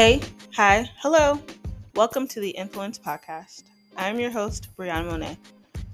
Hey, 0.00 0.22
hi, 0.54 0.88
hello. 1.00 1.38
Welcome 1.94 2.26
to 2.28 2.40
the 2.40 2.48
Influence 2.48 2.98
Podcast. 2.98 3.64
I'm 3.98 4.18
your 4.18 4.30
host, 4.30 4.68
Brianna 4.74 5.10
Monet. 5.10 5.36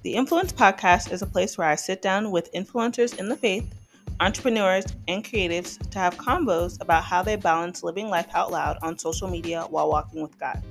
The 0.03 0.15
Influence 0.15 0.53
Podcast 0.53 1.11
is 1.11 1.23
a 1.23 1.27
place 1.27 1.59
where 1.59 1.67
I 1.67 1.75
sit 1.75 2.03
down 2.03 2.31
with 2.31 2.53
influencers 2.53 3.19
in 3.19 3.29
the 3.29 3.35
faith, 3.35 3.67
entrepreneurs, 4.21 4.85
and 5.09 5.25
creatives 5.25 5.77
to 5.91 5.99
have 5.99 6.17
combos 6.19 6.81
about 6.81 7.03
how 7.03 7.21
they 7.21 7.35
balance 7.35 7.83
living 7.83 8.09
life 8.09 8.29
out 8.33 8.53
loud 8.53 8.79
on 8.81 8.97
social 8.97 9.27
media 9.29 9.67
while 9.71 9.91
walking 9.91 10.23
with 10.23 10.39
God. 10.39 10.63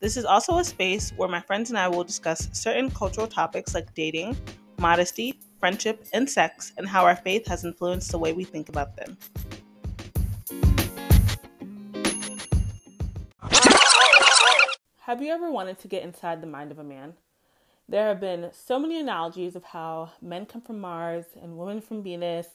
This 0.00 0.18
is 0.18 0.26
also 0.26 0.58
a 0.58 0.64
space 0.64 1.14
where 1.16 1.30
my 1.30 1.40
friends 1.40 1.70
and 1.70 1.78
I 1.78 1.88
will 1.88 2.04
discuss 2.04 2.50
certain 2.52 2.90
cultural 2.90 3.26
topics 3.26 3.74
like 3.74 3.94
dating, 3.94 4.36
modesty, 4.78 5.40
friendship, 5.60 6.06
and 6.12 6.28
sex, 6.28 6.74
and 6.76 6.86
how 6.86 7.06
our 7.06 7.16
faith 7.16 7.46
has 7.46 7.64
influenced 7.64 8.10
the 8.10 8.18
way 8.18 8.34
we 8.34 8.44
think 8.44 8.68
about 8.68 8.96
them. 8.96 9.16
Have 15.06 15.22
you 15.22 15.32
ever 15.32 15.48
wanted 15.52 15.78
to 15.78 15.86
get 15.86 16.02
inside 16.02 16.40
the 16.40 16.48
mind 16.48 16.72
of 16.72 16.80
a 16.80 16.82
man? 16.82 17.14
There 17.88 18.08
have 18.08 18.18
been 18.18 18.50
so 18.52 18.80
many 18.80 18.98
analogies 18.98 19.54
of 19.54 19.62
how 19.62 20.10
men 20.20 20.46
come 20.46 20.62
from 20.62 20.80
Mars 20.80 21.26
and 21.40 21.56
women 21.56 21.80
from 21.80 22.02
Venus, 22.02 22.48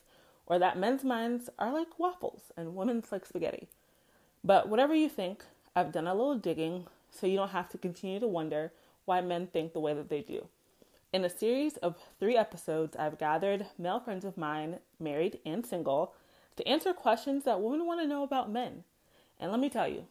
or 0.46 0.60
that 0.60 0.78
men's 0.78 1.06
minds 1.06 1.50
are 1.58 1.72
like 1.72 1.98
waffles 1.98 2.52
and 2.58 2.76
women's 2.76 3.10
like 3.10 3.26
spaghetti. 3.26 3.70
But 4.44 4.68
whatever 4.68 4.94
you 4.94 5.08
think, 5.08 5.46
I've 5.78 5.94
done 5.94 6.08
a 6.08 6.14
little 6.14 6.36
digging 6.36 6.88
so 7.10 7.26
you 7.26 7.38
don't 7.38 7.52
have 7.52 7.70
to 7.70 7.78
continue 7.78 8.20
to 8.20 8.28
wonder 8.28 8.74
why 9.06 9.22
men 9.22 9.48
think 9.48 9.72
the 9.72 9.80
way 9.80 9.94
that 9.94 10.10
they 10.10 10.20
do. 10.20 10.48
In 11.14 11.24
a 11.24 11.30
series 11.30 11.78
of 11.78 11.96
three 12.20 12.36
episodes, 12.36 12.98
I've 12.98 13.18
gathered 13.18 13.68
male 13.80 14.02
friends 14.02 14.26
of 14.26 14.36
mine, 14.36 14.80
married 15.00 15.40
and 15.46 15.66
single, 15.66 16.16
to 16.58 16.68
answer 16.68 16.92
questions 16.92 17.46
that 17.46 17.62
women 17.62 17.86
want 17.86 18.02
to 18.02 18.08
know 18.08 18.24
about 18.24 18.52
men. 18.52 18.84
And 19.40 19.52
let 19.52 19.62
me 19.62 19.70
tell 19.70 19.88
you, 19.88 20.04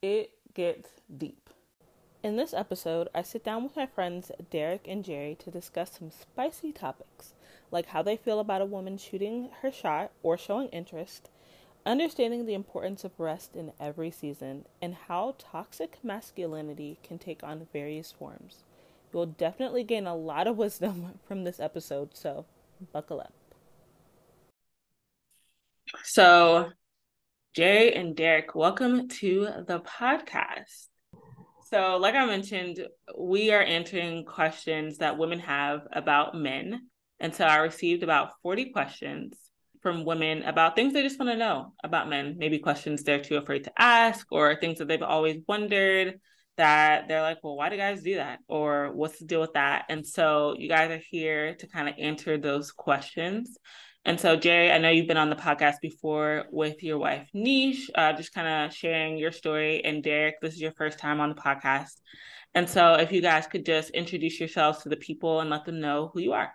it 0.00 0.30
gets 0.54 0.88
deep. 1.14 1.50
In 2.22 2.36
this 2.36 2.54
episode, 2.54 3.08
I 3.12 3.22
sit 3.22 3.42
down 3.42 3.64
with 3.64 3.74
my 3.74 3.86
friends 3.86 4.30
Derrick 4.48 4.86
and 4.86 5.04
Jerry 5.04 5.34
to 5.40 5.50
discuss 5.50 5.98
some 5.98 6.12
spicy 6.12 6.70
topics, 6.70 7.34
like 7.72 7.86
how 7.86 8.00
they 8.00 8.16
feel 8.16 8.38
about 8.38 8.62
a 8.62 8.64
woman 8.66 8.96
shooting 8.96 9.50
her 9.60 9.72
shot 9.72 10.12
or 10.22 10.38
showing 10.38 10.68
interest, 10.68 11.30
understanding 11.84 12.46
the 12.46 12.54
importance 12.54 13.02
of 13.02 13.18
rest 13.18 13.56
in 13.56 13.72
every 13.80 14.12
season, 14.12 14.66
and 14.80 14.94
how 15.08 15.34
toxic 15.36 15.98
masculinity 16.04 17.00
can 17.02 17.18
take 17.18 17.42
on 17.42 17.66
various 17.72 18.12
forms. 18.12 18.62
You'll 19.12 19.26
definitely 19.26 19.82
gain 19.82 20.06
a 20.06 20.14
lot 20.14 20.46
of 20.46 20.56
wisdom 20.56 21.18
from 21.26 21.42
this 21.42 21.58
episode, 21.58 22.10
so 22.16 22.44
buckle 22.92 23.18
up. 23.18 23.32
So, 26.04 26.70
Jerry 27.52 27.92
and 27.92 28.14
Derrick, 28.14 28.54
welcome 28.54 29.08
to 29.08 29.48
the 29.66 29.80
podcast. 29.80 30.86
So, 31.72 31.96
like 31.96 32.14
I 32.14 32.26
mentioned, 32.26 32.86
we 33.18 33.50
are 33.50 33.62
answering 33.62 34.26
questions 34.26 34.98
that 34.98 35.16
women 35.16 35.38
have 35.38 35.88
about 35.90 36.34
men. 36.34 36.88
And 37.18 37.34
so 37.34 37.46
I 37.46 37.56
received 37.60 38.02
about 38.02 38.32
40 38.42 38.72
questions 38.72 39.38
from 39.80 40.04
women 40.04 40.42
about 40.42 40.76
things 40.76 40.92
they 40.92 41.02
just 41.02 41.18
want 41.18 41.32
to 41.32 41.36
know 41.38 41.72
about 41.82 42.10
men, 42.10 42.34
maybe 42.36 42.58
questions 42.58 43.02
they're 43.02 43.22
too 43.22 43.38
afraid 43.38 43.64
to 43.64 43.72
ask 43.78 44.26
or 44.30 44.54
things 44.54 44.80
that 44.80 44.88
they've 44.88 45.00
always 45.00 45.40
wondered 45.48 46.20
that 46.58 47.08
they're 47.08 47.22
like, 47.22 47.38
well, 47.42 47.56
why 47.56 47.70
do 47.70 47.78
guys 47.78 48.02
do 48.02 48.16
that? 48.16 48.40
Or 48.48 48.92
what's 48.92 49.18
the 49.18 49.24
deal 49.24 49.40
with 49.40 49.54
that? 49.54 49.86
And 49.88 50.06
so 50.06 50.54
you 50.58 50.68
guys 50.68 50.90
are 50.90 51.02
here 51.08 51.54
to 51.54 51.66
kind 51.68 51.88
of 51.88 51.94
answer 51.98 52.36
those 52.36 52.70
questions. 52.70 53.56
And 54.04 54.18
so, 54.18 54.34
Jerry, 54.34 54.72
I 54.72 54.78
know 54.78 54.90
you've 54.90 55.06
been 55.06 55.16
on 55.16 55.30
the 55.30 55.36
podcast 55.36 55.76
before 55.80 56.46
with 56.50 56.82
your 56.82 56.98
wife, 56.98 57.28
Niche, 57.32 57.88
uh, 57.94 58.12
just 58.12 58.34
kind 58.34 58.48
of 58.48 58.74
sharing 58.76 59.16
your 59.16 59.30
story. 59.30 59.84
And 59.84 60.02
Derrick, 60.02 60.40
this 60.42 60.54
is 60.54 60.60
your 60.60 60.72
first 60.72 60.98
time 60.98 61.20
on 61.20 61.28
the 61.28 61.36
podcast. 61.36 62.00
And 62.54 62.68
so, 62.68 62.94
if 62.94 63.12
you 63.12 63.22
guys 63.22 63.46
could 63.46 63.64
just 63.64 63.90
introduce 63.90 64.40
yourselves 64.40 64.82
to 64.82 64.88
the 64.88 64.96
people 64.96 65.40
and 65.40 65.50
let 65.50 65.64
them 65.64 65.80
know 65.80 66.10
who 66.12 66.20
you 66.20 66.32
are. 66.32 66.52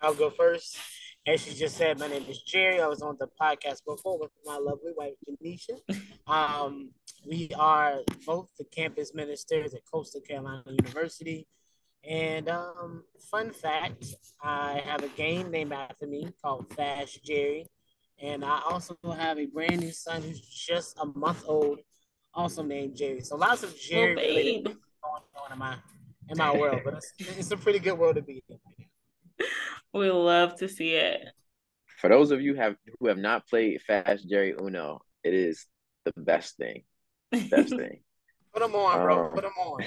I'll 0.00 0.14
go 0.14 0.30
first. 0.30 0.78
As 1.26 1.42
she 1.42 1.54
just 1.54 1.76
said, 1.76 1.98
my 1.98 2.06
name 2.06 2.24
is 2.28 2.40
Jerry. 2.42 2.80
I 2.80 2.86
was 2.86 3.02
on 3.02 3.16
the 3.18 3.26
podcast 3.40 3.84
before 3.84 4.16
with 4.16 4.30
my 4.44 4.56
lovely 4.56 4.92
wife, 4.96 5.14
J'Nesha. 5.28 5.80
Um, 6.28 6.90
we 7.24 7.50
are 7.56 8.00
both 8.26 8.48
the 8.58 8.64
campus 8.64 9.14
ministers 9.14 9.74
at 9.74 9.80
Coastal 9.92 10.20
Carolina 10.20 10.64
University. 10.66 11.46
And 12.08 12.48
um, 12.48 13.02
fun 13.30 13.50
fact, 13.52 14.04
I 14.42 14.82
have 14.84 15.02
a 15.02 15.08
game 15.08 15.50
named 15.50 15.72
after 15.72 16.06
me 16.06 16.28
called 16.42 16.72
Fast 16.74 17.24
Jerry. 17.24 17.66
And 18.22 18.44
I 18.44 18.60
also 18.68 18.96
have 19.16 19.38
a 19.38 19.46
brand 19.46 19.80
new 19.80 19.92
son 19.92 20.22
who's 20.22 20.40
just 20.40 20.98
a 21.00 21.06
month 21.18 21.42
old, 21.46 21.80
also 22.32 22.62
named 22.62 22.96
Jerry. 22.96 23.20
So 23.20 23.36
lots 23.36 23.62
of 23.62 23.78
Jerry 23.78 24.12
oh, 24.12 24.20
related 24.20 24.64
going 24.64 25.22
on 25.44 25.52
in 25.52 25.58
my 25.58 25.76
in 26.28 26.38
my 26.38 26.56
world, 26.56 26.80
but 26.84 26.94
it's, 26.94 27.12
it's 27.18 27.50
a 27.52 27.56
pretty 27.56 27.78
good 27.78 27.96
world 27.98 28.16
to 28.16 28.22
be 28.22 28.42
in. 28.48 28.58
We 29.92 30.10
love 30.10 30.56
to 30.58 30.68
see 30.68 30.94
it. 30.94 31.24
For 31.98 32.08
those 32.08 32.30
of 32.30 32.40
you 32.40 32.54
have 32.56 32.76
who 32.98 33.08
have 33.08 33.18
not 33.18 33.46
played 33.46 33.80
Fast 33.82 34.28
Jerry 34.28 34.54
Uno, 34.58 35.00
it 35.24 35.34
is 35.34 35.66
the 36.04 36.12
best 36.16 36.56
thing. 36.56 36.82
Best 37.30 37.70
thing. 37.76 38.00
Put 38.52 38.62
them 38.62 38.74
on, 38.74 38.98
bro. 39.02 39.24
Um, 39.26 39.32
Put 39.32 39.42
them 39.42 39.52
on. 39.58 39.80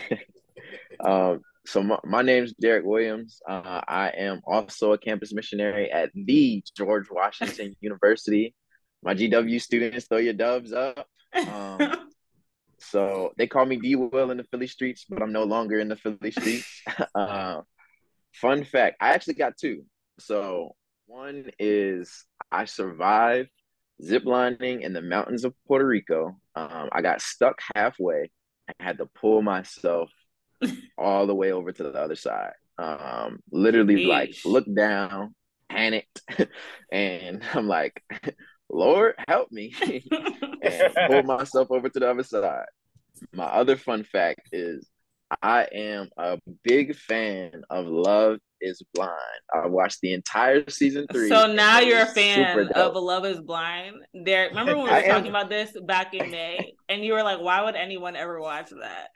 um, 1.34 1.42
so 1.66 1.84
my, 1.84 2.00
my 2.04 2.22
name's 2.22 2.54
Derrick 2.54 2.86
Williams. 2.86 3.40
Uh, 3.48 3.82
I 3.88 4.12
am 4.18 4.42
also 4.46 4.94
a 4.94 4.98
campus 4.98 5.34
missionary 5.34 5.92
at 5.92 6.12
the 6.14 6.64
George 6.76 7.08
Washington 7.12 7.76
University. 7.82 8.56
My 9.04 9.14
GW 9.14 9.62
students, 9.62 10.08
throw 10.08 10.18
your 10.18 10.34
dubs 10.34 10.74
up. 10.74 11.08
Um, 11.36 12.10
so 12.80 13.32
they 13.38 13.48
call 13.48 13.66
me 13.66 13.78
D 13.78 13.96
Will 13.96 14.32
in 14.32 14.38
the 14.38 14.44
Philly 14.46 14.68
streets, 14.68 15.06
but 15.08 15.22
I'm 15.22 15.32
no 15.32 15.44
longer 15.44 15.80
in 15.80 15.88
the 15.88 15.96
Philly 15.96 16.32
streets. 16.32 16.82
uh, 17.16 17.62
fun 18.34 18.64
fact: 18.64 18.98
I 19.00 19.10
actually 19.10 19.36
got 19.36 19.58
two. 19.58 19.86
So 20.20 20.76
one 21.06 21.50
is 21.60 22.26
I 22.52 22.66
survived 22.66 23.50
ziplining 24.04 24.82
in 24.82 24.94
the 24.94 25.02
mountains 25.02 25.44
of 25.44 25.54
Puerto 25.68 25.86
Rico. 25.86 26.38
Um, 26.56 26.90
I 26.92 27.02
got 27.02 27.22
stuck 27.22 27.60
halfway. 27.76 28.32
I 28.68 28.84
had 28.84 28.98
to 29.00 29.06
pull 29.06 29.42
myself 29.42 30.10
all 30.98 31.28
the 31.28 31.36
way 31.36 31.52
over 31.52 31.72
to 31.72 31.84
the 31.84 31.90
other 31.90 32.16
side. 32.16 32.54
Um, 32.78 33.40
literally, 33.52 34.06
Eesh. 34.06 34.08
like 34.08 34.36
look 34.46 34.66
down, 34.74 35.36
panicked, 35.70 36.22
and 36.92 37.44
I'm 37.54 37.68
like, 37.68 38.04
Lord, 38.70 39.16
help 39.28 39.52
me, 39.52 39.74
and 40.62 40.94
pull 41.08 41.24
myself 41.38 41.70
over 41.72 41.90
to 41.90 42.00
the 42.00 42.10
other 42.10 42.24
side. 42.24 42.66
My 43.34 43.46
other 43.46 43.76
fun 43.76 44.04
fact 44.06 44.50
is 44.54 44.88
I 45.42 45.68
am 45.74 46.10
a 46.18 46.40
big 46.64 46.96
fan 46.96 47.64
of 47.70 47.86
Love 47.86 48.40
is 48.62 48.82
Blind. 48.94 49.12
I 49.54 49.68
watched 49.68 50.00
the 50.02 50.14
entire 50.14 50.70
season 50.70 51.06
three. 51.12 51.30
So 51.30 51.52
now 51.52 51.80
you're 51.80 52.02
a 52.02 52.06
fan 52.06 52.70
of 52.76 52.96
Love 52.96 53.26
is 53.26 53.40
Blind. 53.42 53.98
Derrick, 54.26 54.52
remember 54.52 54.76
when 54.76 54.86
we 54.86 54.92
were 54.92 55.02
talking 55.08 55.30
about 55.30 55.50
this 55.50 55.72
back 55.86 56.14
in 56.14 56.32
May 56.32 56.74
and 56.88 57.04
you 57.04 57.14
were 57.14 57.24
like, 57.24 57.40
why 57.40 57.64
would 57.64 57.76
anyone 57.76 58.16
ever 58.16 58.40
watch 58.40 58.70
that? 58.70 59.10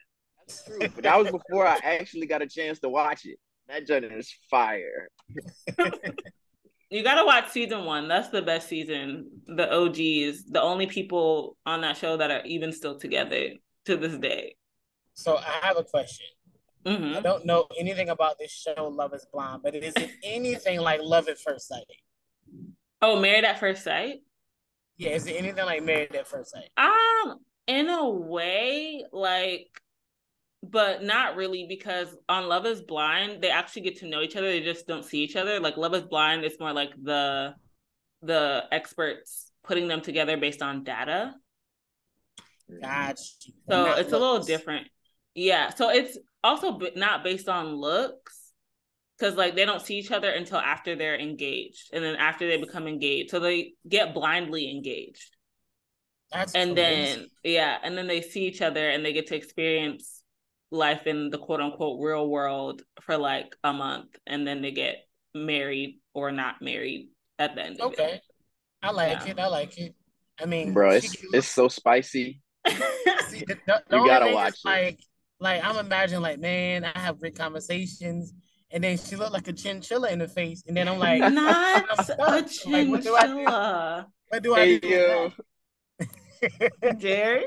That's 0.53 0.65
true. 0.65 0.87
But 0.95 1.03
that 1.03 1.17
was 1.17 1.31
before 1.31 1.67
I 1.67 1.77
actually 1.83 2.27
got 2.27 2.41
a 2.41 2.47
chance 2.47 2.79
to 2.79 2.89
watch 2.89 3.25
it. 3.25 3.39
That 3.67 3.87
joint 3.87 4.05
is 4.05 4.33
fire. 4.49 5.09
you 6.89 7.03
gotta 7.03 7.25
watch 7.25 7.49
season 7.49 7.85
one. 7.85 8.07
That's 8.07 8.29
the 8.29 8.41
best 8.41 8.67
season. 8.67 9.29
The 9.47 9.71
OGs, 9.73 10.45
the 10.45 10.61
only 10.61 10.87
people 10.87 11.57
on 11.65 11.81
that 11.81 11.97
show 11.97 12.17
that 12.17 12.31
are 12.31 12.43
even 12.45 12.71
still 12.71 12.99
together 12.99 13.49
to 13.85 13.97
this 13.97 14.17
day. 14.17 14.55
So 15.13 15.37
I 15.37 15.65
have 15.65 15.77
a 15.77 15.83
question. 15.83 16.27
Mm-hmm. 16.85 17.17
I 17.17 17.21
don't 17.21 17.45
know 17.45 17.67
anything 17.79 18.09
about 18.09 18.37
this 18.39 18.51
show, 18.51 18.87
Love 18.89 19.13
is 19.13 19.25
Blind, 19.31 19.61
but 19.63 19.73
is 19.73 19.93
it 19.95 20.11
anything 20.23 20.81
like 20.81 20.99
Love 21.01 21.29
at 21.29 21.39
First 21.39 21.69
Sight? 21.69 21.85
Oh, 23.01 23.19
Married 23.19 23.45
at 23.45 23.59
First 23.59 23.83
Sight? 23.83 24.17
Yeah, 24.97 25.11
is 25.11 25.25
it 25.25 25.33
anything 25.38 25.65
like 25.65 25.83
Married 25.83 26.13
at 26.13 26.27
First 26.27 26.51
Sight? 26.51 26.69
Um, 26.77 27.38
in 27.67 27.89
a 27.89 28.09
way, 28.09 29.06
like 29.11 29.69
but 30.63 31.04
not 31.04 31.36
really 31.36 31.65
because 31.68 32.15
on 32.30 32.48
Love 32.48 32.65
is 32.65 32.81
Blind, 32.81 33.42
they 33.42 33.50
actually 33.50 33.81
get 33.81 34.00
to 34.00 34.07
know 34.07 34.21
each 34.21 34.38
other. 34.38 34.48
They 34.48 34.62
just 34.62 34.88
don't 34.88 35.04
see 35.04 35.19
each 35.19 35.36
other. 35.36 35.60
Like 35.60 35.75
Love 35.75 35.94
is 35.94 36.04
Blind 36.04 36.45
it's 36.45 36.60
more 36.60 36.71
like 36.71 36.92
the 37.01 37.54
the 38.21 38.63
experts 38.71 39.51
putting 39.65 39.89
them 39.89 40.00
together 40.00 40.38
based 40.38 40.62
on 40.62 40.86
data. 40.86 41.33
Gotcha. 42.81 43.21
So 43.69 43.86
it's 43.88 43.98
looks. 43.98 44.12
a 44.13 44.18
little 44.18 44.39
different. 44.39 44.88
Yeah. 45.36 45.69
So 45.69 45.89
it's 45.89 46.18
also 46.44 46.80
not 46.95 47.25
based 47.25 47.50
on 47.50 47.75
looks 47.75 48.51
because 49.19 49.36
like 49.36 49.56
they 49.56 49.66
don't 49.66 49.81
see 49.81 49.95
each 50.00 50.12
other 50.12 50.30
until 50.30 50.59
after 50.59 50.95
they're 50.95 51.19
engaged 51.19 51.89
and 51.92 52.01
then 52.01 52.16
after 52.16 52.48
they 52.48 52.56
become 52.56 52.88
engaged. 52.88 53.31
So 53.31 53.42
they 53.42 53.74
get 53.88 54.13
blindly 54.13 54.71
engaged. 54.71 55.36
That's 56.31 56.56
and 56.56 56.74
crazy. 56.74 57.16
then 57.16 57.27
yeah, 57.44 57.77
and 57.83 57.98
then 57.98 58.07
they 58.07 58.21
see 58.21 58.45
each 58.45 58.62
other 58.62 58.89
and 58.89 59.04
they 59.04 59.12
get 59.12 59.27
to 59.27 59.36
experience 59.36 60.22
life 60.73 61.07
in 61.07 61.29
the 61.29 61.37
quote 61.37 61.61
unquote 61.61 62.01
real 62.01 62.27
world 62.27 62.81
for 63.01 63.17
like 63.17 63.55
a 63.63 63.71
month 63.71 64.17
and 64.27 64.45
then 64.47 64.61
they 64.61 64.71
get 64.71 65.05
married 65.35 65.99
or 66.13 66.31
not 66.31 66.61
married 66.61 67.09
at 67.39 67.55
the 67.55 67.63
end 67.63 67.81
okay. 67.81 68.19
I 68.81 68.91
like 68.91 69.25
yeah. 69.25 69.31
it. 69.31 69.39
I 69.39 69.47
like 69.47 69.77
it. 69.77 69.95
I 70.41 70.45
mean, 70.45 70.73
bro, 70.73 70.91
it's 70.91 71.15
it's 71.31 71.47
so 71.47 71.69
spicy. 71.69 72.41
See, 73.27 73.45
the, 73.47 73.57
the 73.65 73.83
You 73.91 73.97
only 73.97 74.09
gotta 74.09 74.25
thing 74.25 74.33
is, 74.33 74.35
watch 74.35 74.55
it. 74.65 74.65
Like, 74.65 74.99
like 75.39 75.63
I'm 75.63 75.77
imagining, 75.77 76.21
like, 76.21 76.39
man, 76.39 76.83
I 76.83 76.97
have 76.99 77.19
great 77.19 77.37
conversations, 77.37 78.33
and 78.71 78.83
then 78.83 78.97
she 78.97 79.15
looked 79.15 79.31
like 79.31 79.47
a 79.47 79.53
chinchilla 79.53 80.09
in 80.11 80.19
the 80.19 80.27
face, 80.27 80.63
and 80.67 80.75
then 80.75 80.87
I'm 80.89 80.99
like, 80.99 81.19
Not 81.33 81.85
I'm 81.89 82.03
stuck. 82.03 82.19
a 82.19 82.69
Like, 82.69 82.87
what 82.89 83.03
do 83.03 83.15
I 83.15 83.27
do? 83.27 83.45
chinchilla. 83.45 84.07
what 84.29 84.43
do 84.43 84.55
I 84.55 84.77
do? 84.79 84.87
yo, 84.87 85.31
Jerry? 86.97 87.45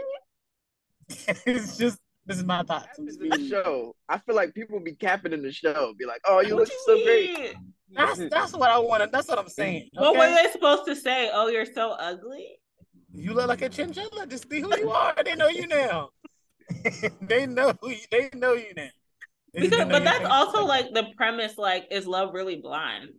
it's 1.47 1.77
just 1.77 1.99
this 2.27 2.39
is 2.39 2.45
my 2.45 2.63
thoughts. 2.63 2.87
I'm 2.99 3.07
happens 3.07 3.17
just 3.17 3.21
in 3.23 3.29
the 3.29 3.49
show. 3.49 3.95
I 4.09 4.19
feel 4.19 4.35
like 4.35 4.53
people 4.55 4.81
be 4.81 4.95
capping 4.95 5.33
in 5.33 5.43
the 5.43 5.53
show. 5.53 5.95
Be 5.99 6.07
like, 6.07 6.21
"Oh, 6.27 6.41
you 6.41 6.55
What 6.55 6.69
look 6.69 6.73
so 6.85 7.03
great." 7.05 7.55
That's 7.93 8.19
that's 8.31 8.53
what 8.53 8.71
I 8.71 8.79
wanted. 8.79 9.13
That's 9.13 9.29
what 9.29 9.39
I'm 9.39 9.49
saying. 9.49 9.91
What 9.95 10.11
okay? 10.11 10.19
were 10.19 10.35
they 10.35 10.51
supposed 10.51 10.87
to 10.87 10.97
say? 10.97 11.31
Oh, 11.33 11.49
you're 11.49 11.65
so 11.67 11.91
ugly? 11.93 12.59
You 13.13 13.33
look 13.33 13.47
like 13.47 13.63
a 13.63 13.69
chinchilla. 13.69 14.27
Just 14.27 14.49
be 14.49 14.61
who 14.61 14.77
you 14.77 14.91
are. 14.91 15.15
They 15.25 15.37
know 15.37 15.49
you 15.49 15.67
now. 15.69 16.11
they 17.23 17.47
know 17.47 17.73
who 17.81 17.91
you, 17.91 18.01
they 18.11 18.29
know 18.35 18.55
you 18.55 18.75
now. 18.77 18.89
They 19.55 19.69
Because, 19.69 19.87
but 19.89 20.05
that's 20.05 20.19
face. 20.19 20.29
also 20.29 20.65
like 20.65 20.93
the 20.93 21.07
premise. 21.17 21.57
Like, 21.57 21.87
is 21.91 22.07
love 22.07 22.35
really 22.35 22.57
blind? 22.57 23.11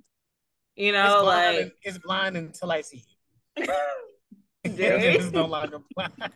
You 0.76 0.92
know, 0.92 1.24
blind, 1.24 1.58
like 1.58 1.74
it's 1.84 1.98
blind 1.98 2.38
until 2.38 2.72
I 2.72 2.82
see 2.82 3.04
you. 3.58 3.66
Jerry? 4.76 5.16
it's 5.16 5.32
no 5.32 5.46
longer 5.46 5.80
blind. 5.96 6.32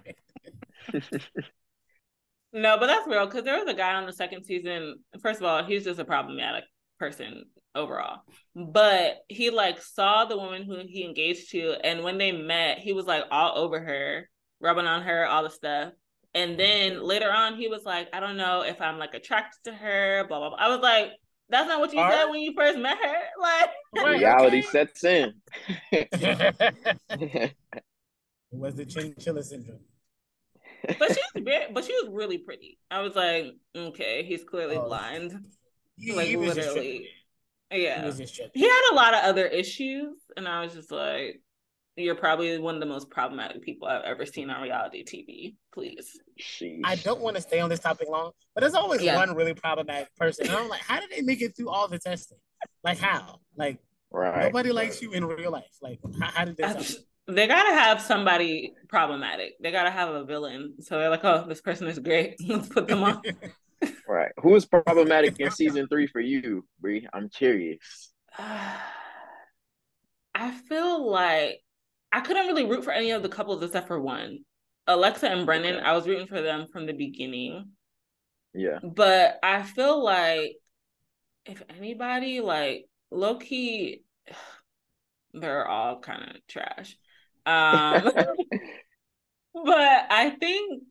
No, 2.53 2.77
but 2.77 2.87
that's 2.87 3.07
real. 3.07 3.25
Because 3.25 3.43
there 3.43 3.57
was 3.57 3.67
a 3.67 3.77
guy 3.77 3.93
on 3.93 4.05
the 4.05 4.13
second 4.13 4.43
season. 4.43 4.95
First 5.21 5.39
of 5.39 5.45
all, 5.45 5.63
he's 5.63 5.83
just 5.83 5.99
a 5.99 6.05
problematic 6.05 6.63
person 6.99 7.45
overall. 7.75 8.21
But 8.55 9.17
he 9.27 9.49
like 9.49 9.81
saw 9.81 10.25
the 10.25 10.37
woman 10.37 10.63
who 10.63 10.77
he 10.87 11.05
engaged 11.05 11.51
to, 11.51 11.75
and 11.83 12.03
when 12.03 12.17
they 12.17 12.31
met, 12.31 12.79
he 12.79 12.93
was 12.93 13.05
like 13.05 13.23
all 13.31 13.57
over 13.57 13.79
her, 13.79 14.29
rubbing 14.59 14.85
on 14.85 15.03
her, 15.03 15.25
all 15.25 15.43
the 15.43 15.49
stuff. 15.49 15.93
And 16.33 16.57
then 16.57 17.03
later 17.03 17.29
on, 17.31 17.55
he 17.55 17.67
was 17.67 17.83
like, 17.83 18.07
I 18.13 18.21
don't 18.21 18.37
know 18.37 18.61
if 18.61 18.79
I'm 18.81 18.97
like 18.97 19.13
attracted 19.13 19.59
to 19.65 19.73
her, 19.73 20.25
blah 20.27 20.39
blah 20.39 20.49
blah. 20.49 20.57
I 20.57 20.69
was 20.69 20.79
like, 20.79 21.11
that's 21.49 21.67
not 21.67 21.79
what 21.79 21.91
you 21.91 21.99
Alright. 21.99 22.19
said 22.19 22.25
when 22.29 22.39
you 22.39 22.53
first 22.55 22.79
met 22.79 22.97
her. 22.97 23.15
Like, 23.41 23.69
Reality 23.93 24.59
okay. 24.59 24.67
sets 24.67 25.03
in. 25.03 25.33
it 25.91 27.53
was 28.51 28.75
the 28.75 28.85
chinchilla 28.85 29.43
syndrome. 29.43 29.79
But 30.87 31.09
she 31.09 31.19
was 31.35 31.43
very, 31.43 31.71
but 31.73 31.83
she 31.85 31.93
was 31.93 32.09
really 32.11 32.37
pretty. 32.37 32.77
I 32.89 33.01
was 33.01 33.15
like, 33.15 33.45
okay, 33.75 34.23
he's 34.23 34.43
clearly 34.43 34.77
Oh. 34.77 34.87
blind. 34.87 35.37
He, 35.97 36.13
Like 36.13 36.27
he 36.27 36.35
was 36.37 36.55
literally. 36.55 36.73
tripping. 36.73 37.05
He 37.71 37.83
Yeah. 37.83 38.05
was. 38.05 38.19
He 38.53 38.61
had 38.63 38.89
a 38.91 38.95
lot 38.95 39.13
of 39.13 39.23
other 39.23 39.45
issues, 39.45 40.15
and 40.35 40.47
I 40.47 40.61
was 40.63 40.73
just 40.73 40.91
like, 40.91 41.41
you're 41.95 42.15
probably 42.15 42.57
one 42.57 42.75
of 42.75 42.81
the 42.81 42.87
most 42.87 43.09
problematic 43.09 43.61
people 43.61 43.87
I've 43.87 44.03
ever 44.03 44.25
seen 44.25 44.49
on 44.49 44.61
reality 44.61 45.03
TV. 45.03 45.55
Please. 45.73 46.19
Sheesh. 46.39 46.81
I 46.83 46.95
don't 46.95 47.21
want 47.21 47.35
to 47.35 47.41
stay 47.41 47.59
on 47.59 47.69
this 47.69 47.79
topic 47.79 48.09
long, 48.09 48.31
but 48.55 48.61
there's 48.61 48.73
always 48.73 49.01
Yeah. 49.03 49.15
one 49.15 49.35
really 49.35 49.53
problematic 49.53 50.13
person. 50.15 50.47
And 50.47 50.55
I'm 50.55 50.69
like, 50.69 50.81
how 50.81 50.99
did 50.99 51.09
they 51.11 51.21
make 51.21 51.41
it 51.41 51.55
through 51.55 51.69
all 51.69 51.87
the 51.87 51.99
testing? 51.99 52.39
Like 52.83 52.97
how? 52.97 53.39
Like 53.55 53.77
Right. 54.11 54.41
nobody 54.41 54.71
likes 54.71 55.01
you 55.01 55.11
in 55.13 55.25
real 55.25 55.51
life. 55.51 55.77
Like 55.81 55.99
how, 56.19 56.27
how 56.31 56.45
did 56.45 56.57
this 56.57 56.65
happen? 56.67 56.85
They 57.27 57.47
gotta 57.47 57.73
have 57.73 58.01
somebody 58.01 58.73
problematic. 58.89 59.53
They 59.61 59.71
gotta 59.71 59.91
have 59.91 60.09
a 60.09 60.25
villain. 60.25 60.75
So 60.81 60.97
they're 60.97 61.09
like, 61.09 61.23
oh, 61.23 61.45
this 61.47 61.61
person 61.61 61.87
is 61.87 61.99
great. 61.99 62.35
Let's 62.47 62.67
put 62.67 62.87
them 62.87 63.03
on. 63.03 63.21
Right. 64.07 64.31
Who 64.43 64.53
is 64.55 64.65
problematic 64.65 65.39
in 65.39 65.49
season 65.49 65.87
three 65.87 66.05
for 66.05 66.19
you, 66.19 66.65
Bree? 66.79 67.07
I'm 67.13 67.29
curious. 67.29 68.11
I 68.37 68.77
feel 70.69 71.09
like 71.09 71.61
I 72.11 72.21
couldn't 72.21 72.47
really 72.47 72.65
root 72.65 72.83
for 72.83 72.91
any 72.91 73.11
of 73.11 73.23
the 73.23 73.29
couples 73.29 73.63
except 73.63 73.87
for 73.87 73.99
one. 73.99 74.39
Alexa 74.87 75.29
and 75.29 75.45
Brennon, 75.45 75.77
Okay. 75.77 75.85
I 75.85 75.93
was 75.93 76.07
rooting 76.07 76.27
for 76.27 76.41
them 76.41 76.67
from 76.71 76.85
the 76.85 76.93
beginning. 76.93 77.69
Yeah. 78.53 78.79
But 78.83 79.39
I 79.41 79.63
feel 79.63 80.03
like 80.03 80.57
if 81.45 81.63
anybody 81.69 82.41
like 82.41 82.85
low 83.09 83.35
key, 83.35 84.03
they're 85.33 85.67
all 85.67 85.99
kind 85.99 86.35
of 86.35 86.47
trash. 86.47 86.97
Um, 87.45 88.11
but 89.53 90.05
I 90.09 90.35
think 90.39 90.83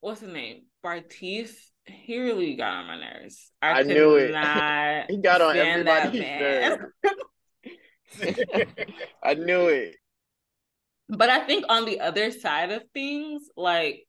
what's 0.00 0.20
his 0.20 0.32
name? 0.32 0.62
Bartise, 0.84 1.54
he 1.86 2.18
really 2.18 2.54
got 2.56 2.74
on 2.74 2.86
my 2.86 2.98
nerves. 2.98 3.50
I 3.60 3.82
could 3.82 3.88
knew 3.88 4.16
it. 4.16 4.30
He 5.08 5.16
got 5.18 5.40
on 5.40 5.56
everybody's 5.56 6.20
nerves. 6.20 6.84
I 9.22 9.34
knew 9.34 9.68
it. 9.68 9.96
But 11.08 11.30
I 11.30 11.40
think 11.40 11.64
on 11.68 11.84
the 11.84 12.00
other 12.00 12.30
side 12.32 12.72
of 12.72 12.82
things, 12.92 13.42
like 13.56 14.02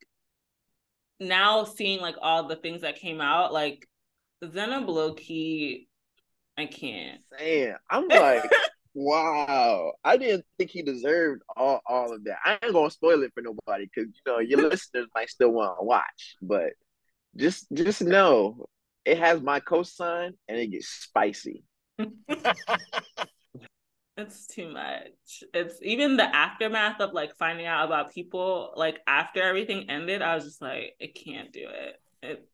now 1.20 1.64
seeing 1.64 2.00
like 2.00 2.16
all 2.20 2.48
the 2.48 2.56
things 2.56 2.82
that 2.82 2.96
came 2.96 3.20
out, 3.20 3.52
like 3.52 3.86
Zena 4.44 4.80
low 4.80 5.14
key, 5.14 5.88
I 6.56 6.66
can't. 6.66 7.20
Saying, 7.38 7.74
I'm 7.90 8.08
like, 8.08 8.50
wow. 8.98 9.92
I 10.04 10.16
didn't 10.16 10.44
think 10.58 10.70
he 10.70 10.82
deserved 10.82 11.42
all, 11.56 11.80
all 11.86 12.12
of 12.12 12.24
that. 12.24 12.38
I 12.44 12.58
ain't 12.62 12.72
gonna 12.72 12.90
spoil 12.90 13.22
it 13.22 13.32
for 13.34 13.42
nobody 13.42 13.86
because 13.86 14.10
you 14.14 14.32
know 14.32 14.38
your 14.38 14.62
listeners 14.70 15.06
might 15.14 15.30
still 15.30 15.50
want 15.50 15.78
to 15.78 15.84
watch, 15.84 16.36
but 16.42 16.72
just 17.36 17.66
just 17.72 18.02
know 18.02 18.66
it 19.04 19.18
has 19.18 19.40
my 19.40 19.60
cosign 19.60 20.32
and 20.48 20.58
it 20.58 20.68
gets 20.68 20.88
spicy. 20.88 21.64
It's 24.18 24.48
too 24.48 24.68
much. 24.72 25.44
It's 25.54 25.78
even 25.80 26.16
the 26.16 26.24
aftermath 26.24 27.00
of 27.00 27.12
like 27.12 27.36
finding 27.38 27.66
out 27.66 27.86
about 27.86 28.12
people 28.12 28.72
like 28.74 28.98
after 29.06 29.40
everything 29.40 29.88
ended, 29.88 30.22
I 30.22 30.34
was 30.34 30.42
just 30.42 30.60
like, 30.60 30.96
it 30.98 31.14
can't 31.14 31.52
do 31.52 31.64
it. 31.68 32.00
It 32.24 32.48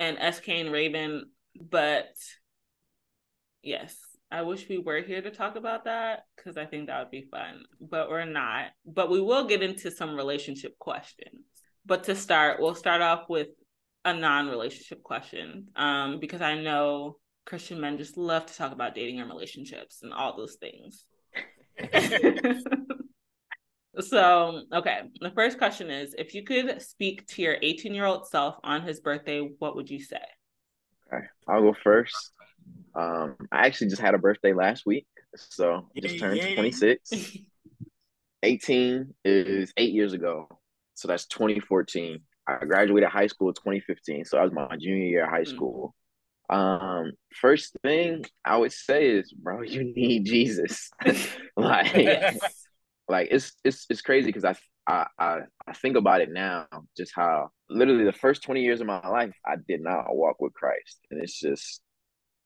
and 0.00 0.34
SK 0.34 0.48
and 0.48 0.72
Raven, 0.72 1.30
but 1.54 2.08
yes, 3.62 3.96
I 4.34 4.42
wish 4.42 4.68
we 4.68 4.78
were 4.78 5.00
here 5.00 5.22
to 5.22 5.30
talk 5.30 5.54
about 5.54 5.84
that 5.84 6.24
because 6.34 6.56
I 6.56 6.66
think 6.66 6.88
that 6.88 6.98
would 6.98 7.12
be 7.12 7.28
fun, 7.30 7.62
but 7.80 8.10
we're 8.10 8.24
not. 8.24 8.72
But 8.84 9.08
we 9.08 9.20
will 9.20 9.46
get 9.46 9.62
into 9.62 9.92
some 9.92 10.16
relationship 10.16 10.76
questions. 10.80 11.46
But 11.86 12.02
to 12.04 12.16
start, 12.16 12.60
we'll 12.60 12.74
start 12.74 13.00
off 13.00 13.28
with 13.28 13.46
a 14.04 14.12
non-relationship 14.12 15.04
question, 15.04 15.68
um, 15.76 16.18
because 16.18 16.40
I 16.40 16.60
know 16.60 17.18
Christian 17.46 17.80
men 17.80 17.96
just 17.96 18.16
love 18.16 18.46
to 18.46 18.56
talk 18.56 18.72
about 18.72 18.96
dating 18.96 19.20
and 19.20 19.30
relationships 19.30 20.00
and 20.02 20.12
all 20.12 20.36
those 20.36 20.56
things. 20.56 21.04
so, 24.00 24.62
okay, 24.72 25.02
the 25.20 25.30
first 25.30 25.58
question 25.58 25.90
is 25.90 26.12
if 26.18 26.34
you 26.34 26.42
could 26.42 26.82
speak 26.82 27.24
to 27.28 27.42
your 27.42 27.56
18 27.62 27.94
year 27.94 28.06
old 28.06 28.26
self 28.26 28.56
on 28.64 28.82
his 28.82 28.98
birthday, 28.98 29.48
what 29.60 29.76
would 29.76 29.88
you 29.88 30.02
say? 30.02 30.24
Okay, 31.12 31.24
I'll 31.46 31.62
go 31.62 31.74
first. 31.84 32.32
Um, 32.94 33.36
I 33.50 33.66
actually 33.66 33.88
just 33.88 34.02
had 34.02 34.14
a 34.14 34.18
birthday 34.18 34.52
last 34.52 34.86
week, 34.86 35.06
so 35.36 35.88
I 35.96 36.00
just 36.00 36.18
turned 36.18 36.40
Yay. 36.40 36.54
26. 36.54 37.38
18 38.42 39.14
is 39.24 39.72
eight 39.76 39.92
years 39.92 40.12
ago, 40.12 40.48
so 40.94 41.08
that's 41.08 41.26
2014. 41.26 42.20
I 42.46 42.64
graduated 42.66 43.08
high 43.08 43.26
school 43.26 43.52
2015, 43.52 44.26
so 44.26 44.36
that 44.36 44.42
was 44.44 44.52
my 44.52 44.76
junior 44.76 45.06
year 45.06 45.24
of 45.24 45.30
high 45.30 45.42
Mm. 45.42 45.48
school. 45.48 45.94
Um, 46.50 47.12
first 47.40 47.74
thing 47.82 48.24
I 48.44 48.58
would 48.58 48.72
say 48.72 49.06
is, 49.08 49.32
bro, 49.32 49.62
you 49.62 49.84
need 49.84 50.26
Jesus. 50.26 50.90
like, 51.56 51.94
yes. 51.94 52.66
like 53.08 53.28
it's 53.30 53.52
it's 53.64 53.86
it's 53.88 54.02
crazy 54.02 54.26
because 54.26 54.44
I, 54.44 54.54
I 54.86 55.06
I 55.18 55.38
I 55.66 55.72
think 55.72 55.96
about 55.96 56.20
it 56.20 56.30
now, 56.30 56.66
just 56.96 57.12
how 57.14 57.50
literally 57.70 58.04
the 58.04 58.12
first 58.12 58.42
20 58.42 58.60
years 58.62 58.82
of 58.82 58.86
my 58.86 59.06
life 59.08 59.34
I 59.46 59.54
did 59.66 59.80
not 59.80 60.14
walk 60.14 60.36
with 60.40 60.52
Christ. 60.52 61.00
And 61.10 61.22
it's 61.22 61.40
just 61.40 61.80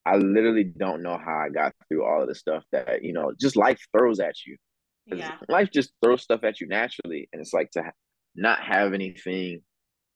I 0.09 0.17
literally 0.17 0.65
don't 0.65 1.03
know 1.03 1.19
how 1.19 1.45
I 1.47 1.51
got 1.51 1.75
through 1.89 2.05
all 2.05 2.23
of 2.23 2.29
the 2.29 2.35
stuff 2.35 2.65
that, 2.73 3.05
you 3.05 3.13
know, 3.13 3.33
just 3.39 3.57
life 3.57 3.79
throws 3.93 4.21
at 4.21 4.35
you. 4.47 4.57
Yeah. 5.07 5.37
Life 5.49 5.71
just 5.71 5.93
throws 6.03 6.23
stuff 6.23 6.45
at 6.45 6.61
you 6.61 6.67
naturally. 6.67 7.29
And 7.33 7.43
it's 7.43 7.53
like 7.53 7.71
to 7.73 7.83
ha- 7.83 7.91
not 8.35 8.61
have 8.61 8.95
anything 8.95 9.61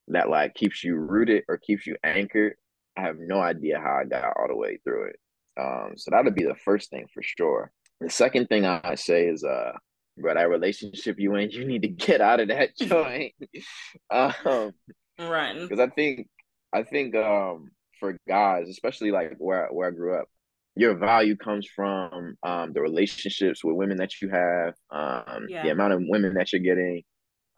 that 0.08 0.30
like 0.30 0.54
keeps 0.54 0.82
you 0.82 0.96
rooted 0.96 1.44
or 1.48 1.58
keeps 1.58 1.86
you 1.86 1.96
anchored. 2.02 2.54
I 2.96 3.02
have 3.02 3.16
no 3.18 3.38
idea 3.38 3.78
how 3.78 4.00
I 4.00 4.04
got 4.04 4.34
all 4.36 4.48
the 4.48 4.56
way 4.56 4.78
through 4.82 5.08
it. 5.08 5.16
Um, 5.60 5.92
so 5.96 6.10
that 6.10 6.24
would 6.24 6.34
be 6.34 6.44
the 6.44 6.56
first 6.64 6.88
thing 6.88 7.06
for 7.12 7.22
sure. 7.22 7.70
The 8.00 8.10
second 8.10 8.48
thing 8.48 8.64
I 8.64 8.94
say 8.94 9.26
is 9.26 9.44
uh 9.44 9.72
bro, 10.16 10.34
that 10.34 10.48
relationship 10.48 11.16
you 11.18 11.34
in, 11.36 11.50
you 11.50 11.66
need 11.66 11.82
to 11.82 11.88
get 11.88 12.20
out 12.20 12.40
of 12.40 12.48
that 12.48 12.76
joint. 12.78 13.34
um, 14.10 14.72
Run. 15.18 15.60
because 15.60 15.80
I 15.80 15.88
think 15.88 16.28
I 16.72 16.82
think 16.82 17.14
um 17.14 17.70
for 18.02 18.18
guys, 18.28 18.68
especially 18.70 19.12
like 19.12 19.36
where 19.38 19.68
where 19.72 19.88
I 19.88 19.92
grew 19.92 20.16
up, 20.18 20.28
your 20.76 20.96
value 20.96 21.36
comes 21.36 21.66
from 21.68 22.36
um 22.44 22.74
the 22.74 22.82
relationships 22.82 23.64
with 23.64 23.76
women 23.76 23.98
that 23.98 24.20
you 24.22 24.30
have, 24.30 24.74
um 24.90 25.48
Yeah. 25.48 25.62
the 25.62 25.70
amount 25.70 25.94
of 25.94 26.02
women 26.06 26.34
that 26.34 26.52
you're 26.52 26.62
getting, 26.62 27.04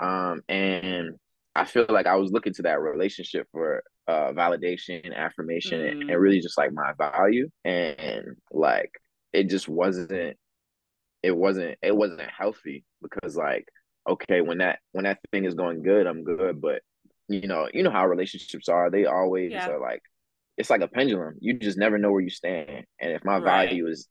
um 0.00 0.42
and 0.48 1.16
I 1.56 1.64
feel 1.66 1.86
like 1.88 2.06
I 2.06 2.16
was 2.16 2.32
looking 2.32 2.54
to 2.54 2.62
that 2.64 2.80
relationship 2.80 3.48
for 3.52 3.82
uh 4.08 4.32
validation, 4.32 5.14
affirmation, 5.16 5.80
and, 5.82 5.96
Mm. 5.96 6.10
and 6.10 6.20
really 6.22 6.40
just 6.40 6.58
like 6.58 6.72
my 6.72 6.92
value, 6.98 7.50
and 7.64 8.36
like 8.52 8.92
it 9.34 9.50
just 9.50 9.68
wasn't 9.68 10.36
it 11.22 11.36
wasn't 11.36 11.78
it 11.82 11.96
wasn't 11.96 12.20
healthy 12.22 12.84
because 13.02 13.36
like 13.36 13.68
okay, 14.08 14.42
when 14.42 14.58
that 14.58 14.80
when 14.92 15.04
that 15.04 15.18
thing 15.32 15.44
is 15.46 15.54
going 15.54 15.82
good, 15.82 16.06
I'm 16.06 16.24
good. 16.24 16.60
But 16.60 16.82
you 17.28 17.46
know, 17.48 17.68
you 17.72 17.82
know 17.82 17.90
how 17.90 18.06
relationships 18.06 18.68
are. 18.68 18.90
They 18.90 19.06
always 19.06 19.52
yeah. 19.52 19.70
are 19.70 19.80
like 19.80 20.02
it's 20.56 20.70
like 20.70 20.80
a 20.80 20.88
pendulum. 20.88 21.34
You 21.40 21.58
just 21.58 21.78
never 21.78 21.98
know 21.98 22.12
where 22.12 22.20
you 22.20 22.30
stand. 22.30 22.84
And 23.00 23.12
if 23.12 23.24
my 23.24 23.38
right. 23.38 23.68
value 23.68 23.88
is 23.88 24.08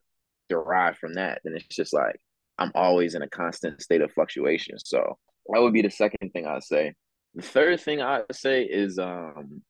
derived 0.50 0.98
from 0.98 1.16
that, 1.16 1.42
then 1.44 1.56
it's 1.56 1.76
just 1.76 1.94
like 1.94 2.20
I'm 2.58 2.72
always 2.76 3.16
in 3.16 3.22
a 3.22 3.30
constant 3.30 3.82
state 3.82 4.02
of 4.02 4.12
fluctuation. 4.12 4.78
So 4.80 5.18
that 5.50 5.62
would 5.62 5.74
be 5.74 5.82
the 5.82 5.90
second 5.90 6.32
thing 6.32 6.46
I'd 6.46 6.64
say. 6.64 6.94
The 7.36 7.42
third 7.42 7.80
thing 7.82 8.02
I'd 8.02 8.24
say 8.32 8.64
is 8.64 9.00
um 9.00 9.62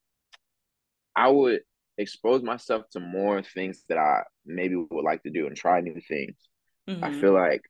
I 1.16 1.30
would 1.30 1.62
expose 1.98 2.42
myself 2.42 2.86
to 2.92 3.00
more 3.00 3.42
things 3.44 3.84
that 3.88 3.98
I 3.98 4.24
maybe 4.46 4.76
would 4.76 5.06
like 5.06 5.24
to 5.24 5.30
do 5.30 5.48
and 5.48 5.56
try 5.56 5.80
new 5.80 6.00
things. 6.08 6.36
Mm-hmm. 6.90 7.04
I 7.04 7.14
feel 7.14 7.34
like 7.34 7.62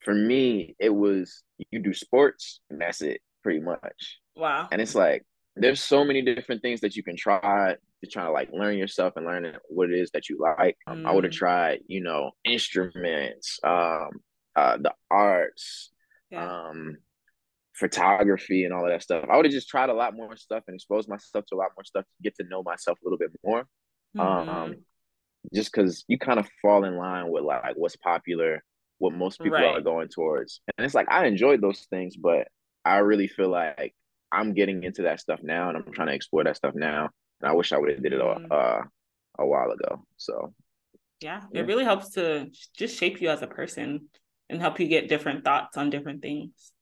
for 0.00 0.14
me, 0.14 0.74
it 0.78 0.88
was 0.88 1.42
you 1.70 1.80
do 1.80 1.92
sports 1.92 2.60
and 2.70 2.80
that's 2.80 3.02
it, 3.02 3.20
pretty 3.42 3.60
much. 3.60 4.18
Wow. 4.34 4.68
And 4.72 4.80
it's 4.80 4.94
like 4.94 5.22
there's 5.56 5.80
so 5.82 6.04
many 6.04 6.22
different 6.22 6.62
things 6.62 6.80
that 6.80 6.96
you 6.96 7.02
can 7.02 7.16
try 7.16 7.76
to 8.02 8.10
try 8.10 8.24
to 8.24 8.32
like 8.32 8.50
learn 8.52 8.76
yourself 8.76 9.14
and 9.16 9.26
learn 9.26 9.56
what 9.68 9.90
it 9.90 9.98
is 9.98 10.10
that 10.12 10.28
you 10.28 10.38
like. 10.40 10.76
Um, 10.86 11.02
mm. 11.02 11.06
I 11.06 11.12
would 11.12 11.24
have 11.24 11.32
tried, 11.32 11.80
you 11.86 12.02
know, 12.02 12.30
instruments, 12.44 13.58
um, 13.62 14.10
uh, 14.56 14.78
the 14.78 14.92
arts, 15.10 15.90
yeah. 16.30 16.68
um, 16.68 16.96
photography, 17.74 18.64
and 18.64 18.72
all 18.72 18.84
of 18.84 18.90
that 18.90 19.02
stuff. 19.02 19.26
I 19.30 19.36
would 19.36 19.44
have 19.44 19.52
just 19.52 19.68
tried 19.68 19.90
a 19.90 19.94
lot 19.94 20.14
more 20.14 20.36
stuff 20.36 20.64
and 20.66 20.74
exposed 20.74 21.08
myself 21.08 21.44
to 21.48 21.54
a 21.54 21.58
lot 21.58 21.70
more 21.76 21.84
stuff 21.84 22.04
to 22.04 22.22
get 22.22 22.34
to 22.36 22.44
know 22.48 22.62
myself 22.62 22.98
a 23.00 23.04
little 23.04 23.18
bit 23.18 23.30
more. 23.44 23.66
Mm-hmm. 24.16 24.48
Um, 24.48 24.76
just 25.52 25.72
because 25.72 26.04
you 26.08 26.18
kind 26.18 26.38
of 26.38 26.48
fall 26.62 26.84
in 26.84 26.96
line 26.96 27.28
with 27.28 27.44
like 27.44 27.74
what's 27.76 27.96
popular, 27.96 28.62
what 28.98 29.12
most 29.12 29.40
people 29.40 29.58
right. 29.58 29.76
are 29.76 29.80
going 29.80 30.08
towards, 30.08 30.60
and 30.78 30.84
it's 30.84 30.94
like 30.94 31.10
I 31.10 31.26
enjoyed 31.26 31.60
those 31.60 31.86
things, 31.90 32.16
but 32.16 32.48
I 32.84 32.98
really 32.98 33.28
feel 33.28 33.48
like 33.48 33.94
I'm 34.32 34.54
getting 34.54 34.82
into 34.82 35.02
that 35.02 35.20
stuff 35.20 35.40
now, 35.42 35.68
and 35.68 35.76
I'm 35.76 35.92
trying 35.92 36.08
to 36.08 36.14
explore 36.14 36.44
that 36.44 36.56
stuff 36.56 36.74
now. 36.74 37.10
And 37.40 37.50
I 37.50 37.52
wish 37.52 37.72
I 37.72 37.78
would 37.78 37.90
have 37.90 38.02
did 38.02 38.14
it 38.14 38.20
a, 38.20 38.24
mm. 38.24 38.50
uh, 38.50 38.82
a 39.38 39.46
while 39.46 39.70
ago. 39.70 40.04
So 40.16 40.54
yeah, 41.20 41.42
yeah, 41.52 41.60
it 41.60 41.66
really 41.66 41.84
helps 41.84 42.10
to 42.10 42.50
just 42.76 42.98
shape 42.98 43.20
you 43.20 43.28
as 43.28 43.42
a 43.42 43.46
person 43.46 44.08
and 44.48 44.60
help 44.60 44.80
you 44.80 44.88
get 44.88 45.08
different 45.08 45.44
thoughts 45.44 45.76
on 45.76 45.90
different 45.90 46.22
things. 46.22 46.72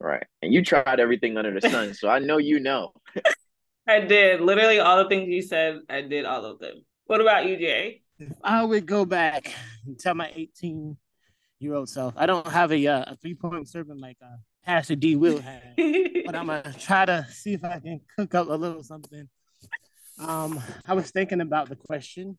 Right, 0.00 0.24
and 0.40 0.52
you 0.52 0.64
tried 0.64 0.98
everything 0.98 1.36
under 1.36 1.58
the 1.58 1.68
sun, 1.68 1.94
so 1.94 2.08
I 2.08 2.18
know 2.18 2.38
you 2.38 2.58
know. 2.58 2.92
I 3.86 4.00
did 4.00 4.40
literally 4.40 4.78
all 4.78 4.96
the 5.02 5.08
things 5.08 5.28
you 5.28 5.42
said. 5.42 5.80
I 5.88 6.02
did 6.02 6.24
all 6.24 6.44
of 6.44 6.58
them. 6.58 6.84
What 7.06 7.20
about 7.20 7.46
you, 7.46 7.56
Jay? 7.56 8.02
If 8.18 8.32
I 8.42 8.64
would 8.64 8.86
go 8.86 9.04
back 9.04 9.52
and 9.86 9.98
tell 9.98 10.14
my 10.14 10.30
18 10.34 10.96
year 11.58 11.74
old 11.74 11.88
self, 11.88 12.14
I 12.16 12.26
don't 12.26 12.46
have 12.46 12.72
a, 12.72 12.86
uh, 12.86 13.04
a 13.12 13.16
three 13.16 13.34
point 13.34 13.68
servant 13.68 14.00
like 14.00 14.18
uh, 14.22 14.36
Pastor 14.64 14.94
D 14.94 15.16
will 15.16 15.40
have, 15.40 15.62
but 15.76 16.34
I'm 16.34 16.46
gonna 16.46 16.74
try 16.78 17.04
to 17.04 17.26
see 17.30 17.54
if 17.54 17.64
I 17.64 17.80
can 17.80 18.00
cook 18.16 18.34
up 18.34 18.48
a 18.48 18.54
little 18.54 18.82
something. 18.82 19.28
Um, 20.18 20.60
I 20.86 20.94
was 20.94 21.10
thinking 21.10 21.40
about 21.40 21.68
the 21.68 21.76
question, 21.76 22.38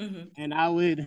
mm-hmm. 0.00 0.28
and 0.36 0.52
I 0.52 0.68
would 0.68 1.06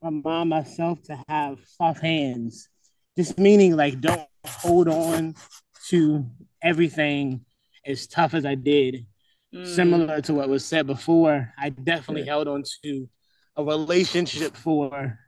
remind 0.00 0.50
myself 0.50 1.02
to 1.04 1.22
have 1.28 1.58
soft 1.66 2.00
hands, 2.00 2.68
just 3.16 3.38
meaning 3.38 3.76
like 3.76 4.00
don't 4.00 4.28
hold 4.46 4.88
on 4.88 5.34
to 5.88 6.26
everything 6.62 7.44
as 7.84 8.06
tough 8.06 8.34
as 8.34 8.44
I 8.44 8.54
did. 8.54 9.06
Mm. 9.54 9.66
Similar 9.66 10.20
to 10.22 10.34
what 10.34 10.48
was 10.48 10.64
said 10.64 10.86
before, 10.86 11.52
I 11.58 11.70
definitely 11.70 12.22
yeah. 12.22 12.32
held 12.32 12.48
on 12.48 12.62
to 12.84 13.08
a 13.56 13.64
relationship 13.64 14.56
for 14.56 15.18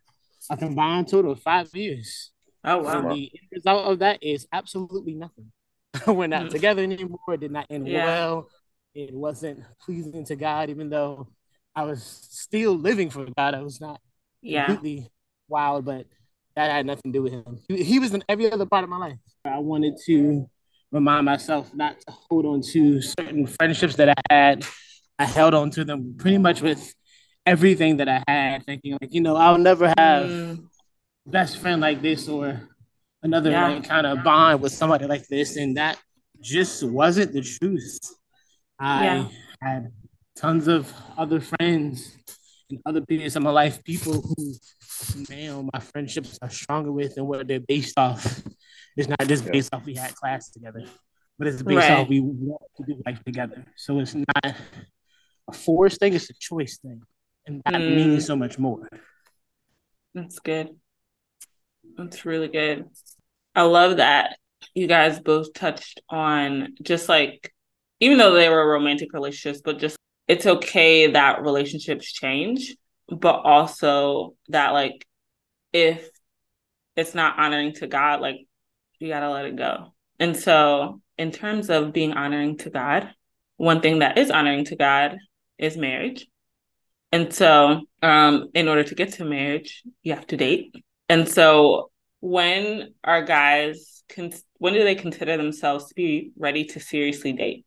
a 0.48 0.56
combined 0.56 1.08
total 1.08 1.32
of 1.32 1.42
five 1.42 1.68
years. 1.74 2.30
Oh 2.64 2.78
wow! 2.78 3.10
And 3.10 3.10
the 3.12 3.30
result 3.52 3.86
of 3.86 3.98
that 3.98 4.22
is 4.22 4.46
absolutely 4.52 5.14
nothing. 5.14 5.52
We're 6.06 6.26
not 6.26 6.46
mm. 6.46 6.50
together 6.50 6.82
anymore. 6.82 7.18
It 7.28 7.40
did 7.40 7.52
not 7.52 7.66
end 7.70 7.86
yeah. 7.86 8.04
well. 8.04 8.48
It 8.94 9.12
wasn't 9.12 9.64
pleasing 9.80 10.24
to 10.26 10.36
God, 10.36 10.70
even 10.70 10.88
though 10.88 11.28
I 11.74 11.82
was 11.84 12.02
still 12.30 12.74
living 12.74 13.10
for 13.10 13.26
God. 13.36 13.54
I 13.54 13.62
was 13.62 13.80
not 13.80 14.00
yeah. 14.40 14.66
completely 14.66 15.10
wild, 15.48 15.84
but 15.84 16.06
that 16.56 16.70
had 16.70 16.86
nothing 16.86 17.12
to 17.12 17.18
do 17.18 17.22
with 17.22 17.32
him. 17.32 17.58
He, 17.68 17.82
he 17.82 17.98
was 17.98 18.14
in 18.14 18.24
every 18.28 18.50
other 18.50 18.66
part 18.66 18.84
of 18.84 18.90
my 18.90 18.98
life. 18.98 19.18
I 19.44 19.58
wanted 19.58 19.94
to 20.06 20.48
remind 20.90 21.26
myself 21.26 21.74
not 21.74 22.00
to 22.00 22.12
hold 22.12 22.46
on 22.46 22.62
to 22.72 23.02
certain 23.02 23.46
friendships 23.46 23.96
that 23.96 24.08
I 24.08 24.14
had. 24.30 24.64
I 25.18 25.26
held 25.26 25.54
on 25.54 25.70
to 25.72 25.84
them 25.84 26.14
pretty 26.16 26.38
much 26.38 26.62
with 26.62 26.94
everything 27.44 27.98
that 27.98 28.08
I 28.08 28.22
had, 28.26 28.64
thinking 28.64 28.96
like, 29.00 29.12
you 29.12 29.20
know, 29.20 29.36
I'll 29.36 29.58
never 29.58 29.88
have 29.98 30.26
mm 30.26 30.64
best 31.26 31.58
friend 31.58 31.80
like 31.80 32.02
this 32.02 32.28
or 32.28 32.60
another 33.22 33.50
yeah. 33.50 33.68
like, 33.68 33.88
kind 33.88 34.06
of 34.06 34.22
bond 34.22 34.60
with 34.60 34.72
somebody 34.72 35.06
like 35.06 35.26
this, 35.28 35.56
and 35.56 35.76
that 35.76 35.98
just 36.40 36.82
wasn't 36.82 37.32
the 37.32 37.42
truth. 37.42 37.98
I 38.78 39.04
yeah. 39.04 39.28
had 39.62 39.92
tons 40.36 40.68
of 40.68 40.92
other 41.16 41.40
friends 41.40 42.16
and 42.70 42.80
other 42.86 43.00
people 43.00 43.26
in 43.26 43.42
my 43.42 43.50
life, 43.50 43.82
people 43.84 44.20
who 44.20 44.54
man, 45.28 45.68
my 45.72 45.80
friendships 45.80 46.38
are 46.42 46.50
stronger 46.50 46.92
with 46.92 47.16
and 47.16 47.26
what 47.26 47.46
they're 47.46 47.60
based 47.60 47.98
off. 47.98 48.42
It's 48.96 49.08
not 49.08 49.26
just 49.26 49.44
based 49.50 49.74
off 49.74 49.84
we 49.84 49.94
had 49.94 50.14
class 50.14 50.50
together, 50.50 50.84
but 51.38 51.48
it's 51.48 51.62
based 51.62 51.88
right. 51.88 51.98
off 51.98 52.08
we 52.08 52.20
want 52.20 52.62
to 52.76 52.84
do 52.84 53.02
life 53.04 53.22
together. 53.24 53.64
So 53.76 53.98
it's 53.98 54.14
not 54.14 54.54
a 55.48 55.52
forced 55.52 55.98
thing, 55.98 56.14
it's 56.14 56.30
a 56.30 56.34
choice 56.38 56.78
thing. 56.78 57.02
And 57.46 57.60
that 57.64 57.74
mm. 57.74 57.96
means 57.96 58.26
so 58.26 58.36
much 58.36 58.58
more. 58.58 58.88
That's 60.14 60.38
good. 60.38 60.70
That's 61.96 62.24
really 62.24 62.48
good. 62.48 62.86
I 63.54 63.62
love 63.62 63.98
that 63.98 64.36
you 64.74 64.86
guys 64.86 65.20
both 65.20 65.52
touched 65.52 66.00
on 66.08 66.74
just 66.82 67.08
like, 67.08 67.52
even 68.00 68.18
though 68.18 68.34
they 68.34 68.48
were 68.48 68.68
romantic 68.68 69.12
relationships, 69.12 69.62
but 69.64 69.78
just 69.78 69.96
it's 70.26 70.46
okay 70.46 71.12
that 71.12 71.42
relationships 71.42 72.10
change, 72.12 72.76
but 73.08 73.36
also 73.44 74.34
that, 74.48 74.72
like, 74.72 75.06
if 75.72 76.08
it's 76.96 77.14
not 77.14 77.38
honoring 77.38 77.74
to 77.74 77.86
God, 77.86 78.20
like, 78.20 78.36
you 78.98 79.08
got 79.08 79.20
to 79.20 79.30
let 79.30 79.44
it 79.44 79.56
go. 79.56 79.92
And 80.18 80.36
so, 80.36 81.00
in 81.18 81.30
terms 81.30 81.70
of 81.70 81.92
being 81.92 82.12
honoring 82.12 82.58
to 82.58 82.70
God, 82.70 83.10
one 83.56 83.80
thing 83.80 84.00
that 84.00 84.18
is 84.18 84.30
honoring 84.30 84.64
to 84.66 84.76
God 84.76 85.18
is 85.58 85.76
marriage. 85.76 86.26
And 87.12 87.32
so, 87.32 87.82
um, 88.02 88.48
in 88.54 88.66
order 88.66 88.82
to 88.82 88.94
get 88.94 89.12
to 89.14 89.24
marriage, 89.24 89.82
you 90.02 90.14
have 90.14 90.26
to 90.28 90.36
date. 90.36 90.74
And 91.08 91.28
so 91.28 91.90
when 92.20 92.94
are 93.04 93.22
guys 93.22 94.02
con- 94.08 94.32
when 94.58 94.72
do 94.72 94.82
they 94.82 94.94
consider 94.94 95.36
themselves 95.36 95.88
to 95.88 95.94
be 95.94 96.32
ready 96.38 96.64
to 96.64 96.80
seriously 96.80 97.32
date? 97.32 97.66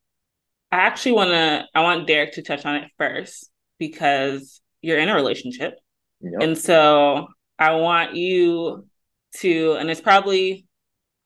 I 0.71 0.77
actually 0.77 1.13
want 1.13 1.29
to 1.29 1.65
I 1.73 1.81
want 1.81 2.07
Derrick 2.07 2.33
to 2.33 2.41
touch 2.41 2.65
on 2.65 2.75
it 2.75 2.91
first 2.97 3.49
because 3.77 4.61
you're 4.81 4.97
in 4.97 5.09
a 5.09 5.15
relationship. 5.15 5.75
Yep. 6.21 6.41
And 6.41 6.57
so 6.57 7.27
I 7.59 7.75
want 7.75 8.15
you 8.15 8.87
to 9.37 9.73
and 9.79 9.89
it's 9.89 10.01
probably 10.01 10.65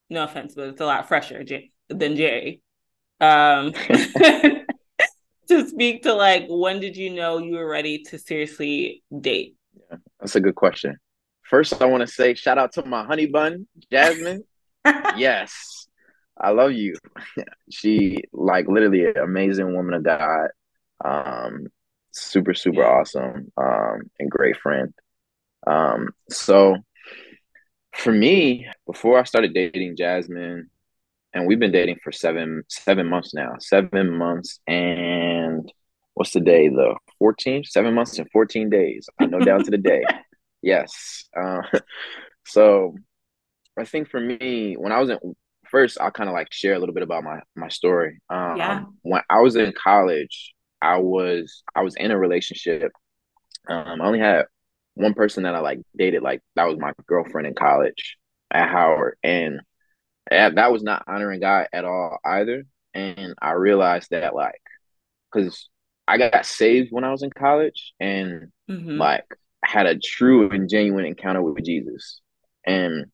no 0.09 0.25
offense 0.25 0.53
but 0.55 0.67
it's 0.69 0.81
a 0.81 0.85
lot 0.85 1.07
fresher 1.07 1.43
than 1.89 2.15
Jerry. 2.15 2.61
Um 3.19 3.71
to 5.47 5.67
speak 5.67 6.03
to 6.03 6.13
like 6.13 6.45
when 6.49 6.79
did 6.79 6.97
you 6.97 7.11
know 7.11 7.37
you 7.37 7.55
were 7.55 7.67
ready 7.67 8.03
to 8.09 8.19
seriously 8.19 9.03
date? 9.21 9.55
Yeah, 9.89 9.97
that's 10.19 10.35
a 10.35 10.41
good 10.41 10.55
question. 10.55 10.97
First, 11.51 11.81
I 11.81 11.85
want 11.85 11.99
to 11.99 12.07
say 12.07 12.33
shout 12.33 12.57
out 12.57 12.71
to 12.73 12.85
my 12.85 13.03
honey 13.03 13.25
bun, 13.25 13.67
Jasmine. 13.91 14.45
yes, 15.17 15.85
I 16.39 16.51
love 16.51 16.71
you. 16.71 16.95
she 17.69 18.23
like 18.31 18.69
literally 18.69 19.03
an 19.03 19.17
amazing 19.17 19.75
woman 19.75 19.95
of 19.95 20.03
God. 20.03 20.47
Um, 21.03 21.67
super 22.11 22.53
super 22.53 22.85
awesome. 22.85 23.51
Um, 23.57 24.09
and 24.17 24.31
great 24.31 24.55
friend. 24.61 24.93
Um, 25.67 26.11
so 26.29 26.77
for 27.95 28.13
me, 28.13 28.69
before 28.87 29.19
I 29.19 29.23
started 29.25 29.53
dating 29.53 29.97
Jasmine, 29.97 30.69
and 31.33 31.47
we've 31.47 31.59
been 31.59 31.73
dating 31.73 31.97
for 32.01 32.13
seven 32.13 32.63
seven 32.69 33.09
months 33.09 33.33
now. 33.33 33.55
Seven 33.59 34.17
months 34.17 34.61
and 34.67 35.69
what's 36.13 36.31
the 36.31 36.39
day? 36.39 36.69
The 36.69 36.95
14th? 37.21 37.67
Seven 37.67 37.93
months 37.93 38.17
and 38.19 38.31
14 38.31 38.69
days. 38.69 39.09
I 39.19 39.25
know 39.25 39.39
down 39.39 39.65
to 39.65 39.71
the 39.71 39.77
day. 39.77 40.05
Yes. 40.61 41.25
Uh, 41.35 41.61
so 42.45 42.95
I 43.77 43.85
think 43.85 44.09
for 44.09 44.19
me, 44.19 44.75
when 44.75 44.91
I 44.91 44.99
was 44.99 45.09
in 45.09 45.17
first, 45.69 45.97
I'll 45.99 46.11
kind 46.11 46.29
of 46.29 46.33
like 46.33 46.51
share 46.51 46.73
a 46.73 46.79
little 46.79 46.93
bit 46.93 47.03
about 47.03 47.23
my 47.23 47.39
my 47.55 47.69
story. 47.69 48.19
Um, 48.29 48.57
yeah. 48.57 48.83
When 49.01 49.21
I 49.29 49.39
was 49.39 49.55
in 49.55 49.73
college, 49.73 50.53
I 50.81 50.97
was 50.97 51.63
I 51.75 51.81
was 51.81 51.95
in 51.95 52.11
a 52.11 52.17
relationship. 52.17 52.91
Um, 53.67 54.01
I 54.01 54.05
only 54.05 54.19
had 54.19 54.45
one 54.95 55.13
person 55.13 55.43
that 55.43 55.55
I 55.55 55.59
like 55.59 55.79
dated, 55.95 56.21
like 56.21 56.41
that 56.55 56.65
was 56.65 56.77
my 56.77 56.91
girlfriend 57.07 57.47
in 57.47 57.53
college 57.53 58.17
at 58.51 58.69
Howard, 58.69 59.17
and 59.23 59.61
that 60.29 60.71
was 60.71 60.83
not 60.83 61.03
honoring 61.07 61.39
God 61.39 61.67
at 61.73 61.85
all 61.85 62.19
either. 62.25 62.63
And 62.93 63.35
I 63.41 63.51
realized 63.51 64.09
that 64.11 64.35
like, 64.35 64.61
because 65.31 65.69
I 66.07 66.17
got 66.17 66.45
saved 66.45 66.89
when 66.91 67.03
I 67.03 67.11
was 67.11 67.23
in 67.23 67.29
college, 67.31 67.93
and 67.99 68.51
mm-hmm. 68.69 68.97
like 68.97 69.25
had 69.63 69.85
a 69.85 69.97
true 69.97 70.49
and 70.49 70.69
genuine 70.69 71.05
encounter 71.05 71.41
with 71.41 71.63
Jesus. 71.63 72.21
And 72.65 73.05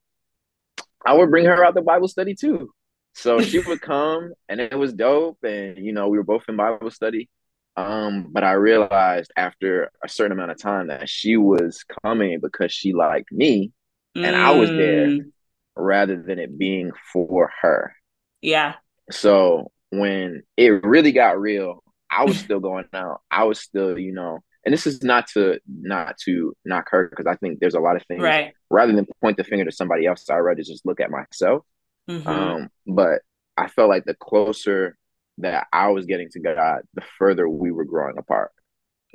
I 1.06 1.14
would 1.14 1.30
bring 1.30 1.46
her 1.46 1.64
out 1.64 1.74
the 1.74 1.82
Bible 1.82 2.08
study 2.08 2.36
too. 2.36 2.72
So 3.14 3.42
she 3.42 3.60
would 3.60 3.82
come 3.82 4.34
and 4.48 4.60
it 4.60 4.78
was 4.78 4.94
dope. 4.94 5.40
And, 5.44 5.78
you 5.78 5.92
know, 5.92 6.08
we 6.10 6.18
were 6.18 6.24
both 6.24 6.44
in 6.48 6.56
Bible 6.56 6.92
study. 6.92 7.30
Um, 7.76 8.30
but 8.32 8.44
I 8.44 8.54
realized 8.54 9.32
after 9.38 9.92
a 10.04 10.10
certain 10.10 10.32
amount 10.32 10.52
of 10.52 10.60
time 10.60 10.88
that 10.88 11.08
she 11.08 11.38
was 11.38 11.84
coming 12.04 12.40
because 12.42 12.72
she 12.72 12.94
liked 12.94 13.32
me 13.32 13.72
and 14.16 14.36
mm. 14.36 14.40
I 14.40 14.52
was 14.52 14.70
there 14.70 15.08
mm. 15.08 15.32
rather 15.76 16.22
than 16.22 16.40
it 16.40 16.58
being 16.58 16.92
for 17.14 17.52
her. 17.62 17.94
Yeah. 18.42 18.76
So 19.12 19.72
when 19.92 20.44
it 20.58 20.84
really 20.84 21.12
got 21.12 21.40
real, 21.40 21.84
I 22.10 22.26
was 22.26 22.40
still 22.40 22.60
going 22.60 22.86
out. 22.94 23.22
I 23.30 23.44
was 23.44 23.60
still, 23.60 23.98
you 23.98 24.14
know, 24.14 24.40
and 24.68 24.74
this 24.74 24.86
is 24.86 25.02
not 25.02 25.28
to 25.28 25.62
not 25.66 26.18
to 26.26 26.54
knock 26.66 26.90
her 26.90 27.08
because 27.08 27.26
I 27.26 27.38
think 27.38 27.62
there's 27.62 27.74
a 27.74 27.80
lot 27.80 27.96
of 27.96 28.04
things 28.06 28.22
right. 28.22 28.54
rather 28.70 28.92
than 28.92 29.08
point 29.22 29.38
the 29.38 29.46
finger 29.46 29.64
to 29.64 29.72
somebody 29.72 30.06
else, 30.06 30.30
I 30.30 30.36
rather 30.36 30.62
just 30.62 30.86
look 30.86 31.00
at 31.00 31.10
myself. 31.10 31.64
Mm-hmm. 32.10 32.28
Um, 32.28 32.70
but 32.86 33.22
I 33.56 33.70
felt 33.70 33.88
like 33.88 34.04
the 34.04 34.14
closer 34.14 34.98
that 35.38 35.68
I 35.72 35.88
was 35.88 36.06
getting 36.06 36.28
to 36.32 36.42
God, 36.42 36.82
the 36.96 37.02
further 37.18 37.48
we 37.48 37.72
were 37.72 37.86
growing 37.86 38.18
apart. 38.18 38.52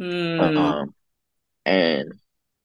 Mm. 0.01 0.57
Um, 0.57 0.95
and 1.67 2.15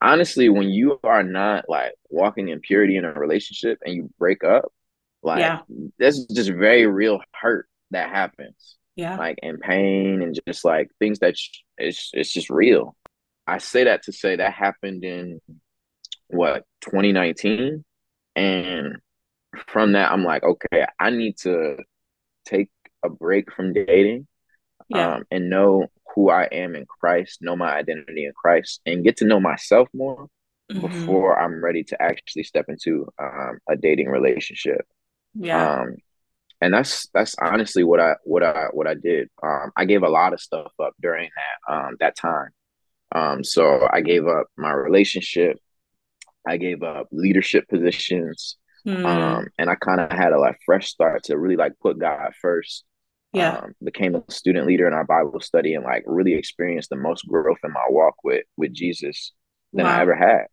honestly, 0.01 0.47
when 0.47 0.69
you 0.69 0.97
are 1.03 1.23
not 1.23 1.65
like 1.67 1.91
walking 2.09 2.47
in 2.47 2.61
purity 2.61 2.95
in 2.95 3.03
a 3.03 3.11
relationship 3.11 3.79
and 3.83 3.95
you 3.95 4.09
break 4.17 4.45
up, 4.45 4.71
like 5.23 5.39
yeah. 5.39 5.59
there's 5.99 6.25
just 6.27 6.51
very 6.51 6.85
real 6.85 7.19
hurt 7.33 7.67
that 7.91 8.11
happens 8.11 8.77
yeah. 8.97 9.15
like 9.15 9.39
and 9.41 9.59
pain 9.61 10.21
and 10.21 10.37
just 10.47 10.65
like 10.65 10.89
things 10.99 11.19
that 11.19 11.37
sh- 11.37 11.61
it's 11.77 12.09
it's 12.13 12.33
just 12.33 12.49
real. 12.49 12.95
I 13.45 13.59
say 13.59 13.85
that 13.85 14.03
to 14.03 14.11
say 14.11 14.35
that 14.35 14.53
happened 14.53 15.05
in 15.05 15.39
what 16.29 16.65
2019 16.81 17.85
and 18.35 18.97
from 19.67 19.93
that 19.93 20.11
i'm 20.11 20.25
like 20.25 20.43
okay 20.43 20.85
i 20.99 21.09
need 21.09 21.37
to 21.37 21.77
take 22.45 22.69
a 23.03 23.09
break 23.09 23.51
from 23.53 23.71
dating 23.71 24.27
yeah. 24.89 25.15
um, 25.15 25.23
and 25.31 25.49
know 25.49 25.87
who 26.13 26.29
i 26.29 26.43
am 26.43 26.75
in 26.75 26.85
christ 26.85 27.41
know 27.41 27.55
my 27.55 27.71
identity 27.71 28.25
in 28.25 28.33
christ 28.33 28.81
and 28.85 29.05
get 29.05 29.17
to 29.17 29.25
know 29.25 29.39
myself 29.39 29.87
more 29.93 30.27
mm-hmm. 30.71 30.81
before 30.81 31.39
i'm 31.39 31.63
ready 31.63 31.83
to 31.83 32.01
actually 32.01 32.43
step 32.43 32.65
into 32.67 33.07
um, 33.19 33.59
a 33.69 33.75
dating 33.75 34.07
relationship. 34.07 34.85
Yeah. 35.33 35.81
Um, 35.81 35.97
and 36.61 36.73
that's 36.73 37.07
that's 37.13 37.35
honestly 37.39 37.83
what 37.83 37.99
I 37.99 38.15
what 38.23 38.43
I 38.43 38.67
what 38.71 38.87
I 38.87 38.95
did. 38.95 39.29
Um, 39.43 39.71
I 39.75 39.85
gave 39.85 40.03
a 40.03 40.09
lot 40.09 40.33
of 40.33 40.41
stuff 40.41 40.71
up 40.79 40.93
during 41.01 41.29
that 41.35 41.73
um, 41.73 41.97
that 41.99 42.15
time. 42.15 42.49
Um, 43.13 43.43
so 43.43 43.87
I 43.91 44.01
gave 44.01 44.27
up 44.27 44.47
my 44.57 44.71
relationship. 44.71 45.57
I 46.47 46.57
gave 46.57 46.81
up 46.81 47.07
leadership 47.11 47.67
positions, 47.67 48.57
mm. 48.87 49.05
um, 49.05 49.47
and 49.57 49.69
I 49.69 49.75
kind 49.75 49.99
of 49.99 50.11
had 50.11 50.33
a 50.33 50.39
like 50.39 50.57
fresh 50.65 50.87
start 50.87 51.23
to 51.25 51.37
really 51.37 51.57
like 51.57 51.73
put 51.81 51.99
God 51.99 52.33
first. 52.41 52.83
Yeah, 53.33 53.57
um, 53.57 53.73
became 53.83 54.15
a 54.15 54.23
student 54.29 54.65
leader 54.65 54.87
in 54.87 54.93
our 54.93 55.03
Bible 55.03 55.39
study 55.41 55.75
and 55.75 55.83
like 55.83 56.03
really 56.07 56.33
experienced 56.33 56.89
the 56.89 56.95
most 56.95 57.27
growth 57.27 57.59
in 57.63 57.71
my 57.71 57.85
walk 57.89 58.15
with 58.23 58.45
with 58.55 58.73
Jesus 58.73 59.33
than 59.73 59.85
wow. 59.85 59.97
I 59.97 60.01
ever 60.01 60.15
had. 60.15 60.45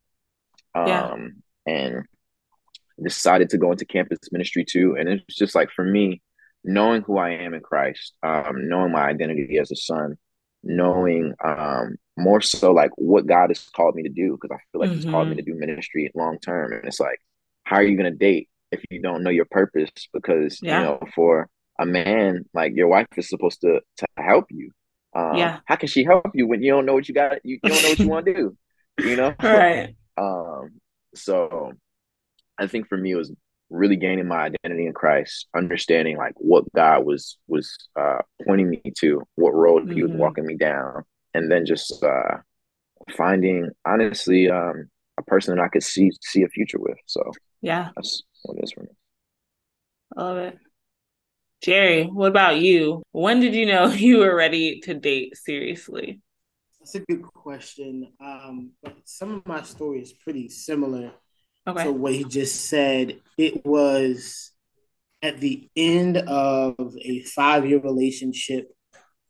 Um, 0.75 0.89
yeah. 0.89 1.73
and 1.73 2.05
decided 3.03 3.51
to 3.51 3.59
go 3.59 3.73
into 3.73 3.85
campus 3.85 4.19
ministry 4.31 4.65
too. 4.65 4.97
And 4.99 5.09
it's 5.09 5.37
just 5.37 5.55
like 5.55 5.71
for 5.71 5.85
me, 5.85 6.23
knowing 6.65 7.03
who 7.03 7.19
I 7.19 7.31
am 7.31 7.55
in 7.55 7.61
Christ, 7.61 8.15
um, 8.23 8.69
knowing 8.69 8.93
my 8.93 9.03
identity 9.03 9.59
as 9.59 9.71
a 9.71 9.77
son, 9.77 10.17
knowing 10.63 11.35
um, 11.45 11.97
more 12.17 12.41
so 12.41 12.73
like 12.73 12.91
what 12.97 13.27
God 13.27 13.51
has 13.51 13.69
called 13.75 13.95
me 13.95 14.03
to 14.05 14.09
do, 14.09 14.39
because 14.41 14.57
I 14.57 14.61
feel 14.73 14.81
like 14.81 14.91
mm-hmm. 14.91 14.97
He's 14.97 15.11
called 15.11 15.29
me 15.29 15.35
mm-hmm. 15.35 15.45
to 15.45 15.53
do 15.53 15.59
ministry 15.59 16.11
long 16.15 16.39
term. 16.39 16.73
And 16.73 16.85
it's 16.87 17.01
like, 17.01 17.21
how 17.65 17.77
are 17.77 17.83
you 17.83 17.97
going 17.97 18.11
to 18.11 18.19
date 18.19 18.49
if 18.73 18.83
you 18.91 19.01
don't 19.03 19.23
know 19.23 19.31
your 19.31 19.47
purpose? 19.51 19.91
Because 20.13 20.59
yeah. 20.63 20.79
you 20.79 20.85
know, 20.85 21.01
for 21.15 21.49
a 21.79 21.87
man, 21.87 22.45
like 22.55 22.73
your 22.75 22.89
wife 22.89 23.07
is 23.17 23.29
supposed 23.29 23.61
to 23.61 23.81
to 23.99 24.07
help 24.17 24.47
you. 24.51 24.71
Um, 25.15 25.37
yeah. 25.37 25.61
How 25.67 25.77
can 25.77 25.89
she 25.89 26.05
help 26.05 26.31
you 26.35 26.47
when 26.47 26.63
you 26.63 26.73
don't 26.73 26.87
know 26.87 26.95
what 26.95 27.09
you 27.09 27.15
got? 27.15 27.45
You, 27.45 27.59
you 27.63 27.71
don't 27.71 27.83
know 27.83 27.89
what 27.89 27.99
you 27.99 28.09
want 28.09 28.27
to 28.27 28.35
do. 28.35 28.57
You 28.99 29.17
know. 29.17 29.35
right. 29.43 29.95
um. 30.17 30.81
So 31.15 31.73
I 32.59 32.67
think 32.67 32.89
for 32.89 32.97
me 32.97 33.13
it 33.13 33.17
was 33.17 33.33
really 33.71 33.97
gaining 33.97 34.29
my 34.29 34.45
identity 34.45 34.87
in 34.87 34.93
Christ, 34.93 35.47
understanding 35.57 36.17
like 36.17 36.35
what 36.37 36.65
God 36.75 37.05
was 37.05 37.39
was 37.49 37.77
uh, 37.99 38.19
pointing 38.47 38.71
me 38.71 38.83
to, 38.99 39.23
what 39.35 39.55
road 39.55 39.85
mm-hmm. 39.85 39.93
He 39.93 40.03
was 40.03 40.11
mm-hmm. 40.11 40.21
walking 40.21 40.47
me 40.47 40.57
down, 40.57 41.05
and 41.35 41.51
then 41.51 41.67
just 41.67 42.03
uh, 42.03 42.39
finding 43.17 43.71
honestly 43.85 44.51
um, 44.51 44.89
a 45.19 45.23
person 45.23 45.57
that 45.57 45.63
I 45.63 45.69
could 45.69 45.83
see 45.83 46.11
see 46.21 46.43
a 46.43 46.49
future 46.49 46.79
with. 46.79 46.99
So 47.07 47.33
yeah, 47.61 47.91
that's 47.97 48.23
what 48.43 48.59
it 48.59 48.65
is 48.65 48.73
for 48.73 48.83
me. 48.83 48.91
I 50.17 50.23
love 50.23 50.37
it. 50.39 50.59
Jerry, 51.63 52.05
what 52.05 52.29
about 52.29 52.59
you? 52.59 53.03
When 53.13 53.41
did 53.41 53.55
you 53.55 53.67
know 53.67 53.87
you 53.89 54.19
were 54.19 54.35
ready 54.35 54.81
to 54.81 54.95
date 54.95 55.37
seriously? 55.37 56.21
That's 56.79 56.97
a 56.97 57.01
good 57.01 57.23
question. 57.23 58.13
Um, 58.21 58.73
but 58.83 58.95
some 59.05 59.33
of 59.33 59.47
my 59.47 59.63
story 59.63 60.03
is 60.03 60.13
pretty 60.13 60.51
similar 60.51 61.13
okay. 61.67 61.85
to 61.85 61.93
what 61.93 62.13
he 62.13 62.25
just 62.25 62.67
said. 62.67 63.21
It 63.37 63.65
was 63.65 64.53
at 65.23 65.41
the 65.41 65.69
end 65.75 66.19
of 66.19 66.97
a 67.01 67.23
five 67.23 67.67
year 67.67 67.79
relationship 67.79 68.71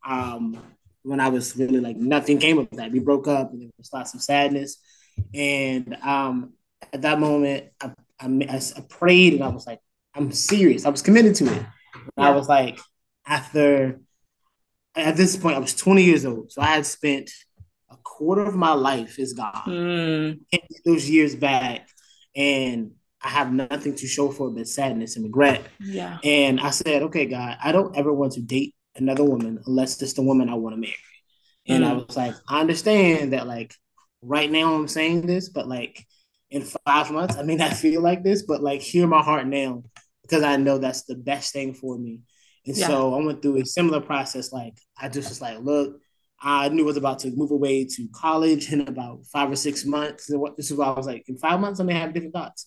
um, 0.06 0.60
when 1.02 1.20
I 1.20 1.28
was 1.28 1.56
really 1.56 1.80
like 1.80 1.96
nothing 1.96 2.38
came 2.38 2.58
of 2.58 2.68
that. 2.72 2.92
We 2.92 2.98
broke 2.98 3.28
up 3.28 3.52
and 3.52 3.62
there 3.62 3.70
was 3.78 3.92
lots 3.92 4.14
of 4.14 4.22
sadness. 4.22 4.78
And 5.32 5.96
um, 6.02 6.54
at 6.92 7.02
that 7.02 7.20
moment, 7.20 7.66
I, 7.80 7.92
I, 8.18 8.26
I, 8.56 8.80
prayed 8.88 9.34
and 9.34 9.44
I 9.44 9.48
was 9.48 9.66
like, 9.66 9.80
I'm 10.14 10.32
serious. 10.32 10.84
I 10.84 10.90
was 10.90 11.02
committed 11.02 11.36
to 11.36 11.44
it. 11.46 11.62
Yeah. 12.18 12.28
I 12.28 12.30
was 12.30 12.48
like, 12.48 12.80
after, 13.26 14.00
at 14.96 15.16
this 15.16 15.36
point, 15.36 15.56
I 15.56 15.60
was 15.60 15.74
20 15.74 16.02
years 16.02 16.24
old. 16.24 16.50
So 16.50 16.60
I 16.60 16.66
had 16.66 16.86
spent 16.86 17.30
a 17.90 17.96
quarter 17.96 18.42
of 18.42 18.56
my 18.56 18.72
life 18.72 19.18
is 19.18 19.34
gone. 19.34 19.62
Mm. 19.66 20.40
Those 20.84 21.08
years 21.08 21.36
back 21.36 21.88
and 22.34 22.92
I 23.22 23.28
have 23.28 23.52
nothing 23.52 23.94
to 23.96 24.06
show 24.06 24.30
for 24.30 24.48
it 24.48 24.54
but 24.54 24.68
sadness 24.68 25.16
and 25.16 25.24
regret. 25.24 25.64
Yeah. 25.80 26.18
And 26.22 26.60
I 26.60 26.70
said, 26.70 27.02
okay, 27.04 27.26
God, 27.26 27.56
I 27.62 27.72
don't 27.72 27.96
ever 27.96 28.12
want 28.12 28.32
to 28.32 28.42
date 28.42 28.74
another 28.96 29.24
woman 29.24 29.62
unless 29.66 30.00
it's 30.02 30.12
the 30.12 30.22
woman 30.22 30.48
I 30.48 30.54
want 30.54 30.74
to 30.74 30.80
marry. 30.80 30.94
And 31.66 31.84
mm. 31.84 31.88
I 31.88 31.92
was 31.94 32.16
like, 32.16 32.34
I 32.48 32.60
understand 32.60 33.32
that, 33.32 33.46
like, 33.46 33.74
right 34.20 34.50
now 34.50 34.74
I'm 34.74 34.88
saying 34.88 35.26
this, 35.26 35.48
but 35.48 35.66
like 35.66 36.06
in 36.50 36.62
five 36.86 37.10
months, 37.10 37.36
I 37.36 37.42
may 37.42 37.56
not 37.56 37.72
feel 37.76 38.02
like 38.02 38.22
this, 38.22 38.42
but 38.42 38.62
like, 38.62 38.82
hear 38.82 39.06
my 39.06 39.22
heart 39.22 39.46
now 39.46 39.84
because 40.22 40.42
I 40.42 40.56
know 40.56 40.78
that's 40.78 41.04
the 41.04 41.14
best 41.14 41.52
thing 41.52 41.74
for 41.74 41.98
me. 41.98 42.20
And 42.66 42.76
yeah. 42.76 42.86
so 42.86 43.14
I 43.14 43.24
went 43.24 43.42
through 43.42 43.60
a 43.60 43.66
similar 43.66 44.00
process. 44.00 44.52
Like, 44.52 44.74
I 44.98 45.08
just 45.08 45.28
was 45.28 45.40
like, 45.40 45.58
look, 45.60 46.00
I 46.40 46.68
knew 46.68 46.82
I 46.82 46.86
was 46.86 46.96
about 46.96 47.20
to 47.20 47.30
move 47.30 47.50
away 47.50 47.84
to 47.84 48.08
college 48.12 48.72
in 48.72 48.82
about 48.82 49.24
five 49.32 49.50
or 49.50 49.56
six 49.56 49.84
months. 49.84 50.30
And 50.30 50.40
what 50.40 50.56
this 50.56 50.70
is 50.70 50.76
why 50.76 50.86
I 50.86 50.92
was 50.92 51.06
like, 51.06 51.24
in 51.28 51.36
five 51.38 51.60
months, 51.60 51.80
I 51.80 51.84
may 51.84 51.94
have 51.94 52.12
different 52.12 52.34
thoughts. 52.34 52.66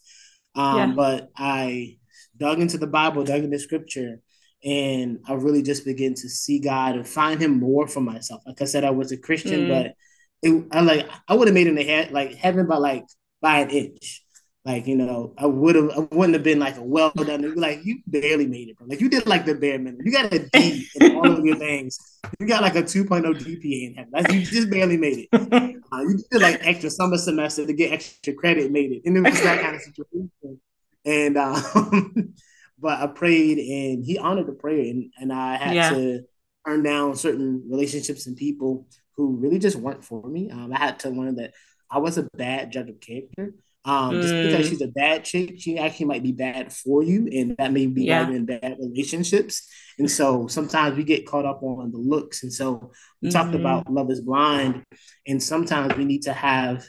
Um, 0.56 0.78
yeah. 0.78 0.96
But 0.96 1.30
I 1.38 1.98
dug 2.38 2.60
into 2.60 2.78
the 2.78 2.88
Bible, 2.88 3.24
dug 3.24 3.44
into 3.44 3.60
scripture, 3.60 4.20
and 4.64 5.20
I 5.28 5.34
really 5.34 5.62
just 5.62 5.86
began 5.86 6.14
to 6.16 6.30
see 6.30 6.60
God 6.60 6.96
and 6.96 7.08
find 7.08 7.42
Him 7.42 7.60
more 7.60 7.88
for 7.88 8.02
myself. 8.02 8.42
Like 8.46 8.62
I 8.62 8.66
said, 8.66 8.84
I 8.84 8.90
was 8.90 9.12
a 9.12 9.18
Christian, 9.18 9.68
mm. 9.68 9.70
but 9.70 9.94
it, 10.42 10.68
I 10.72 10.82
like 10.82 11.08
I 11.28 11.36
would 11.36 11.48
have 11.48 11.56
made 11.56 11.68
it 11.68 11.72
in 11.72 11.76
the 11.76 11.84
head 11.84 12.12
like 12.12 12.36
heaven 12.36 12.68
by 12.68 12.78
like 12.78 13.06
by 13.42 13.60
an 13.60 13.70
inch. 13.70 14.24
Like, 14.68 14.86
you 14.86 14.98
know, 14.98 15.34
I 15.38 15.46
would 15.46 15.76
have, 15.76 15.92
I 15.92 16.00
wouldn't 16.12 16.34
have 16.34 16.44
been 16.44 16.60
like 16.60 16.76
a 16.76 16.84
well 16.84 17.10
done. 17.16 17.56
Like, 17.56 17.86
you 17.86 18.00
barely 18.06 18.48
made 18.48 18.68
it, 18.68 18.78
bro. 18.78 18.88
Like, 18.88 19.00
you 19.00 19.08
did 19.08 19.26
like 19.26 19.46
the 19.46 19.56
bare 19.56 19.80
minimum. 19.80 20.06
You 20.06 20.12
got 20.12 20.34
a 20.34 20.40
D 20.40 20.86
in 21.00 21.16
all 21.16 21.32
of 21.32 21.46
your 21.46 21.56
things. 21.68 21.98
You 22.38 22.48
got 22.48 22.62
like 22.62 22.76
a 22.76 22.84
2.0 22.84 23.08
GPA 23.24 23.88
in 23.88 23.94
heaven. 23.96 24.12
Like, 24.12 24.30
you 24.30 24.42
just 24.42 24.70
barely 24.70 24.98
made 24.98 25.30
it. 25.32 25.82
Uh, 25.90 26.02
you 26.02 26.20
did 26.30 26.42
like 26.42 26.60
extra 26.68 26.90
summer 26.90 27.18
semester 27.18 27.66
to 27.66 27.72
get 27.72 27.94
extra 27.94 28.34
credit, 28.34 28.70
made 28.70 28.92
it. 28.92 29.04
And 29.06 29.16
it 29.16 29.22
was 29.22 29.42
that 29.42 29.62
kind 29.62 29.78
of 29.78 29.82
situation. 29.82 30.60
And, 31.06 31.38
um, 31.38 32.34
but 32.78 33.00
I 33.00 33.08
prayed 33.08 33.60
and 33.60 34.04
he 34.04 34.18
honored 34.18 34.48
the 34.48 34.52
prayer. 34.52 34.82
And, 34.82 35.14
and 35.18 35.32
I 35.32 35.56
had 35.56 35.76
yeah. 35.76 35.90
to 35.92 36.24
turn 36.68 36.84
down 36.84 37.16
certain 37.16 37.64
relationships 37.70 38.28
and 38.28 38.36
people 38.36 38.86
who 39.16 39.38
really 39.38 39.60
just 39.60 39.78
weren't 39.78 40.04
for 40.04 40.28
me. 40.28 40.52
Um, 40.52 40.74
I 40.74 40.78
had 40.78 41.00
to 41.00 41.10
learn 41.10 41.38
that 41.38 41.54
I 41.90 42.00
was 42.00 42.18
a 42.18 42.24
bad 42.36 42.74
judge 42.74 42.90
of 42.90 43.00
character. 43.00 43.54
Um, 43.88 44.16
mm. 44.16 44.22
just 44.22 44.34
because 44.34 44.66
mm. 44.66 44.70
she's 44.70 44.82
a 44.82 44.90
bad 44.90 45.24
chick, 45.24 45.56
she 45.60 45.80
actually 45.80 46.08
might 46.08 46.22
be 46.22 46.34
bad 46.34 46.74
for 46.74 47.02
you, 47.02 47.30
and 47.32 47.56
that 47.58 47.72
may 47.72 47.86
be 47.86 48.04
yeah. 48.04 48.30
in 48.30 48.46
bad 48.46 48.76
relationships. 48.80 49.66
And 49.98 50.12
so 50.12 50.48
sometimes 50.48 50.98
we 50.98 51.06
get 51.06 51.26
caught 51.26 51.46
up 51.46 51.64
on 51.64 51.92
the 51.92 51.98
looks. 51.98 52.44
And 52.44 52.52
so 52.52 52.92
we 53.22 53.30
mm-hmm. 53.30 53.38
talked 53.38 53.56
about 53.56 53.90
love 53.90 54.12
is 54.12 54.20
blind, 54.20 54.84
and 55.26 55.42
sometimes 55.42 55.96
we 55.96 56.04
need 56.04 56.24
to 56.24 56.34
have 56.34 56.86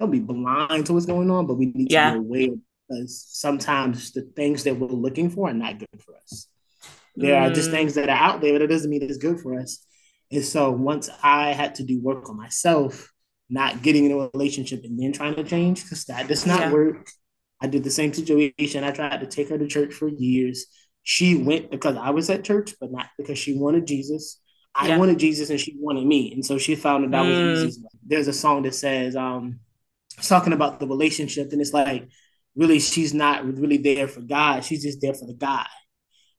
don't 0.00 0.10
be 0.10 0.18
blind 0.18 0.86
to 0.86 0.94
what's 0.94 1.06
going 1.06 1.30
on, 1.30 1.46
but 1.46 1.54
we 1.54 1.66
need 1.66 1.92
yeah. 1.92 2.14
to 2.14 2.20
be 2.20 2.26
aware 2.26 2.56
because 2.88 3.24
sometimes 3.28 4.12
the 4.12 4.22
things 4.22 4.64
that 4.64 4.74
we're 4.74 4.88
looking 4.88 5.30
for 5.30 5.50
are 5.50 5.54
not 5.54 5.78
good 5.78 6.02
for 6.04 6.16
us. 6.16 6.48
There 7.14 7.38
mm. 7.38 7.50
are 7.50 7.54
just 7.54 7.68
mm. 7.68 7.72
things 7.72 7.94
that 7.94 8.08
are 8.08 8.16
out 8.16 8.40
there, 8.40 8.54
but 8.54 8.62
it 8.62 8.68
doesn't 8.68 8.90
mean 8.90 9.02
it's 9.02 9.18
good 9.18 9.40
for 9.40 9.60
us. 9.60 9.86
And 10.32 10.44
so 10.44 10.70
once 10.70 11.10
I 11.22 11.52
had 11.52 11.76
to 11.76 11.84
do 11.84 12.00
work 12.00 12.28
on 12.28 12.36
myself, 12.36 13.12
not 13.50 13.82
getting 13.82 14.06
in 14.06 14.12
a 14.12 14.30
relationship 14.32 14.84
and 14.84 14.98
then 14.98 15.12
trying 15.12 15.34
to 15.34 15.44
change 15.44 15.82
because 15.82 16.04
that 16.04 16.28
does 16.28 16.46
not 16.46 16.60
yeah. 16.60 16.72
work. 16.72 17.10
I 17.60 17.66
did 17.66 17.84
the 17.84 17.90
same 17.90 18.14
situation. 18.14 18.84
I 18.84 18.90
tried 18.90 19.20
to 19.20 19.26
take 19.26 19.50
her 19.50 19.58
to 19.58 19.66
church 19.66 19.92
for 19.92 20.08
years. 20.08 20.66
She 21.02 21.36
went 21.36 21.70
because 21.70 21.96
I 21.96 22.10
was 22.10 22.30
at 22.30 22.44
church, 22.44 22.74
but 22.80 22.92
not 22.92 23.08
because 23.18 23.38
she 23.38 23.58
wanted 23.58 23.86
Jesus. 23.86 24.40
I 24.74 24.88
yeah. 24.88 24.98
wanted 24.98 25.18
Jesus 25.18 25.50
and 25.50 25.60
she 25.60 25.76
wanted 25.78 26.06
me. 26.06 26.32
And 26.32 26.46
so 26.46 26.56
she 26.56 26.76
found 26.76 27.04
that 27.04 27.10
that 27.10 27.26
mm. 27.26 27.50
was 27.50 27.64
easy. 27.64 27.82
There's 28.06 28.28
a 28.28 28.32
song 28.32 28.62
that 28.62 28.74
says, 28.74 29.16
um, 29.16 29.60
talking 30.22 30.52
about 30.52 30.80
the 30.80 30.86
relationship, 30.86 31.52
and 31.52 31.60
it's 31.60 31.72
like, 31.72 32.08
really, 32.54 32.78
she's 32.78 33.12
not 33.12 33.44
really 33.44 33.78
there 33.78 34.08
for 34.08 34.20
God. 34.20 34.64
She's 34.64 34.82
just 34.82 35.00
there 35.00 35.14
for 35.14 35.26
the 35.26 35.34
guy. 35.34 35.66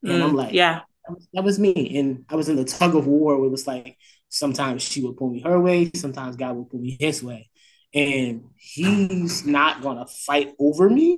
And 0.03 0.13
mm, 0.13 0.23
I'm 0.23 0.35
like, 0.35 0.53
yeah, 0.53 0.81
that 1.05 1.13
was, 1.13 1.27
that 1.33 1.43
was, 1.43 1.59
me. 1.59 1.97
And 1.97 2.25
I 2.29 2.35
was 2.35 2.49
in 2.49 2.55
the 2.55 2.65
tug 2.65 2.95
of 2.95 3.07
war 3.07 3.37
where 3.37 3.47
it 3.47 3.51
was 3.51 3.67
like, 3.67 3.97
sometimes 4.31 4.81
she 4.81 5.03
would 5.03 5.17
pull 5.17 5.29
me 5.29 5.41
her 5.41 5.59
way, 5.59 5.91
sometimes 5.93 6.35
God 6.35 6.55
would 6.55 6.69
pull 6.69 6.79
me 6.79 6.97
his 6.99 7.21
way. 7.21 7.49
And 7.93 8.45
he's 8.57 9.45
not 9.45 9.81
gonna 9.81 10.07
fight 10.07 10.53
over 10.57 10.89
me. 10.89 11.17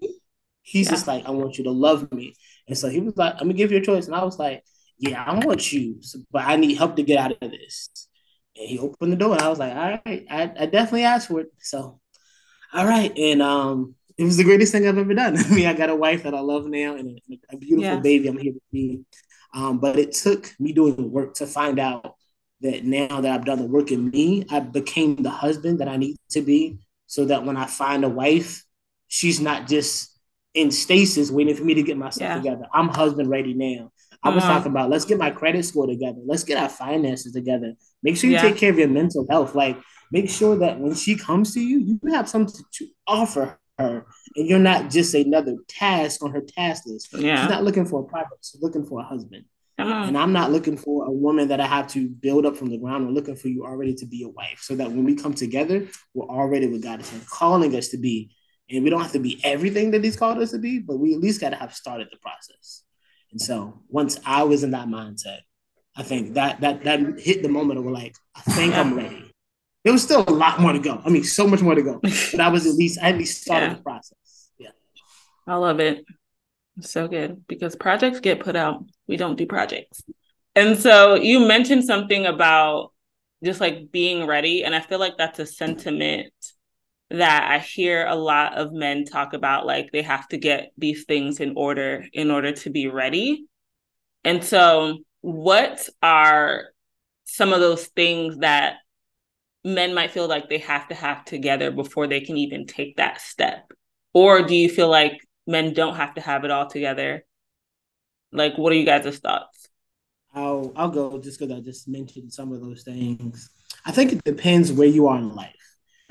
He's 0.64 0.88
yeah. 0.88 0.92
just 0.92 1.08
like, 1.08 1.26
I 1.26 1.32
want 1.32 1.58
you 1.58 1.66
to 1.66 1.72
love 1.72 2.12
me. 2.12 2.34
And 2.68 2.78
so 2.78 2.90
he 2.90 3.00
was 3.00 3.16
like, 3.16 3.34
I'm 3.34 3.48
gonna 3.48 3.54
give 3.54 3.72
you 3.72 3.78
a 3.78 3.82
choice. 3.82 4.08
And 4.08 4.16
I 4.16 4.24
was 4.24 4.40
like, 4.40 4.64
Yeah, 4.98 5.24
I 5.24 5.46
want 5.46 5.72
you, 5.72 6.02
but 6.32 6.46
I 6.46 6.56
need 6.56 6.76
help 6.76 6.96
to 6.96 7.04
get 7.04 7.20
out 7.20 7.32
of 7.40 7.52
this. 7.52 8.10
And 8.58 8.68
he 8.68 8.80
opened 8.80 9.12
the 9.12 9.18
door, 9.18 9.34
and 9.34 9.42
I 9.42 9.50
was 9.50 9.60
like, 9.60 9.76
All 9.76 10.00
right, 10.06 10.26
I, 10.30 10.52
I 10.60 10.66
definitely 10.66 11.04
asked 11.04 11.28
for 11.28 11.42
it. 11.42 11.48
So, 11.60 12.00
all 12.74 12.86
right. 12.88 13.16
And 13.16 13.42
um, 13.44 13.94
it 14.18 14.24
was 14.24 14.38
the 14.38 14.44
greatest 14.44 14.72
thing 14.72 14.88
I've 14.88 14.98
ever 14.98 15.14
done. 15.14 15.38
I 15.46 15.48
mean, 15.50 15.68
I 15.68 15.74
got 15.74 15.92
a 15.92 15.96
wife 15.96 16.24
that 16.24 16.34
I 16.34 16.40
love 16.40 16.66
now 16.66 16.96
and 16.96 17.20
a, 17.32 17.40
a 17.52 17.58
beautiful 17.58 18.00
baby 18.00 18.28
I'm 18.28 18.38
here 18.38 18.54
to 18.54 18.62
see. 18.72 19.02
Um, 19.54 19.78
but 19.78 20.00
it 20.00 20.14
took 20.14 20.52
me 20.60 20.74
doing 20.74 21.12
work 21.12 21.36
to 21.36 21.46
find 21.46 21.78
out 21.78 22.16
that 22.64 22.84
now 22.86 23.22
that 23.22 23.32
I've 23.32 23.46
done 23.46 23.60
the 23.60 23.66
work 23.66 23.92
in 23.92 24.10
me, 24.10 24.46
I 24.50 24.60
became 24.62 25.18
the 25.18 25.30
husband 25.30 25.80
that 25.80 25.88
I 25.88 25.98
need 25.98 26.18
to 26.32 26.42
be 26.42 26.80
so 27.08 27.26
that 27.26 27.46
when 27.46 27.58
I 27.58 27.68
find 27.68 28.04
a 28.04 28.10
wife, 28.10 28.64
she's 29.08 29.40
not 29.40 29.68
just 29.68 30.18
in 30.54 30.72
stasis 30.72 31.30
waiting 31.30 31.56
for 31.56 31.64
me 31.64 31.74
to 31.76 31.84
get 31.84 31.98
myself 31.98 32.30
yeah. 32.30 32.36
together. 32.36 32.68
I'm 32.74 32.88
husband 32.88 33.30
ready 33.30 33.54
now. 33.54 33.92
I 34.24 34.30
was 34.30 34.44
uh-huh. 34.44 34.54
talking 34.54 34.72
about 34.72 34.90
let's 34.90 35.06
get 35.06 35.18
my 35.18 35.30
credit 35.30 35.66
score 35.66 35.86
together. 35.86 36.20
Let's 36.26 36.44
get 36.44 36.58
our 36.58 36.70
finances 36.70 37.34
together. 37.34 37.74
Make 38.02 38.16
sure 38.16 38.30
you 38.30 38.38
yeah. 38.38 38.42
take 38.42 38.58
care 38.58 38.72
of 38.72 38.80
your 38.80 38.88
mental 38.88 39.28
health. 39.30 39.54
Like 39.54 39.78
make 40.12 40.30
sure 40.30 40.58
that 40.58 40.80
when 40.80 40.96
she 40.96 41.16
comes 41.16 41.54
to 41.56 41.60
you, 41.60 41.80
you 41.80 42.12
have 42.14 42.30
something 42.30 42.64
to 42.74 42.88
offer 43.06 43.60
her, 43.78 44.06
and 44.36 44.48
you're 44.48 44.60
not 44.60 44.90
just 44.90 45.14
another 45.14 45.56
task 45.68 46.24
on 46.24 46.32
her 46.32 46.42
task 46.42 46.84
list. 46.86 47.10
Yeah. 47.14 47.42
She's 47.42 47.50
not 47.50 47.64
looking 47.64 47.86
for 47.86 48.02
a 48.02 48.06
project; 48.06 48.46
she's 48.50 48.62
looking 48.62 48.86
for 48.86 49.02
a 49.02 49.04
husband. 49.04 49.46
Uh-huh. 49.88 50.06
And 50.08 50.18
I'm 50.18 50.34
not 50.34 50.52
looking 50.52 50.78
for 50.78 51.06
a 51.06 51.12
woman 51.12 51.48
that 51.50 51.60
I 51.60 51.68
have 51.68 51.88
to 51.90 52.08
build 52.08 52.46
up 52.46 52.56
from 52.58 52.70
the 52.70 52.78
ground. 52.78 53.06
I'm 53.06 53.14
looking 53.14 53.36
for 53.36 53.48
you 53.48 53.66
already 53.66 53.94
to 53.96 54.06
be 54.06 54.24
a 54.24 54.30
wife, 54.30 54.60
so 54.62 54.76
that 54.76 54.90
when 54.90 55.04
we 55.04 55.16
come 55.16 55.34
together, 55.34 55.88
we're 56.14 56.26
already 56.26 56.68
what 56.68 56.82
God 56.82 57.02
is 57.02 57.12
calling 57.30 57.76
us 57.76 57.90
to 57.90 57.98
be. 57.98 58.36
And 58.70 58.84
we 58.84 58.90
don't 58.90 59.02
have 59.02 59.12
to 59.12 59.20
be 59.20 59.40
everything 59.44 59.92
that 59.92 60.04
He's 60.04 60.16
called 60.16 60.38
us 60.40 60.52
to 60.52 60.58
be, 60.58 60.80
but 60.80 60.98
we 60.98 61.14
at 61.14 61.20
least 61.20 61.42
got 61.42 61.50
to 61.50 61.58
have 61.58 61.74
started 61.74 62.08
the 62.12 62.18
process. 62.18 62.84
And 63.32 63.42
so 63.42 63.82
once 63.90 64.20
I 64.26 64.44
was 64.44 64.64
in 64.64 64.72
that 64.72 64.88
mindset, 64.88 65.40
I 65.96 66.04
think 66.04 66.36
that 66.36 66.62
that 66.62 66.84
that 66.86 67.20
hit 67.20 67.44
the 67.44 67.50
moment 67.50 67.80
of 67.80 67.86
like, 67.86 68.16
I 68.36 68.42
think 68.42 68.74
I'm 68.76 68.96
ready. 68.96 69.32
There 69.84 69.92
was 69.92 70.04
still 70.04 70.24
a 70.28 70.32
lot 70.32 70.60
more 70.60 70.72
to 70.72 70.80
go. 70.80 71.02
I 71.04 71.10
mean, 71.10 71.24
so 71.24 71.46
much 71.46 71.62
more 71.62 71.76
to 71.76 71.82
go. 71.82 72.00
But 72.02 72.40
I 72.40 72.50
was 72.50 72.66
at 72.66 72.76
least 72.76 73.00
I 73.02 73.10
at 73.10 73.18
least 73.18 73.42
started 73.42 73.68
yeah. 73.68 73.74
the 73.74 73.82
process. 73.82 74.50
Yeah. 74.58 74.70
I 75.46 75.56
love 75.56 75.80
it. 75.80 76.06
So 76.82 77.08
good 77.08 77.46
because 77.48 77.76
projects 77.76 78.20
get 78.20 78.40
put 78.40 78.56
out. 78.56 78.84
We 79.08 79.18
don't 79.18 79.38
do 79.38 79.46
projects. 79.46 80.04
And 80.56 80.78
so 80.78 81.16
you 81.16 81.48
mentioned 81.48 81.84
something 81.84 82.26
about 82.26 82.92
just 83.44 83.62
like 83.62 83.92
being 83.92 84.26
ready. 84.26 84.64
And 84.64 84.74
I 84.74 84.80
feel 84.80 85.00
like 85.00 85.18
that's 85.18 85.40
a 85.40 85.46
sentiment 85.46 86.34
that 87.10 87.52
I 87.52 87.60
hear 87.60 88.06
a 88.08 88.16
lot 88.16 88.56
of 88.56 88.74
men 88.74 89.06
talk 89.06 89.34
about. 89.34 89.66
Like 89.66 89.92
they 89.92 90.02
have 90.02 90.28
to 90.30 90.38
get 90.38 90.72
these 90.78 91.06
things 91.06 91.40
in 91.40 91.54
order 91.56 92.06
in 92.14 92.32
order 92.32 92.52
to 92.52 92.70
be 92.70 92.88
ready. 92.88 93.46
And 94.24 94.44
so, 94.44 95.00
what 95.22 95.88
are 96.02 96.66
some 97.26 97.54
of 97.54 97.60
those 97.60 97.88
things 97.88 98.38
that 98.38 98.78
men 99.64 99.94
might 99.94 100.12
feel 100.12 100.28
like 100.28 100.50
they 100.50 100.60
have 100.60 100.88
to 100.88 100.96
have 100.96 101.26
together 101.26 101.72
before 101.72 102.08
they 102.08 102.22
can 102.22 102.38
even 102.38 102.66
take 102.66 102.98
that 102.98 103.22
step? 103.22 103.72
Or 104.14 104.42
do 104.42 104.56
you 104.56 104.70
feel 104.70 104.90
like 104.90 105.20
men 105.48 105.74
don't 105.74 105.96
have 105.96 106.16
to 106.16 106.22
have 106.22 106.46
it 106.46 106.52
all 106.52 106.68
together? 106.68 107.26
Like, 108.32 108.58
what 108.58 108.74
are 108.74 108.76
you 108.76 108.86
guys' 108.86 109.20
thoughts? 109.20 109.70
I'll 110.34 110.74
I'll 110.76 110.90
go 110.90 111.20
just 111.20 111.40
because 111.40 111.56
I 111.56 111.62
just 111.62 111.88
mentioned 111.88 112.34
some 112.34 112.52
of 112.52 112.62
those 112.62 112.84
things. 112.84 113.50
I 113.86 113.92
think 113.92 114.14
it 114.14 114.24
depends 114.24 114.72
where 114.72 114.88
you 114.88 115.08
are 115.08 115.18
in 115.18 115.36
life. 115.36 115.56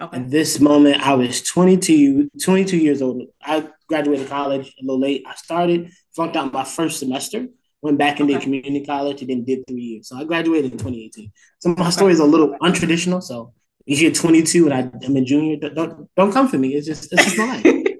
Okay. 0.00 0.16
At 0.16 0.30
this 0.30 0.58
moment, 0.58 1.00
I 1.06 1.14
was 1.14 1.42
22, 1.42 2.30
22 2.42 2.76
years 2.76 3.02
old. 3.02 3.22
I 3.42 3.68
graduated 3.88 4.28
college 4.28 4.74
a 4.80 4.82
little 4.82 5.00
late. 5.00 5.24
I 5.26 5.34
started, 5.34 5.92
flunked 6.14 6.36
out 6.36 6.52
my 6.52 6.64
first 6.64 6.98
semester, 6.98 7.46
went 7.82 7.98
back 7.98 8.18
into 8.18 8.34
okay. 8.34 8.42
community 8.42 8.84
college, 8.84 9.20
and 9.20 9.30
then 9.30 9.44
did 9.44 9.64
three 9.68 9.82
years. 9.82 10.08
So 10.08 10.16
I 10.16 10.24
graduated 10.24 10.72
in 10.72 10.78
2018. 10.78 11.32
So 11.60 11.74
my 11.76 11.90
story 11.90 12.12
is 12.12 12.20
a 12.20 12.24
little 12.24 12.56
untraditional. 12.62 13.22
So 13.22 13.52
if 13.86 14.00
you're 14.00 14.12
22 14.12 14.70
and 14.70 14.74
I, 14.74 15.06
am 15.06 15.16
a 15.16 15.20
junior, 15.20 15.56
don't 15.56 16.08
don't 16.16 16.32
come 16.32 16.48
for 16.48 16.58
me. 16.58 16.74
It's 16.74 16.86
just 16.86 17.12
it's 17.12 17.24
just 17.24 17.38
my 17.38 17.56
life. 17.56 17.86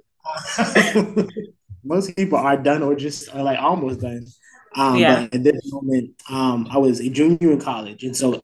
most 1.85 2.17
people 2.17 2.39
are 2.39 2.57
done 2.57 2.83
or 2.83 2.95
just 2.95 3.35
are 3.35 3.43
like 3.43 3.59
almost 3.59 4.01
done. 4.01 4.27
Um, 4.75 4.97
yeah. 4.97 5.23
But 5.23 5.35
at 5.35 5.45
this 5.45 5.73
moment, 5.73 6.11
um, 6.31 6.69
I 6.71 6.79
was 6.79 7.01
a 7.01 7.09
junior 7.09 7.53
in 7.53 7.61
college, 7.61 8.05
and 8.05 8.17
so 8.17 8.41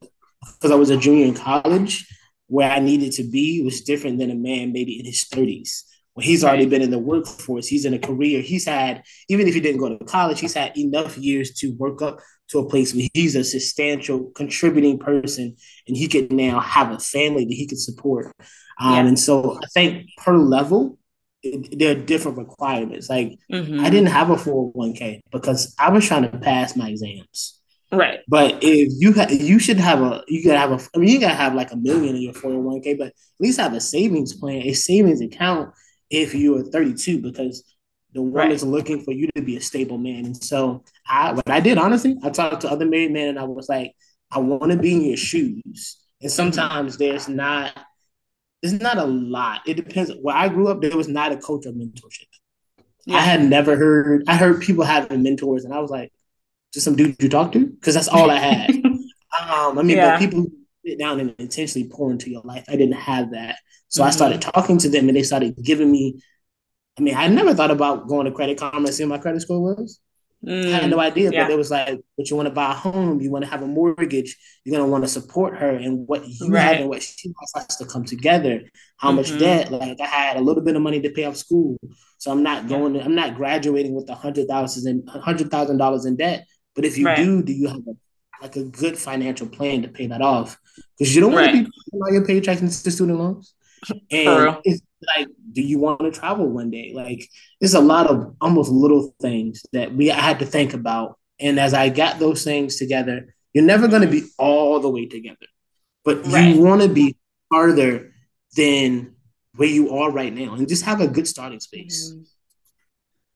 because 0.55 0.71
I 0.71 0.77
was 0.77 0.91
a 0.91 0.97
junior 0.97 1.27
in 1.27 1.35
college, 1.35 2.07
where 2.49 2.71
I 2.71 2.81
needed 2.81 3.13
to 3.13 3.25
be 3.25 3.63
was 3.63 3.83
different 3.83 4.19
than 4.19 4.31
a 4.31 4.35
man 4.35 4.73
maybe 4.73 4.99
in 4.99 5.07
his 5.07 5.25
thirties. 5.25 5.85
When 6.15 6.27
he's 6.27 6.43
already 6.43 6.67
been 6.67 6.83
in 6.83 6.91
the 6.91 6.99
workforce, 6.99 7.69
he's 7.69 7.85
in 7.85 7.95
a 7.95 7.99
career. 7.99 8.41
He's 8.43 8.67
had 8.67 9.05
even 9.29 9.47
if 9.47 9.55
he 9.55 9.61
didn't 9.61 9.81
go 9.81 9.97
to 9.97 10.05
college, 10.05 10.41
he's 10.41 10.55
had 10.55 10.77
enough 10.77 11.17
years 11.17 11.53
to 11.61 11.73
work 11.75 12.03
up 12.03 12.19
to 12.49 12.59
a 12.59 12.69
place 12.69 12.95
where 12.95 13.07
he's 13.15 13.37
a 13.37 13.45
substantial 13.45 14.31
contributing 14.35 14.99
person, 14.99 15.57
and 15.87 15.97
he 15.97 16.09
could 16.09 16.33
now 16.33 16.61
have 16.61 16.91
a 16.91 16.99
family 16.99 17.45
that 17.45 17.55
he 17.55 17.67
could 17.67 17.79
support. 17.79 18.33
Um, 18.81 18.93
yeah. 18.93 19.07
And 19.07 19.19
so 19.19 19.59
I 19.63 19.67
think 19.73 20.09
per 20.17 20.37
level, 20.37 20.99
there 21.43 21.93
are 21.93 22.01
different 22.01 22.39
requirements. 22.39 23.09
Like 23.09 23.39
mm-hmm. 23.51 23.81
I 23.81 23.91
didn't 23.91 24.09
have 24.09 24.31
a 24.31 24.37
401k 24.37 25.21
because 25.31 25.75
I 25.79 25.91
was 25.91 26.07
trying 26.07 26.31
to 26.31 26.39
pass 26.39 26.77
my 26.77 26.91
exams. 26.91 27.61
Right. 27.91 28.21
But 28.29 28.59
if 28.63 28.93
you 28.99 29.15
ha- 29.15 29.29
you 29.31 29.59
should 29.59 29.79
have 29.79 30.03
a 30.03 30.23
you 30.29 30.45
gotta 30.45 30.59
have 30.59 30.73
a 30.73 30.89
I 30.95 30.99
mean 30.99 31.09
you 31.09 31.21
gotta 31.21 31.35
have 31.35 31.55
like 31.55 31.73
a 31.73 31.77
million 31.77 32.17
in 32.17 32.23
your 32.23 32.35
401k, 32.35 32.99
but 32.99 33.09
at 33.09 33.15
least 33.41 33.61
have 33.61 33.75
a 33.75 33.81
savings 33.81 34.35
plan, 34.35 34.63
a 34.63 34.73
savings 34.73 35.21
account 35.21 35.73
if 36.11 36.35
you're 36.35 36.63
32 36.63 37.21
because 37.21 37.65
the 38.13 38.23
one 38.23 38.49
right. 38.49 38.63
looking 38.63 39.03
for 39.05 39.13
you 39.13 39.29
to 39.37 39.43
be 39.43 39.57
a 39.57 39.61
stable 39.61 39.99
man. 39.99 40.27
And 40.27 40.37
so 40.37 40.85
I 41.07 41.33
what 41.33 41.51
I 41.51 41.61
did 41.61 41.79
honestly, 41.79 42.17
I 42.23 42.31
talked 42.31 42.63
to 42.63 42.71
other 42.71 42.87
married 42.87 43.13
men 43.13 43.29
and 43.29 43.39
I 43.39 43.45
was 43.45 43.69
like, 43.69 43.95
I 44.31 44.39
want 44.39 44.71
to 44.73 44.79
be 44.79 44.95
in 44.95 45.03
your 45.03 45.17
shoes. 45.17 45.99
And 46.21 46.31
sometimes 46.31 46.99
there's 46.99 47.29
not 47.29 47.73
it's 48.63 48.73
not 48.73 48.99
a 48.99 49.05
lot. 49.05 49.63
It 49.67 49.75
depends. 49.75 50.13
Where 50.21 50.35
I 50.35 50.49
grew 50.49 50.69
up, 50.69 50.81
there 50.81 50.97
was 50.97 51.09
not 51.09 51.33
a 51.33 51.37
culture 51.37 51.69
of 51.69 51.77
mentorship. 51.77 52.27
Yeah. 53.07 53.17
I 53.17 53.21
had 53.21 53.43
never 53.43 53.77
heard. 53.77 54.25
I 54.29 54.37
heard 54.37 54.61
people 54.61 54.85
having 54.85 55.23
mentors, 55.23 55.65
and 55.65 55.73
I 55.73 55.79
was 55.79 55.91
like, 55.91 56.13
just 56.73 56.85
some 56.85 56.97
dude 56.97 57.17
you 57.23 57.29
talk 57.29 57.53
to, 57.53 57.67
because 57.67 57.95
that's 57.95 58.09
all 58.09 58.31
I 58.31 58.37
had. 58.37 58.71
um, 58.85 59.79
I 59.79 59.83
mean, 59.83 59.97
yeah. 59.97 60.13
but 60.13 60.19
people 60.19 60.47
sit 60.85 60.99
down 60.99 61.21
and 61.21 61.35
intentionally 61.39 61.89
pour 61.89 62.11
into 62.11 62.31
your 62.31 62.43
life. 62.43 62.65
I 62.69 62.73
didn't 62.77 62.97
have 62.97 63.31
that, 63.31 63.57
so 63.89 64.01
mm-hmm. 64.01 64.09
I 64.09 64.11
started 64.11 64.43
talking 64.43 64.79
to 64.79 64.89
them, 64.89 65.09
and 65.09 65.17
they 65.17 65.23
started 65.23 65.57
giving 65.63 65.91
me. 65.91 66.21
I 66.99 67.01
mean, 67.01 67.15
I 67.15 67.29
never 67.29 67.55
thought 67.55 67.71
about 67.71 68.09
going 68.09 68.27
to 68.27 68.33
Credit 68.33 68.59
Karma 68.59 68.79
and 68.79 68.95
seeing 68.95 69.09
my 69.09 69.19
credit 69.19 69.41
score 69.41 69.61
was. 69.61 70.01
Mm, 70.47 70.73
I 70.73 70.79
had 70.79 70.91
no 70.91 71.01
idea, 71.01 71.31
yeah. 71.33 71.45
but 71.45 71.51
it 71.51 71.59
was 71.59 71.71
like, 71.71 72.01
but 72.17 72.31
you 72.31 72.37
want 72.37 72.47
to 72.47 72.55
buy 72.55 72.71
a 72.71 72.75
home, 72.75 73.21
you 73.21 73.31
want 73.31 73.45
to 73.45 73.51
have 73.51 73.63
a 73.63 73.67
mortgage, 73.67 74.37
you're 74.65 74.77
gonna 74.77 74.89
want 74.89 75.03
to 75.03 75.09
support 75.09 75.57
her, 75.59 75.71
and 75.71 76.07
what 76.07 76.27
you 76.29 76.49
right. 76.49 76.63
have 76.63 76.77
and 76.81 76.89
what 76.89 77.03
she 77.03 77.29
wants 77.29 77.53
has 77.57 77.77
to 77.79 77.85
come 77.85 78.05
together. 78.05 78.63
How 78.99 79.09
mm-hmm. 79.09 79.17
much 79.17 79.37
debt? 79.39 79.73
Like 79.73 80.01
I 80.01 80.07
had 80.07 80.37
a 80.37 80.41
little 80.41 80.63
bit 80.63 80.77
of 80.77 80.83
money 80.83 81.01
to 81.01 81.11
pay 81.11 81.25
off 81.25 81.37
school, 81.37 81.77
so 82.19 82.31
I'm 82.31 82.45
not 82.45 82.69
going. 82.69 82.95
To, 82.95 83.05
I'm 83.05 83.17
not 83.17 83.35
graduating 83.35 83.95
with 83.95 84.09
a 84.11 84.15
hundred 84.15 84.47
thousand 84.47 85.09
hundred 85.09 85.51
thousand 85.51 85.79
dollars 85.79 86.05
in 86.05 86.15
debt. 86.15 86.47
But 86.77 86.85
if 86.85 86.97
you 86.97 87.07
right. 87.07 87.17
do, 87.17 87.43
do 87.43 87.53
you 87.53 87.67
have 87.67 87.79
a 87.89 87.95
like 88.41 88.55
a 88.55 88.63
good 88.63 88.97
financial 88.97 89.49
plan 89.49 89.83
to 89.83 89.89
pay 89.89 90.07
that 90.07 90.23
off? 90.23 90.57
Because 90.97 91.17
you 91.17 91.21
don't 91.21 91.33
want 91.33 91.47
right. 91.47 91.53
to 91.53 91.65
be 91.65 91.71
paying 91.91 92.03
all 92.03 92.13
your 92.13 92.25
paychecks 92.25 92.61
into 92.61 92.73
student 92.73 93.19
loans. 93.19 93.55
And 94.11 94.57
like, 95.17 95.29
do 95.53 95.63
you 95.63 95.79
want 95.79 96.01
to 96.01 96.11
travel 96.11 96.47
one 96.47 96.71
day? 96.71 96.93
Like, 96.95 97.29
there's 97.61 97.75
a 97.75 97.81
lot 97.81 98.09
of 98.09 98.35
almost 98.41 98.71
little 98.71 99.15
things 99.21 99.65
that 99.73 99.95
we 99.95 100.11
I 100.11 100.21
had 100.21 100.41
to 100.41 100.47
think 100.47 100.75
about. 100.75 101.19
And 101.41 101.61
as 101.61 101.73
I 101.75 101.89
got 101.89 102.19
those 102.19 102.43
things 102.43 102.77
together, 102.77 103.35
you're 103.53 103.65
never 103.65 103.89
going 103.89 104.03
to 104.03 104.09
be 104.09 104.25
all 104.39 104.81
the 104.81 104.91
way 104.91 105.07
together, 105.07 105.47
but 106.05 106.27
right. 106.27 106.55
you 106.55 106.61
want 106.61 106.83
to 106.83 106.89
be 106.89 107.17
farther 107.51 108.13
than 108.57 109.15
where 109.57 109.69
you 109.69 109.97
are 109.97 110.11
right 110.11 110.33
now, 110.33 110.55
and 110.55 110.69
just 110.69 110.85
have 110.85 111.01
a 111.01 111.09
good 111.09 111.27
starting 111.27 111.61
space. 111.61 112.13
Mm-hmm. 112.13 112.23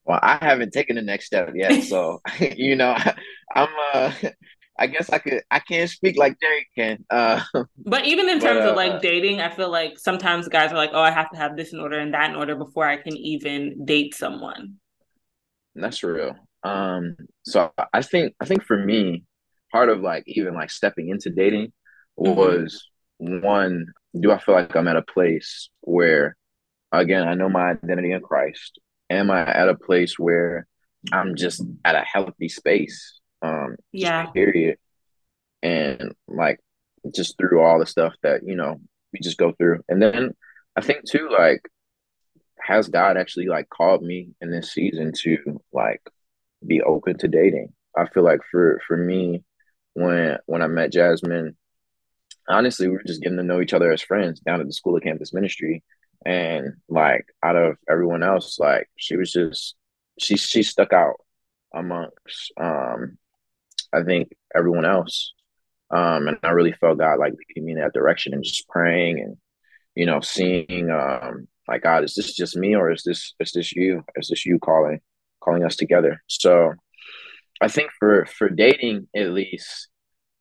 Well, 0.04 0.18
I 0.20 0.38
haven't 0.40 0.72
taken 0.72 0.96
the 0.96 1.02
next 1.02 1.26
step 1.26 1.52
yet, 1.54 1.84
so 1.84 2.20
you 2.56 2.76
know, 2.76 2.96
I'm 3.54 3.68
uh, 3.94 4.12
I 4.78 4.86
guess 4.86 5.10
I 5.10 5.18
could. 5.18 5.42
I 5.50 5.58
can't 5.58 5.88
speak 5.90 6.16
like 6.16 6.38
Jerry 6.40 6.66
can. 6.74 7.04
Uh, 7.10 7.42
but 7.78 8.06
even 8.06 8.28
in 8.28 8.40
terms 8.40 8.60
but, 8.60 8.68
uh, 8.68 8.70
of 8.70 8.76
like 8.76 9.02
dating, 9.02 9.40
I 9.40 9.50
feel 9.50 9.70
like 9.70 9.98
sometimes 9.98 10.48
guys 10.48 10.72
are 10.72 10.76
like, 10.76 10.90
"Oh, 10.92 11.02
I 11.02 11.10
have 11.10 11.30
to 11.30 11.36
have 11.36 11.56
this 11.56 11.72
in 11.72 11.80
order 11.80 11.98
and 11.98 12.14
that 12.14 12.30
in 12.30 12.36
order 12.36 12.54
before 12.54 12.86
I 12.86 12.96
can 12.96 13.16
even 13.16 13.84
date 13.84 14.14
someone." 14.14 14.76
That's 15.74 16.02
real. 16.02 16.36
Um, 16.62 17.16
so 17.44 17.72
I 17.92 18.02
think 18.02 18.34
I 18.40 18.46
think 18.46 18.64
for 18.64 18.76
me, 18.76 19.24
part 19.70 19.88
of 19.88 20.00
like 20.00 20.24
even 20.26 20.54
like 20.54 20.70
stepping 20.70 21.08
into 21.08 21.30
dating 21.30 21.72
mm-hmm. 22.18 22.34
was 22.34 22.88
mm-hmm. 23.22 23.44
one. 23.44 23.86
Do 24.18 24.30
I 24.30 24.38
feel 24.38 24.54
like 24.54 24.76
I'm 24.76 24.88
at 24.88 24.96
a 24.96 25.02
place 25.02 25.70
where, 25.80 26.36
again, 26.92 27.26
I 27.26 27.34
know 27.34 27.48
my 27.48 27.70
identity 27.70 28.12
in 28.12 28.20
Christ? 28.20 28.78
Am 29.08 29.30
I 29.30 29.40
at 29.40 29.70
a 29.70 29.74
place 29.74 30.18
where 30.18 30.66
I'm 31.10 31.34
just 31.34 31.62
at 31.84 31.94
a 31.94 32.00
healthy 32.00 32.48
space? 32.48 33.20
Um, 33.42 33.76
yeah. 33.92 34.26
Period. 34.26 34.78
And 35.62 36.14
like 36.28 36.60
just 37.14 37.36
through 37.36 37.60
all 37.60 37.78
the 37.78 37.86
stuff 37.86 38.14
that 38.22 38.42
you 38.46 38.54
know 38.54 38.80
we 39.12 39.20
just 39.20 39.38
go 39.38 39.52
through, 39.52 39.80
and 39.88 40.00
then 40.00 40.34
I 40.76 40.80
think 40.80 41.04
too 41.04 41.28
like 41.30 41.62
has 42.60 42.88
God 42.88 43.16
actually 43.16 43.46
like 43.46 43.68
called 43.68 44.02
me 44.02 44.30
in 44.40 44.50
this 44.50 44.72
season 44.72 45.12
to 45.22 45.60
like 45.72 46.02
be 46.66 46.82
open 46.82 47.18
to 47.18 47.28
dating? 47.28 47.72
I 47.96 48.06
feel 48.08 48.22
like 48.22 48.40
for 48.50 48.80
for 48.86 48.96
me, 48.96 49.44
when 49.94 50.38
when 50.46 50.62
I 50.62 50.66
met 50.66 50.92
Jasmine, 50.92 51.56
honestly, 52.48 52.88
we 52.88 52.94
were 52.94 53.02
just 53.06 53.22
getting 53.22 53.38
to 53.38 53.44
know 53.44 53.60
each 53.60 53.74
other 53.74 53.90
as 53.92 54.02
friends 54.02 54.40
down 54.40 54.60
at 54.60 54.66
the 54.66 54.72
School 54.72 54.96
of 54.96 55.02
Campus 55.02 55.34
Ministry, 55.34 55.82
and 56.24 56.74
like 56.88 57.26
out 57.42 57.56
of 57.56 57.76
everyone 57.90 58.22
else, 58.22 58.58
like 58.58 58.88
she 58.96 59.16
was 59.16 59.32
just 59.32 59.74
she 60.18 60.36
she 60.36 60.62
stuck 60.62 60.92
out 60.92 61.16
amongst 61.74 62.52
um 62.60 63.18
I 63.92 64.02
think 64.02 64.32
everyone 64.54 64.84
else. 64.84 65.32
Um, 65.90 66.28
and 66.28 66.38
I 66.42 66.50
really 66.50 66.72
felt 66.72 66.98
God 66.98 67.18
like 67.18 67.34
leading 67.48 67.66
me 67.66 67.72
in 67.72 67.78
that 67.78 67.92
direction 67.92 68.32
and 68.32 68.42
just 68.42 68.68
praying 68.68 69.20
and 69.20 69.36
you 69.94 70.06
know 70.06 70.20
seeing 70.20 70.90
um 70.90 71.48
like 71.68 71.82
God, 71.82 72.04
is 72.04 72.14
this 72.14 72.34
just 72.34 72.56
me 72.56 72.74
or 72.74 72.90
is 72.90 73.02
this 73.04 73.34
is 73.40 73.52
this 73.52 73.72
you? 73.74 74.04
Is 74.16 74.28
this 74.28 74.44
you 74.44 74.58
calling 74.58 75.00
calling 75.40 75.64
us 75.64 75.76
together? 75.76 76.22
So 76.26 76.72
I 77.60 77.68
think 77.68 77.90
for 77.98 78.26
for 78.26 78.48
dating 78.48 79.08
at 79.14 79.30
least, 79.30 79.88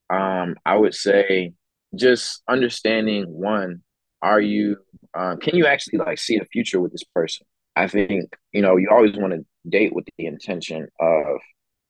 um, 0.10 0.56
I 0.66 0.76
would 0.76 0.94
say 0.94 1.54
just 1.96 2.42
understanding 2.48 3.26
one, 3.28 3.84
are 4.22 4.42
you 4.42 4.78
um, 5.14 5.38
can 5.40 5.56
you 5.56 5.68
actually 5.68 6.00
like 6.00 6.18
see 6.18 6.38
a 6.38 6.46
future 6.46 6.80
with 6.80 6.92
this 6.92 7.04
person? 7.04 7.46
I 7.76 7.88
think 7.88 8.36
you 8.52 8.62
know 8.62 8.78
you 8.78 8.90
always 8.92 9.16
want 9.16 9.34
to 9.34 9.46
date 9.70 9.94
with 9.94 10.06
the 10.18 10.26
intention 10.26 10.88
of 11.00 11.40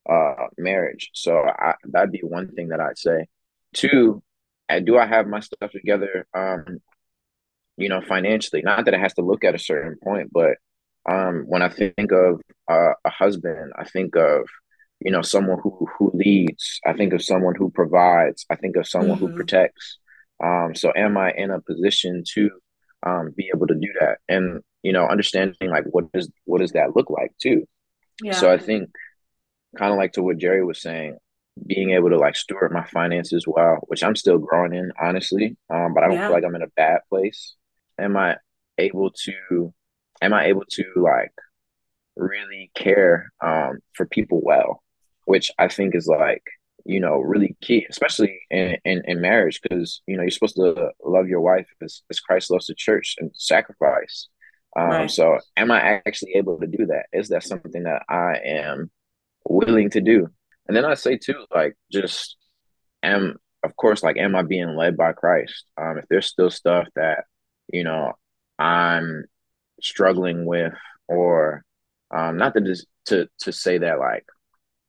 uh 0.10 0.48
marriage. 0.58 1.12
So 1.14 1.38
I, 1.38 1.76
that'd 1.86 2.12
be 2.12 2.22
one 2.24 2.50
thing 2.52 2.70
that 2.70 2.80
I'd 2.80 2.98
say. 2.98 3.28
Two, 3.74 4.22
do 4.84 4.98
I 4.98 5.06
have 5.06 5.28
my 5.28 5.40
stuff 5.40 5.72
together? 5.72 6.28
Um, 6.34 6.80
you 7.78 7.90
know, 7.90 8.02
financially. 8.02 8.62
Not 8.62 8.86
that 8.86 8.94
it 8.94 9.00
has 9.00 9.14
to 9.16 9.22
look 9.22 9.44
at 9.44 9.56
a 9.56 9.60
certain 9.60 9.98
point, 10.04 10.32
but 10.32 10.58
um, 11.10 11.46
when 11.48 11.62
I 11.62 11.70
think 11.70 12.12
of 12.12 12.42
uh, 12.70 12.94
a 13.04 13.10
husband, 13.10 13.74
I 13.78 13.86
think 13.86 14.16
of 14.16 14.48
you 15.00 15.12
know 15.12 15.22
someone 15.22 15.60
who 15.62 15.88
who 15.98 16.12
leads. 16.14 16.80
I 16.86 16.94
think 16.94 17.14
of 17.14 17.24
someone 17.24 17.56
who 17.56 17.72
provides. 17.72 18.46
I 18.50 18.56
think 18.56 18.76
of 18.76 18.88
someone 18.88 19.18
mm-hmm. 19.18 19.28
who 19.28 19.36
protects. 19.36 19.98
Um, 20.44 20.74
so, 20.76 20.92
am 20.96 21.18
I 21.18 21.32
in 21.32 21.52
a 21.52 21.62
position 21.62 22.24
to 22.34 22.50
um, 23.06 23.34
be 23.36 23.50
able 23.54 23.68
to 23.68 23.76
do 23.76 23.90
that? 24.00 24.20
And 24.30 24.62
you 24.84 24.94
know, 24.94 25.08
understanding 25.08 25.70
like 25.70 25.86
what 25.86 26.12
does 26.12 26.30
what 26.46 26.60
does 26.60 26.72
that 26.72 26.96
look 26.96 27.10
like 27.10 27.32
too. 27.42 27.68
Yeah. 28.22 28.34
So 28.34 28.52
I 28.52 28.58
think 28.58 28.90
kind 29.78 29.92
of 29.92 29.98
like 29.98 30.14
to 30.14 30.24
what 30.24 30.38
Jerry 30.38 30.64
was 30.64 30.82
saying, 30.82 31.18
being 31.66 31.92
able 31.92 32.10
to 32.10 32.18
like 32.18 32.36
steward 32.36 32.72
my 32.72 32.86
finances 32.86 33.46
well, 33.48 33.80
which 33.88 34.04
I'm 34.04 34.16
still 34.16 34.38
growing 34.38 34.74
in, 34.74 34.92
honestly. 35.02 35.58
Um, 35.70 35.94
but 35.94 36.04
I 36.04 36.08
don't 36.08 36.16
yeah. 36.16 36.28
feel 36.28 36.36
like 36.36 36.44
I'm 36.46 36.56
in 36.56 36.64
a 36.64 36.68
bad 36.76 37.02
place 37.10 37.56
am 38.02 38.18
I 38.18 38.38
able 38.78 39.12
to 39.12 39.74
am 40.22 40.34
I 40.34 40.46
able 40.46 40.66
to 40.72 40.84
like 40.98 41.34
really 42.16 42.72
care 42.76 43.32
um 43.42 43.80
for 43.94 44.06
people 44.06 44.42
well, 44.44 44.84
which 45.26 45.52
I 45.58 45.68
think 45.68 45.96
is 45.96 46.08
like 46.08 46.44
you 46.86 47.00
know 47.00 47.20
really 47.20 47.56
key, 47.62 47.86
especially 47.90 48.42
in 48.50 48.78
in, 48.84 49.04
in 49.06 49.22
marriage 49.22 49.62
because 49.62 50.02
you 50.08 50.18
know 50.18 50.24
you're 50.24 50.32
supposed 50.32 50.56
to 50.56 50.90
love 51.04 51.28
your 51.28 51.42
wife 51.42 51.68
as, 51.82 52.02
as 52.10 52.20
Christ 52.20 52.52
loves 52.52 52.68
the 52.68 52.76
church 52.76 53.16
and 53.20 53.32
sacrifice. 53.34 54.28
Um, 54.78 54.88
right. 54.88 55.12
So 55.12 55.38
am 55.58 55.70
I 55.70 56.02
actually 56.06 56.34
able 56.36 56.60
to 56.60 56.68
do 56.68 56.86
that? 56.88 57.08
Is 57.12 57.30
that 57.30 57.44
something 57.44 57.84
that 57.84 58.04
I 58.08 58.40
am 58.46 58.90
willing 59.46 59.90
to 59.92 60.02
do? 60.02 60.28
And 60.68 60.76
then 60.76 60.86
I 60.86 60.94
say 60.94 61.18
too, 61.18 61.46
like 61.54 61.76
just 61.92 62.38
am 63.04 63.38
of 63.64 63.76
course 63.76 64.04
like 64.04 64.18
am 64.18 64.36
I 64.36 64.44
being 64.44 64.76
led 64.76 64.98
by 64.98 65.14
Christ? 65.14 65.66
Um, 65.80 65.98
if 65.98 66.06
there's 66.10 66.28
still 66.28 66.50
stuff 66.50 66.88
that 66.96 67.26
you 67.72 67.84
know, 67.84 68.14
I'm 68.60 69.26
struggling 69.82 70.46
with, 70.46 70.74
or 71.08 71.64
um, 72.16 72.38
not 72.38 72.54
to 72.54 72.62
just 72.62 72.88
to 73.06 73.28
to 73.40 73.52
say 73.52 73.80
that 73.80 74.00
like 74.00 74.26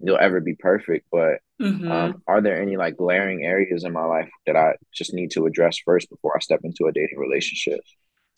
you'll 0.00 0.18
ever 0.18 0.40
be 0.40 0.54
perfect, 0.54 1.06
but 1.10 1.38
mm-hmm. 1.60 1.90
um, 1.90 2.22
are 2.26 2.40
there 2.40 2.60
any 2.60 2.76
like 2.76 2.96
glaring 2.96 3.44
areas 3.44 3.84
in 3.84 3.92
my 3.92 4.04
life 4.04 4.28
that 4.46 4.56
I 4.56 4.74
just 4.92 5.14
need 5.14 5.30
to 5.32 5.46
address 5.46 5.78
first 5.84 6.10
before 6.10 6.36
I 6.36 6.40
step 6.40 6.60
into 6.64 6.86
a 6.86 6.92
dating 6.92 7.18
relationship? 7.18 7.80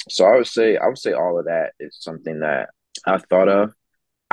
So 0.08 0.26
I 0.26 0.36
would 0.36 0.46
say 0.46 0.76
I 0.76 0.86
would 0.86 0.98
say 0.98 1.12
all 1.12 1.38
of 1.38 1.46
that 1.46 1.72
is 1.80 1.96
something 1.98 2.40
that 2.40 2.70
I've 3.06 3.24
thought 3.24 3.48
of. 3.48 3.72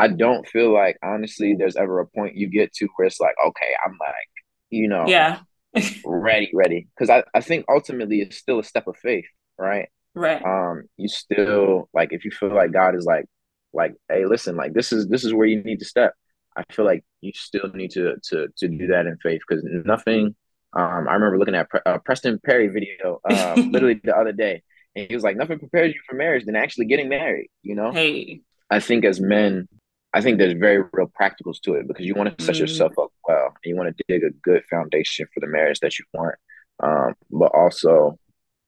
I 0.01 0.07
don't 0.07 0.47
feel 0.47 0.73
like 0.73 0.97
honestly 1.03 1.55
there's 1.57 1.75
ever 1.75 1.99
a 1.99 2.07
point 2.07 2.35
you 2.35 2.49
get 2.49 2.73
to 2.73 2.87
where 2.95 3.07
it's 3.07 3.19
like, 3.19 3.35
okay, 3.47 3.73
I'm 3.85 3.97
like, 3.99 4.29
you 4.69 4.87
know, 4.87 5.05
yeah, 5.07 5.39
ready, 6.05 6.49
ready. 6.53 6.87
Because 6.95 7.09
I, 7.09 7.23
I 7.37 7.41
think 7.41 7.65
ultimately 7.69 8.21
it's 8.21 8.37
still 8.37 8.59
a 8.59 8.63
step 8.63 8.87
of 8.87 8.97
faith, 8.97 9.25
right? 9.57 9.89
right. 10.15 10.43
Um 10.43 10.83
you 10.97 11.07
still 11.07 11.89
like 11.93 12.13
if 12.13 12.25
you 12.25 12.31
feel 12.31 12.53
like 12.53 12.71
god 12.71 12.95
is 12.95 13.05
like 13.05 13.25
like 13.73 13.93
hey 14.09 14.25
listen 14.25 14.55
like 14.55 14.73
this 14.73 14.91
is 14.91 15.07
this 15.07 15.23
is 15.23 15.33
where 15.33 15.47
you 15.47 15.63
need 15.63 15.79
to 15.79 15.85
step 15.85 16.13
i 16.57 16.63
feel 16.73 16.83
like 16.83 17.05
you 17.21 17.31
still 17.33 17.69
need 17.73 17.91
to 17.91 18.15
to 18.23 18.47
to 18.57 18.67
do 18.67 18.87
that 18.87 19.05
in 19.05 19.17
faith. 19.23 19.41
Because 19.47 19.63
nothing 19.85 20.35
um 20.73 21.07
i 21.07 21.13
remember 21.13 21.37
looking 21.37 21.55
at 21.55 21.69
Pre- 21.69 21.79
uh, 21.85 21.99
preston 21.99 22.39
perry 22.39 22.67
video 22.67 23.19
uh, 23.29 23.55
literally 23.69 24.01
the 24.03 24.15
other 24.15 24.33
day 24.33 24.61
and 24.95 25.07
he 25.07 25.13
was 25.13 25.23
like 25.23 25.37
nothing 25.37 25.59
prepares 25.59 25.93
you 25.93 26.01
for 26.07 26.15
marriage 26.15 26.45
than 26.45 26.55
actually 26.55 26.85
getting 26.85 27.07
married 27.07 27.49
you 27.63 27.75
know? 27.75 27.91
Hey. 27.91 28.41
I 28.69 28.79
think 28.79 29.03
as 29.03 29.19
men 29.19 29.67
i 30.13 30.21
think 30.21 30.37
there's 30.37 30.57
very 30.59 30.83
real 30.93 31.11
practicals 31.19 31.59
to 31.61 31.75
it 31.75 31.87
because 31.87 32.05
you 32.05 32.15
want 32.15 32.37
to 32.37 32.43
set 32.43 32.55
mm. 32.55 32.59
yourself 32.59 32.91
up 32.99 33.11
well 33.27 33.45
and 33.45 33.69
you 33.69 33.75
want 33.75 33.95
to 33.95 34.03
dig 34.07 34.23
a 34.23 34.29
good 34.41 34.63
foundation 34.69 35.27
for 35.33 35.39
the 35.39 35.47
marriage 35.47 35.79
that 35.79 35.97
you 35.97 36.05
want 36.13 36.35
um 36.83 37.13
but 37.29 37.51
also 37.53 38.17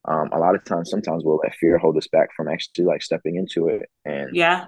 um, 0.06 0.30
a 0.34 0.40
lot 0.40 0.56
of 0.56 0.66
times, 0.66 0.90
sometimes 0.90 1.24
we'll 1.24 1.40
let 1.42 1.56
fear 1.56 1.78
hold 1.78 1.98
us 1.98 2.08
back 2.08 2.30
from 2.36 2.50
actually 2.50 2.86
like 2.86 3.02
stepping 3.02 3.38
into 3.38 3.70
it 3.70 3.90
and 4.04 4.36
yeah, 4.36 4.66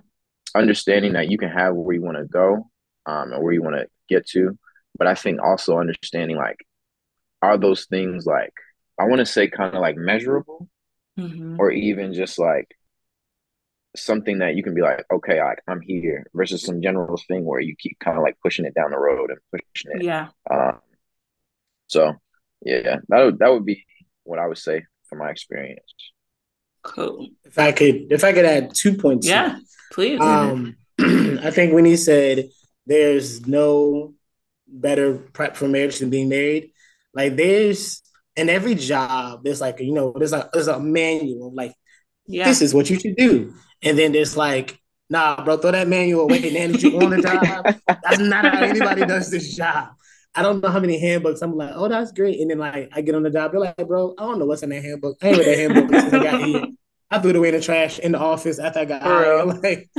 understanding 0.55 1.13
that 1.13 1.29
you 1.29 1.37
can 1.37 1.49
have 1.49 1.75
where 1.75 1.95
you 1.95 2.01
want 2.01 2.17
to 2.17 2.25
go 2.25 2.69
um, 3.05 3.33
and 3.33 3.43
where 3.43 3.53
you 3.53 3.61
want 3.61 3.75
to 3.75 3.87
get 4.07 4.25
to. 4.29 4.57
But 4.97 5.07
I 5.07 5.15
think 5.15 5.41
also 5.41 5.77
understanding 5.77 6.37
like, 6.37 6.65
are 7.41 7.57
those 7.57 7.85
things 7.85 8.25
like, 8.25 8.53
I 8.97 9.05
want 9.05 9.19
to 9.19 9.25
say 9.25 9.49
kind 9.49 9.75
of 9.75 9.81
like 9.81 9.97
measurable 9.97 10.69
mm-hmm. 11.19 11.57
or 11.59 11.69
even 11.69 12.13
just 12.13 12.39
like 12.39 12.69
something 13.95 14.39
that 14.39 14.55
you 14.55 14.63
can 14.63 14.73
be 14.73 14.81
like, 14.81 15.05
okay, 15.11 15.41
like 15.43 15.59
I'm 15.67 15.81
here 15.81 16.25
versus 16.33 16.63
some 16.63 16.81
general 16.81 17.19
thing 17.27 17.45
where 17.45 17.59
you 17.59 17.75
keep 17.77 17.97
kind 17.99 18.17
of 18.17 18.23
like 18.23 18.37
pushing 18.41 18.65
it 18.65 18.73
down 18.73 18.91
the 18.91 18.97
road 18.97 19.29
and 19.31 19.39
pushing 19.51 19.91
it. 19.95 20.03
Yeah. 20.03 20.27
Um, 20.49 20.79
so 21.87 22.13
yeah, 22.61 22.97
that 23.09 23.23
would, 23.23 23.39
that 23.39 23.51
would 23.51 23.65
be 23.65 23.85
what 24.23 24.39
I 24.39 24.47
would 24.47 24.57
say 24.57 24.83
from 25.07 25.19
my 25.19 25.29
experience. 25.29 25.93
Cool. 26.83 27.29
If 27.43 27.57
I 27.57 27.71
could, 27.71 28.11
if 28.11 28.23
I 28.23 28.33
could 28.33 28.45
add 28.45 28.73
two 28.75 28.95
points. 28.95 29.27
Yeah, 29.27 29.57
please. 29.91 30.19
Um, 30.21 30.77
I 30.99 31.51
think 31.51 31.73
when 31.73 31.85
he 31.85 31.97
said 31.97 32.49
there's 32.85 33.47
no 33.47 34.13
better 34.67 35.17
prep 35.17 35.55
for 35.55 35.67
marriage 35.67 35.99
than 35.99 36.09
being 36.09 36.29
married, 36.29 36.71
like 37.13 37.35
there's 37.35 38.01
in 38.35 38.49
every 38.49 38.75
job, 38.75 39.43
there's 39.43 39.61
like 39.61 39.79
you 39.79 39.93
know, 39.93 40.13
there's 40.15 40.33
a 40.33 40.49
there's 40.53 40.67
a 40.67 40.79
manual 40.79 41.53
like 41.53 41.73
yeah. 42.27 42.45
this 42.45 42.61
is 42.61 42.73
what 42.73 42.89
you 42.89 42.99
should 42.99 43.15
do, 43.15 43.53
and 43.85 43.97
then 43.97 44.15
it's 44.15 44.35
like 44.35 44.81
nah, 45.09 45.43
bro, 45.43 45.57
throw 45.57 45.71
that 45.71 45.87
manual 45.87 46.23
away 46.23 46.47
and 46.47 46.57
hand 46.57 46.81
you 46.81 46.99
on 46.99 47.11
the 47.11 47.21
job. 47.21 47.75
That's 48.03 48.19
not 48.19 48.45
how 48.45 48.63
anybody 48.63 49.05
does 49.05 49.29
this 49.29 49.55
job. 49.55 49.89
I 50.33 50.41
don't 50.41 50.61
know 50.61 50.69
how 50.69 50.79
many 50.79 50.99
handbooks. 50.99 51.41
I'm 51.41 51.55
like, 51.55 51.71
oh, 51.73 51.87
that's 51.87 52.11
great. 52.11 52.41
And 52.41 52.51
then 52.51 52.57
like 52.57 52.89
I 52.93 53.01
get 53.01 53.15
on 53.15 53.23
the 53.23 53.29
job, 53.29 53.51
they're 53.51 53.61
like, 53.61 53.87
bro, 53.87 54.13
I 54.17 54.23
don't 54.23 54.39
know 54.39 54.45
what's 54.45 54.63
in 54.63 54.69
that 54.69 54.83
handbook. 54.83 55.17
I 55.21 55.29
ain't 55.29 55.37
read 55.37 55.47
that 55.47 55.57
handbook 55.57 56.01
since 56.01 56.13
I 56.13 56.23
got 56.23 56.43
here. 56.43 56.65
I 57.09 57.19
threw 57.19 57.29
it 57.29 57.35
away 57.35 57.49
in 57.49 57.55
the 57.55 57.61
trash 57.61 57.99
in 57.99 58.13
the 58.13 58.19
office 58.19 58.59
after 58.59 58.79
I 58.79 58.85
got 58.85 59.01
hired. 59.01 59.45
Like, 59.63 59.89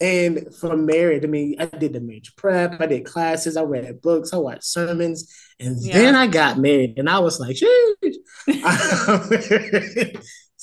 and 0.00 0.48
for 0.56 0.76
married, 0.76 1.24
I 1.24 1.28
mean, 1.28 1.56
I 1.60 1.66
did 1.66 1.92
the 1.92 2.00
marriage 2.00 2.34
prep, 2.34 2.80
I 2.80 2.86
did 2.86 3.04
classes, 3.04 3.56
I 3.56 3.62
read 3.62 4.02
books, 4.02 4.32
I 4.32 4.38
watched 4.38 4.64
sermons, 4.64 5.32
and 5.60 5.76
yeah. 5.80 5.92
then 5.92 6.16
I 6.16 6.26
got 6.26 6.58
married, 6.58 6.98
and 6.98 7.08
I 7.08 7.20
was 7.20 7.38
like, 7.38 7.56
it's 7.60 8.18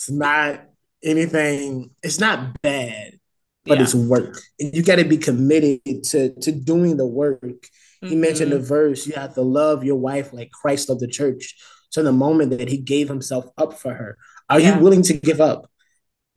not 0.10 0.68
anything. 1.04 1.92
It's 2.04 2.20
not 2.20 2.62
bad, 2.62 3.20
but 3.66 3.78
yeah. 3.78 3.84
it's 3.84 3.96
work. 3.96 4.38
And 4.60 4.76
You 4.76 4.84
got 4.84 4.98
to 4.98 5.06
be 5.06 5.18
committed 5.18 6.04
to 6.06 6.34
to 6.42 6.52
doing 6.52 6.98
the 6.98 7.08
work. 7.08 7.42
Mm-hmm. 7.42 8.08
He 8.08 8.16
mentioned 8.16 8.52
the 8.52 8.60
verse, 8.60 9.06
you 9.06 9.14
have 9.14 9.34
to 9.36 9.42
love 9.42 9.84
your 9.84 9.98
wife 9.98 10.32
like 10.32 10.52
Christ 10.52 10.90
loved 10.90 11.02
the 11.02 11.08
church. 11.08 11.56
So 11.90 12.04
the 12.04 12.12
moment 12.12 12.52
that 12.52 12.70
he 12.70 12.78
gave 12.78 13.10
himself 13.10 13.46
up 13.58 13.80
for 13.80 13.94
her, 13.94 14.18
are 14.50 14.60
yeah. 14.60 14.76
you 14.78 14.84
willing 14.84 15.02
to 15.04 15.14
give 15.14 15.42
up? 15.42 15.70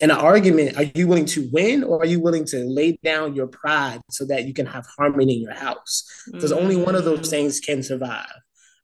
In 0.00 0.10
an 0.10 0.16
argument, 0.16 0.76
are 0.76 0.90
you 0.96 1.06
willing 1.06 1.26
to 1.26 1.48
win 1.52 1.84
or 1.84 2.02
are 2.02 2.06
you 2.06 2.18
willing 2.18 2.44
to 2.46 2.64
lay 2.64 2.98
down 3.04 3.36
your 3.36 3.46
pride 3.46 4.00
so 4.10 4.24
that 4.24 4.46
you 4.46 4.54
can 4.54 4.66
have 4.66 4.84
harmony 4.96 5.34
in 5.34 5.42
your 5.42 5.54
house? 5.54 6.04
Because 6.32 6.50
mm-hmm. 6.50 6.60
only 6.60 6.76
one 6.76 6.96
of 6.96 7.04
those 7.04 7.30
things 7.30 7.60
can 7.60 7.84
survive. 7.84 8.26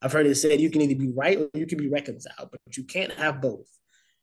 I've 0.00 0.12
heard 0.12 0.26
it 0.26 0.36
said 0.36 0.60
you 0.60 0.70
can 0.70 0.80
either 0.80 0.94
be 0.94 1.10
right 1.10 1.38
or 1.38 1.50
you 1.54 1.66
can 1.66 1.78
be 1.78 1.88
reconciled, 1.88 2.50
but 2.52 2.60
you 2.76 2.84
can't 2.84 3.12
have 3.12 3.40
both. 3.40 3.66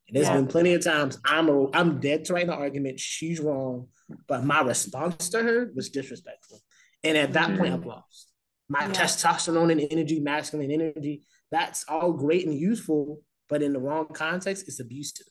And 0.08 0.16
there's 0.16 0.28
yeah. 0.28 0.36
been 0.36 0.46
plenty 0.46 0.74
of 0.74 0.84
times 0.84 1.18
I'm 1.24 1.48
a, 1.48 1.70
I'm 1.72 2.00
dead 2.00 2.24
to 2.26 2.34
write 2.34 2.46
the 2.46 2.54
argument. 2.54 3.00
She's 3.00 3.40
wrong, 3.40 3.88
but 4.28 4.44
my 4.44 4.60
response 4.60 5.28
to 5.30 5.42
her 5.42 5.70
was 5.74 5.90
disrespectful. 5.90 6.60
And 7.02 7.16
at 7.16 7.32
that 7.32 7.50
mm. 7.50 7.58
point, 7.58 7.74
I've 7.74 7.86
lost. 7.86 8.30
My 8.68 8.86
yeah. 8.86 8.92
testosterone 8.92 9.72
and 9.72 9.86
energy, 9.90 10.20
masculine 10.20 10.70
energy, 10.70 11.22
that's 11.50 11.84
all 11.88 12.12
great 12.12 12.46
and 12.46 12.58
useful, 12.58 13.20
but 13.48 13.62
in 13.62 13.72
the 13.72 13.78
wrong 13.78 14.06
context, 14.12 14.66
it's 14.66 14.80
abusive. 14.80 15.26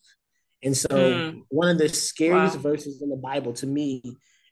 And 0.63 0.75
so, 0.75 0.89
mm. 0.89 1.41
one 1.49 1.69
of 1.69 1.77
the 1.77 1.89
scariest 1.89 2.57
wow. 2.57 2.61
verses 2.61 3.01
in 3.01 3.09
the 3.09 3.17
Bible 3.17 3.53
to 3.53 3.67
me 3.67 4.01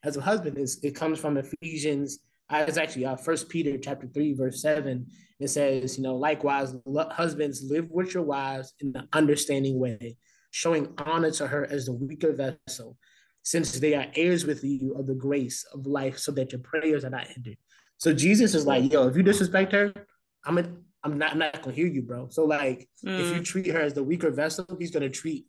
as 0.04 0.18
a 0.18 0.22
husband 0.22 0.58
is 0.58 0.84
it 0.84 0.96
comes 0.96 1.20
from 1.20 1.38
Ephesians. 1.38 2.20
It's 2.62 2.78
actually 2.78 3.06
uh, 3.06 3.16
First 3.16 3.50
Peter 3.50 3.78
chapter 3.78 4.08
three 4.08 4.34
verse 4.34 4.62
seven. 4.62 5.08
It 5.40 5.50
says, 5.50 5.98
you 5.98 6.04
know, 6.04 6.16
likewise, 6.16 6.74
husbands 7.12 7.64
live 7.64 7.90
with 7.90 8.14
your 8.14 8.24
wives 8.24 8.74
in 8.80 8.96
an 8.96 9.08
understanding 9.12 9.80
way, 9.80 10.18
showing 10.52 10.94
honor 10.98 11.32
to 11.32 11.48
her 11.48 11.66
as 11.70 11.86
the 11.86 11.94
weaker 11.94 12.32
vessel, 12.32 12.98
since 13.42 13.80
they 13.80 13.94
are 13.94 14.06
heirs 14.16 14.46
with 14.46 14.64
you 14.64 14.96
of 14.98 15.08
the 15.08 15.16
grace 15.16 15.66
of 15.74 15.86
life, 15.86 16.18
so 16.18 16.32
that 16.32 16.52
your 16.52 16.62
prayers 16.62 17.04
are 17.04 17.10
not 17.10 17.28
hindered. 17.28 17.58
So 17.98 18.14
Jesus 18.14 18.56
is 18.56 18.66
like, 18.66 18.92
yo, 18.92 19.08
if 19.08 19.18
you 19.18 19.24
disrespect 19.24 19.74
her, 19.74 19.94
I'm 20.46 20.58
a, 20.58 20.66
I'm 21.04 21.18
not, 21.18 21.32
I'm 21.32 21.40
not 21.40 21.62
gonna 21.62 21.76
hear 21.76 21.88
you, 21.88 22.04
bro. 22.04 22.30
So 22.30 22.46
like, 22.46 22.88
mm. 23.06 23.20
if 23.20 23.36
you 23.36 23.42
mm. 23.42 23.46
treat 23.46 23.68
her 23.68 23.82
as 23.82 23.94
the 23.94 24.04
weaker 24.04 24.32
vessel, 24.32 24.66
he's 24.80 24.92
gonna 24.92 25.10
treat 25.10 25.46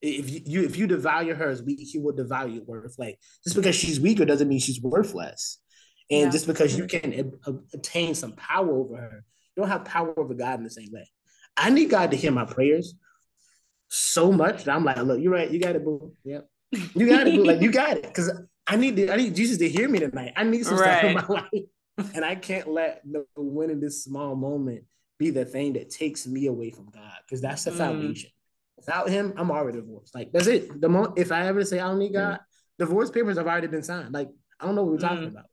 if 0.00 0.48
you 0.48 0.62
if 0.62 0.76
you 0.76 0.86
devalue 0.86 1.36
her 1.36 1.48
as 1.48 1.62
weak, 1.62 1.80
he 1.80 1.98
will 1.98 2.12
devalue 2.12 2.54
your 2.56 2.64
worth. 2.64 2.98
Like 2.98 3.18
just 3.44 3.56
because 3.56 3.74
she's 3.74 4.00
weaker 4.00 4.24
doesn't 4.24 4.48
mean 4.48 4.60
she's 4.60 4.80
worthless. 4.80 5.58
And 6.10 6.24
yeah. 6.24 6.30
just 6.30 6.46
because 6.46 6.76
you 6.76 6.86
can 6.86 7.32
obtain 7.74 8.14
some 8.14 8.32
power 8.32 8.70
over 8.70 8.96
her, 8.96 9.24
you 9.56 9.62
don't 9.62 9.70
have 9.70 9.84
power 9.84 10.18
over 10.18 10.34
God 10.34 10.58
in 10.58 10.64
the 10.64 10.70
same 10.70 10.90
way. 10.92 11.08
I 11.56 11.70
need 11.70 11.90
God 11.90 12.12
to 12.12 12.16
hear 12.16 12.30
my 12.30 12.44
prayers 12.44 12.94
so 13.88 14.32
much 14.32 14.64
that 14.64 14.74
I'm 14.74 14.84
like, 14.84 14.98
look, 14.98 15.20
you're 15.20 15.32
right, 15.32 15.50
you 15.50 15.60
got 15.60 15.76
it, 15.76 15.84
boo. 15.84 16.12
Yep. 16.24 16.48
You 16.94 17.08
got 17.08 17.26
it, 17.26 17.34
boo. 17.34 17.44
Like 17.44 17.60
you 17.60 17.70
got 17.70 17.96
it. 17.96 18.14
Cause 18.14 18.30
I 18.66 18.76
need 18.76 18.96
to, 18.96 19.12
I 19.12 19.16
need 19.16 19.34
Jesus 19.34 19.58
to 19.58 19.68
hear 19.68 19.88
me 19.88 19.98
tonight. 19.98 20.34
I 20.36 20.44
need 20.44 20.64
some 20.64 20.78
right. 20.78 20.98
stuff 20.98 21.04
in 21.04 21.14
my 21.14 21.26
life. 21.52 22.12
And 22.14 22.24
I 22.24 22.34
can't 22.36 22.68
let 22.68 23.02
the 23.10 23.24
win 23.36 23.70
in 23.70 23.80
this 23.80 24.04
small 24.04 24.36
moment 24.36 24.84
be 25.18 25.30
the 25.30 25.44
thing 25.44 25.72
that 25.72 25.90
takes 25.90 26.26
me 26.26 26.46
away 26.46 26.70
from 26.70 26.86
God. 26.90 27.16
Because 27.26 27.40
that's 27.40 27.64
the 27.64 27.70
mm. 27.72 27.78
foundation. 27.78 28.30
Without 28.76 29.08
him, 29.08 29.32
I'm 29.36 29.50
already 29.50 29.80
divorced. 29.80 30.14
Like 30.14 30.30
that's 30.32 30.46
it. 30.46 30.80
The 30.80 30.88
moment 30.88 31.18
if 31.18 31.32
I 31.32 31.48
ever 31.48 31.64
say 31.64 31.80
I 31.80 31.88
don't 31.88 31.98
need 31.98 32.12
God, 32.12 32.36
mm. 32.36 32.38
divorce 32.78 33.10
papers 33.10 33.38
have 33.38 33.46
already 33.46 33.66
been 33.66 33.82
signed. 33.82 34.12
Like 34.12 34.28
I 34.60 34.66
don't 34.66 34.76
know 34.76 34.84
what 34.84 34.92
we're 34.92 34.98
talking 34.98 35.24
mm. 35.24 35.32
about. 35.32 35.46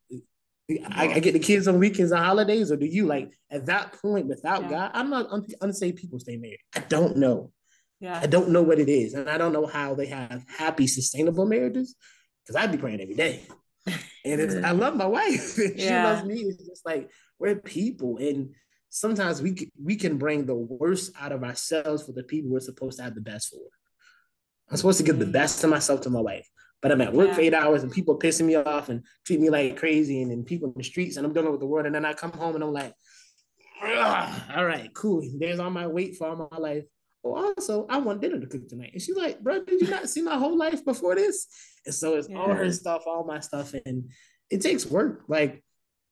I, 0.70 1.14
I, 1.14 1.20
get 1.20 1.34
the 1.34 1.40
kids 1.40 1.68
on 1.68 1.78
weekends 1.78 2.12
and 2.12 2.24
holidays, 2.24 2.72
or 2.72 2.76
do 2.76 2.88
you 2.88 3.06
like 3.06 3.32
at 3.52 3.68
that 3.68 3.94
point 4.02 4.26
without 4.26 4.64
yeah. 4.64 4.70
God? 4.70 4.92
I'm 4.96 5.12
not 5.12 5.28
un- 5.30 5.46
unsaved 5.62 5.98
people 5.98 6.20
stay 6.20 6.38
married. 6.38 6.60
I 6.76 6.80
don't 6.80 7.18
know. 7.18 7.52
Yeah. 8.00 8.20
I 8.22 8.26
don't 8.26 8.50
know 8.50 8.64
what 8.64 8.80
it 8.80 8.90
is, 8.90 9.14
and 9.14 9.30
I 9.30 9.38
don't 9.38 9.54
know 9.54 9.68
how 9.68 9.94
they 9.94 10.08
have 10.08 10.44
happy, 10.48 10.88
sustainable 10.88 11.46
marriages. 11.46 11.96
Because 12.44 12.62
I'd 12.62 12.72
be 12.72 12.78
praying 12.78 13.02
every 13.02 13.16
day, 13.16 13.44
and 14.24 14.66
I 14.66 14.72
love 14.72 14.96
my 14.96 15.06
wife. 15.06 15.56
she 15.56 15.74
yeah. 15.76 16.04
loves 16.04 16.26
me. 16.26 16.42
It's 16.42 16.66
just 16.66 16.86
like 16.86 17.12
we're 17.38 17.56
people, 17.56 18.18
and 18.18 18.56
sometimes 18.90 19.42
we 19.42 19.72
we 19.82 19.96
can 19.96 20.18
bring 20.18 20.46
the 20.46 20.56
worst 20.56 21.12
out 21.20 21.32
of 21.32 21.44
ourselves 21.44 22.04
for 22.04 22.12
the 22.12 22.24
people 22.24 22.52
we're 22.52 22.60
supposed 22.60 22.98
to 22.98 23.04
have 23.04 23.16
the 23.16 23.22
best 23.22 23.50
for. 23.50 23.62
I'm 24.70 24.78
supposed 24.78 24.98
to 24.98 25.04
give 25.04 25.20
the 25.20 25.26
mm. 25.26 25.32
best 25.32 25.62
to 25.62 25.68
myself 25.68 26.02
to 26.02 26.10
my 26.10 26.22
wife. 26.22 26.50
But 26.82 26.92
I'm 26.92 27.02
at 27.02 27.14
work 27.14 27.30
yeah. 27.30 27.34
for 27.36 27.42
eight 27.42 27.54
hours 27.54 27.84
and 27.84 27.92
people 27.92 28.20
pissing 28.20 28.46
me 28.46 28.56
off 28.56 28.90
and 28.90 29.04
treat 29.26 29.40
me 29.40 29.50
like 29.50 29.78
crazy 29.78 30.22
and 30.22 30.30
then 30.30 30.44
people 30.44 30.70
in 30.70 30.76
the 30.78 30.84
streets 30.84 31.18
and 31.18 31.26
I'm 31.26 31.34
dealing 31.34 31.52
with 31.52 31.60
the 31.60 31.66
world. 31.66 31.86
And 31.86 31.96
then 31.96 32.06
I 32.06 32.14
come 32.14 32.32
home 32.32 32.56
and 32.56 32.64
I'm 32.64 32.74
like, 32.74 32.94
all 33.82 34.66
right, 34.66 34.90
cool. 34.94 35.24
There's 35.38 35.60
all 35.60 35.70
my 35.70 35.88
weight 35.88 36.16
for 36.18 36.28
all 36.28 36.50
my 36.52 36.58
life. 36.58 36.84
Oh, 37.24 37.36
also, 37.36 37.88
I 37.90 37.98
want 37.98 38.22
dinner 38.22 38.40
to 38.40 38.46
cook 38.46 38.68
tonight. 38.68 38.92
And 38.94 39.02
she's 39.02 39.16
like, 39.16 39.40
bro, 39.40 39.64
did 39.64 39.82
you 39.82 39.88
not 39.88 40.10
see 40.10 40.22
my 40.22 40.38
whole 40.38 40.58
life 40.58 40.86
before 40.86 41.16
this? 41.16 41.48
And 41.86 41.96
so 41.96 42.16
it's 42.16 42.30
yeah. 42.30 42.38
all 42.38 42.54
her 42.54 42.72
stuff, 42.72 43.04
all 43.08 43.26
my 43.26 43.40
stuff. 43.40 43.74
And 43.86 44.12
it 44.52 44.62
takes 44.62 44.86
work. 44.86 45.24
Like 45.28 45.64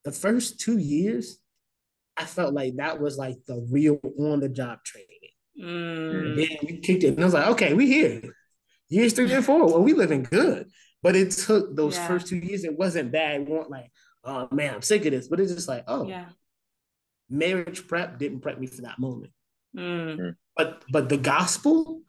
the 0.06 0.12
first 0.12 0.60
two 0.60 0.80
years, 0.80 1.38
I 2.18 2.26
felt 2.26 2.54
like 2.54 2.78
that 2.78 3.00
was 3.00 3.18
like 3.18 3.38
the 3.48 3.66
real 3.70 4.00
on 4.20 4.40
the 4.40 4.50
job 4.50 4.80
training. 4.84 5.08
Mm. 5.62 6.20
And 6.20 6.38
then 6.38 6.58
we 6.64 6.78
kicked 6.80 7.04
it. 7.04 7.10
And 7.10 7.22
I 7.22 7.26
was 7.26 7.34
like, 7.34 7.48
okay, 7.50 7.74
we 7.74 7.88
here 7.88 8.22
years 8.94 9.14
three 9.14 9.32
and 9.32 9.46
four, 9.46 9.66
well, 9.66 9.82
we 9.82 9.94
living 9.94 10.24
good. 10.24 10.70
But 11.02 11.16
it 11.16 11.32
took 11.32 11.76
those 11.76 11.98
yeah. 11.98 12.08
first 12.08 12.28
two 12.28 12.38
years. 12.38 12.64
It 12.64 12.78
wasn't 12.78 13.12
bad. 13.12 13.42
It 13.42 13.50
wasn't 13.50 13.72
like, 13.72 13.92
oh 14.24 14.48
man, 14.52 14.76
I'm 14.76 14.82
sick 14.82 15.06
of 15.06 15.12
this. 15.12 15.28
But 15.28 15.40
it's 15.40 15.54
just 15.54 15.68
like, 15.68 15.84
oh, 15.88 16.08
yeah. 16.08 16.28
marriage 17.30 17.88
prep 17.88 18.18
didn't 18.20 18.40
prep 18.40 18.60
me 18.60 18.68
for 18.68 18.84
that 18.84 19.00
moment. 19.00 19.32
Mm. 19.78 20.18
mm. 20.18 20.36
But 20.56 20.84
but 20.92 21.10
the 21.10 21.18
gospel, 21.18 22.02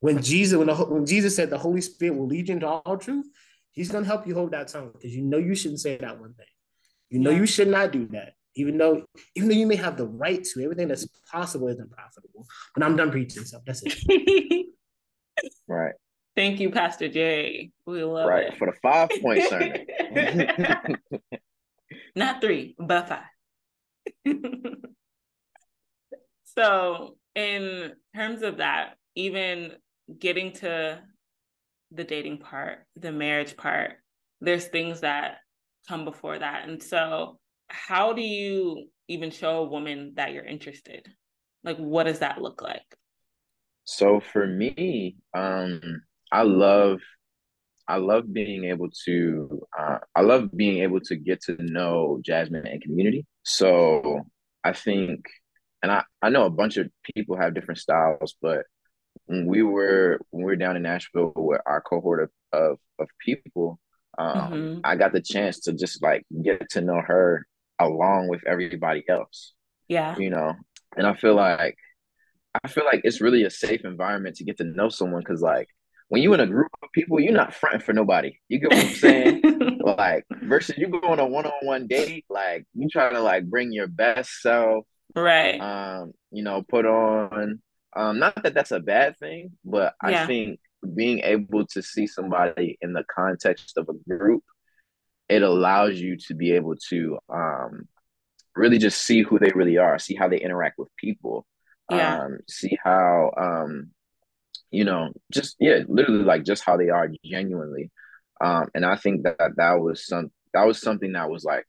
when 0.00 0.22
Jesus 0.22 0.56
when, 0.56 0.68
the, 0.68 0.74
when 0.74 1.06
Jesus 1.06 1.36
said 1.36 1.50
the 1.50 1.58
Holy 1.58 1.82
Spirit 1.82 2.16
will 2.16 2.26
lead 2.26 2.48
you 2.48 2.54
into 2.54 2.66
all 2.66 2.96
truth, 2.96 3.26
He's 3.72 3.90
gonna 3.90 4.06
help 4.06 4.26
you 4.26 4.34
hold 4.34 4.52
that 4.52 4.68
tongue 4.68 4.90
because 4.92 5.14
you 5.14 5.22
know 5.22 5.38
you 5.38 5.54
shouldn't 5.54 5.80
say 5.80 5.96
that 5.96 6.20
one 6.20 6.34
thing. 6.34 6.46
You 7.08 7.18
know 7.18 7.30
yeah. 7.30 7.38
you 7.38 7.46
should 7.46 7.68
not 7.68 7.92
do 7.92 8.06
that. 8.08 8.34
Even 8.54 8.76
though, 8.76 9.04
even 9.34 9.48
though 9.48 9.54
you 9.54 9.66
may 9.66 9.76
have 9.76 9.96
the 9.96 10.06
right 10.06 10.44
to, 10.44 10.62
everything 10.62 10.88
that's 10.88 11.06
possible 11.30 11.68
isn't 11.68 11.90
profitable. 11.90 12.46
But 12.74 12.84
I'm 12.84 12.96
done 12.96 13.10
preaching, 13.10 13.44
so 13.44 13.60
that's 13.66 13.82
it. 13.82 14.66
Right. 15.68 15.94
Thank 16.34 16.60
you, 16.60 16.70
Pastor 16.70 17.08
Jay. 17.08 17.70
We 17.86 18.02
love 18.04 18.28
right. 18.28 18.46
it. 18.46 18.58
For 18.58 18.66
the 18.66 18.76
five 18.82 19.10
point 19.20 19.42
sermon. 19.48 19.86
Not 22.16 22.40
three, 22.40 22.74
but 22.78 23.08
five. 23.08 23.24
so, 26.44 27.16
in 27.34 27.92
terms 28.14 28.42
of 28.42 28.58
that, 28.58 28.94
even 29.14 29.72
getting 30.18 30.52
to 30.52 31.02
the 31.90 32.04
dating 32.04 32.38
part, 32.38 32.78
the 32.96 33.12
marriage 33.12 33.56
part, 33.56 33.92
there's 34.40 34.66
things 34.66 35.00
that 35.00 35.38
come 35.88 36.04
before 36.04 36.38
that. 36.38 36.68
And 36.68 36.82
so, 36.82 37.38
how 37.68 38.14
do 38.14 38.22
you 38.22 38.88
even 39.08 39.30
show 39.30 39.58
a 39.58 39.68
woman 39.68 40.14
that 40.16 40.32
you're 40.32 40.44
interested? 40.44 41.06
Like, 41.62 41.76
what 41.76 42.04
does 42.04 42.20
that 42.20 42.40
look 42.40 42.62
like? 42.62 42.84
So 43.84 44.20
for 44.20 44.46
me, 44.46 45.16
um, 45.34 46.02
I 46.30 46.42
love 46.42 47.00
I 47.88 47.96
love 47.96 48.32
being 48.32 48.64
able 48.64 48.88
to 49.04 49.66
uh, 49.78 49.98
I 50.14 50.22
love 50.22 50.50
being 50.54 50.82
able 50.82 51.00
to 51.00 51.16
get 51.16 51.42
to 51.42 51.56
know 51.58 52.20
Jasmine 52.24 52.66
and 52.66 52.80
community. 52.80 53.26
So 53.42 54.20
I 54.64 54.72
think 54.72 55.24
and 55.82 55.90
I, 55.90 56.04
I 56.22 56.30
know 56.30 56.46
a 56.46 56.50
bunch 56.50 56.76
of 56.76 56.88
people 57.14 57.36
have 57.36 57.54
different 57.54 57.78
styles, 57.78 58.36
but 58.40 58.64
when 59.26 59.46
we 59.46 59.62
were 59.62 60.20
when 60.30 60.44
we 60.44 60.52
were 60.52 60.56
down 60.56 60.76
in 60.76 60.82
Nashville 60.82 61.32
with 61.34 61.60
our 61.66 61.80
cohort 61.80 62.22
of 62.22 62.30
of, 62.52 62.78
of 62.98 63.08
people, 63.24 63.80
um, 64.18 64.36
mm-hmm. 64.36 64.80
I 64.84 64.96
got 64.96 65.12
the 65.12 65.20
chance 65.20 65.60
to 65.60 65.72
just 65.72 66.02
like 66.02 66.24
get 66.42 66.70
to 66.70 66.80
know 66.80 67.00
her 67.04 67.46
along 67.80 68.28
with 68.28 68.46
everybody 68.46 69.04
else. 69.08 69.54
Yeah. 69.88 70.16
You 70.16 70.30
know, 70.30 70.54
and 70.96 71.06
I 71.06 71.14
feel 71.14 71.34
like 71.34 71.76
I 72.62 72.68
feel 72.68 72.84
like 72.84 73.02
it's 73.04 73.20
really 73.20 73.44
a 73.44 73.50
safe 73.50 73.84
environment 73.84 74.36
to 74.36 74.44
get 74.44 74.58
to 74.58 74.64
know 74.64 74.88
someone 74.88 75.20
because 75.20 75.40
like 75.40 75.68
when 76.08 76.20
you're 76.20 76.34
in 76.34 76.40
a 76.40 76.46
group 76.46 76.68
of 76.82 76.92
people, 76.92 77.20
you're 77.20 77.32
not 77.32 77.54
fronting 77.54 77.80
for 77.80 77.94
nobody. 77.94 78.38
You 78.48 78.60
get 78.60 78.70
what 78.70 78.84
I'm 78.84 78.92
saying? 78.92 79.80
like 79.84 80.24
versus 80.42 80.76
you 80.76 80.88
go 80.88 81.00
on 81.08 81.18
a 81.18 81.26
one 81.26 81.46
on 81.46 81.66
one 81.66 81.86
date, 81.86 82.26
like 82.28 82.66
you 82.74 82.88
try 82.90 83.10
to 83.10 83.20
like 83.20 83.48
bring 83.48 83.72
your 83.72 83.86
best 83.86 84.42
self, 84.42 84.84
right? 85.16 85.58
Um, 85.58 86.12
you 86.30 86.42
know, 86.42 86.62
put 86.62 86.84
on. 86.84 87.62
Um, 87.96 88.18
not 88.18 88.42
that 88.42 88.52
that's 88.52 88.72
a 88.72 88.80
bad 88.80 89.18
thing, 89.18 89.52
but 89.64 89.94
yeah. 90.06 90.24
I 90.24 90.26
think 90.26 90.60
being 90.94 91.20
able 91.20 91.66
to 91.68 91.82
see 91.82 92.06
somebody 92.06 92.76
in 92.82 92.92
the 92.92 93.04
context 93.04 93.78
of 93.78 93.88
a 93.88 93.94
group, 94.08 94.42
it 95.30 95.42
allows 95.42 95.98
you 95.98 96.18
to 96.28 96.34
be 96.34 96.52
able 96.52 96.74
to 96.90 97.18
um 97.32 97.88
really 98.54 98.76
just 98.76 99.00
see 99.00 99.22
who 99.22 99.38
they 99.38 99.52
really 99.54 99.78
are, 99.78 99.98
see 99.98 100.14
how 100.14 100.28
they 100.28 100.38
interact 100.38 100.78
with 100.78 100.88
people 100.98 101.46
yeah. 101.90 102.20
um, 102.20 102.38
see 102.48 102.78
how 102.82 103.32
um, 103.36 103.90
you 104.70 104.84
know, 104.84 105.10
just 105.30 105.56
yeah, 105.60 105.80
literally 105.86 106.24
like 106.24 106.44
just 106.44 106.64
how 106.64 106.76
they 106.76 106.88
are 106.88 107.08
genuinely. 107.24 107.90
Um, 108.40 108.68
and 108.74 108.84
I 108.84 108.96
think 108.96 109.22
that 109.24 109.56
that 109.56 109.80
was 109.80 110.06
some 110.06 110.30
that 110.54 110.66
was 110.66 110.80
something 110.80 111.12
that 111.12 111.30
was 111.30 111.44
like 111.44 111.66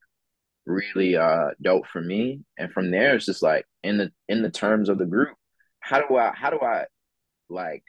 really 0.66 1.18
uh 1.18 1.50
dope 1.62 1.88
for 1.88 2.02
me. 2.02 2.42
And 2.58 2.72
from 2.72 2.92
there, 2.92 3.16
it's 3.16 3.26
just 3.26 3.44
like 3.44 3.66
in 3.84 3.98
the 3.98 4.12
in 4.28 4.42
the 4.42 4.50
terms 4.50 4.90
of 4.90 4.98
the 4.98 5.06
group, 5.06 5.36
how 5.80 6.00
do 6.00 6.16
I 6.16 6.32
how 6.34 6.50
do 6.50 6.60
I 6.60 6.86
like 7.50 7.84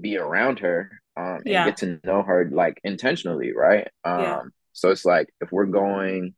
be 0.00 0.16
around 0.16 0.60
her 0.60 0.90
um, 1.16 1.36
and 1.36 1.46
yeah. 1.46 1.66
get 1.66 1.78
to 1.78 2.00
know 2.04 2.22
her 2.22 2.48
like 2.50 2.80
intentionally, 2.84 3.52
right? 3.54 3.88
Um, 4.04 4.20
yeah. 4.20 4.42
So 4.72 4.90
it's 4.90 5.04
like 5.04 5.28
if 5.40 5.52
we're 5.52 5.66
going, 5.66 6.34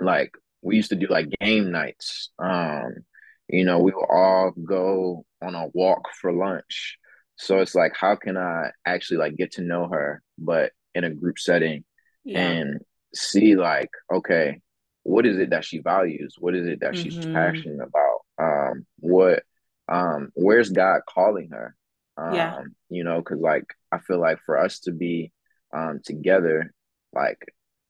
like 0.00 0.32
we 0.62 0.76
used 0.76 0.90
to 0.90 0.96
do 0.96 1.06
like 1.08 1.28
game 1.40 1.70
nights. 1.70 2.30
Um, 2.38 3.04
you 3.48 3.64
know, 3.64 3.78
we 3.78 3.92
would 3.92 4.04
all 4.10 4.52
go 4.64 5.24
on 5.42 5.54
a 5.54 5.68
walk 5.74 6.08
for 6.20 6.32
lunch. 6.32 6.98
So 7.36 7.60
it's 7.60 7.74
like, 7.74 7.92
how 7.98 8.16
can 8.16 8.36
I 8.36 8.70
actually 8.86 9.18
like 9.18 9.36
get 9.36 9.52
to 9.52 9.62
know 9.62 9.88
her, 9.88 10.22
but 10.38 10.72
in 10.94 11.04
a 11.04 11.10
group 11.10 11.38
setting, 11.38 11.84
yeah. 12.24 12.40
and 12.40 12.80
see 13.14 13.56
like, 13.56 13.90
okay, 14.12 14.60
what 15.02 15.26
is 15.26 15.38
it 15.38 15.50
that 15.50 15.64
she 15.64 15.78
values? 15.78 16.36
What 16.38 16.54
is 16.54 16.66
it 16.66 16.80
that 16.80 16.92
mm-hmm. 16.92 17.02
she's 17.02 17.26
passionate 17.26 17.80
about? 17.82 18.20
Um, 18.38 18.86
what, 18.98 19.42
um, 19.88 20.30
where's 20.34 20.70
God 20.70 21.00
calling 21.08 21.50
her? 21.50 21.74
Um, 22.16 22.34
yeah. 22.34 22.60
you 22.90 23.04
know, 23.04 23.18
because 23.18 23.40
like 23.40 23.64
I 23.90 23.98
feel 23.98 24.20
like 24.20 24.38
for 24.44 24.58
us 24.58 24.80
to 24.80 24.92
be 24.92 25.32
um 25.74 26.00
together, 26.04 26.72
like 27.12 27.38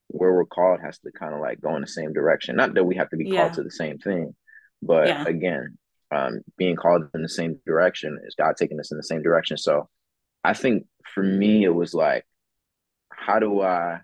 where 0.09 0.33
we're 0.33 0.45
called 0.45 0.81
has 0.81 0.99
to 1.01 1.11
kind 1.11 1.35
of 1.35 1.41
like 1.41 1.61
go 1.61 1.75
in 1.75 1.81
the 1.81 1.89
same 1.89 2.13
direction. 2.13 2.57
Not 2.57 2.75
that 2.75 2.85
we 2.85 2.97
have 2.97 3.11
to 3.11 3.17
be 3.17 3.27
yeah. 3.27 3.43
called 3.43 3.55
to 3.55 3.63
the 3.63 3.71
same 3.71 3.99
thing, 3.99 4.35
but 4.83 5.07
yeah. 5.09 5.25
again, 5.27 5.79
um, 6.15 6.43
being 6.59 6.77
called 6.77 7.05
in 7.15 7.23
the 7.23 7.29
same 7.29 7.59
direction 7.67 8.19
is 8.27 8.35
God 8.35 8.57
taking 8.59 8.79
us 8.79 8.91
in 8.91 8.99
the 8.99 9.03
same 9.03 9.23
direction. 9.23 9.57
So 9.57 9.89
I 10.45 10.53
think 10.53 10.87
for 11.15 11.23
me, 11.23 11.65
it 11.65 11.75
was 11.75 11.95
like, 11.95 12.27
how 13.11 13.39
do 13.39 13.63
I 13.63 14.01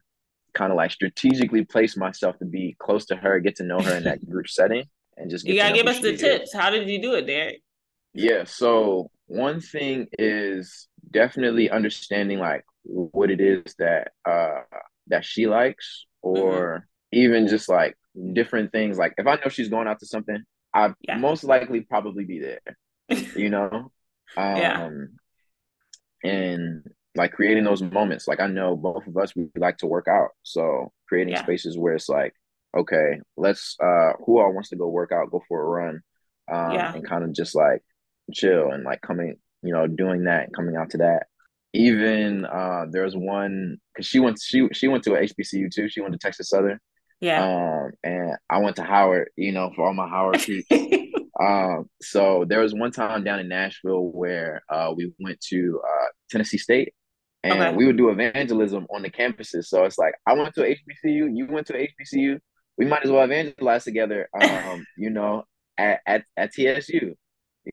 kind 0.54 0.72
of 0.72 0.76
like 0.76 0.90
strategically 0.90 1.64
place 1.64 1.96
myself 1.96 2.38
to 2.38 2.44
be 2.44 2.76
close 2.78 3.06
to 3.06 3.16
her, 3.16 3.40
get 3.40 3.56
to 3.56 3.64
know 3.64 3.80
her 3.80 3.96
in 3.96 4.04
that 4.04 4.26
group 4.30 4.48
setting, 4.48 4.84
and 5.16 5.30
just 5.30 5.46
you 5.46 5.56
gotta 5.56 5.74
give 5.74 5.86
us 5.86 6.00
the 6.00 6.16
tips. 6.16 6.50
Is. 6.50 6.54
How 6.54 6.70
did 6.70 6.88
you 6.88 7.02
do 7.02 7.14
it, 7.14 7.26
Derrick? 7.26 7.62
Yeah. 8.14 8.44
So 8.44 9.10
one 9.26 9.60
thing 9.60 10.08
is 10.18 10.88
definitely 11.10 11.70
understanding 11.70 12.38
like 12.38 12.64
what 12.84 13.30
it 13.30 13.40
is 13.40 13.74
that 13.78 14.12
uh 14.24 14.60
that 15.08 15.24
she 15.24 15.46
likes 15.46 16.06
or 16.22 16.86
mm-hmm. 17.12 17.18
even 17.18 17.46
just 17.46 17.68
like 17.68 17.96
different 18.32 18.72
things 18.72 18.98
like 18.98 19.14
if 19.18 19.26
i 19.26 19.36
know 19.36 19.48
she's 19.48 19.68
going 19.68 19.86
out 19.86 20.00
to 20.00 20.06
something 20.06 20.42
i'd 20.74 20.94
yeah. 21.02 21.16
most 21.16 21.44
likely 21.44 21.80
probably 21.80 22.24
be 22.24 22.40
there 22.40 22.60
you 23.36 23.50
know 23.50 23.90
um 24.36 24.56
yeah. 24.56 24.88
and 26.24 26.86
like 27.14 27.32
creating 27.32 27.64
those 27.64 27.82
moments 27.82 28.28
like 28.28 28.40
i 28.40 28.46
know 28.46 28.76
both 28.76 29.06
of 29.06 29.16
us 29.16 29.34
we 29.34 29.48
like 29.56 29.78
to 29.78 29.86
work 29.86 30.06
out 30.08 30.30
so 30.42 30.92
creating 31.08 31.32
yeah. 31.32 31.42
spaces 31.42 31.76
where 31.78 31.94
it's 31.94 32.08
like 32.08 32.34
okay 32.76 33.18
let's 33.36 33.76
uh 33.82 34.12
who 34.24 34.38
all 34.38 34.52
wants 34.52 34.68
to 34.68 34.76
go 34.76 34.88
work 34.88 35.10
out 35.12 35.30
go 35.30 35.42
for 35.48 35.62
a 35.62 35.64
run 35.64 36.00
um 36.52 36.72
yeah. 36.72 36.92
and 36.92 37.06
kind 37.06 37.24
of 37.24 37.32
just 37.32 37.54
like 37.54 37.82
chill 38.32 38.70
and 38.70 38.84
like 38.84 39.00
coming 39.00 39.36
you 39.62 39.72
know 39.72 39.86
doing 39.86 40.24
that 40.24 40.52
coming 40.54 40.76
out 40.76 40.90
to 40.90 40.98
that 40.98 41.26
even 41.74 42.44
uh 42.46 42.86
there's 42.90 43.16
one 43.16 43.78
because 43.92 44.06
she 44.06 44.20
went 44.20 44.40
she 44.42 44.68
she 44.72 44.88
went 44.88 45.04
to 45.04 45.14
a 45.14 45.20
HBCU 45.20 45.70
too. 45.70 45.88
She 45.88 46.00
went 46.00 46.12
to 46.12 46.18
Texas 46.18 46.48
Southern. 46.48 46.78
Yeah. 47.20 47.44
Um, 47.44 47.90
and 48.04 48.36
I 48.48 48.58
went 48.58 48.76
to 48.76 48.84
Howard, 48.84 49.30
you 49.36 49.52
know, 49.52 49.70
for 49.74 49.86
all 49.86 49.94
my 49.94 50.08
Howard 50.08 50.38
peeps. 50.40 50.68
um, 51.40 51.88
so 52.00 52.44
there 52.48 52.60
was 52.60 52.74
one 52.74 52.92
time 52.92 53.24
down 53.24 53.40
in 53.40 53.48
Nashville 53.48 54.10
where 54.12 54.62
uh 54.68 54.92
we 54.96 55.12
went 55.18 55.40
to 55.48 55.80
uh 55.84 56.06
Tennessee 56.30 56.58
State 56.58 56.94
and 57.42 57.60
okay. 57.60 57.76
we 57.76 57.86
would 57.86 57.96
do 57.96 58.10
evangelism 58.10 58.86
on 58.94 59.02
the 59.02 59.10
campuses. 59.10 59.64
So 59.64 59.84
it's 59.84 59.98
like 59.98 60.14
I 60.26 60.34
went 60.34 60.54
to 60.54 60.62
HBCU, 60.62 61.36
you 61.36 61.46
went 61.48 61.66
to 61.68 61.74
HBCU. 61.74 62.38
We 62.76 62.86
might 62.86 63.04
as 63.04 63.10
well 63.10 63.24
evangelize 63.24 63.84
together, 63.84 64.28
um, 64.40 64.86
you 64.96 65.10
know, 65.10 65.42
at, 65.76 66.00
at, 66.06 66.24
at 66.36 66.52
TSU, 66.52 67.14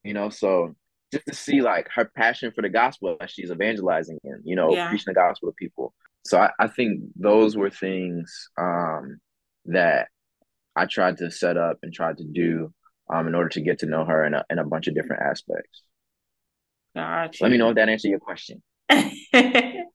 you 0.04 0.14
know. 0.14 0.30
So 0.30 0.76
just 1.12 1.26
to 1.28 1.36
see 1.36 1.62
like 1.62 1.88
her 1.94 2.10
passion 2.16 2.52
for 2.54 2.62
the 2.62 2.70
gospel 2.70 3.18
as 3.22 3.32
she's 3.32 3.52
evangelizing 3.52 4.20
and 4.24 4.42
you 4.44 4.56
know 4.56 4.74
yeah. 4.74 4.90
preaching 4.90 5.06
the 5.08 5.14
gospel 5.14 5.50
to 5.50 5.56
people 5.56 5.94
so 6.26 6.40
I, 6.40 6.50
I 6.60 6.68
think 6.68 7.02
those 7.16 7.56
were 7.56 7.70
things 7.70 8.50
um, 8.58 9.20
that 9.66 10.08
i 10.76 10.86
tried 10.86 11.18
to 11.18 11.32
set 11.32 11.58
up 11.58 11.78
and 11.84 11.94
tried 11.94 12.18
to 12.18 12.24
do 12.24 12.74
um, 13.08 13.28
in 13.28 13.36
order 13.36 13.50
to 13.50 13.62
get 13.62 13.80
to 13.80 13.86
know 13.86 14.04
her 14.04 14.26
in 14.26 14.34
a, 14.34 14.44
in 14.50 14.60
a 14.60 14.66
bunch 14.66 14.88
of 14.88 14.96
different 14.96 15.22
aspects 15.22 15.84
gotcha. 16.96 17.44
let 17.44 17.52
me 17.52 17.58
know 17.58 17.70
if 17.70 17.76
that 17.76 17.90
answered 17.90 18.10
your 18.10 18.20
question 18.20 18.62
it 18.90 19.86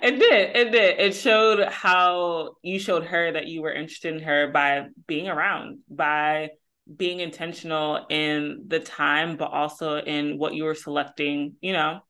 did 0.00 0.56
it 0.56 0.72
did 0.72 0.98
it 0.98 1.14
showed 1.14 1.64
how 1.68 2.54
you 2.62 2.78
showed 2.78 3.04
her 3.04 3.32
that 3.32 3.46
you 3.46 3.62
were 3.62 3.72
interested 3.72 4.14
in 4.14 4.22
her 4.22 4.50
by 4.50 4.86
being 5.06 5.28
around 5.28 5.78
by 5.88 6.50
being 6.96 7.20
intentional 7.20 8.06
in 8.10 8.64
the 8.68 8.80
time, 8.80 9.36
but 9.36 9.50
also 9.50 9.96
in 9.98 10.38
what 10.38 10.54
you 10.54 10.64
were 10.64 10.74
selecting, 10.74 11.54
you 11.60 11.72
know, 11.72 12.00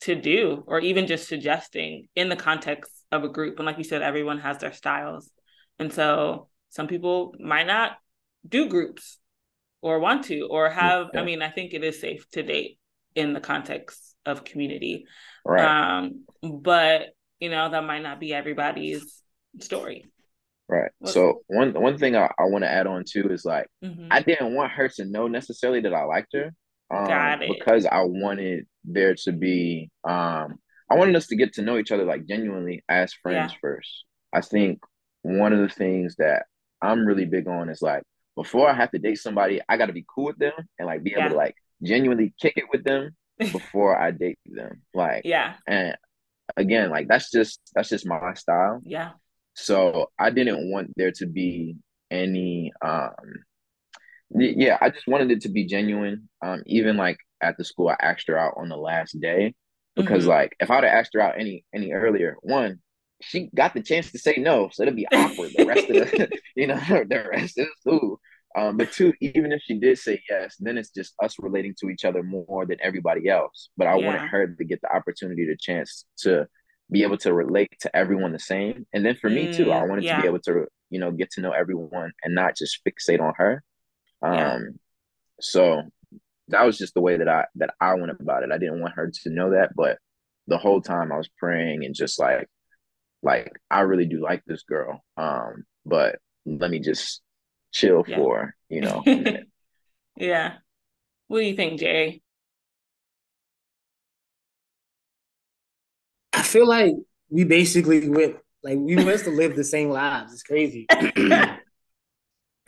to 0.00 0.14
do, 0.14 0.64
or 0.66 0.80
even 0.80 1.06
just 1.06 1.28
suggesting 1.28 2.08
in 2.14 2.28
the 2.28 2.36
context 2.36 2.92
of 3.12 3.24
a 3.24 3.28
group. 3.28 3.58
And 3.58 3.66
like 3.66 3.78
you 3.78 3.84
said, 3.84 4.02
everyone 4.02 4.38
has 4.40 4.58
their 4.58 4.72
styles. 4.72 5.30
And 5.78 5.92
so 5.92 6.48
some 6.70 6.86
people 6.86 7.34
might 7.38 7.66
not 7.66 7.92
do 8.46 8.68
groups 8.68 9.18
or 9.80 10.00
want 10.00 10.24
to, 10.24 10.48
or 10.50 10.70
have, 10.70 11.08
yeah. 11.14 11.20
I 11.20 11.24
mean, 11.24 11.42
I 11.42 11.50
think 11.50 11.72
it 11.72 11.84
is 11.84 12.00
safe 12.00 12.28
to 12.30 12.42
date 12.42 12.78
in 13.14 13.32
the 13.32 13.40
context 13.40 14.16
of 14.26 14.44
community. 14.44 15.04
Right. 15.44 15.98
Um, 15.98 16.24
but, 16.42 17.10
you 17.38 17.50
know, 17.50 17.70
that 17.70 17.84
might 17.84 18.02
not 18.02 18.20
be 18.20 18.34
everybody's 18.34 19.22
story. 19.60 20.06
Right. 20.68 20.90
So 21.06 21.40
one 21.46 21.72
one 21.72 21.96
thing 21.96 22.14
I, 22.14 22.30
I 22.38 22.44
want 22.44 22.62
to 22.62 22.70
add 22.70 22.86
on 22.86 23.04
too 23.08 23.30
is 23.30 23.42
like 23.42 23.68
mm-hmm. 23.82 24.08
I 24.10 24.20
didn't 24.20 24.54
want 24.54 24.72
her 24.72 24.90
to 24.96 25.06
know 25.06 25.26
necessarily 25.26 25.80
that 25.80 25.94
I 25.94 26.04
liked 26.04 26.34
her. 26.34 26.50
Um, 26.94 27.06
Got 27.06 27.42
it. 27.42 27.50
because 27.58 27.86
I 27.86 28.02
wanted 28.02 28.66
there 28.84 29.14
to 29.24 29.32
be 29.32 29.90
um 30.06 30.56
I 30.90 30.96
wanted 30.96 31.16
us 31.16 31.28
to 31.28 31.36
get 31.36 31.54
to 31.54 31.62
know 31.62 31.78
each 31.78 31.90
other 31.90 32.04
like 32.04 32.26
genuinely 32.26 32.84
as 32.86 33.14
friends 33.14 33.52
yeah. 33.52 33.58
first. 33.62 34.04
I 34.30 34.42
think 34.42 34.80
one 35.28 35.52
of 35.52 35.58
the 35.58 35.68
things 35.68 36.16
that 36.16 36.46
I'm 36.80 37.06
really 37.06 37.26
big 37.26 37.48
on 37.48 37.68
is 37.68 37.82
like 37.82 38.02
before 38.36 38.68
I 38.68 38.74
have 38.74 38.90
to 38.92 38.98
date 38.98 39.18
somebody, 39.18 39.60
I 39.68 39.76
gotta 39.76 39.92
be 39.92 40.06
cool 40.08 40.26
with 40.26 40.38
them 40.38 40.52
and 40.78 40.86
like 40.86 41.02
be 41.02 41.10
yeah. 41.10 41.20
able 41.20 41.30
to 41.30 41.36
like 41.36 41.54
genuinely 41.82 42.34
kick 42.40 42.54
it 42.56 42.66
with 42.72 42.84
them 42.84 43.16
before 43.38 44.00
I 44.00 44.10
date 44.10 44.38
them. 44.46 44.82
Like 44.94 45.22
yeah. 45.24 45.54
And 45.66 45.96
again, 46.56 46.90
like 46.90 47.08
that's 47.08 47.30
just 47.30 47.60
that's 47.74 47.88
just 47.88 48.06
my 48.06 48.34
style. 48.34 48.80
Yeah. 48.84 49.10
So 49.54 50.10
I 50.18 50.30
didn't 50.30 50.70
want 50.70 50.92
there 50.96 51.12
to 51.12 51.26
be 51.26 51.76
any 52.10 52.72
um 52.80 53.12
yeah, 54.30 54.76
I 54.80 54.90
just 54.90 55.06
wanted 55.08 55.30
it 55.30 55.42
to 55.42 55.48
be 55.48 55.64
genuine. 55.64 56.28
Um, 56.42 56.62
even 56.66 56.96
like 56.96 57.18
at 57.40 57.56
the 57.56 57.64
school 57.64 57.88
I 57.88 57.96
asked 58.00 58.28
her 58.28 58.38
out 58.38 58.54
on 58.56 58.68
the 58.68 58.76
last 58.76 59.18
day 59.20 59.54
because 59.96 60.22
mm-hmm. 60.22 60.30
like 60.30 60.56
if 60.60 60.70
I'd 60.70 60.84
have 60.84 60.92
asked 60.92 61.12
her 61.14 61.20
out 61.20 61.38
any 61.38 61.64
any 61.74 61.92
earlier, 61.92 62.36
one, 62.42 62.80
she 63.20 63.50
got 63.54 63.74
the 63.74 63.82
chance 63.82 64.12
to 64.12 64.18
say 64.18 64.36
no, 64.38 64.68
so 64.72 64.82
it'd 64.82 64.96
be 64.96 65.06
awkward 65.12 65.50
the 65.56 65.66
rest 65.66 65.88
of 65.88 65.94
the 65.96 66.28
you 66.56 66.66
know 66.66 66.76
the 66.88 67.28
rest 67.30 67.58
of 67.58 67.66
the 67.66 67.72
school. 67.80 68.20
Um, 68.56 68.76
but 68.76 68.90
two, 68.92 69.12
even 69.20 69.52
if 69.52 69.60
she 69.62 69.78
did 69.78 69.98
say 69.98 70.22
yes, 70.28 70.56
then 70.58 70.78
it's 70.78 70.90
just 70.90 71.14
us 71.22 71.36
relating 71.38 71.74
to 71.80 71.90
each 71.90 72.04
other 72.04 72.22
more 72.22 72.64
than 72.66 72.78
everybody 72.82 73.28
else. 73.28 73.68
But 73.76 73.86
I 73.86 73.96
yeah. 73.96 74.06
wanted 74.06 74.28
her 74.28 74.46
to 74.46 74.64
get 74.64 74.80
the 74.80 74.94
opportunity, 74.94 75.46
the 75.46 75.56
chance 75.56 76.06
to 76.20 76.48
be 76.90 77.02
able 77.02 77.18
to 77.18 77.34
relate 77.34 77.72
to 77.80 77.94
everyone 77.94 78.32
the 78.32 78.38
same. 78.38 78.86
And 78.92 79.04
then 79.04 79.16
for 79.16 79.28
me 79.28 79.52
too, 79.52 79.70
I 79.70 79.82
mm, 79.82 79.88
wanted 79.88 80.04
yeah. 80.04 80.16
to 80.16 80.22
be 80.22 80.28
able 80.28 80.40
to, 80.40 80.66
you 80.88 80.98
know, 80.98 81.12
get 81.12 81.30
to 81.32 81.42
know 81.42 81.52
everyone 81.52 82.12
and 82.24 82.34
not 82.34 82.56
just 82.56 82.80
fixate 82.86 83.20
on 83.20 83.34
her. 83.36 83.62
Um, 84.22 84.32
yeah. 84.32 84.58
so 85.40 85.82
that 86.48 86.64
was 86.64 86.78
just 86.78 86.94
the 86.94 87.02
way 87.02 87.18
that 87.18 87.28
I 87.28 87.44
that 87.56 87.74
I 87.80 87.94
went 87.94 88.18
about 88.18 88.42
it. 88.42 88.50
I 88.50 88.58
didn't 88.58 88.80
want 88.80 88.94
her 88.94 89.12
to 89.22 89.30
know 89.30 89.50
that, 89.50 89.74
but 89.76 89.98
the 90.46 90.58
whole 90.58 90.80
time 90.80 91.12
I 91.12 91.18
was 91.18 91.28
praying 91.28 91.84
and 91.84 91.94
just 91.94 92.18
like 92.18 92.48
like 93.22 93.52
I 93.70 93.80
really 93.80 94.06
do 94.06 94.20
like 94.20 94.42
this 94.46 94.62
girl. 94.62 95.02
Um, 95.16 95.64
but 95.84 96.18
let 96.46 96.70
me 96.70 96.78
just 96.78 97.22
chill 97.72 98.04
yeah. 98.06 98.16
for, 98.16 98.54
you 98.68 98.80
know. 98.80 99.02
yeah. 100.16 100.54
What 101.28 101.40
do 101.40 101.44
you 101.44 101.56
think, 101.56 101.80
Jay? 101.80 102.22
I 106.32 106.42
feel 106.42 106.66
like 106.66 106.94
we 107.30 107.44
basically 107.44 108.08
went 108.08 108.36
like 108.62 108.78
we 108.78 108.96
must 108.96 109.24
have 109.24 109.34
lived 109.34 109.56
the 109.56 109.64
same 109.64 109.90
lives. 109.90 110.32
It's 110.32 110.42
crazy. 110.42 110.86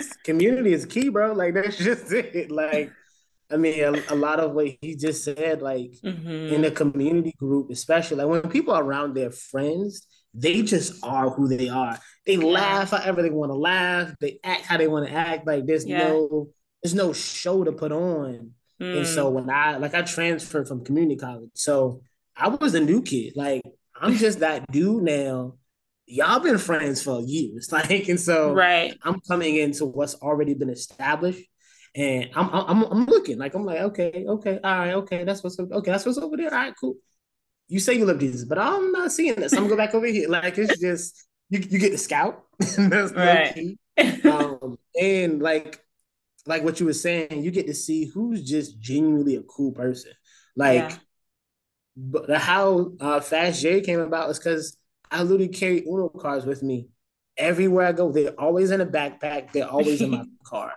Community 0.25 0.73
is 0.73 0.87
key, 0.87 1.09
bro. 1.09 1.33
Like 1.33 1.55
that's 1.55 1.77
just 1.77 2.13
it. 2.13 2.51
Like 2.51 2.93
I 3.51 3.57
mean, 3.57 3.83
a, 3.83 4.15
a 4.15 4.15
lot 4.15 4.41
of 4.41 4.53
what 4.53 4.69
he 4.81 4.97
just 4.97 5.25
said, 5.25 5.61
like 5.61 5.93
mm-hmm. 6.05 6.55
in 6.55 6.63
the 6.63 6.71
community 6.71 7.35
group, 7.39 7.71
especially 7.71 8.19
like 8.19 8.29
when 8.29 8.51
people 8.51 8.75
are 8.75 8.83
around 8.83 9.15
their 9.15 9.31
friends, 9.31 10.07
they 10.35 10.63
just 10.63 11.05
are 11.05 11.31
who 11.31 11.49
they 11.49 11.69
are. 11.69 11.99
They 12.27 12.37
yeah. 12.37 12.45
laugh 12.45 12.91
however 12.91 13.23
they 13.23 13.31
want 13.31 13.51
to 13.51 13.57
laugh. 13.57 14.15
They 14.21 14.39
act 14.45 14.67
how 14.67 14.77
they 14.77 14.89
want 14.89 15.09
to 15.09 15.13
act. 15.13 15.47
Like 15.47 15.67
there's 15.67 15.87
yeah. 15.87 16.09
no 16.09 16.49
there's 16.83 16.95
no 16.95 17.13
show 17.13 17.65
to 17.65 17.73
put 17.73 17.93
on. 17.93 18.53
Mm. 18.81 18.99
And 18.99 19.07
so 19.07 19.31
mm. 19.31 19.35
when 19.35 19.51
I 19.51 19.77
like 19.77 19.95
I 19.95 20.03
transferred 20.03 20.69
from 20.69 20.85
community 20.85 21.17
college, 21.17 21.51
so 21.55 22.03
I 22.37 22.49
was 22.49 22.75
a 22.75 22.81
new 22.81 23.03
kid. 23.03 23.35
Like 23.37 23.63
I'm 24.01 24.15
just 24.15 24.41
that 24.41 24.71
dude 24.71 25.03
now. 25.03 25.55
Y'all 26.07 26.41
been 26.41 26.59
friends 26.59 27.01
for 27.01 27.21
years, 27.21 27.71
like, 27.73 28.09
and 28.09 28.19
so 28.19 28.53
right. 28.53 28.99
I'm 29.05 29.21
coming 29.21 29.55
into 29.55 29.87
what's 29.87 30.17
already 30.17 30.55
been 30.55 30.71
established, 30.71 31.45
and 31.95 32.31
I'm 32.35 32.51
I'm 32.51 32.83
I'm 32.85 33.05
looking 33.05 33.39
like 33.39 33.55
I'm 33.55 33.65
like 33.65 33.81
okay 33.81 34.25
okay 34.27 34.59
all 34.63 34.79
right 34.79 34.95
okay 34.95 35.23
that's 35.23 35.45
what's 35.45 35.59
okay 35.59 35.91
that's 35.91 36.05
what's 36.05 36.19
over 36.19 36.37
there 36.37 36.53
all 36.53 36.59
right 36.59 36.75
cool. 36.81 36.97
You 37.71 37.79
say 37.79 37.95
you 37.95 38.05
love 38.05 38.19
Jesus, 38.19 38.45
but 38.45 38.59
I'm 38.59 38.91
not 38.91 39.13
seeing 39.13 39.37
this. 39.37 39.53
I'm 39.53 39.61
gonna 39.61 39.71
go 39.71 39.77
back 39.77 39.95
over 39.95 40.07
here. 40.07 40.29
Like 40.29 40.59
it's 40.59 40.81
just 40.81 41.27
you, 41.49 41.61
you 41.61 41.79
get 41.79 41.93
the 41.93 41.99
scout. 41.99 42.45
That's 42.59 43.13
right. 43.13 43.55
key. 43.55 43.79
um, 44.29 44.77
and 45.01 45.41
like 45.41 45.81
like 46.47 46.65
what 46.65 46.81
you 46.81 46.87
were 46.87 46.93
saying, 46.93 47.45
you 47.45 47.53
get 47.53 47.69
to 47.69 47.75
see 47.75 48.07
who's 48.07 48.43
just 48.43 48.81
genuinely 48.81 49.37
a 49.37 49.43
cool 49.43 49.71
person. 49.71 50.11
Like, 50.57 50.91
yeah. 50.91 50.97
but 51.97 52.31
how 52.39 52.93
uh, 52.99 53.21
Fast 53.21 53.63
J 53.63 53.83
came 53.83 54.01
about 54.01 54.27
was 54.27 54.39
because 54.39 54.77
I 55.09 55.23
literally 55.23 55.49
carry 55.49 55.85
Uno 55.87 56.09
cards 56.09 56.47
with 56.47 56.65
me 56.65 56.89
everywhere 57.37 57.87
I 57.87 57.93
go. 57.93 58.11
They're 58.11 58.39
always 58.39 58.73
in 58.73 58.81
a 58.81 58.87
backpack. 58.87 59.53
They're 59.53 59.69
always 59.69 60.01
in 60.01 60.11
my 60.11 60.25
car. 60.45 60.73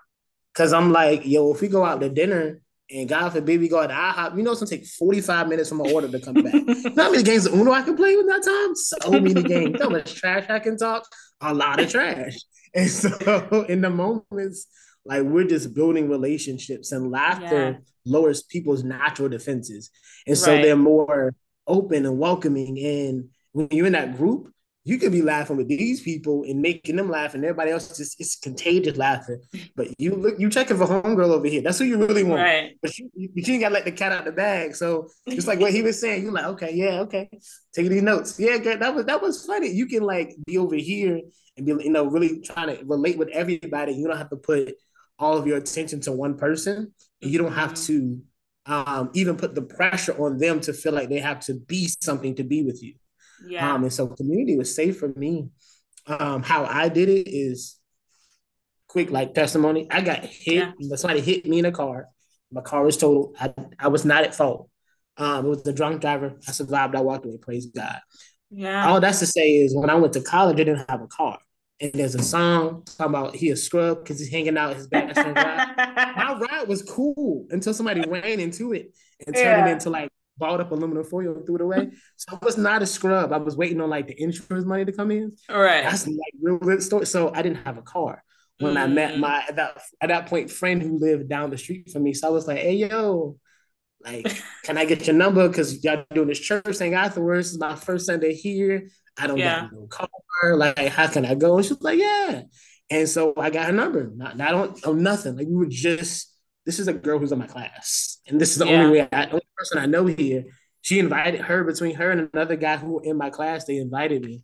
Cause 0.54 0.74
I'm 0.74 0.92
like, 0.92 1.26
yo, 1.26 1.52
if 1.52 1.62
we 1.62 1.68
go 1.68 1.84
out 1.84 2.02
to 2.02 2.10
dinner 2.10 2.62
and 2.92 3.08
God 3.08 3.30
forbid 3.30 3.60
we 3.60 3.70
go 3.70 3.82
out 3.82 3.88
to 3.88 3.94
IHOP, 3.94 4.38
you 4.38 4.44
know 4.44 4.52
it's 4.52 4.60
gonna 4.60 4.70
take 4.70 4.86
45 4.86 5.48
minutes 5.48 5.70
from 5.70 5.80
my 5.80 5.92
order 5.92 6.08
to 6.08 6.20
come 6.20 6.36
back. 6.36 6.54
you 6.54 6.90
know 6.96 7.04
how 7.04 7.12
many 7.12 7.24
games 7.24 7.46
of 7.46 7.54
Uno 7.54 7.72
I 7.72 7.82
can 7.82 7.96
play 7.96 8.16
with 8.16 8.28
that 8.28 8.44
time? 8.44 8.76
So 8.76 9.12
many 9.12 9.42
games. 9.48 9.82
How 9.82 9.90
much 9.90 10.16
trash 10.16 10.46
I 10.50 10.60
can 10.60 10.78
talk? 10.78 11.08
A 11.42 11.54
lot 11.54 11.80
of 11.80 11.90
trash. 11.90 12.38
And 12.76 12.90
so 12.90 13.68
in 13.70 13.82
the 13.82 13.92
moments 13.92 14.66
like 15.06 15.24
we're 15.24 15.44
just 15.44 15.74
building 15.74 16.10
relationships 16.10 16.92
and 16.92 17.12
laughter 17.12 17.72
yeah. 17.72 17.78
lowers 18.06 18.44
people's 18.44 18.84
natural 18.84 19.30
defenses. 19.30 19.90
And 20.26 20.38
so 20.38 20.54
right. 20.54 20.64
they're 20.64 20.76
more 20.76 21.36
open 21.68 22.06
and 22.06 22.18
welcoming. 22.18 22.80
And 22.80 23.30
when 23.52 23.68
you're 23.72 23.88
in 23.88 23.94
that 23.94 24.18
group, 24.18 24.53
you 24.86 24.98
could 24.98 25.12
be 25.12 25.22
laughing 25.22 25.56
with 25.56 25.70
these 25.70 26.02
people 26.02 26.44
and 26.44 26.62
making 26.62 26.98
them 26.98 27.10
laugh, 27.10 27.34
and 27.34 27.44
everybody 27.44 27.72
else 27.72 27.96
just 27.98 28.20
it's 28.20 28.36
contagious 28.36 28.98
laughing. 28.98 29.42
But 29.76 29.88
you 29.98 30.16
look, 30.16 30.40
you 30.40 30.50
checking 30.50 30.78
for 30.78 30.86
homegirl 30.86 31.30
over 31.30 31.48
here. 31.48 31.62
That's 31.62 31.80
who 31.80 31.86
you 31.86 31.98
really 31.98 32.24
want. 32.24 32.42
Right. 32.42 32.78
But 32.82 32.98
you, 32.98 33.10
you, 33.16 33.30
you 33.34 33.60
got 33.60 33.70
to 33.70 33.74
let 33.74 33.86
the 33.86 33.92
cat 33.92 34.12
out 34.12 34.26
the 34.26 34.32
bag. 34.32 34.76
So 34.76 35.08
just 35.30 35.48
like 35.48 35.60
what 35.60 35.72
he 35.72 35.82
was 35.82 36.02
saying, 36.02 36.24
you're 36.24 36.34
like, 36.34 36.46
okay, 36.46 36.74
yeah, 36.74 37.00
okay, 37.02 37.30
take 37.74 37.88
these 37.88 38.02
notes. 38.02 38.38
Yeah, 38.40 38.58
girl, 38.58 38.78
that 38.78 38.94
was 38.94 39.06
that 39.06 39.22
was 39.22 39.46
funny. 39.46 39.70
You 39.70 39.86
can 39.86 40.04
like 40.04 40.36
be 40.46 40.58
over 40.58 40.76
here 40.76 41.22
and 41.56 41.66
be, 41.66 41.72
you 41.72 41.92
know, 41.92 42.06
really 42.06 42.42
trying 42.42 42.76
to 42.76 42.84
relate 42.86 43.18
with 43.18 43.30
everybody. 43.30 43.94
You 43.94 44.08
don't 44.08 44.18
have 44.18 44.32
to 44.32 44.38
put 44.38 44.76
all 45.18 45.38
of 45.38 45.48
your 45.48 45.58
attention 45.58 46.02
to 46.02 46.12
one 46.12 46.38
person. 46.38 46.94
And 47.22 47.32
you 47.32 47.38
don't 47.38 47.54
have 47.54 47.74
to 47.86 48.22
um, 48.66 49.12
even 49.14 49.38
put 49.38 49.56
the 49.56 49.62
pressure 49.62 50.14
on 50.22 50.38
them 50.38 50.60
to 50.62 50.74
feel 50.74 50.94
like 50.94 51.10
they 51.10 51.20
have 51.20 51.40
to 51.42 51.54
be 51.54 51.90
something 52.02 52.36
to 52.36 52.44
be 52.44 52.64
with 52.64 52.84
you. 52.84 52.96
Yeah. 53.48 53.74
Um, 53.74 53.84
and 53.84 53.94
so 53.94 54.08
community 54.08 54.58
was 54.58 54.76
safe 54.76 55.00
for 55.00 55.10
me. 55.10 55.50
Um, 56.08 56.44
how 56.44 56.66
I 56.66 56.90
did 56.90 57.10
it 57.10 57.30
is 57.30 57.80
quick, 58.88 59.12
like 59.12 59.34
testimony. 59.34 59.88
I 59.90 60.02
got 60.02 60.26
hit. 60.26 60.74
Yeah. 60.80 60.96
Somebody 60.96 61.22
hit 61.22 61.46
me 61.46 61.60
in 61.60 61.66
a 61.66 61.72
car. 61.72 62.08
My 62.52 62.62
car 62.62 62.84
was 62.84 62.98
totaled. 62.98 63.36
I, 63.40 63.54
I 63.80 63.88
was 63.88 64.06
not 64.06 64.24
at 64.24 64.36
fault. 64.36 64.70
Um, 65.18 65.46
it 65.46 65.50
was 65.50 65.64
the 65.64 65.74
drunk 65.74 66.02
driver. 66.02 66.40
I 66.48 66.52
survived. 66.52 66.96
I 66.96 67.02
walked 67.02 67.26
away. 67.26 67.38
Praise 67.38 67.68
God. 67.68 68.00
Yeah. 68.50 68.88
All 68.88 69.00
that's 69.00 69.20
to 69.20 69.26
say 69.26 69.56
is 69.56 69.76
when 69.76 69.90
I 69.90 69.96
went 69.96 70.14
to 70.14 70.22
college, 70.22 70.56
I 70.56 70.64
didn't 70.64 70.90
have 70.90 71.02
a 71.02 71.08
car 71.08 71.40
and 71.84 71.92
there's 71.94 72.16
a 72.16 72.24
song 72.24 72.84
talking 72.98 73.12
about 73.12 73.36
he 73.36 73.50
a 73.50 73.56
scrub 73.56 74.00
because 74.00 74.20
he's 74.20 74.32
hanging 74.32 74.58
out 74.58 74.76
his 74.76 74.88
ride. 74.92 75.16
My 75.18 76.38
ride 76.40 76.68
was 76.68 76.82
cool 76.82 77.46
until 77.50 77.74
somebody 77.74 78.02
ran 78.08 78.40
into 78.40 78.74
it 78.74 78.96
and 79.26 79.36
turned 79.36 79.46
yeah. 79.46 79.68
it 79.68 79.72
into 79.74 79.90
like 79.90 80.10
balled 80.38 80.62
up 80.62 80.72
aluminum 80.72 81.04
foil 81.04 81.36
and 81.36 81.46
threw 81.46 81.56
it 81.56 81.62
away. 81.62 81.90
So 82.18 82.40
I 82.42 82.46
was 82.46 82.58
not 82.58 82.82
a 82.82 82.86
scrub. 82.86 83.32
I 83.32 83.38
was 83.38 83.56
waiting 83.56 83.82
on 83.82 83.90
like 83.90 84.08
the 84.08 84.22
insurance 84.22 84.66
money 84.66 84.86
to 84.86 84.92
come 84.92 85.12
in. 85.12 85.34
All 85.50 85.62
right. 85.62 85.84
That's 85.84 86.08
like 86.08 86.18
real, 86.42 86.58
real 86.60 86.82
story. 86.82 87.06
So 87.06 87.32
I 87.34 87.42
didn't 87.42 87.64
have 87.66 87.78
a 87.78 87.82
car 87.82 88.24
when 88.60 88.76
mm. 88.76 88.82
I 88.82 88.88
met 88.88 89.16
mm. 89.16 89.20
my 89.20 89.44
at 89.48 89.56
that 89.58 89.82
at 90.02 90.10
that 90.10 90.28
point 90.28 90.50
friend 90.52 90.82
who 90.82 91.00
lived 91.00 91.30
down 91.30 91.50
the 91.50 91.58
street 91.58 91.92
from 91.92 92.04
me. 92.04 92.14
So 92.14 92.28
I 92.28 92.32
was 92.32 92.48
like, 92.48 92.60
hey 92.60 92.74
yo, 92.76 93.38
like, 94.04 94.42
can 94.64 94.78
I 94.78 94.86
get 94.86 95.08
your 95.08 95.16
number? 95.16 95.48
Because 95.48 95.84
y'all 95.84 96.06
doing 96.14 96.28
this 96.28 96.40
church 96.40 96.78
thing 96.78 96.94
afterwards. 96.94 97.48
This 97.48 97.54
is 97.54 97.60
my 97.60 97.76
first 97.76 98.06
Sunday 98.06 98.34
here. 98.34 98.90
I 99.18 99.28
don't 99.28 99.38
yeah. 99.38 99.62
got 99.62 99.74
no 99.74 99.88
car. 99.88 100.10
Like, 100.56 100.88
how 100.88 101.08
can 101.08 101.26
I 101.26 101.36
go? 101.36 101.58
And 101.58 101.66
she 101.66 101.74
was 101.74 101.82
like, 101.82 102.00
yeah. 102.00 102.42
And 102.90 103.08
so 103.08 103.34
I 103.38 103.50
got 103.50 103.68
her 103.68 103.72
number. 103.72 104.12
Not, 104.14 104.38
not 104.38 104.54
on, 104.54 104.76
on 104.86 105.04
nothing. 105.04 105.38
Like 105.38 105.48
we 105.48 105.56
were 105.56 105.68
just, 105.68 106.33
this 106.66 106.80
is 106.80 106.88
a 106.88 106.94
girl 106.94 107.20
who's 107.20 107.32
in 107.32 107.40
my 107.40 107.48
class. 107.48 108.20
And 108.28 108.40
this 108.40 108.52
is 108.52 108.58
the 108.58 108.66
yeah. 108.66 108.84
only 108.84 109.00
way 109.00 109.10
I, 109.12 109.26
only 109.28 109.46
person 109.58 109.80
I 109.80 109.86
know 109.86 110.06
here. 110.06 110.46
She 110.82 111.00
invited 111.00 111.42
her 111.42 111.64
between 111.64 111.96
her 111.96 112.12
and 112.12 112.30
another 112.34 112.56
guy 112.56 112.78
who 112.78 113.00
in 113.02 113.18
my 113.18 113.30
class, 113.30 113.66
they 113.66 113.78
invited 113.78 114.24
me. 114.24 114.44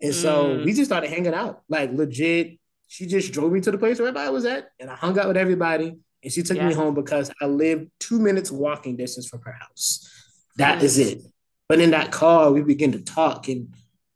And 0.00 0.14
so 0.14 0.46
mm. 0.46 0.64
we 0.64 0.72
just 0.72 0.86
started 0.86 1.10
hanging 1.10 1.34
out. 1.34 1.62
Like 1.68 1.92
legit, 1.92 2.58
she 2.88 3.06
just 3.06 3.32
drove 3.32 3.52
me 3.52 3.60
to 3.60 3.70
the 3.70 3.78
place 3.78 3.98
where 3.98 4.08
everybody 4.08 4.32
was 4.32 4.44
at. 4.44 4.68
And 4.78 4.90
I 4.90 4.94
hung 4.96 5.18
out 5.18 5.28
with 5.28 5.36
everybody. 5.36 5.96
And 6.22 6.32
she 6.32 6.42
took 6.42 6.56
yeah. 6.56 6.68
me 6.68 6.74
home 6.74 6.94
because 6.94 7.30
I 7.40 7.46
lived 7.46 7.90
two 8.00 8.18
minutes 8.18 8.50
walking 8.50 8.96
distance 8.96 9.28
from 9.28 9.40
her 9.42 9.52
house. 9.52 10.08
That 10.56 10.82
is 10.82 10.98
it. 10.98 11.22
But 11.68 11.80
in 11.80 11.90
that 11.90 12.10
car, 12.10 12.50
we 12.50 12.62
began 12.62 12.92
to 12.92 13.00
talk 13.00 13.48
and 13.48 13.74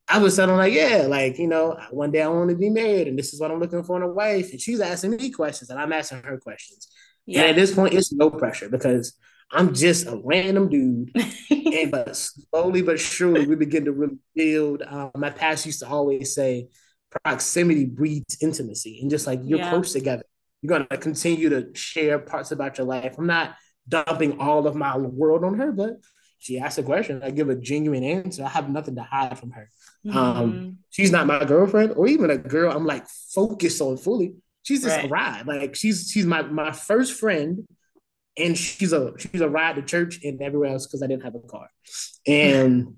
I 0.09 0.19
was 0.19 0.37
telling 0.37 0.57
like, 0.57 0.75
yeah, 0.75 1.07
like, 1.09 1.39
you 1.39 1.47
know, 1.47 1.79
one 1.91 2.11
day 2.11 2.23
I 2.23 2.29
want 2.29 2.51
to 2.51 2.57
be 2.57 2.69
married 2.69 3.09
and 3.09 3.19
this 3.19 3.33
is 3.33 3.41
what 3.41 3.51
I'm 3.51 3.61
looking 3.61 3.83
for 3.83 3.97
in 3.97 4.03
a 4.03 4.09
wife. 4.09 4.51
And 4.51 4.61
she's 4.61 4.81
asking 4.81 5.13
me 5.13 5.31
questions 5.31 5.71
and 5.71 5.79
I'm 5.79 5.93
asking 5.93 6.23
her 6.23 6.39
questions. 6.39 6.89
Yeah. 7.27 7.43
And 7.43 7.51
at 7.51 7.57
this 7.57 7.75
point, 7.75 7.95
it's 7.95 8.13
no 8.13 8.31
pressure 8.31 8.69
because 8.69 9.15
I'm 9.51 9.75
just 9.75 10.07
a 10.07 10.21
random 10.23 10.69
dude. 10.69 11.13
and 11.51 11.91
but 11.91 12.17
slowly 12.17 12.83
but 12.83 12.99
surely, 12.99 13.47
we 13.47 13.55
begin 13.55 13.85
to 13.85 13.93
really 13.93 14.19
build. 14.35 14.83
Um, 14.87 15.11
my 15.17 15.31
past 15.31 15.67
used 15.67 15.81
to 15.81 15.89
always 15.89 16.35
say, 16.35 16.69
proximity 17.11 17.85
breeds 17.85 18.39
intimacy. 18.41 19.01
And 19.01 19.11
just 19.11 19.27
like 19.27 19.41
you're 19.45 19.59
yeah. 19.59 19.71
close 19.71 19.93
together, 19.93 20.25
you're 20.61 20.69
going 20.69 20.87
to 20.91 20.97
continue 20.97 21.49
to 21.51 21.75
share 21.75 22.19
parts 22.19 22.53
about 22.53 22.79
your 22.79 22.87
life. 22.87 23.17
I'm 23.19 23.27
not 23.27 23.57
dumping 23.89 24.41
all 24.41 24.67
of 24.67 24.75
my 24.75 24.97
world 24.97 25.45
on 25.45 25.59
her, 25.59 25.73
but 25.73 26.01
she 26.39 26.59
asks 26.59 26.79
a 26.79 26.83
question, 26.83 27.23
I 27.23 27.31
give 27.31 27.51
a 27.51 27.55
genuine 27.55 28.03
answer. 28.03 28.45
I 28.45 28.49
have 28.49 28.69
nothing 28.69 28.97
to 28.97 29.03
hide 29.03 29.39
from 29.39 29.53
her. 29.53 29.71
Um, 30.09 30.15
mm-hmm. 30.15 30.41
Um, 30.41 30.79
she's 30.91 31.13
not 31.13 31.27
my 31.27 31.45
girlfriend 31.45 31.93
or 31.93 32.09
even 32.09 32.31
a 32.31 32.39
girl 32.39 32.73
I'm 32.73 32.87
like 32.87 33.07
focused 33.07 33.81
on 33.81 33.97
fully. 33.97 34.35
She's 34.63 34.83
just 34.83 34.97
right. 34.97 35.07
a 35.07 35.09
ride. 35.09 35.47
Like 35.47 35.75
she's 35.75 36.11
she's 36.11 36.27
my 36.27 36.43
my 36.43 36.73
first 36.73 37.19
friend, 37.19 37.67
and 38.37 38.57
she's 38.57 38.93
a 38.93 39.13
she's 39.19 39.41
a 39.41 39.49
ride 39.49 39.77
to 39.77 39.83
church 39.83 40.21
and 40.23 40.41
everywhere 40.41 40.71
else 40.71 40.87
because 40.87 41.03
I 41.03 41.07
didn't 41.07 41.25
have 41.25 41.35
a 41.35 41.41
car. 41.41 41.69
And 42.27 42.95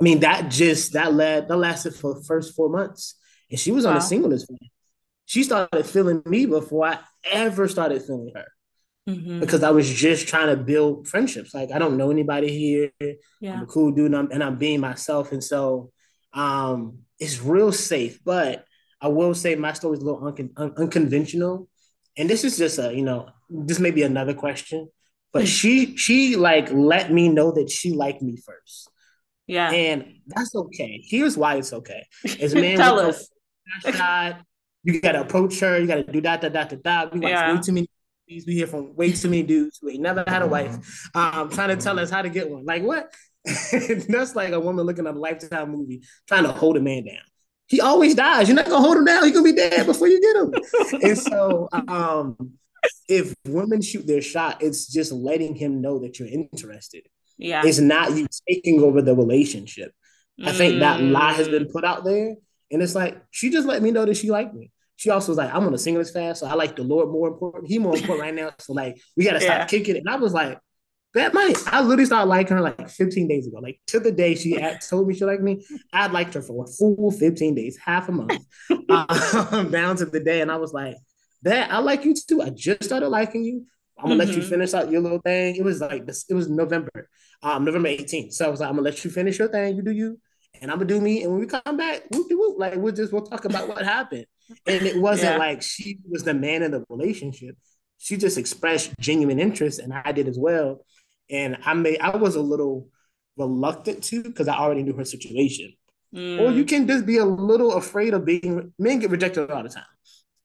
I 0.00 0.04
mean 0.04 0.20
that 0.20 0.50
just 0.50 0.94
that 0.94 1.14
led 1.14 1.48
that 1.48 1.56
lasted 1.56 1.94
for 1.94 2.14
the 2.14 2.24
first 2.24 2.54
four 2.56 2.68
months, 2.68 3.18
and 3.50 3.58
she 3.58 3.70
was 3.70 3.84
wow. 3.84 3.92
on 3.92 3.96
a 3.98 4.00
singleness 4.02 4.46
plan. 4.46 4.58
She 5.26 5.42
started 5.42 5.84
feeling 5.86 6.22
me 6.26 6.46
before 6.46 6.86
I 6.86 6.98
ever 7.24 7.66
started 7.68 8.02
feeling 8.02 8.32
her 8.34 8.46
mm-hmm. 9.08 9.40
because 9.40 9.62
I 9.62 9.70
was 9.70 9.88
just 9.88 10.28
trying 10.28 10.48
to 10.48 10.56
build 10.56 11.08
friendships. 11.08 11.54
Like 11.54 11.70
I 11.72 11.78
don't 11.78 11.96
know 11.96 12.10
anybody 12.10 12.56
here. 12.56 12.90
Yeah. 13.40 13.54
I'm 13.54 13.62
a 13.62 13.66
cool 13.66 13.92
dude, 13.92 14.06
and 14.06 14.16
I'm, 14.16 14.30
and 14.30 14.42
I'm 14.42 14.56
being 14.56 14.80
myself. 14.80 15.32
And 15.32 15.42
so 15.42 15.92
um, 16.32 16.98
it's 17.18 17.40
real 17.40 17.72
safe. 17.72 18.20
But 18.24 18.64
I 19.06 19.08
will 19.08 19.34
say 19.34 19.54
my 19.54 19.72
story 19.72 19.96
is 19.96 20.02
a 20.02 20.04
little 20.04 20.26
un- 20.26 20.50
un- 20.56 20.74
unconventional. 20.76 21.68
And 22.16 22.28
this 22.28 22.42
is 22.42 22.58
just 22.58 22.80
a, 22.80 22.92
you 22.92 23.02
know, 23.02 23.28
this 23.48 23.78
may 23.78 23.92
be 23.92 24.02
another 24.02 24.34
question, 24.34 24.88
but 25.32 25.42
hmm. 25.42 25.46
she 25.46 25.96
she 25.96 26.34
like 26.34 26.72
let 26.72 27.12
me 27.12 27.28
know 27.28 27.52
that 27.52 27.70
she 27.70 27.92
liked 27.92 28.20
me 28.20 28.36
first. 28.36 28.90
Yeah. 29.46 29.70
And 29.70 30.16
that's 30.26 30.56
okay. 30.56 31.04
Here's 31.06 31.36
why 31.36 31.54
it's 31.54 31.72
okay. 31.72 32.04
As 32.40 32.52
man 32.62 32.78
Tell 32.78 32.98
us. 32.98 33.30
Shot, 33.84 34.40
you 34.82 35.00
gotta 35.00 35.20
approach 35.20 35.60
her, 35.60 35.78
you 35.78 35.86
gotta 35.86 36.02
do 36.02 36.20
that, 36.22 36.40
that, 36.40 36.52
that, 36.54 36.70
that, 36.70 36.82
that. 36.82 37.14
We 37.14 37.20
watch 37.20 37.30
yeah. 37.30 37.54
way 37.54 37.60
too 37.60 37.72
many 37.72 37.88
movies. 38.28 38.44
we 38.44 38.54
hear 38.54 38.66
from 38.66 38.96
way 38.96 39.12
too 39.12 39.28
many 39.28 39.44
dudes 39.44 39.78
who 39.80 39.88
ain't 39.90 40.00
never 40.00 40.24
had 40.26 40.42
a 40.42 40.48
wife, 40.48 40.76
um, 41.14 41.48
trying 41.50 41.68
to 41.68 41.76
tell 41.76 42.00
us 42.00 42.10
how 42.10 42.22
to 42.22 42.28
get 42.28 42.50
one. 42.50 42.64
Like 42.64 42.82
what? 42.82 43.12
That's 44.08 44.34
like 44.34 44.52
a 44.52 44.58
woman 44.58 44.84
looking 44.84 45.06
at 45.06 45.14
a 45.14 45.18
lifetime 45.18 45.70
movie 45.70 46.02
trying 46.26 46.42
to 46.42 46.52
hold 46.52 46.76
a 46.76 46.80
man 46.80 47.04
down. 47.04 47.18
He 47.68 47.80
always 47.80 48.14
dies. 48.14 48.48
You're 48.48 48.56
not 48.56 48.66
gonna 48.66 48.80
hold 48.80 48.96
him 48.96 49.04
down. 49.04 49.24
He's 49.24 49.32
gonna 49.32 49.44
be 49.44 49.52
dead 49.52 49.86
before 49.86 50.08
you 50.08 50.20
get 50.20 50.36
him. 50.36 51.00
and 51.02 51.18
so, 51.18 51.68
um, 51.88 52.52
if 53.08 53.34
women 53.46 53.82
shoot 53.82 54.06
their 54.06 54.22
shot, 54.22 54.62
it's 54.62 54.86
just 54.86 55.12
letting 55.12 55.54
him 55.54 55.80
know 55.80 55.98
that 56.00 56.18
you're 56.18 56.28
interested. 56.28 57.06
Yeah, 57.38 57.62
it's 57.64 57.78
not 57.78 58.16
you 58.16 58.26
taking 58.48 58.82
over 58.82 59.02
the 59.02 59.14
relationship. 59.14 59.92
Mm. 60.40 60.48
I 60.48 60.52
think 60.52 60.80
that 60.80 61.00
lie 61.00 61.32
has 61.32 61.48
been 61.48 61.66
put 61.66 61.84
out 61.84 62.04
there, 62.04 62.34
and 62.70 62.82
it's 62.82 62.94
like 62.94 63.20
she 63.30 63.50
just 63.50 63.66
let 63.66 63.82
me 63.82 63.90
know 63.90 64.04
that 64.04 64.16
she 64.16 64.30
liked 64.30 64.54
me 64.54 64.70
she 64.96 65.10
also 65.10 65.30
was 65.30 65.38
like, 65.38 65.54
I'm 65.54 65.66
on 65.66 65.74
a 65.74 65.78
singles 65.78 66.10
fast, 66.10 66.40
so 66.40 66.46
I 66.46 66.54
like 66.54 66.74
the 66.74 66.82
Lord 66.82 67.10
more 67.10 67.28
important. 67.28 67.68
He 67.68 67.78
more 67.78 67.94
important 67.94 68.20
right 68.20 68.34
now. 68.34 68.52
So 68.58 68.72
like 68.72 68.98
we 69.16 69.24
gotta 69.24 69.40
stop 69.40 69.58
yeah. 69.58 69.66
kicking 69.66 69.96
it. 69.96 70.00
And 70.00 70.08
I 70.08 70.16
was 70.16 70.32
like, 70.32 70.58
that 71.16 71.34
might 71.34 71.56
I 71.66 71.80
literally 71.80 72.04
started 72.04 72.28
liking 72.28 72.56
her 72.56 72.62
like 72.62 72.88
15 72.88 73.26
days 73.26 73.46
ago. 73.46 73.58
Like 73.58 73.80
to 73.88 74.00
the 74.00 74.12
day 74.12 74.34
she 74.34 74.58
told 74.88 75.08
me 75.08 75.14
she 75.14 75.24
liked 75.24 75.42
me, 75.42 75.64
I'd 75.92 76.12
liked 76.12 76.34
her 76.34 76.42
for 76.42 76.64
a 76.64 76.66
full 76.66 77.10
15 77.10 77.54
days, 77.54 77.78
half 77.78 78.08
a 78.08 78.12
month. 78.12 78.44
uh, 78.88 79.62
down 79.70 79.96
to 79.96 80.04
the 80.04 80.20
day. 80.20 80.40
And 80.42 80.52
I 80.52 80.56
was 80.56 80.72
like, 80.72 80.96
that 81.42 81.72
I 81.72 81.78
like 81.78 82.04
you 82.04 82.14
too. 82.14 82.42
I 82.42 82.50
just 82.50 82.84
started 82.84 83.08
liking 83.08 83.44
you. 83.44 83.66
I'm 83.98 84.08
gonna 84.08 84.14
mm-hmm. 84.14 84.28
let 84.28 84.36
you 84.36 84.42
mm-hmm. 84.42 84.50
finish 84.50 84.74
out 84.74 84.90
your 84.90 85.00
little 85.00 85.20
thing. 85.20 85.56
It 85.56 85.64
was 85.64 85.80
like 85.80 86.06
this, 86.06 86.26
it 86.28 86.34
was 86.34 86.48
November, 86.48 87.08
um, 87.42 87.64
November 87.64 87.88
18th. 87.88 88.34
So 88.34 88.46
I 88.46 88.48
was 88.48 88.60
like, 88.60 88.68
I'm 88.68 88.76
gonna 88.76 88.84
let 88.84 89.04
you 89.04 89.10
finish 89.10 89.38
your 89.38 89.48
thing, 89.48 89.74
you 89.74 89.82
do 89.82 89.90
you, 89.90 90.20
and 90.60 90.70
I'm 90.70 90.78
gonna 90.78 90.88
do 90.88 91.00
me. 91.00 91.22
And 91.22 91.32
when 91.32 91.40
we 91.40 91.46
come 91.46 91.76
back, 91.76 92.02
whoop, 92.10 92.26
whoop, 92.30 92.58
like 92.58 92.76
we'll 92.76 92.92
just 92.92 93.12
we'll 93.12 93.22
talk 93.22 93.46
about 93.46 93.68
what 93.68 93.82
happened. 93.84 94.26
And 94.66 94.82
it 94.82 95.00
wasn't 95.00 95.32
yeah. 95.32 95.38
like 95.38 95.62
she 95.62 95.98
was 96.08 96.24
the 96.24 96.34
man 96.34 96.62
in 96.62 96.72
the 96.72 96.84
relationship. 96.90 97.56
She 97.98 98.18
just 98.18 98.36
expressed 98.36 98.92
genuine 99.00 99.38
interest, 99.38 99.78
and 99.78 99.92
I 99.94 100.12
did 100.12 100.28
as 100.28 100.38
well. 100.38 100.84
And 101.30 101.58
I 101.64 101.74
made 101.74 102.00
I 102.00 102.16
was 102.16 102.36
a 102.36 102.40
little 102.40 102.88
reluctant 103.36 104.02
to 104.04 104.22
because 104.22 104.48
I 104.48 104.56
already 104.56 104.82
knew 104.82 104.94
her 104.94 105.04
situation. 105.04 105.72
Mm. 106.14 106.40
Or 106.40 106.52
you 106.52 106.64
can 106.64 106.86
just 106.86 107.04
be 107.04 107.18
a 107.18 107.24
little 107.24 107.74
afraid 107.74 108.14
of 108.14 108.24
being 108.24 108.72
men 108.78 109.00
get 109.00 109.10
rejected 109.10 109.50
all 109.50 109.62
the 109.62 109.68
time. 109.68 109.84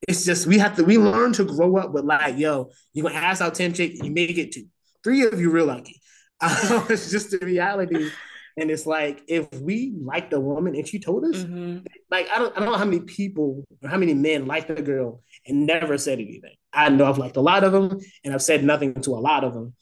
It's 0.08 0.26
just 0.26 0.48
we 0.48 0.58
have 0.58 0.76
to 0.78 0.84
we 0.84 0.98
learn 0.98 1.34
to 1.34 1.46
grow 1.46 1.78
up 1.78 1.92
with 1.92 2.06
like, 2.06 2.38
yo, 2.38 2.72
you're 2.94 3.08
gonna 3.08 3.16
ask 3.16 3.42
out 3.42 3.56
10 3.56 3.74
chicks, 3.74 4.00
you 4.00 4.12
may 4.12 4.28
get 4.28 4.52
two. 4.52 4.66
Three 5.04 5.24
of 5.24 5.40
you 5.40 5.50
real 5.50 5.66
lucky. 5.66 6.00
Um, 6.44 6.88
it's 6.90 7.12
just 7.12 7.30
the 7.30 7.38
reality. 7.46 8.10
And 8.58 8.72
it's 8.72 8.88
like 8.88 9.22
if 9.28 9.48
we 9.54 9.94
liked 10.02 10.34
a 10.34 10.40
woman 10.40 10.76
and 10.76 10.88
she 10.88 11.00
told 11.00 11.24
us, 11.26 11.44
mm-hmm. 11.44 11.86
like 12.10 12.30
I 12.30 12.40
don't 12.40 12.56
I 12.56 12.60
don't 12.60 12.72
know 12.72 12.78
how 12.78 12.86
many 12.86 13.02
people 13.02 13.64
or 13.82 13.90
how 13.90 13.98
many 13.98 14.14
men 14.14 14.48
liked 14.48 14.70
a 14.72 14.82
girl 14.82 15.22
and 15.46 15.66
never 15.66 15.98
said 15.98 16.20
anything. 16.20 16.56
I 16.74 16.90
know 16.90 17.06
I've 17.06 17.18
liked 17.18 17.38
a 17.38 17.42
lot 17.42 17.64
of 17.64 17.72
them 17.72 18.00
and 18.24 18.34
I've 18.34 18.42
said 18.42 18.64
nothing 18.64 18.96
to 19.02 19.12
a 19.12 19.22
lot 19.22 19.44
of 19.44 19.54
them, 19.54 19.76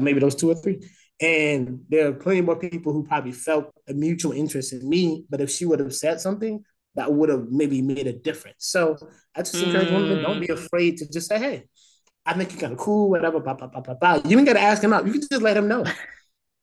maybe 0.00 0.20
those 0.20 0.34
two 0.34 0.50
or 0.50 0.54
three. 0.54 0.80
And 1.20 1.80
there 1.88 2.08
are 2.08 2.12
plenty 2.12 2.40
more 2.42 2.56
people 2.56 2.92
who 2.92 3.04
probably 3.04 3.32
felt 3.32 3.72
a 3.88 3.94
mutual 3.94 4.32
interest 4.32 4.72
in 4.72 4.88
me, 4.88 5.24
but 5.28 5.40
if 5.40 5.50
she 5.50 5.64
would 5.64 5.80
have 5.80 5.94
said 5.94 6.20
something, 6.20 6.62
that 6.94 7.12
would 7.12 7.28
have 7.28 7.46
maybe 7.50 7.82
made 7.82 8.06
a 8.06 8.12
difference. 8.12 8.66
So 8.66 8.96
I 9.34 9.42
just 9.42 9.56
encourage 9.56 9.88
mm. 9.88 9.94
women, 9.94 10.22
don't 10.22 10.40
be 10.40 10.48
afraid 10.48 10.98
to 10.98 11.10
just 11.10 11.28
say, 11.28 11.38
hey, 11.38 11.64
I 12.24 12.34
think 12.34 12.52
you're 12.52 12.60
kind 12.60 12.72
of 12.72 12.78
cool, 12.78 13.10
whatever, 13.10 13.40
blah, 13.40 13.54
blah, 13.54 13.68
blah, 13.68 13.80
blah, 13.80 13.94
blah. 13.94 14.20
You 14.24 14.36
ain't 14.38 14.46
got 14.46 14.54
to 14.54 14.60
ask 14.60 14.82
him 14.82 14.92
out. 14.92 15.06
You 15.06 15.12
can 15.12 15.22
just 15.22 15.42
let 15.42 15.56
him 15.56 15.66
know. 15.66 15.84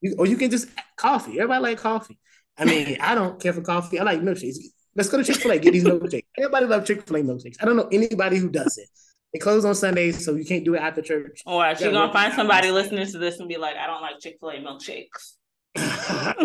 You, 0.02 0.16
or 0.20 0.28
you 0.28 0.38
can 0.38 0.52
just 0.52 0.68
coffee. 0.98 1.40
Everybody 1.40 1.64
like 1.64 1.78
coffee. 1.80 2.20
I 2.58 2.66
mean, 2.66 2.98
I 3.02 3.16
don't 3.16 3.42
care 3.42 3.54
for 3.54 3.62
coffee. 3.62 4.00
I 4.00 4.04
like 4.04 4.22
milkshakes. 4.22 4.58
Let's 4.96 5.10
go 5.10 5.18
to 5.18 5.24
Chick 5.24 5.38
Fil 5.38 5.52
A. 5.52 5.60
Get 5.60 5.74
these 5.74 5.84
milkshakes. 5.84 6.26
Everybody 6.38 6.66
love 6.68 6.86
Chick 6.86 7.08
Fil 7.08 7.18
A 7.18 7.22
milkshakes. 7.22 7.58
I 7.62 7.66
don't 7.66 7.76
know 7.76 7.88
anybody 7.92 8.38
who 8.38 8.50
does 8.50 8.78
it. 8.78 8.90
They 9.36 9.40
close 9.40 9.66
on 9.66 9.76
Sundays, 9.76 10.24
so 10.24 10.36
you 10.36 10.46
can't 10.46 10.64
do 10.64 10.76
it 10.76 10.78
after 10.78 11.02
church. 11.02 11.42
Or 11.46 11.66
you're 11.78 11.92
gonna 11.92 12.14
find 12.14 12.34
somebody 12.34 12.72
listening 12.72 13.06
to 13.06 13.18
this 13.18 13.38
and 13.42 13.50
be 13.50 13.58
like, 13.58 13.76
"I 13.76 13.86
don't 13.86 14.02
like 14.02 14.22
Chick 14.22 14.38
Fil 14.40 14.52
A 14.52 14.54
milkshakes." 14.60 15.34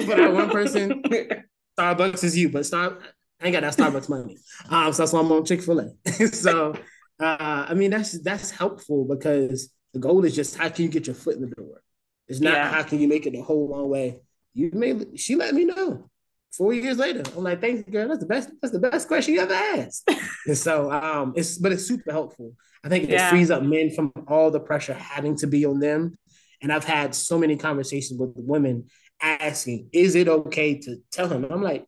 but 0.09 0.21
I 0.21 0.29
one 0.29 0.51
person, 0.51 1.01
Starbucks 1.79 2.25
is 2.25 2.37
you, 2.37 2.49
but 2.49 2.67
Star, 2.67 2.99
I 3.41 3.47
ain't 3.47 3.53
got 3.53 3.61
that 3.61 3.77
Starbucks 3.77 4.09
money. 4.09 4.39
Um, 4.71 4.93
so 4.93 5.03
that's 5.03 5.13
why 5.13 5.21
I'm 5.21 5.31
on 5.31 5.45
Chick 5.45 5.63
Fil 5.63 5.79
A. 5.79 6.27
so, 6.33 6.75
uh, 7.21 7.67
I 7.69 7.75
mean, 7.75 7.93
that's 7.93 8.21
that's 8.23 8.51
helpful 8.51 9.05
because 9.05 9.73
the 9.93 10.01
goal 10.01 10.25
is 10.25 10.35
just 10.35 10.57
how 10.57 10.69
can 10.69 10.87
you 10.87 10.91
get 10.91 11.07
your 11.07 11.15
foot 11.15 11.37
in 11.37 11.43
the 11.43 11.55
door. 11.55 11.85
It's 12.27 12.41
not 12.41 12.55
yeah. 12.55 12.73
how 12.73 12.83
can 12.83 12.99
you 12.99 13.07
make 13.07 13.25
it 13.25 13.35
the 13.35 13.41
whole 13.41 13.69
long 13.69 13.89
way. 13.89 14.19
You 14.53 14.73
made. 14.73 15.21
She 15.21 15.37
let 15.37 15.55
me 15.55 15.65
know 15.65 16.10
four 16.53 16.73
years 16.73 16.99
later. 16.99 17.23
I'm 17.37 17.45
like, 17.45 17.61
thanks, 17.61 17.89
girl. 17.91 18.09
That's 18.09 18.21
the 18.21 18.27
best. 18.27 18.51
That's 18.61 18.73
the 18.73 18.81
best 18.81 19.09
question 19.09 19.35
you 19.35 19.41
ever 19.41 19.55
asked. 19.55 20.11
and 20.47 20.57
so, 20.57 20.91
um, 20.91 21.33
it's 21.37 21.59
but 21.59 21.73
it's 21.73 21.87
super 21.87 22.13
helpful. 22.13 22.55
I 22.85 22.89
think 22.89 23.11
it 23.11 23.21
frees 23.29 23.51
up 23.51 23.63
men 23.63 23.91
from 23.91 24.13
all 24.27 24.51
the 24.51 24.61
pressure 24.61 24.95
having 24.95 25.37
to 25.39 25.47
be 25.47 25.67
on 25.67 25.81
them. 25.81 26.19
And 26.63 26.73
I've 26.73 26.85
had 26.85 27.15
so 27.15 27.39
many 27.39 27.57
conversations 27.57 28.19
with 28.19 28.33
women 28.35 28.87
asking, 29.21 29.89
"Is 29.93 30.15
it 30.15 30.29
okay 30.29 30.79
to 30.81 30.97
tell 31.11 31.29
him?" 31.29 31.47
I'm 31.51 31.63
like, 31.63 31.87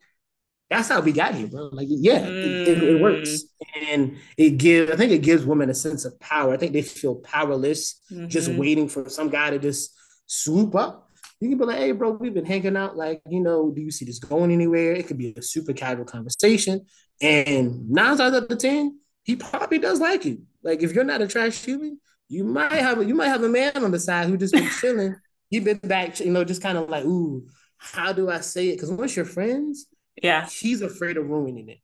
"That's 0.71 0.89
how 0.89 1.01
we 1.01 1.13
got 1.13 1.35
here, 1.35 1.47
bro." 1.47 1.71
Like, 1.73 1.89
yeah, 1.91 2.21
mm. 2.21 2.67
it, 2.67 2.83
it, 2.83 3.03
works, 3.03 3.31
mm. 3.31 3.93
and 3.93 4.17
it 4.37 4.59
gives. 4.59 4.91
I 4.91 4.97
think 4.97 5.13
it 5.13 5.23
gives 5.23 5.45
women 5.45 5.71
a 5.71 5.75
sense 5.75 6.05
of 6.05 6.19
power. 6.21 6.53
I 6.53 6.57
think 6.57 6.73
they 6.73 6.83
feel 6.83 7.17
powerless, 7.17 8.01
mm-hmm. 8.11 8.29
just 8.29 8.51
waiting 8.51 8.89
for 8.89 9.09
some 9.09 9.29
guy 9.29 9.51
to 9.51 9.59
just 9.59 9.95
swoop 10.27 10.75
up 10.75 11.11
you 11.43 11.49
can 11.49 11.59
be 11.59 11.65
like, 11.65 11.79
hey, 11.79 11.91
bro, 11.91 12.13
we've 12.13 12.33
been 12.33 12.45
hanging 12.45 12.77
out. 12.77 12.97
Like, 12.97 13.21
you 13.29 13.41
know, 13.41 13.73
do 13.73 13.81
you 13.81 13.91
see 13.91 14.05
this 14.05 14.21
going 14.21 14.53
anywhere? 14.53 14.93
It 14.93 15.09
could 15.09 15.19
be 15.19 15.35
a 15.37 15.43
super 15.43 15.73
casual 15.73 16.05
conversation. 16.05 16.87
And 17.21 17.91
nine 17.91 18.17
times 18.17 18.35
out 18.35 18.51
of 18.51 18.59
ten, 18.59 19.01
he 19.25 19.35
probably 19.35 19.81
does 19.81 20.01
like 20.01 20.25
you. 20.25 20.43
Like, 20.63 20.83
if 20.83 20.93
you're 20.93 21.03
not 21.03 21.21
a 21.21 21.27
trash 21.27 21.65
human, 21.65 21.99
you 22.29 22.45
might 22.45 22.73
have 22.73 23.01
a, 23.01 23.05
you 23.05 23.17
might 23.17 23.27
have 23.27 23.43
a 23.43 23.49
man 23.49 23.83
on 23.83 23.91
the 23.91 23.99
side 23.99 24.29
who 24.29 24.37
just 24.37 24.55
been 24.55 24.69
chilling. 24.81 25.17
You've 25.51 25.65
been 25.65 25.79
back, 25.79 26.21
you 26.21 26.31
know, 26.31 26.45
just 26.45 26.63
kind 26.63 26.79
of 26.79 26.89
like, 26.89 27.05
ooh, 27.05 27.45
how 27.77 28.13
do 28.13 28.31
I 28.31 28.39
say 28.39 28.69
it? 28.69 28.77
Because 28.77 28.93
once 28.93 29.17
you're 29.17 29.25
friends, 29.25 29.87
yeah, 30.23 30.47
she's 30.47 30.81
afraid 30.81 31.17
of 31.17 31.29
ruining 31.29 31.69
it. 31.69 31.79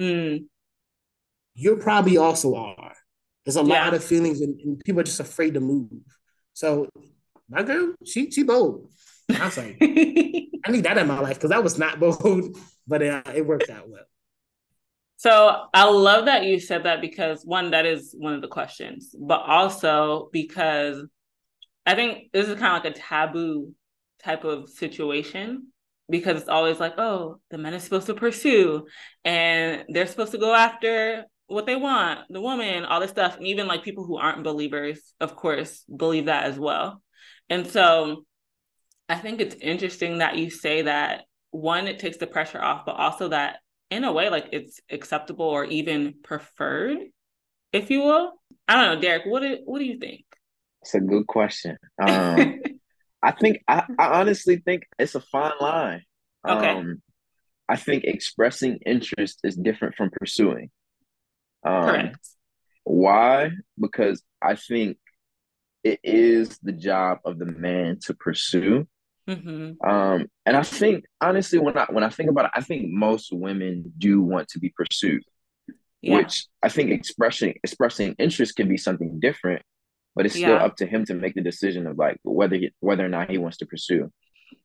Mm. 0.00 0.44
You 1.54 1.76
probably 1.76 2.18
also 2.18 2.54
are. 2.56 2.94
There's 3.44 3.56
a 3.56 3.64
yeah. 3.64 3.84
lot 3.84 3.94
of 3.94 4.04
feelings, 4.04 4.42
and, 4.42 4.60
and 4.60 4.80
people 4.84 5.00
are 5.00 5.04
just 5.04 5.20
afraid 5.20 5.54
to 5.54 5.60
move. 5.60 5.88
So 6.52 6.88
my 7.48 7.62
girl, 7.62 7.94
she 8.04 8.30
she 8.30 8.42
bold. 8.42 8.88
I 9.30 9.44
was 9.46 9.56
like, 9.56 9.76
I 9.80 10.70
need 10.70 10.84
that 10.84 10.98
in 10.98 11.06
my 11.06 11.20
life 11.20 11.36
because 11.36 11.50
I 11.50 11.58
was 11.58 11.78
not 11.78 12.00
bold, 12.00 12.56
but 12.86 13.02
it, 13.02 13.12
uh, 13.12 13.32
it 13.34 13.46
worked 13.46 13.70
out 13.70 13.88
well. 13.88 14.04
So 15.16 15.66
I 15.72 15.88
love 15.88 16.24
that 16.24 16.44
you 16.44 16.58
said 16.58 16.84
that 16.84 17.00
because 17.00 17.44
one, 17.44 17.70
that 17.70 17.86
is 17.86 18.14
one 18.18 18.34
of 18.34 18.42
the 18.42 18.48
questions, 18.48 19.14
but 19.16 19.42
also 19.42 20.28
because 20.32 21.04
I 21.86 21.94
think 21.94 22.32
this 22.32 22.48
is 22.48 22.58
kind 22.58 22.76
of 22.76 22.84
like 22.84 22.96
a 22.96 22.98
taboo 22.98 23.72
type 24.22 24.44
of 24.44 24.68
situation 24.68 25.68
because 26.08 26.40
it's 26.40 26.48
always 26.48 26.80
like, 26.80 26.94
oh, 26.98 27.40
the 27.50 27.58
men 27.58 27.74
are 27.74 27.78
supposed 27.78 28.06
to 28.06 28.14
pursue 28.14 28.86
and 29.24 29.84
they're 29.88 30.06
supposed 30.06 30.32
to 30.32 30.38
go 30.38 30.54
after 30.54 31.24
what 31.46 31.66
they 31.66 31.76
want, 31.76 32.20
the 32.30 32.40
woman, 32.40 32.84
all 32.84 33.00
this 33.00 33.10
stuff. 33.10 33.36
And 33.36 33.46
even 33.46 33.66
like 33.66 33.82
people 33.82 34.04
who 34.04 34.16
aren't 34.16 34.44
believers, 34.44 35.14
of 35.20 35.36
course, 35.36 35.84
believe 35.94 36.26
that 36.26 36.44
as 36.44 36.58
well. 36.58 37.01
And 37.52 37.66
so 37.66 38.24
I 39.10 39.16
think 39.16 39.42
it's 39.42 39.54
interesting 39.56 40.18
that 40.18 40.38
you 40.38 40.48
say 40.48 40.82
that 40.82 41.24
one, 41.50 41.86
it 41.86 41.98
takes 41.98 42.16
the 42.16 42.26
pressure 42.26 42.62
off, 42.62 42.86
but 42.86 42.96
also 42.96 43.28
that 43.28 43.58
in 43.90 44.04
a 44.04 44.12
way, 44.12 44.30
like 44.30 44.48
it's 44.52 44.80
acceptable 44.90 45.44
or 45.44 45.66
even 45.66 46.14
preferred, 46.24 46.96
if 47.70 47.90
you 47.90 48.00
will. 48.00 48.32
I 48.66 48.76
don't 48.76 48.94
know, 48.94 49.00
Derrick, 49.02 49.24
what 49.26 49.42
do, 49.42 49.58
what 49.66 49.80
do 49.80 49.84
you 49.84 49.98
think? 49.98 50.24
It's 50.80 50.94
a 50.94 51.00
good 51.00 51.26
question. 51.26 51.76
Um, 52.00 52.62
I 53.22 53.32
think, 53.32 53.58
I, 53.68 53.84
I, 53.98 54.20
honestly 54.20 54.56
think 54.56 54.84
it's 54.98 55.14
a 55.14 55.20
fine 55.20 55.52
line. 55.60 56.02
Okay. 56.48 56.70
Um, 56.70 57.02
I 57.68 57.76
think 57.76 58.04
expressing 58.04 58.78
interest 58.86 59.40
is 59.44 59.56
different 59.56 59.96
from 59.96 60.08
pursuing. 60.10 60.70
Um, 61.66 61.82
Correct. 61.82 62.28
Why? 62.84 63.50
Because 63.78 64.22
I 64.40 64.54
think 64.54 64.96
it 65.84 66.00
is 66.02 66.58
the 66.62 66.72
job 66.72 67.18
of 67.24 67.38
the 67.38 67.46
man 67.46 67.98
to 68.06 68.14
pursue. 68.14 68.86
Mm-hmm. 69.28 69.88
Um, 69.88 70.26
and 70.46 70.56
I 70.56 70.62
think 70.62 71.04
honestly, 71.20 71.58
when 71.58 71.76
I 71.76 71.86
when 71.90 72.04
I 72.04 72.08
think 72.08 72.30
about 72.30 72.46
it, 72.46 72.50
I 72.54 72.60
think 72.60 72.90
most 72.90 73.32
women 73.32 73.92
do 73.98 74.20
want 74.20 74.48
to 74.48 74.58
be 74.58 74.72
pursued. 74.76 75.22
Yeah. 76.00 76.16
Which 76.16 76.46
I 76.62 76.68
think 76.68 76.90
expressing 76.90 77.54
expressing 77.62 78.14
interest 78.18 78.56
can 78.56 78.68
be 78.68 78.76
something 78.76 79.20
different, 79.20 79.62
but 80.16 80.26
it's 80.26 80.34
still 80.34 80.50
yeah. 80.50 80.64
up 80.64 80.76
to 80.76 80.86
him 80.86 81.04
to 81.06 81.14
make 81.14 81.34
the 81.34 81.42
decision 81.42 81.86
of 81.86 81.96
like 81.96 82.18
whether 82.24 82.56
he, 82.56 82.70
whether 82.80 83.04
or 83.04 83.08
not 83.08 83.30
he 83.30 83.38
wants 83.38 83.58
to 83.58 83.66
pursue. 83.66 84.10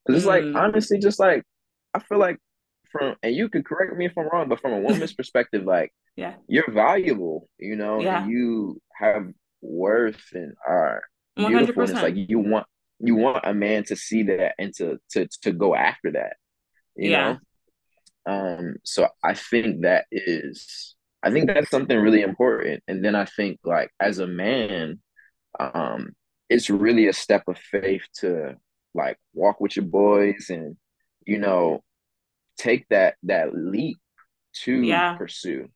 Because 0.04 0.22
it's 0.22 0.30
mm-hmm. 0.30 0.52
like 0.52 0.64
honestly, 0.64 0.98
just 0.98 1.20
like 1.20 1.44
I 1.94 2.00
feel 2.00 2.18
like 2.18 2.38
from 2.90 3.14
and 3.22 3.34
you 3.34 3.48
can 3.48 3.62
correct 3.62 3.96
me 3.96 4.06
if 4.06 4.18
I'm 4.18 4.28
wrong, 4.28 4.48
but 4.48 4.60
from 4.60 4.72
a 4.72 4.80
woman's 4.80 5.12
perspective, 5.14 5.64
like 5.64 5.92
yeah, 6.16 6.34
you're 6.48 6.70
valuable, 6.70 7.48
you 7.58 7.76
know, 7.76 8.00
yeah. 8.00 8.26
you 8.26 8.82
have 8.96 9.28
worth 9.60 10.22
and 10.32 10.54
are 10.66 11.02
beautiful. 11.36 11.82
And 11.82 11.90
it's 11.90 12.02
like 12.02 12.14
you 12.16 12.38
want 12.38 12.66
you 13.00 13.14
want 13.14 13.44
a 13.44 13.54
man 13.54 13.84
to 13.84 13.96
see 13.96 14.24
that 14.24 14.54
and 14.58 14.74
to 14.76 14.98
to 15.10 15.28
to 15.42 15.52
go 15.52 15.74
after 15.74 16.12
that. 16.12 16.36
You 16.96 17.10
yeah. 17.10 17.32
know? 17.32 17.38
Um, 18.26 18.76
so 18.84 19.08
I 19.24 19.34
think 19.34 19.82
that 19.82 20.06
is 20.10 20.96
I 21.22 21.30
think 21.30 21.46
that's 21.46 21.70
something 21.70 21.98
really 21.98 22.22
important. 22.22 22.82
And 22.86 23.04
then 23.04 23.14
I 23.14 23.24
think 23.24 23.60
like 23.64 23.90
as 24.00 24.18
a 24.18 24.26
man, 24.26 25.00
um, 25.58 26.10
it's 26.48 26.70
really 26.70 27.08
a 27.08 27.12
step 27.12 27.44
of 27.48 27.58
faith 27.58 28.02
to 28.20 28.56
like 28.94 29.18
walk 29.34 29.60
with 29.60 29.76
your 29.76 29.84
boys 29.84 30.46
and 30.50 30.76
you 31.26 31.38
know 31.38 31.82
take 32.56 32.88
that 32.88 33.16
that 33.22 33.54
leap 33.54 33.98
to 34.64 34.72
yeah. 34.82 35.14
pursue 35.16 35.68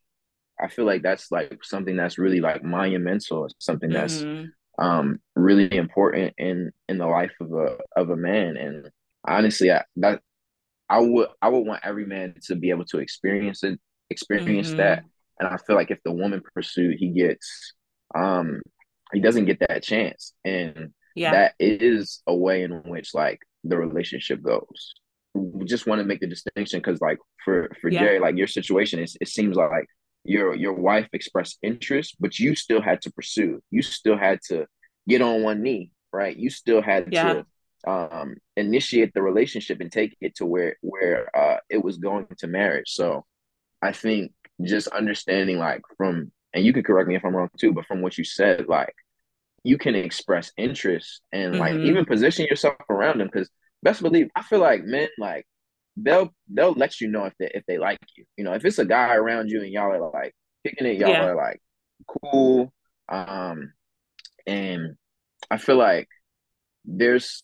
I 0.63 0.69
feel 0.69 0.85
like 0.85 1.03
that's 1.03 1.31
like 1.31 1.59
something 1.63 1.97
that's 1.97 2.19
really 2.19 2.41
like 2.41 2.63
monumental, 2.63 3.49
something 3.59 3.91
that's 3.91 4.23
mm-hmm. 4.23 4.85
um 4.85 5.19
really 5.35 5.75
important 5.75 6.35
in 6.39 6.71
in 6.89 6.99
the 6.99 7.07
life 7.07 7.33
of 7.41 7.53
a 7.53 7.79
of 7.97 8.11
a 8.11 8.17
man. 8.17 8.57
And 8.57 8.91
honestly, 9.27 9.73
I 9.73 9.85
that 9.97 10.21
I 10.89 11.01
would 11.01 11.29
I 11.41 11.49
would 11.49 11.67
want 11.67 11.85
every 11.85 12.07
man 12.07 12.35
to 12.47 12.55
be 12.55 12.71
able 12.71 12.85
to 12.87 12.99
experience 12.99 13.65
it, 13.65 13.81
experience 14.11 14.69
mm-hmm. 14.69 14.79
that. 14.79 15.05
And 15.41 15.49
I 15.49 15.57
feel 15.57 15.75
like 15.75 15.91
if 15.91 15.99
the 16.05 16.13
woman 16.13 16.43
pursued, 16.55 16.97
he 16.99 17.09
gets 17.11 17.75
um 18.15 18.61
he 19.13 19.21
doesn't 19.21 19.47
get 19.47 19.61
that 19.61 19.83
chance. 19.83 20.33
And 20.45 20.93
yeah. 21.15 21.33
that 21.33 21.55
is 21.59 22.23
a 22.27 22.35
way 22.35 22.63
in 22.63 22.73
which 22.85 23.15
like 23.15 23.41
the 23.65 23.77
relationship 23.77 24.43
goes. 24.43 24.95
We 25.35 25.65
just 25.65 25.87
want 25.87 26.01
to 26.01 26.05
make 26.05 26.21
the 26.21 26.27
distinction 26.27 26.81
because 26.81 27.01
like 27.01 27.19
for 27.45 27.71
for 27.81 27.89
yeah. 27.89 28.01
Jerry, 28.01 28.21
like 28.21 28.37
your 28.37 28.47
situation 28.47 29.01
is 29.01 29.17
it 29.21 29.29
seems 29.29 29.57
like 29.57 29.87
your 30.25 30.55
your 30.55 30.73
wife 30.73 31.09
expressed 31.13 31.59
interest, 31.63 32.17
but 32.21 32.39
you 32.39 32.55
still 32.55 32.81
had 32.81 33.03
to 33.03 33.13
pursue. 33.13 33.63
You 33.71 33.83
still 33.83 34.17
had 34.17 34.41
to 34.49 34.67
get 35.09 35.23
on 35.23 35.43
one 35.43 35.63
knee, 35.63 35.91
right? 36.13 36.37
You 36.37 36.51
still 36.51 36.83
had 36.83 37.13
yeah. 37.13 37.33
to 37.33 37.47
um, 37.91 38.37
initiate 38.57 39.13
the 39.15 39.23
relationship 39.23 39.81
and 39.81 39.91
take 39.91 40.17
it 40.21 40.37
to 40.37 40.47
where 40.47 40.77
where 40.81 41.37
uh, 41.37 41.59
it 41.69 41.83
was 41.83 41.99
going 41.99 42.27
to 42.39 42.47
marriage. 42.47 42.91
So 42.91 43.25
I 43.81 43.93
think 43.93 44.33
just 44.63 44.89
understanding 44.89 45.59
like 45.59 45.83
from 45.97 46.31
and 46.55 46.65
you 46.65 46.73
could 46.73 46.85
correct 46.85 47.09
me 47.09 47.17
if 47.17 47.25
I'm 47.25 47.35
wrong 47.35 47.49
too, 47.59 47.73
but 47.73 47.87
from 47.87 48.03
what 48.03 48.19
you 48.19 48.25
said, 48.25 48.69
like 48.69 48.95
you 49.65 49.79
can 49.79 49.95
express 49.95 50.53
interest 50.57 51.23
and 51.33 51.59
like 51.59 51.75
mm-hmm. 51.75 51.87
even 51.87 52.05
position 52.05 52.47
yourself 52.47 52.75
around 52.91 53.19
them 53.19 53.29
because 53.33 53.49
best 53.83 54.03
believe 54.03 54.29
I 54.37 54.43
feel 54.43 54.59
like 54.59 54.85
men 54.85 55.09
like 55.19 55.47
they'll 55.97 56.33
they'll 56.49 56.73
let 56.73 57.01
you 57.01 57.09
know 57.09 57.25
if 57.25 57.35
they 57.39 57.51
if 57.55 57.65
they 57.67 57.79
like 57.79 57.99
you. 58.17 58.25
You 58.37 58.45
know, 58.45 58.53
if 58.53 58.65
it's 58.65 58.79
a 58.79 58.85
guy 58.85 59.15
around 59.15 59.51
you 59.51 59.63
and 59.63 59.73
y'all 59.73 59.93
are 59.93 60.11
like 60.11 60.35
kicking 60.65 60.87
it, 60.87 60.99
y'all 60.99 61.11
yeah. 61.11 61.27
are 61.27 61.37
like 61.37 61.61
cool. 62.07 62.73
Um, 63.09 63.73
and 64.47 64.97
I 65.51 65.59
feel 65.59 65.77
like 65.77 66.09
there's 66.85 67.43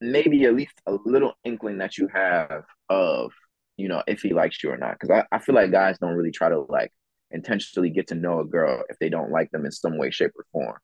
maybe 0.00 0.44
at 0.44 0.54
least 0.54 0.74
a 0.86 0.96
little 1.04 1.34
inkling 1.44 1.78
that 1.78 1.98
you 1.98 2.08
have 2.12 2.64
of 2.88 3.32
you 3.76 3.88
know 3.88 4.02
if 4.06 4.20
he 4.22 4.32
likes 4.32 4.62
you 4.62 4.70
or 4.70 4.76
not. 4.76 4.98
Because 4.98 5.10
I, 5.10 5.36
I 5.36 5.38
feel 5.38 5.54
like 5.54 5.70
guys 5.70 5.98
don't 5.98 6.14
really 6.14 6.32
try 6.32 6.48
to 6.48 6.60
like 6.60 6.92
intentionally 7.30 7.90
get 7.90 8.08
to 8.08 8.14
know 8.14 8.40
a 8.40 8.44
girl 8.44 8.82
if 8.88 8.98
they 8.98 9.08
don't 9.08 9.30
like 9.30 9.50
them 9.50 9.64
in 9.64 9.72
some 9.72 9.98
way, 9.98 10.10
shape, 10.10 10.32
or 10.36 10.44
form. 10.52 10.76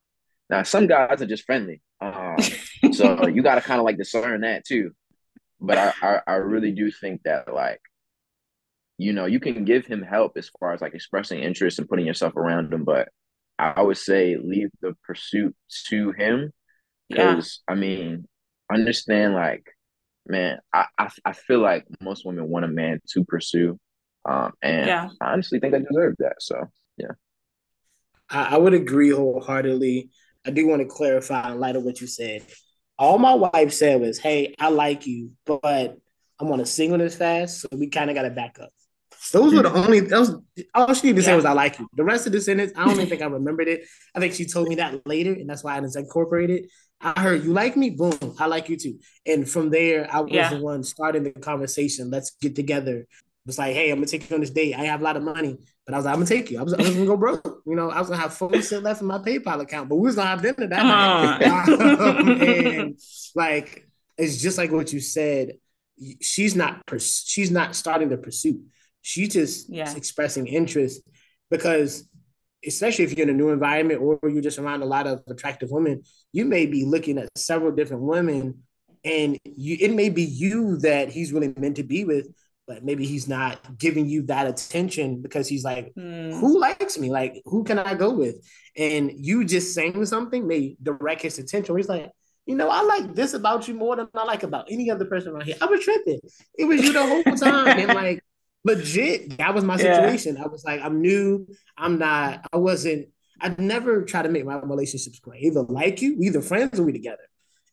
Now, 0.49 0.63
some 0.63 0.87
guys 0.87 1.21
are 1.21 1.27
just 1.27 1.45
friendly, 1.45 1.83
um, 2.01 2.37
so 2.93 3.27
you 3.27 3.43
got 3.43 3.57
to 3.57 3.61
kind 3.61 3.81
of 3.81 3.85
like 3.85 3.99
discern 3.99 4.43
that 4.43 4.65
too. 4.65 4.93
But 5.61 5.79
I, 5.79 5.93
I, 6.03 6.21
I 6.27 6.35
really 6.35 6.73
do 6.73 6.91
think 6.91 7.23
that 7.25 7.53
like, 7.53 7.81
you 8.99 9.13
know, 9.13 9.27
you 9.27 9.41
can 9.41 9.65
give 9.65 9.87
him 9.87 10.03
help 10.03 10.37
as 10.37 10.51
far 10.61 10.73
as 10.73 10.81
like 10.81 10.95
expressing 10.95 11.41
interest 11.41 11.79
and 11.79 11.89
putting 11.89 12.07
yourself 12.07 12.37
around 12.37 12.73
him, 12.73 12.85
but 12.85 13.09
I 13.59 13.83
would 13.83 13.97
say 13.97 14.37
leave 14.37 14.69
the 14.83 14.95
pursuit 15.05 15.55
to 15.89 16.13
him 16.13 16.53
because 17.09 17.61
yeah. 17.69 17.73
I 17.73 17.77
mean, 17.77 18.27
understand 18.71 19.35
like, 19.35 19.65
man, 20.27 20.59
I, 20.73 20.87
I 20.99 21.09
I 21.25 21.33
feel 21.33 21.61
like 21.61 21.87
most 22.03 22.27
women 22.27 22.49
want 22.49 22.65
a 22.65 22.69
man 22.69 23.01
to 23.13 23.25
pursue, 23.25 23.79
um, 24.25 24.53
and 24.61 24.87
yeah. 24.87 25.09
I 25.21 25.33
honestly 25.33 25.59
think 25.59 25.75
I 25.75 25.79
deserve 25.79 26.17
that. 26.19 26.35
So 26.41 26.65
yeah, 26.99 27.13
I, 28.29 28.57
I 28.57 28.59
would 28.59 28.75
agree 28.75 29.11
wholeheartedly. 29.11 30.11
I 30.45 30.51
do 30.51 30.67
want 30.67 30.83
to 30.83 30.89
clarify 30.89 31.51
in 31.51 31.59
light 31.59 31.77
of 31.77 31.83
what 31.83 32.01
you 32.01 32.07
said. 32.07 32.43
All 32.99 33.19
my 33.19 33.35
wife 33.35 33.73
said 33.73 34.01
was, 34.01 34.19
"Hey, 34.19 34.55
I 34.59 34.71
like 34.71 35.07
you, 35.07 35.33
but 35.45 35.99
I'm 36.39 36.51
on 36.51 36.61
a 36.61 36.67
singleness 36.67 37.17
fast, 37.17 37.61
so 37.61 37.69
we 37.73 37.89
kind 37.89 38.11
of 38.11 38.17
got 38.17 38.23
to 38.23 38.31
back 38.31 38.59
up." 38.61 38.71
Those 39.33 39.55
were 39.55 39.63
the 39.63 39.69
mm-hmm. 39.69 39.79
only. 39.79 40.01
Those 40.01 40.37
all 40.75 40.95
she 40.95 41.09
needed 41.09 41.17
to 41.17 41.23
yeah. 41.23 41.27
say 41.33 41.37
was, 41.37 41.45
"I 41.45 41.53
like 41.53 41.79
you." 41.79 41.89
The 41.95 42.05
rest 42.05 42.27
of 42.27 42.33
the 42.33 42.41
sentence, 42.41 42.73
I 42.77 42.85
don't 42.85 42.95
even 42.95 43.07
think 43.11 43.23
I 43.23 43.27
remembered 43.27 43.69
it. 43.69 43.85
I 44.15 44.21
think 44.21 44.35
she 44.35 44.47
told 44.47 44.69
me 44.69 44.77
that 44.77 45.07
later, 45.07 45.33
and 45.33 45.49
that's 45.49 45.65
why 45.65 45.77
I 45.77 45.81
didn't 45.81 45.97
incorporate 45.97 46.51
it. 46.51 46.71
I 47.01 47.21
heard 47.21 47.45
you 47.45 47.53
like 47.53 47.77
me, 47.77 47.91
boom, 47.91 48.35
I 48.39 48.47
like 48.47 48.69
you 48.69 48.77
too. 48.77 48.99
And 49.27 49.49
from 49.49 49.71
there, 49.71 50.09
I 50.11 50.21
was 50.21 50.33
yeah. 50.33 50.49
the 50.49 50.61
one 50.61 50.83
starting 50.83 51.25
the 51.25 51.33
conversation. 51.33 52.11
Let's 52.11 52.31
get 52.41 52.57
together. 52.57 53.01
It 53.01 53.07
was 53.47 53.59
like, 53.59 53.75
hey, 53.75 53.91
I'm 53.91 53.99
gonna 53.99 54.07
take 54.07 54.29
you 54.29 54.35
on 54.35 54.41
this 54.41 54.51
date. 54.51 54.75
I 54.75 54.85
have 54.85 55.01
a 55.01 55.05
lot 55.05 55.17
of 55.17 55.23
money, 55.23 55.59
but 55.87 55.95
I 55.95 55.99
was 55.99 56.05
like, 56.05 56.15
I'm 56.15 56.19
gonna 56.19 56.27
take 56.27 56.51
you. 56.51 56.59
I 56.59 56.63
was, 56.63 56.75
I 56.75 56.79
was 56.79 56.91
gonna 56.91 57.07
go 57.07 57.17
broke. 57.17 57.63
You 57.65 57.77
know, 57.77 57.91
I 57.91 58.01
was 58.01 58.09
gonna 58.09 58.21
have 58.21 58.35
four 58.35 58.49
percent 58.49 58.83
left 58.83 59.01
in 59.01 59.07
my 59.07 59.19
PayPal 59.19 59.61
account, 59.61 59.89
but 59.89 59.97
we 59.97 60.03
was 60.03 60.17
gonna 60.17 60.29
have 60.29 60.43
dinner 60.43 60.67
that 60.67 60.83
night. 60.83 61.43
um, 61.81 62.29
and 62.43 62.99
like, 63.37 63.89
it's 64.19 64.43
just 64.43 64.59
like 64.59 64.73
what 64.73 64.93
you 64.93 64.99
said. 64.99 65.53
She's 66.21 66.57
not. 66.57 66.85
Pers- 66.87 67.25
she's 67.25 67.53
not 67.53 67.77
starting 67.77 68.09
the 68.09 68.19
pursuit. 68.19 68.61
She's 69.01 69.29
just 69.29 69.71
yeah. 69.71 69.95
expressing 69.95 70.49
interest 70.49 71.03
because 71.51 72.09
especially 72.67 73.05
if 73.05 73.17
you're 73.17 73.23
in 73.23 73.33
a 73.33 73.37
new 73.37 73.51
environment 73.51 74.01
or 74.01 74.19
you're 74.29 74.43
just 74.43 74.59
around 74.59 74.83
a 74.83 74.87
lot 74.87 75.07
of 75.07 75.23
attractive 75.29 75.71
women, 75.71 76.03
you 76.33 76.45
may 76.45 76.67
be 76.67 76.85
looking 76.85 77.17
at 77.17 77.29
several 77.37 77.71
different 77.71 78.03
women 78.03 78.63
and 79.05 79.39
you 79.45 79.77
it 79.79 79.95
may 79.95 80.09
be 80.09 80.25
you 80.25 80.79
that 80.79 81.11
he's 81.11 81.33
really 81.33 81.55
meant 81.57 81.77
to 81.77 81.85
be 81.85 82.05
with, 82.05 82.27
but 82.67 82.85
maybe 82.85 83.07
he's 83.07 83.29
not 83.29 83.79
giving 83.79 84.07
you 84.07 84.23
that 84.23 84.47
attention 84.47 85.23
because 85.23 85.49
he's 85.49 85.65
like, 85.65 85.93
mm. 85.95 86.39
who 86.41 86.59
likes 86.59 86.99
me? 86.99 87.11
Like, 87.11 87.43
who 87.45 87.63
can 87.63 87.79
I 87.79 87.95
go 87.95 88.11
with? 88.11 88.37
And 88.77 89.13
you 89.15 89.45
just 89.45 89.75
saying 89.75 90.05
something 90.07 90.47
may 90.47 90.77
direct 90.83 91.23
his 91.23 91.39
attention. 91.39 91.77
He's 91.77 91.89
like, 91.89 92.11
you 92.45 92.55
know, 92.55 92.69
I 92.69 92.83
like 92.83 93.15
this 93.15 93.35
about 93.35 93.69
you 93.69 93.75
more 93.75 93.97
than 93.97 94.09
I 94.15 94.25
like 94.25 94.43
about 94.43 94.67
any 94.71 94.91
other 94.91 95.05
person 95.05 95.33
around 95.33 95.45
here. 95.45 95.57
I 95.61 95.67
was 95.67 95.85
tripping. 95.85 96.21
It 96.59 96.65
was 96.65 96.83
you 96.83 96.93
the 96.93 97.07
whole 97.07 97.23
time. 97.37 97.79
and 97.79 97.95
like 97.95 98.23
legit, 98.65 99.39
that 99.39 99.55
was 99.55 99.65
my 99.65 99.77
situation. 99.77 100.37
Yeah. 100.37 100.45
I 100.45 100.49
was 100.49 100.65
like, 100.65 100.81
I'm 100.81 101.01
new. 101.01 101.47
I'm 101.79 101.99
not, 101.99 102.47
I 102.53 102.57
wasn't, 102.57 103.09
I 103.41 103.55
never 103.59 104.03
try 104.03 104.23
to 104.23 104.29
make 104.29 104.45
my 104.45 104.57
relationships 104.57 105.21
great. 105.21 105.43
Either 105.43 105.63
like 105.63 106.03
you, 106.03 106.17
either 106.21 106.41
friends 106.41 106.81
or 106.81 106.85
we 106.85 106.93
together. 106.93 107.19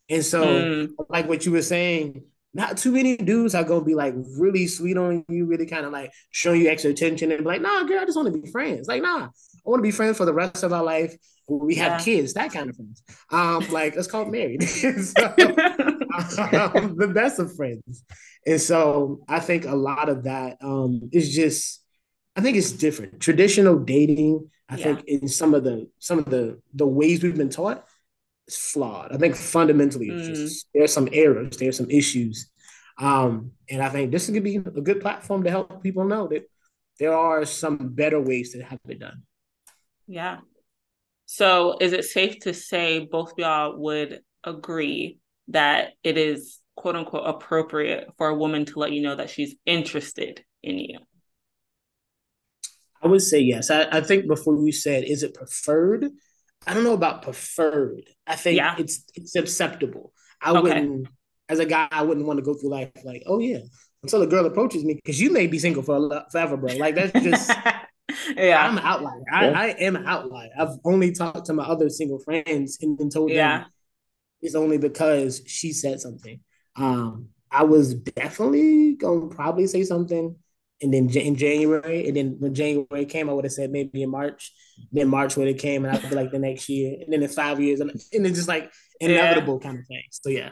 And 0.08 0.24
so, 0.24 0.44
mm. 0.44 0.90
like 1.08 1.28
what 1.28 1.46
you 1.46 1.52
were 1.52 1.62
saying, 1.62 2.24
not 2.54 2.76
too 2.78 2.92
many 2.92 3.16
dudes 3.16 3.54
are 3.54 3.64
gonna 3.64 3.84
be 3.84 3.96
like 3.96 4.14
really 4.38 4.66
sweet 4.66 4.96
on 4.96 5.24
you, 5.28 5.44
really 5.44 5.66
kind 5.66 5.84
of 5.84 5.92
like 5.92 6.12
showing 6.30 6.62
you 6.62 6.70
extra 6.70 6.90
attention 6.90 7.32
and 7.32 7.40
be 7.40 7.44
like, 7.44 7.60
nah, 7.60 7.82
girl, 7.82 8.00
I 8.00 8.04
just 8.04 8.16
want 8.16 8.32
to 8.32 8.40
be 8.40 8.50
friends. 8.50 8.86
Like, 8.86 9.02
nah, 9.02 9.26
I 9.26 9.68
want 9.68 9.80
to 9.80 9.82
be 9.82 9.90
friends 9.90 10.16
for 10.16 10.24
the 10.24 10.32
rest 10.32 10.62
of 10.62 10.72
our 10.72 10.84
life. 10.84 11.14
We 11.48 11.74
have 11.74 12.00
yeah. 12.00 12.04
kids, 12.04 12.34
that 12.34 12.52
kind 12.52 12.70
of 12.70 12.76
friends. 12.76 13.02
Um, 13.30 13.68
like 13.70 13.96
let's 13.96 14.06
call 14.06 14.22
it 14.22 14.30
married. 14.30 14.62
so, 14.62 14.86
um, 16.74 16.96
the 16.96 17.10
best 17.12 17.38
of 17.40 17.54
friends. 17.56 18.04
And 18.46 18.60
so 18.60 19.20
I 19.28 19.40
think 19.40 19.66
a 19.66 19.74
lot 19.74 20.08
of 20.08 20.24
that 20.24 20.58
um, 20.62 21.10
is 21.12 21.34
just, 21.34 21.82
I 22.36 22.40
think 22.40 22.56
it's 22.56 22.72
different. 22.72 23.20
Traditional 23.20 23.78
dating, 23.78 24.48
I 24.68 24.76
yeah. 24.76 24.84
think 24.84 25.04
in 25.06 25.28
some 25.28 25.54
of 25.54 25.64
the 25.64 25.88
some 25.98 26.18
of 26.18 26.26
the 26.26 26.60
the 26.72 26.86
ways 26.86 27.22
we've 27.22 27.36
been 27.36 27.50
taught, 27.50 27.84
flawed. 28.50 29.12
I 29.12 29.18
think 29.18 29.36
fundamentally, 29.36 30.10
mm. 30.10 30.26
just 30.26 30.66
there's 30.74 30.92
some 30.92 31.08
errors, 31.12 31.56
there's 31.56 31.76
some 31.76 31.90
issues, 31.90 32.50
um, 32.98 33.52
and 33.68 33.82
I 33.82 33.88
think 33.88 34.12
this 34.12 34.24
is 34.24 34.30
gonna 34.30 34.42
be 34.42 34.56
a 34.56 34.60
good 34.60 35.00
platform 35.00 35.44
to 35.44 35.50
help 35.50 35.82
people 35.82 36.04
know 36.04 36.28
that 36.28 36.48
there 36.98 37.16
are 37.16 37.44
some 37.44 37.94
better 37.94 38.20
ways 38.20 38.52
to 38.52 38.62
have 38.62 38.78
it 38.88 39.00
done. 39.00 39.22
Yeah. 40.06 40.38
So, 41.26 41.78
is 41.80 41.92
it 41.92 42.04
safe 42.04 42.40
to 42.40 42.54
say 42.54 43.08
both 43.10 43.32
y'all 43.38 43.78
would 43.78 44.20
agree 44.44 45.18
that 45.48 45.92
it 46.02 46.18
is 46.18 46.60
quote 46.76 46.96
unquote 46.96 47.26
appropriate 47.26 48.08
for 48.18 48.28
a 48.28 48.34
woman 48.34 48.64
to 48.66 48.78
let 48.78 48.92
you 48.92 49.02
know 49.02 49.16
that 49.16 49.30
she's 49.30 49.54
interested 49.64 50.44
in 50.62 50.78
you? 50.78 50.98
I 53.02 53.08
would 53.08 53.22
say 53.22 53.40
yes. 53.40 53.70
I, 53.70 53.86
I 53.90 54.00
think 54.00 54.26
before 54.26 54.56
you 54.56 54.72
said, 54.72 55.04
is 55.04 55.22
it 55.22 55.34
preferred? 55.34 56.10
I 56.66 56.74
don't 56.74 56.84
know 56.84 56.94
about 56.94 57.22
preferred. 57.22 58.04
I 58.26 58.36
think 58.36 58.56
yeah. 58.56 58.76
it's 58.78 59.04
it's 59.14 59.36
acceptable. 59.36 60.12
I 60.40 60.50
okay. 60.50 60.60
wouldn't, 60.60 61.08
as 61.48 61.58
a 61.58 61.66
guy, 61.66 61.88
I 61.90 62.02
wouldn't 62.02 62.26
want 62.26 62.38
to 62.38 62.44
go 62.44 62.54
through 62.54 62.70
life 62.70 62.90
like, 63.04 63.22
oh 63.26 63.38
yeah, 63.38 63.60
until 64.02 64.22
a 64.22 64.26
girl 64.26 64.46
approaches 64.46 64.84
me 64.84 64.94
because 64.94 65.20
you 65.20 65.30
may 65.30 65.46
be 65.46 65.58
single 65.58 65.82
for 65.82 65.96
a, 65.96 66.26
forever, 66.30 66.56
bro. 66.56 66.74
Like 66.74 66.94
that's 66.94 67.12
just. 67.12 67.50
yeah, 68.36 68.66
I'm 68.66 68.78
an 68.78 68.84
outlier. 68.84 69.22
I, 69.32 69.46
I, 69.48 69.66
am 69.80 69.96
an 69.96 70.06
outlier. 70.06 70.50
I've 70.58 70.76
only 70.84 71.12
talked 71.12 71.46
to 71.46 71.52
my 71.52 71.64
other 71.64 71.88
single 71.88 72.18
friends 72.18 72.78
and, 72.80 72.98
and 73.00 73.10
told 73.10 73.30
yeah. 73.30 73.58
them 73.58 73.66
it's 74.42 74.54
only 74.54 74.78
because 74.78 75.42
she 75.46 75.72
said 75.72 76.00
something. 76.00 76.40
Um, 76.76 77.28
I 77.50 77.64
was 77.64 77.94
definitely 77.94 78.94
gonna 78.94 79.28
probably 79.28 79.66
say 79.66 79.84
something, 79.84 80.36
and 80.82 80.92
then 80.92 81.08
in 81.10 81.36
January, 81.36 82.06
and 82.08 82.16
then 82.16 82.36
when 82.38 82.54
January 82.54 83.06
came, 83.06 83.30
I 83.30 83.32
would 83.32 83.44
have 83.44 83.52
said 83.52 83.70
maybe 83.70 84.02
in 84.02 84.10
March. 84.10 84.52
Then 84.92 85.08
March 85.08 85.36
would 85.36 85.48
have 85.48 85.58
came, 85.58 85.84
and 85.84 85.96
I'd 85.96 86.08
be 86.08 86.14
like 86.14 86.30
the 86.30 86.38
next 86.38 86.68
year, 86.68 86.98
and 87.00 87.12
then 87.12 87.22
in 87.22 87.28
five 87.28 87.60
years, 87.60 87.80
and, 87.80 87.90
and 87.90 88.26
it's 88.26 88.36
just 88.36 88.48
like 88.48 88.72
inevitable 89.00 89.60
yeah. 89.60 89.68
kind 89.68 89.78
of 89.80 89.86
thing. 89.86 90.02
So 90.10 90.30
yeah, 90.30 90.50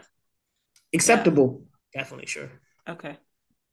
acceptable, 0.95 1.65
yeah. 1.95 2.01
definitely 2.03 2.27
sure. 2.27 2.51
Okay. 2.89 3.17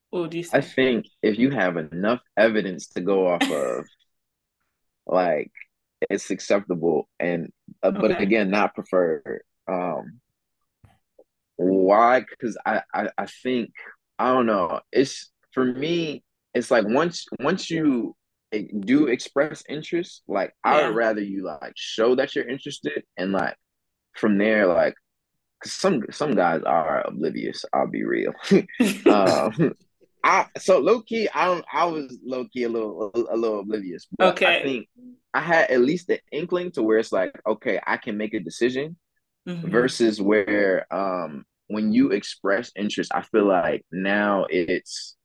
What 0.10 0.32
do 0.32 0.38
you 0.38 0.44
say? 0.44 0.58
I 0.58 0.62
think 0.62 1.06
if 1.22 1.38
you 1.38 1.52
have 1.52 1.78
enough 1.78 2.22
evidence 2.36 2.88
to 2.90 3.02
go 3.02 3.28
off 3.28 3.44
of, 3.52 3.86
like 5.06 5.52
it's 6.10 6.32
acceptable, 6.32 7.08
and 7.20 7.52
uh, 7.84 7.88
okay. 7.88 8.00
but 8.00 8.22
again, 8.22 8.50
not 8.50 8.74
preferred. 8.74 9.44
Um, 9.68 10.20
why? 11.58 12.22
Because 12.22 12.58
I, 12.66 12.82
I 12.94 13.10
I 13.18 13.26
think 13.28 13.72
I 14.18 14.34
don't 14.34 14.46
know. 14.46 14.82
It's 14.92 15.32
for 15.54 15.64
me. 15.64 16.24
It's 16.54 16.72
like 16.72 16.86
once 16.88 17.26
once 17.40 17.70
you 17.70 18.16
do 18.80 19.08
express 19.08 19.64
interest, 19.70 20.24
like 20.28 20.54
yeah. 20.66 20.72
I 20.72 20.88
would 20.88 20.96
rather 20.96 21.22
you 21.22 21.44
like 21.44 21.74
show 21.76 22.16
that 22.16 22.36
you're 22.36 22.48
interested, 22.48 23.04
and 23.18 23.32
like 23.32 23.56
from 24.16 24.38
there, 24.38 24.68
like 24.68 24.96
some 25.64 26.04
some 26.12 26.36
guys 26.36 26.62
are 26.66 27.08
oblivious. 27.08 27.66
I'll 27.74 27.88
be 27.88 28.04
real. 28.04 28.34
um, 29.06 29.74
I 30.24 30.48
so 30.58 30.80
low 30.80 31.02
key, 31.02 31.30
I 31.34 31.62
I 31.72 31.86
was 31.86 32.18
low 32.26 32.46
key 32.46 32.64
a 32.64 32.70
little 32.70 33.12
a, 33.14 33.36
a 33.36 33.38
little 33.38 33.60
oblivious. 33.60 34.08
But 34.18 34.34
okay. 34.34 34.60
I 34.60 34.64
think 34.64 34.88
I 35.34 35.42
had 35.42 35.70
at 35.70 35.82
least 35.82 36.08
the 36.08 36.20
inkling 36.32 36.72
to 36.72 36.84
where 36.84 36.98
it's 36.98 37.12
like, 37.12 37.32
okay, 37.48 37.80
I 37.86 37.98
can 37.98 38.18
make 38.18 38.34
a 38.34 38.40
decision, 38.40 38.98
mm-hmm. 39.48 39.70
versus 39.70 40.22
where 40.22 40.92
um 40.94 41.46
when 41.68 41.94
you 41.94 42.12
express 42.12 42.72
interest, 42.76 43.12
I 43.14 43.22
feel 43.22 43.46
like 43.46 43.86
now 43.92 44.46
it's 44.50 45.16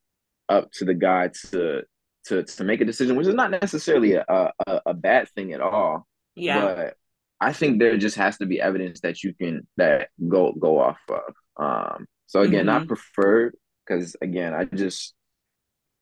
up 0.48 0.70
to 0.72 0.84
the 0.84 0.94
guy 0.94 1.30
to 1.50 1.82
to 2.26 2.42
to 2.42 2.64
make 2.64 2.80
a 2.80 2.84
decision, 2.84 3.16
which 3.16 3.26
is 3.26 3.34
not 3.34 3.50
necessarily 3.50 4.14
a 4.14 4.24
a, 4.28 4.80
a 4.86 4.94
bad 4.94 5.28
thing 5.30 5.52
at 5.52 5.60
all. 5.60 6.06
Yeah. 6.34 6.60
But 6.60 6.96
I 7.40 7.52
think 7.52 7.78
there 7.78 7.96
just 7.98 8.16
has 8.16 8.38
to 8.38 8.46
be 8.46 8.60
evidence 8.60 9.00
that 9.00 9.22
you 9.22 9.34
can 9.34 9.66
that 9.76 10.08
go 10.28 10.52
go 10.52 10.80
off 10.80 10.98
of. 11.08 11.34
Um 11.56 12.06
so 12.26 12.40
again, 12.40 12.66
mm-hmm. 12.66 12.78
not 12.78 12.88
preferred 12.88 13.56
because 13.86 14.16
again, 14.20 14.54
I 14.54 14.64
just 14.64 15.14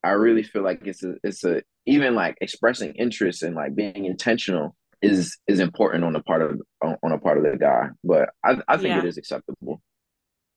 I 0.05 0.11
really 0.11 0.43
feel 0.43 0.62
like 0.62 0.86
it's 0.86 1.03
a 1.03 1.14
it's 1.22 1.45
a 1.45 1.62
even 1.86 2.14
like 2.14 2.36
expressing 2.40 2.93
interest 2.95 3.43
and 3.43 3.55
like 3.55 3.74
being 3.74 4.05
intentional 4.05 4.76
is 5.01 5.36
is 5.49 5.61
important 5.61 6.05
on 6.05 6.12
the 6.12 6.22
part 6.22 6.43
of 6.43 6.61
on, 6.82 6.97
on 7.03 7.12
a 7.12 7.18
part 7.18 7.38
of 7.38 7.45
the 7.45 7.57
guy. 7.57 7.88
But 8.05 8.30
I 8.45 8.57
I 8.68 8.76
think 8.76 8.88
yeah. 8.88 8.99
it 8.99 9.05
is 9.05 9.18
acceptable. 9.18 9.82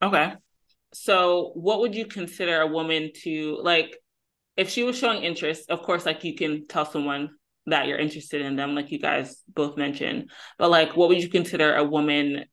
Okay. 0.01 0.33
So 0.95 1.51
what 1.55 1.79
would 1.81 1.93
you 1.93 2.05
consider 2.05 2.61
a 2.61 2.67
woman 2.67 3.11
to 3.13 3.57
like 3.61 3.97
if 4.55 4.69
she 4.69 4.83
was 4.83 4.97
showing 4.97 5.23
interest 5.23 5.69
of 5.69 5.81
course 5.81 6.05
like 6.05 6.23
you 6.23 6.35
can 6.35 6.65
tell 6.67 6.85
someone 6.85 7.29
that 7.67 7.87
you're 7.87 7.97
interested 7.97 8.41
in 8.41 8.55
them 8.55 8.75
like 8.75 8.91
you 8.91 8.99
guys 8.99 9.41
both 9.53 9.75
mentioned 9.77 10.29
but 10.57 10.69
like 10.69 10.95
what 10.95 11.09
would 11.09 11.21
you 11.21 11.29
consider 11.29 11.75
a 11.75 11.83
woman 11.83 12.45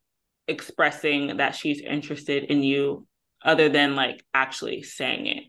expressing 0.48 1.36
that 1.36 1.54
she's 1.54 1.80
interested 1.80 2.44
in 2.44 2.62
you 2.62 3.06
other 3.44 3.68
than 3.68 3.94
like 3.94 4.24
actually 4.34 4.82
saying 4.82 5.26
it? 5.26 5.44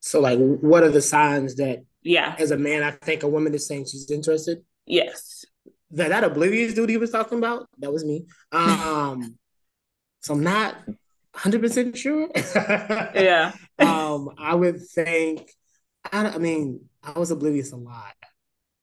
So 0.00 0.20
like 0.20 0.38
what 0.38 0.82
are 0.82 0.90
the 0.90 1.00
signs 1.00 1.56
that 1.56 1.84
yeah. 2.02 2.34
as 2.38 2.50
a 2.50 2.58
man 2.58 2.82
i 2.82 2.90
think 2.90 3.22
a 3.22 3.28
woman 3.28 3.54
is 3.54 3.66
saying 3.66 3.86
she's 3.86 4.10
interested? 4.10 4.62
Yes. 4.86 5.44
That 5.92 6.08
that 6.08 6.24
oblivious 6.24 6.74
dude 6.74 6.90
he 6.90 6.96
was 6.96 7.10
talking 7.10 7.38
about? 7.38 7.68
That 7.78 7.92
was 7.92 8.04
me. 8.04 8.26
Um 8.52 9.38
so 10.20 10.32
i'm 10.34 10.42
not 10.42 10.76
100% 11.36 11.96
sure? 11.96 12.28
Yeah. 13.14 13.52
Um 13.78 14.30
i 14.38 14.54
would 14.54 14.80
think 14.80 15.50
I, 16.12 16.28
I 16.28 16.38
mean 16.38 16.88
i 17.02 17.18
was 17.18 17.30
oblivious 17.30 17.72
a 17.72 17.76
lot. 17.76 18.14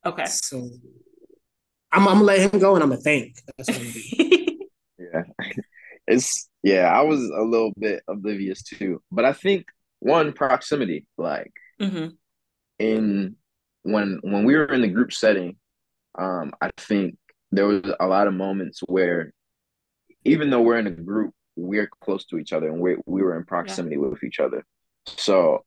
Okay. 0.06 0.26
So 0.26 0.70
i'm, 1.92 2.08
I'm 2.08 2.16
gonna 2.16 2.24
let 2.24 2.54
him 2.54 2.60
go 2.60 2.76
and 2.76 2.84
i'm 2.84 2.90
gonna 2.90 3.02
think. 3.02 3.38
That's 3.58 3.70
what 3.70 3.78
I'm 3.78 3.84
gonna 3.84 4.46
yeah. 5.14 5.24
It's 6.08 6.50
yeah 6.64 6.92
i 6.92 7.02
was 7.02 7.20
a 7.20 7.42
little 7.42 7.74
bit 7.78 8.04
oblivious 8.08 8.62
too 8.64 9.02
but 9.12 9.26
i 9.26 9.34
think 9.34 9.66
one 10.00 10.34
proximity 10.34 11.06
like 11.18 11.52
mm-hmm. 11.82 12.10
in 12.80 13.36
when 13.84 14.20
when 14.22 14.44
we 14.44 14.56
were 14.56 14.66
in 14.66 14.82
the 14.82 14.88
group 14.88 15.12
setting 15.12 15.58
um 16.18 16.52
i 16.62 16.70
think 16.78 17.18
there 17.52 17.68
was 17.68 17.84
a 18.00 18.08
lot 18.08 18.28
of 18.28 18.34
moments 18.34 18.82
where 18.86 19.34
even 20.24 20.50
though 20.50 20.62
we're 20.62 20.78
in 20.78 20.88
a 20.88 20.92
group 20.92 21.34
we're 21.62 21.90
close 22.02 22.26
to 22.26 22.38
each 22.38 22.54
other 22.54 22.68
and 22.68 22.80
we 22.80 22.96
we 23.06 23.22
were 23.22 23.38
in 23.38 23.46
proximity 23.46 23.96
yeah. 23.96 24.02
with 24.02 24.24
each 24.24 24.40
other 24.40 24.66
so 25.06 25.64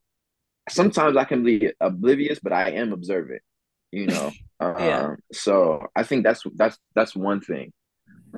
sometimes 0.69 1.17
i 1.17 1.23
can 1.23 1.43
be 1.43 1.71
oblivious 1.79 2.39
but 2.39 2.53
i 2.53 2.71
am 2.71 2.93
observant 2.93 3.41
you 3.91 4.05
know 4.07 4.31
yeah. 4.61 4.99
um 4.99 5.17
so 5.31 5.85
i 5.95 6.03
think 6.03 6.23
that's 6.23 6.43
that's 6.55 6.77
that's 6.95 7.15
one 7.15 7.41
thing 7.41 7.71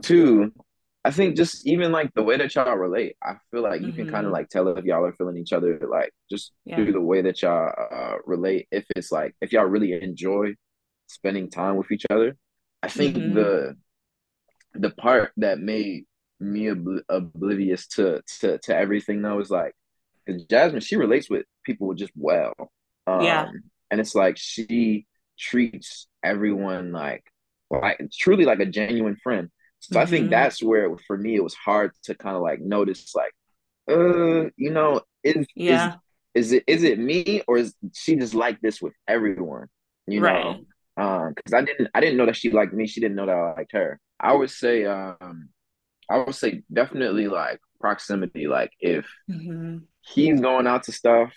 two 0.01 0.51
I 1.08 1.12
think 1.12 1.38
just 1.38 1.66
even 1.66 1.93
like 1.93 2.14
the 2.16 2.22
way 2.22 2.36
that 2.36 2.53
y'all 2.53 2.76
relate, 2.76 3.16
I 3.24 3.36
feel 3.49 3.62
like 3.62 3.80
you 3.80 3.88
mm-hmm. 3.88 3.95
can 3.95 4.10
kind 4.10 4.26
of 4.26 4.34
like 4.34 4.49
tell 4.49 4.68
if 4.68 4.84
y'all 4.84 5.05
are 5.05 5.14
feeling 5.14 5.38
each 5.38 5.53
other, 5.53 5.80
like 5.89 6.12
just 6.30 6.51
yeah. 6.66 6.76
through 6.76 6.91
the 6.91 6.99
way 6.99 7.22
that 7.22 7.41
y'all 7.41 7.72
uh, 7.89 8.18
relate. 8.26 8.68
If 8.72 8.86
it's 8.93 9.10
like 9.10 9.34
if 9.39 9.53
y'all 9.53 9.64
really 9.64 9.93
enjoy 9.93 10.55
spending 11.08 11.49
time 11.49 11.78
with 11.78 11.93
each 11.93 12.05
other, 12.10 12.36
I 12.84 12.89
think 12.89 13.16
mm-hmm. 13.16 13.36
the 13.36 13.78
the 14.74 14.89
part 14.89 15.32
that 15.38 15.60
made 15.60 16.08
me 16.40 16.66
obl- 16.66 17.02
oblivious 17.10 17.88
to 17.88 18.22
to 18.40 18.58
to 18.60 18.76
everything 18.76 19.22
though 19.22 19.40
is 19.40 19.50
like, 19.50 19.74
because 20.26 20.44
Jasmine 20.46 20.82
she 20.82 20.96
relates 20.96 21.30
with 21.30 21.46
people 21.66 21.94
just 21.94 22.12
well, 22.16 22.54
um, 23.06 23.22
yeah, 23.22 23.50
and 23.92 24.00
it's 24.00 24.16
like 24.16 24.38
she 24.38 25.06
treats 25.40 26.08
everyone 26.24 26.92
like 26.92 27.24
like 27.70 28.00
truly 28.12 28.46
like 28.46 28.60
a 28.60 28.66
genuine 28.66 29.16
friend 29.22 29.50
so 29.80 29.94
mm-hmm. 29.94 30.02
I 30.02 30.06
think 30.06 30.24
mm-hmm. 30.24 30.32
that's 30.32 30.64
where 30.64 30.90
for 31.06 31.18
me 31.18 31.36
it 31.36 31.44
was 31.44 31.54
hard 31.54 31.92
to 32.04 32.16
kind 32.16 32.36
of 32.36 32.42
like 32.42 32.60
notice 32.62 33.14
like, 33.16 33.34
uh, 33.90 34.50
you 34.56 34.72
know, 34.72 35.02
is 35.24 35.46
yeah. 35.56 35.96
is, 36.34 36.48
is 36.48 36.52
it 36.54 36.64
is 36.68 36.84
it 36.84 37.00
me 37.00 37.42
or 37.48 37.58
is 37.58 37.74
she 37.94 38.16
just 38.16 38.34
like 38.34 38.60
this 38.62 38.82
with 38.82 38.94
everyone? 39.08 39.68
You 40.08 40.22
right. 40.22 40.44
know, 40.98 41.04
um, 41.04 41.34
because 41.34 41.54
I 41.54 41.62
didn't 41.62 41.90
I 41.94 42.00
didn't 42.00 42.18
know 42.18 42.26
that 42.26 42.36
she 42.36 42.52
liked 42.52 42.74
me. 42.74 42.88
She 42.88 43.02
didn't 43.02 43.16
know 43.16 43.26
that 43.26 43.36
I 43.36 43.54
liked 43.54 43.74
her. 43.74 44.00
I 44.20 44.34
would 44.34 44.50
say, 44.50 44.86
um, 44.86 45.50
I 46.10 46.20
would 46.20 46.36
say 46.36 46.64
definitely 46.72 47.28
like 47.28 47.60
proximity. 47.80 48.47
Like 48.47 48.72
if 48.80 49.05
mm-hmm. 49.30 49.80
he's 50.01 50.39
going 50.39 50.68
out 50.68 50.84
to 50.84 50.91
stuff, 50.91 51.34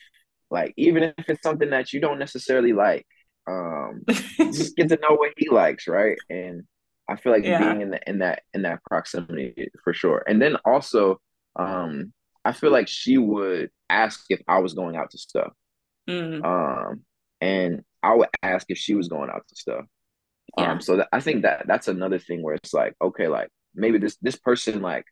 like 0.51 0.75
even 0.77 1.03
if 1.03 1.29
it's 1.29 1.43
something 1.43 1.71
that 1.71 1.93
you 1.93 2.01
don't 2.01 2.18
necessarily 2.18 2.73
like, 2.73 3.07
um, 3.47 4.03
just 4.39 4.77
get 4.77 4.89
to 4.89 4.99
know 5.01 5.16
what 5.16 5.33
he 5.37 5.49
likes, 5.49 5.89
right? 5.89 6.18
And 6.29 6.64
I 7.09 7.16
feel 7.16 7.33
like 7.33 7.45
yeah. 7.45 7.59
being 7.59 7.81
in 7.83 7.91
the, 7.91 8.01
in 8.07 8.18
that 8.21 8.43
in 8.55 8.62
that 8.62 8.85
proximity 8.85 9.68
for 9.83 9.93
sure. 9.93 10.23
And 10.29 10.41
then 10.41 10.57
also, 10.64 11.21
um, 11.57 12.12
I 12.45 12.53
feel 12.53 12.71
like 12.71 12.89
she 12.89 13.18
would 13.18 13.71
ask 13.89 14.25
if 14.31 14.41
I 14.47 14.59
was 14.61 14.75
going 14.75 14.97
out 14.97 15.11
to 15.11 15.18
stuff. 15.18 15.53
Mm. 16.09 16.45
Um, 16.45 17.03
and 17.41 17.83
I 18.03 18.14
would 18.14 18.29
ask 18.43 18.66
if 18.71 18.79
she 18.79 18.95
was 18.95 19.09
going 19.09 19.31
out 19.31 19.43
to 19.49 19.57
stuff. 19.57 19.85
Yeah. 20.57 20.73
Um, 20.73 20.81
so 20.81 20.97
that, 20.97 21.09
I 21.12 21.21
think 21.21 21.43
that 21.43 21.64
that's 21.66 21.89
another 21.89 22.18
thing 22.18 22.43
where 22.43 22.55
it's 22.55 22.73
like, 22.73 22.95
okay, 23.03 23.29
like 23.29 23.49
maybe 23.75 23.99
this 23.99 24.16
this 24.23 24.37
person 24.37 24.83
like 24.83 25.05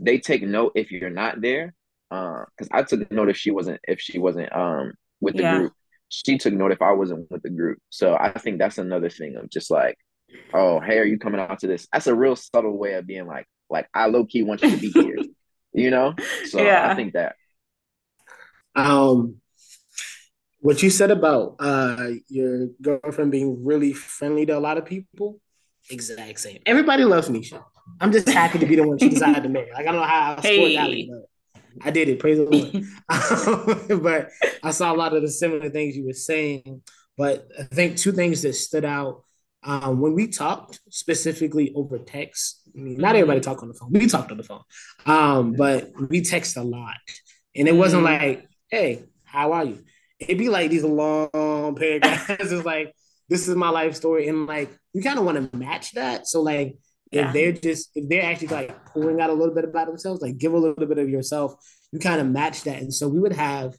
they 0.00 0.18
take 0.18 0.42
note 0.42 0.72
if 0.74 0.90
you're 0.90 1.10
not 1.10 1.40
there. 1.40 1.74
Uh, 2.10 2.44
because 2.56 2.70
I 2.72 2.84
took 2.84 3.10
note 3.10 3.28
if 3.28 3.36
she 3.36 3.50
wasn't 3.50 3.80
if 3.86 4.00
she 4.00 4.18
wasn't 4.18 4.54
um 4.54 4.92
with 5.20 5.36
the 5.36 5.42
yeah. 5.42 5.58
group. 5.58 5.72
She 6.10 6.38
took 6.38 6.54
note 6.54 6.72
if 6.72 6.80
I 6.80 6.92
wasn't 6.92 7.30
with 7.30 7.42
the 7.42 7.50
group. 7.50 7.78
So 7.90 8.16
I 8.18 8.30
think 8.32 8.58
that's 8.58 8.78
another 8.78 9.10
thing 9.10 9.36
of 9.36 9.50
just 9.50 9.70
like 9.70 9.98
oh, 10.54 10.80
hey, 10.80 10.98
are 10.98 11.04
you 11.04 11.18
coming 11.18 11.40
out 11.40 11.58
to 11.60 11.66
this? 11.66 11.86
That's 11.92 12.06
a 12.06 12.14
real 12.14 12.36
subtle 12.36 12.76
way 12.76 12.94
of 12.94 13.06
being 13.06 13.26
like, 13.26 13.46
like 13.70 13.88
I 13.94 14.06
low 14.06 14.24
key 14.24 14.42
want 14.42 14.62
you 14.62 14.70
to 14.70 14.76
be 14.76 14.90
here, 14.90 15.16
you 15.72 15.90
know? 15.90 16.14
So 16.46 16.62
yeah. 16.62 16.90
I 16.90 16.94
think 16.94 17.14
that. 17.14 17.36
Um, 18.74 19.36
what 20.60 20.82
you 20.82 20.90
said 20.90 21.10
about 21.10 21.56
uh 21.60 22.10
your 22.28 22.68
girlfriend 22.82 23.30
being 23.30 23.64
really 23.64 23.92
friendly 23.92 24.44
to 24.46 24.56
a 24.56 24.60
lot 24.60 24.78
of 24.78 24.84
people, 24.84 25.40
exact 25.90 26.40
same. 26.40 26.60
Everybody 26.66 27.04
loves 27.04 27.28
Nisha. 27.28 27.62
I'm 28.00 28.12
just 28.12 28.28
happy 28.28 28.58
to 28.58 28.66
be 28.66 28.76
the 28.76 28.86
one 28.86 28.98
she 28.98 29.08
decided 29.08 29.42
to 29.42 29.48
marry. 29.48 29.70
Like 29.72 29.86
I 29.86 29.92
don't 29.92 30.00
know 30.00 30.06
how 30.06 30.36
I 30.38 30.40
hey. 30.40 30.76
Ali, 30.76 31.10
but 31.10 31.86
I 31.86 31.90
did 31.90 32.08
it. 32.08 32.18
Praise 32.18 32.38
the 32.38 32.44
Lord. 32.44 34.02
but 34.02 34.30
I 34.62 34.70
saw 34.70 34.92
a 34.92 34.96
lot 34.96 35.14
of 35.14 35.22
the 35.22 35.28
similar 35.28 35.70
things 35.70 35.96
you 35.96 36.06
were 36.06 36.12
saying. 36.12 36.82
But 37.16 37.48
I 37.58 37.64
think 37.64 37.96
two 37.96 38.12
things 38.12 38.42
that 38.42 38.54
stood 38.54 38.84
out 38.84 39.24
um, 39.62 40.00
when 40.00 40.14
we 40.14 40.28
talked 40.28 40.80
specifically 40.88 41.72
over 41.74 41.98
text, 41.98 42.62
I 42.74 42.78
mean, 42.78 42.96
not 42.96 43.16
everybody 43.16 43.40
talked 43.40 43.62
on 43.62 43.68
the 43.68 43.74
phone. 43.74 43.90
We 43.92 44.06
talked 44.06 44.30
on 44.30 44.36
the 44.36 44.44
phone, 44.44 44.62
um, 45.04 45.52
but 45.54 45.90
we 46.08 46.20
text 46.20 46.56
a 46.56 46.62
lot, 46.62 46.96
and 47.56 47.66
it 47.66 47.74
wasn't 47.74 48.04
mm-hmm. 48.04 48.24
like, 48.24 48.48
"Hey, 48.70 49.04
how 49.24 49.52
are 49.52 49.64
you?" 49.64 49.82
It'd 50.20 50.38
be 50.38 50.48
like 50.48 50.70
these 50.70 50.84
long 50.84 51.74
paragraphs. 51.76 52.28
it's 52.28 52.64
like, 52.64 52.94
"This 53.28 53.48
is 53.48 53.56
my 53.56 53.70
life 53.70 53.96
story," 53.96 54.28
and 54.28 54.46
like 54.46 54.70
you 54.92 55.02
kind 55.02 55.18
of 55.18 55.24
want 55.24 55.50
to 55.50 55.56
match 55.56 55.92
that. 55.92 56.28
So 56.28 56.40
like, 56.40 56.76
yeah. 57.10 57.28
if 57.28 57.32
they're 57.32 57.52
just 57.52 57.90
if 57.94 58.08
they're 58.08 58.24
actually 58.24 58.48
like 58.48 58.86
pouring 58.86 59.20
out 59.20 59.30
a 59.30 59.34
little 59.34 59.54
bit 59.54 59.64
about 59.64 59.86
themselves, 59.86 60.20
like 60.20 60.38
give 60.38 60.52
a 60.52 60.58
little 60.58 60.86
bit 60.86 60.98
of 60.98 61.08
yourself, 61.08 61.54
you 61.92 61.98
kind 61.98 62.20
of 62.20 62.26
match 62.26 62.64
that. 62.64 62.80
And 62.80 62.92
so 62.92 63.08
we 63.08 63.20
would 63.20 63.32
have, 63.32 63.76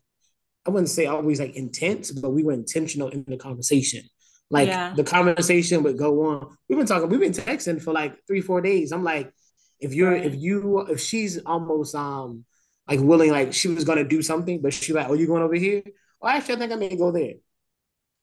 I 0.66 0.72
wouldn't 0.72 0.90
say 0.90 1.06
always 1.06 1.40
like 1.40 1.56
intense, 1.56 2.12
but 2.12 2.32
we 2.32 2.44
were 2.44 2.54
intentional 2.54 3.10
in 3.10 3.26
the 3.28 3.38
conversation. 3.38 4.04
Like 4.50 4.68
yeah. 4.68 4.94
the 4.96 5.04
conversation 5.04 5.84
would 5.84 5.98
go 5.98 6.26
on. 6.26 6.58
We've 6.68 6.78
been 6.78 6.88
talking, 6.88 7.10
we've 7.10 7.20
been 7.20 7.34
texting 7.34 7.82
for 7.82 7.94
like 7.94 8.16
three, 8.26 8.42
four 8.42 8.62
days. 8.62 8.92
I'm 8.92 9.04
like, 9.04 9.32
if 9.80 9.94
you're 9.94 10.12
right. 10.12 10.26
if 10.26 10.36
you 10.36 10.80
if 10.88 11.00
she's 11.00 11.38
almost 11.46 11.96
um 11.96 12.46
like 12.88 13.00
willing, 13.00 13.32
like 13.32 13.54
she 13.54 13.68
was 13.68 13.86
gonna 13.86 14.04
do 14.04 14.22
something, 14.22 14.62
but 14.62 14.74
she's 14.74 14.96
like, 14.96 15.08
Oh, 15.08 15.14
you 15.14 15.28
going 15.28 15.44
over 15.44 15.56
here? 15.56 15.84
Well, 16.20 16.34
actually, 16.36 16.56
I 16.56 16.58
think 16.58 16.72
I 16.72 16.76
may 16.76 16.96
go 16.96 17.12
there. 17.12 17.34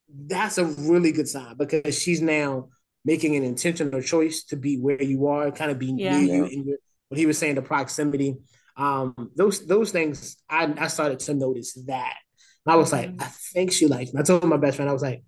That's 0.09 0.57
a 0.57 0.65
really 0.65 1.11
good 1.11 1.27
sign 1.27 1.55
because 1.57 1.99
she's 1.99 2.21
now 2.21 2.69
making 3.07 3.37
an 3.37 3.43
intentional 3.43 4.01
choice 4.01 4.43
to 4.43 4.57
be 4.57 4.77
where 4.77 5.01
you 5.01 5.27
are, 5.27 5.49
kind 5.49 5.71
of 5.71 5.79
be 5.79 5.93
yeah. 5.97 6.19
near 6.19 6.35
you 6.35 6.45
and 6.45 6.65
your, 6.65 6.77
what 7.07 7.17
he 7.17 7.25
was 7.25 7.37
saying, 7.37 7.55
the 7.55 7.61
proximity. 7.61 8.35
Um, 8.75 9.31
those 9.35 9.65
those 9.65 9.91
things 9.91 10.35
I, 10.49 10.71
I 10.77 10.87
started 10.87 11.19
to 11.21 11.33
notice 11.33 11.73
that. 11.87 12.17
And 12.65 12.73
I 12.73 12.75
was 12.75 12.91
like, 12.91 13.09
mm-hmm. 13.09 13.21
I 13.21 13.27
think 13.53 13.71
she 13.71 13.87
likes 13.87 14.13
me. 14.13 14.19
I 14.19 14.23
told 14.23 14.43
my 14.43 14.57
best 14.57 14.75
friend, 14.75 14.89
I 14.89 14.93
was 14.93 15.01
like, 15.01 15.23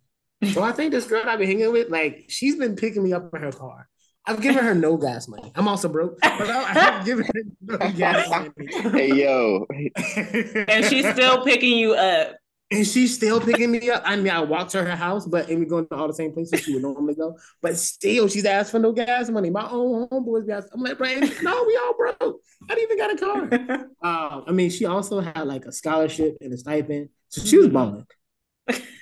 so 0.54 0.62
I 0.62 0.74
think 0.74 0.92
this 0.92 1.08
girl 1.08 1.24
I've 1.26 1.40
been 1.40 1.48
hanging 1.48 1.72
with, 1.72 1.90
like, 1.90 2.26
she's 2.28 2.58
been 2.58 2.76
picking 2.76 3.04
me 3.04 3.14
up 3.14 3.34
in 3.34 3.42
her 3.42 3.52
car. 3.52 3.88
I've 4.26 4.42
given 4.42 4.64
her 4.64 4.76
no 4.76 4.98
gas 4.98 5.28
money. 5.28 5.52
I'm 5.56 5.68
also 5.68 5.90
broke, 5.90 6.20
but 6.22 6.50
I, 6.50 6.74
have 6.74 7.06
given 7.10 7.26
her 7.26 7.44
no 7.62 7.92
gas 7.94 8.30
money. 8.30 8.52
Hey 8.68 9.14
yo, 9.14 9.66
and 10.68 10.86
she's 10.86 11.10
still 11.10 11.44
picking 11.44 11.78
you 11.78 11.94
up. 11.94 12.36
And 12.72 12.86
she's 12.86 13.16
still 13.16 13.42
picking 13.42 13.72
me 13.72 13.90
up. 13.90 14.04
I 14.06 14.16
mean, 14.16 14.30
I 14.30 14.42
walked 14.42 14.72
to 14.72 14.84
her 14.84 14.96
house, 14.96 15.26
but 15.26 15.50
and 15.50 15.60
we 15.60 15.66
going 15.66 15.88
to 15.88 15.96
all 15.96 16.08
the 16.08 16.14
same 16.14 16.32
places 16.32 16.62
she 16.62 16.74
would 16.74 16.84
normally 16.84 17.16
go. 17.16 17.36
But 17.64 17.78
still, 17.78 18.28
she's 18.28 18.46
asked 18.46 18.72
for 18.72 18.80
no 18.80 18.92
gas 18.92 19.30
money. 19.30 19.50
My 19.50 19.68
own 19.68 20.08
homeboys 20.08 20.46
gas. 20.46 20.68
I'm 20.72 20.82
like, 20.82 21.00
bro, 21.00 21.08
no, 21.42 21.64
we 21.66 21.78
all 21.78 21.96
broke. 21.98 22.42
I 22.70 22.76
didn't 22.76 22.92
even 22.92 22.98
got 22.98 23.14
a 23.14 23.18
car. 23.18 23.90
uh, 24.04 24.42
I 24.48 24.52
mean, 24.52 24.70
she 24.70 24.86
also 24.86 25.20
had 25.20 25.42
like 25.48 25.66
a 25.66 25.72
scholarship 25.72 26.38
and 26.42 26.54
a 26.54 26.58
stipend, 26.58 27.10
so 27.30 27.44
she 27.44 27.58
was 27.58 27.68
mm-hmm. 27.68 27.74
balling. 27.74 28.06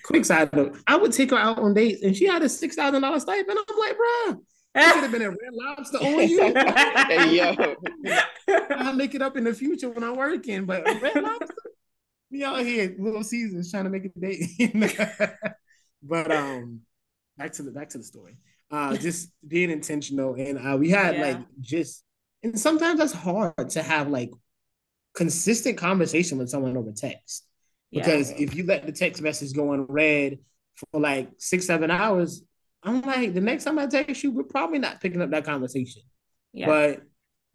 Quick 0.05 0.23
side 0.23 0.53
note: 0.53 0.77
I 0.87 0.95
would 0.95 1.11
take 1.11 1.31
her 1.31 1.37
out 1.37 1.59
on 1.59 1.73
dates, 1.73 2.01
and 2.01 2.15
she 2.15 2.25
had 2.25 2.43
a 2.43 2.47
six 2.47 2.75
thousand 2.75 3.01
dollars 3.01 3.23
stipend. 3.23 3.59
I'm 3.59 3.77
like, 3.77 3.97
bro, 3.97 4.41
I 4.77 4.91
could 4.93 5.03
have 5.03 5.11
been 5.11 5.21
a 5.23 5.29
red 5.29 5.37
lobster 5.51 5.97
on 5.97 6.27
you. 6.27 6.41
hey, 6.53 7.35
yo. 7.35 7.75
I'll 8.69 8.93
make 8.93 9.15
it 9.15 9.21
up 9.21 9.37
in 9.37 9.43
the 9.43 9.53
future 9.53 9.89
when 9.89 10.03
I'm 10.03 10.15
working, 10.15 10.65
but 10.65 10.85
red 11.01 11.21
lobster, 11.21 11.55
me 12.29 12.43
out 12.43 12.59
here, 12.59 12.95
Little 12.97 13.23
Caesars 13.23 13.71
trying 13.71 13.85
to 13.85 13.89
make 13.89 14.05
a 14.05 14.19
date. 14.19 14.71
but 16.03 16.31
um, 16.31 16.81
back 17.37 17.53
to 17.53 17.63
the 17.63 17.71
back 17.71 17.89
to 17.89 17.97
the 17.97 18.03
story. 18.03 18.37
Uh, 18.69 18.97
just 18.97 19.31
being 19.47 19.69
intentional, 19.71 20.33
and 20.35 20.57
uh, 20.57 20.77
we 20.77 20.89
had 20.89 21.15
yeah. 21.15 21.21
like 21.21 21.37
just, 21.61 22.03
and 22.43 22.59
sometimes 22.59 22.99
that's 22.99 23.13
hard 23.13 23.69
to 23.69 23.81
have 23.81 24.09
like 24.09 24.31
consistent 25.15 25.77
conversation 25.77 26.37
with 26.37 26.49
someone 26.49 26.77
over 26.77 26.91
text. 26.91 27.45
Because 27.91 28.31
yeah. 28.31 28.39
if 28.39 28.55
you 28.55 28.65
let 28.65 28.85
the 28.85 28.91
text 28.91 29.21
message 29.21 29.53
go 29.53 29.71
unread 29.71 30.39
for 30.75 30.99
like 30.99 31.29
six, 31.37 31.65
seven 31.65 31.89
hours, 31.89 32.43
I'm 32.83 33.01
like, 33.01 33.33
the 33.33 33.41
next 33.41 33.63
time 33.63 33.79
I 33.79 33.87
text 33.87 34.23
you, 34.23 34.31
we're 34.31 34.43
probably 34.43 34.79
not 34.79 34.99
picking 35.01 35.21
up 35.21 35.31
that 35.31 35.45
conversation. 35.45 36.01
Yeah. 36.53 36.67
But 36.67 37.01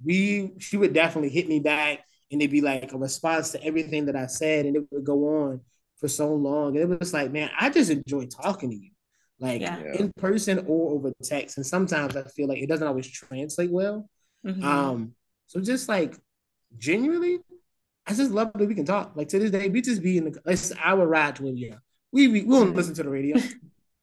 we, 0.02 0.52
she 0.58 0.78
would 0.78 0.94
definitely 0.94 1.28
hit 1.28 1.48
me 1.48 1.60
back 1.60 2.00
and 2.32 2.40
it'd 2.40 2.50
be 2.50 2.62
like 2.62 2.92
a 2.92 2.98
response 2.98 3.50
to 3.52 3.62
everything 3.62 4.06
that 4.06 4.16
I 4.16 4.26
said, 4.26 4.66
and 4.66 4.74
it 4.74 4.84
would 4.90 5.04
go 5.04 5.42
on 5.44 5.60
for 5.98 6.08
so 6.08 6.34
long. 6.34 6.76
And 6.76 6.92
it 6.92 6.98
was 6.98 7.12
like, 7.12 7.30
man, 7.30 7.50
I 7.58 7.70
just 7.70 7.90
enjoy 7.90 8.26
talking 8.26 8.70
to 8.70 8.76
you, 8.76 8.90
like 9.38 9.60
yeah. 9.60 9.80
in 9.94 10.12
person 10.16 10.64
or 10.66 10.92
over 10.92 11.12
text. 11.22 11.58
And 11.58 11.66
sometimes 11.66 12.16
I 12.16 12.24
feel 12.24 12.48
like 12.48 12.62
it 12.62 12.68
doesn't 12.68 12.86
always 12.86 13.06
translate 13.06 13.70
well. 13.70 14.08
Mm-hmm. 14.44 14.64
Um, 14.64 15.14
so 15.46 15.60
just 15.60 15.88
like 15.88 16.16
genuinely, 16.78 17.38
I 18.06 18.14
just 18.14 18.32
love 18.32 18.50
that 18.54 18.66
we 18.66 18.74
can 18.74 18.86
talk. 18.86 19.12
Like 19.14 19.28
to 19.28 19.38
this 19.38 19.50
day, 19.50 19.68
we 19.68 19.82
just 19.82 20.02
be 20.02 20.16
in 20.18 20.24
the 20.24 20.40
it's 20.46 20.72
our 20.82 21.06
ride 21.06 21.36
to 21.36 21.46
India. 21.46 21.80
We 22.10 22.28
we, 22.28 22.42
we 22.42 22.56
don't 22.56 22.74
listen 22.74 22.94
to 22.94 23.02
the 23.02 23.10
radio. 23.10 23.36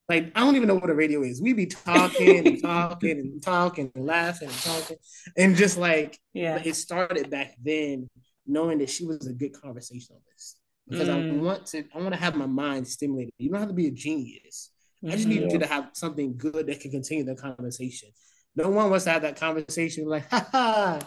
Like 0.10 0.32
I 0.36 0.40
don't 0.40 0.56
even 0.56 0.68
know 0.68 0.76
what 0.76 0.90
a 0.90 0.96
radio 0.96 1.22
is. 1.22 1.40
We 1.40 1.54
be 1.54 1.68
talking 1.68 2.48
and 2.48 2.62
talking 2.62 3.20
and 3.20 3.42
talking 3.42 3.92
and 3.94 4.06
laughing 4.06 4.50
and 4.50 4.58
talking, 4.58 4.98
and 5.38 5.56
just 5.56 5.78
like 5.78 6.20
yeah, 6.34 6.60
it 6.66 6.74
started 6.74 7.30
back 7.30 7.56
then, 7.64 8.10
knowing 8.48 8.80
that 8.80 8.90
she 8.90 9.06
was 9.06 9.28
a 9.28 9.34
good 9.34 9.54
conversationalist 9.54 10.60
because 10.90 11.08
mm. 11.08 11.34
I 11.34 11.36
want 11.38 11.68
to 11.68 11.84
I 11.94 12.00
want 12.00 12.14
to 12.14 12.20
have 12.20 12.36
my 12.36 12.48
mind 12.48 12.88
stimulated. 12.88 13.34
You 13.38 13.52
don't 13.52 13.60
have 13.60 13.70
to 13.70 13.76
be 13.76 13.88
a 13.88 13.92
genius. 13.92 14.72
Mm-hmm. 15.04 15.14
I 15.14 15.16
just 15.16 15.28
need 15.28 15.42
mm-hmm. 15.44 15.52
you 15.52 15.60
to 15.60 15.68
have 15.68 15.92
something 15.94 16.36
good 16.38 16.68
that 16.68 16.80
can 16.80 16.92
continue 16.92 17.24
the 17.24 17.36
conversation. 17.36 18.10
No 18.56 18.70
one 18.70 18.90
wants 18.90 19.06
to 19.06 19.12
have 19.12 19.22
that 19.22 19.40
conversation 19.40 20.06
like 20.08 20.28
ha 20.30 20.48
ha 20.52 21.00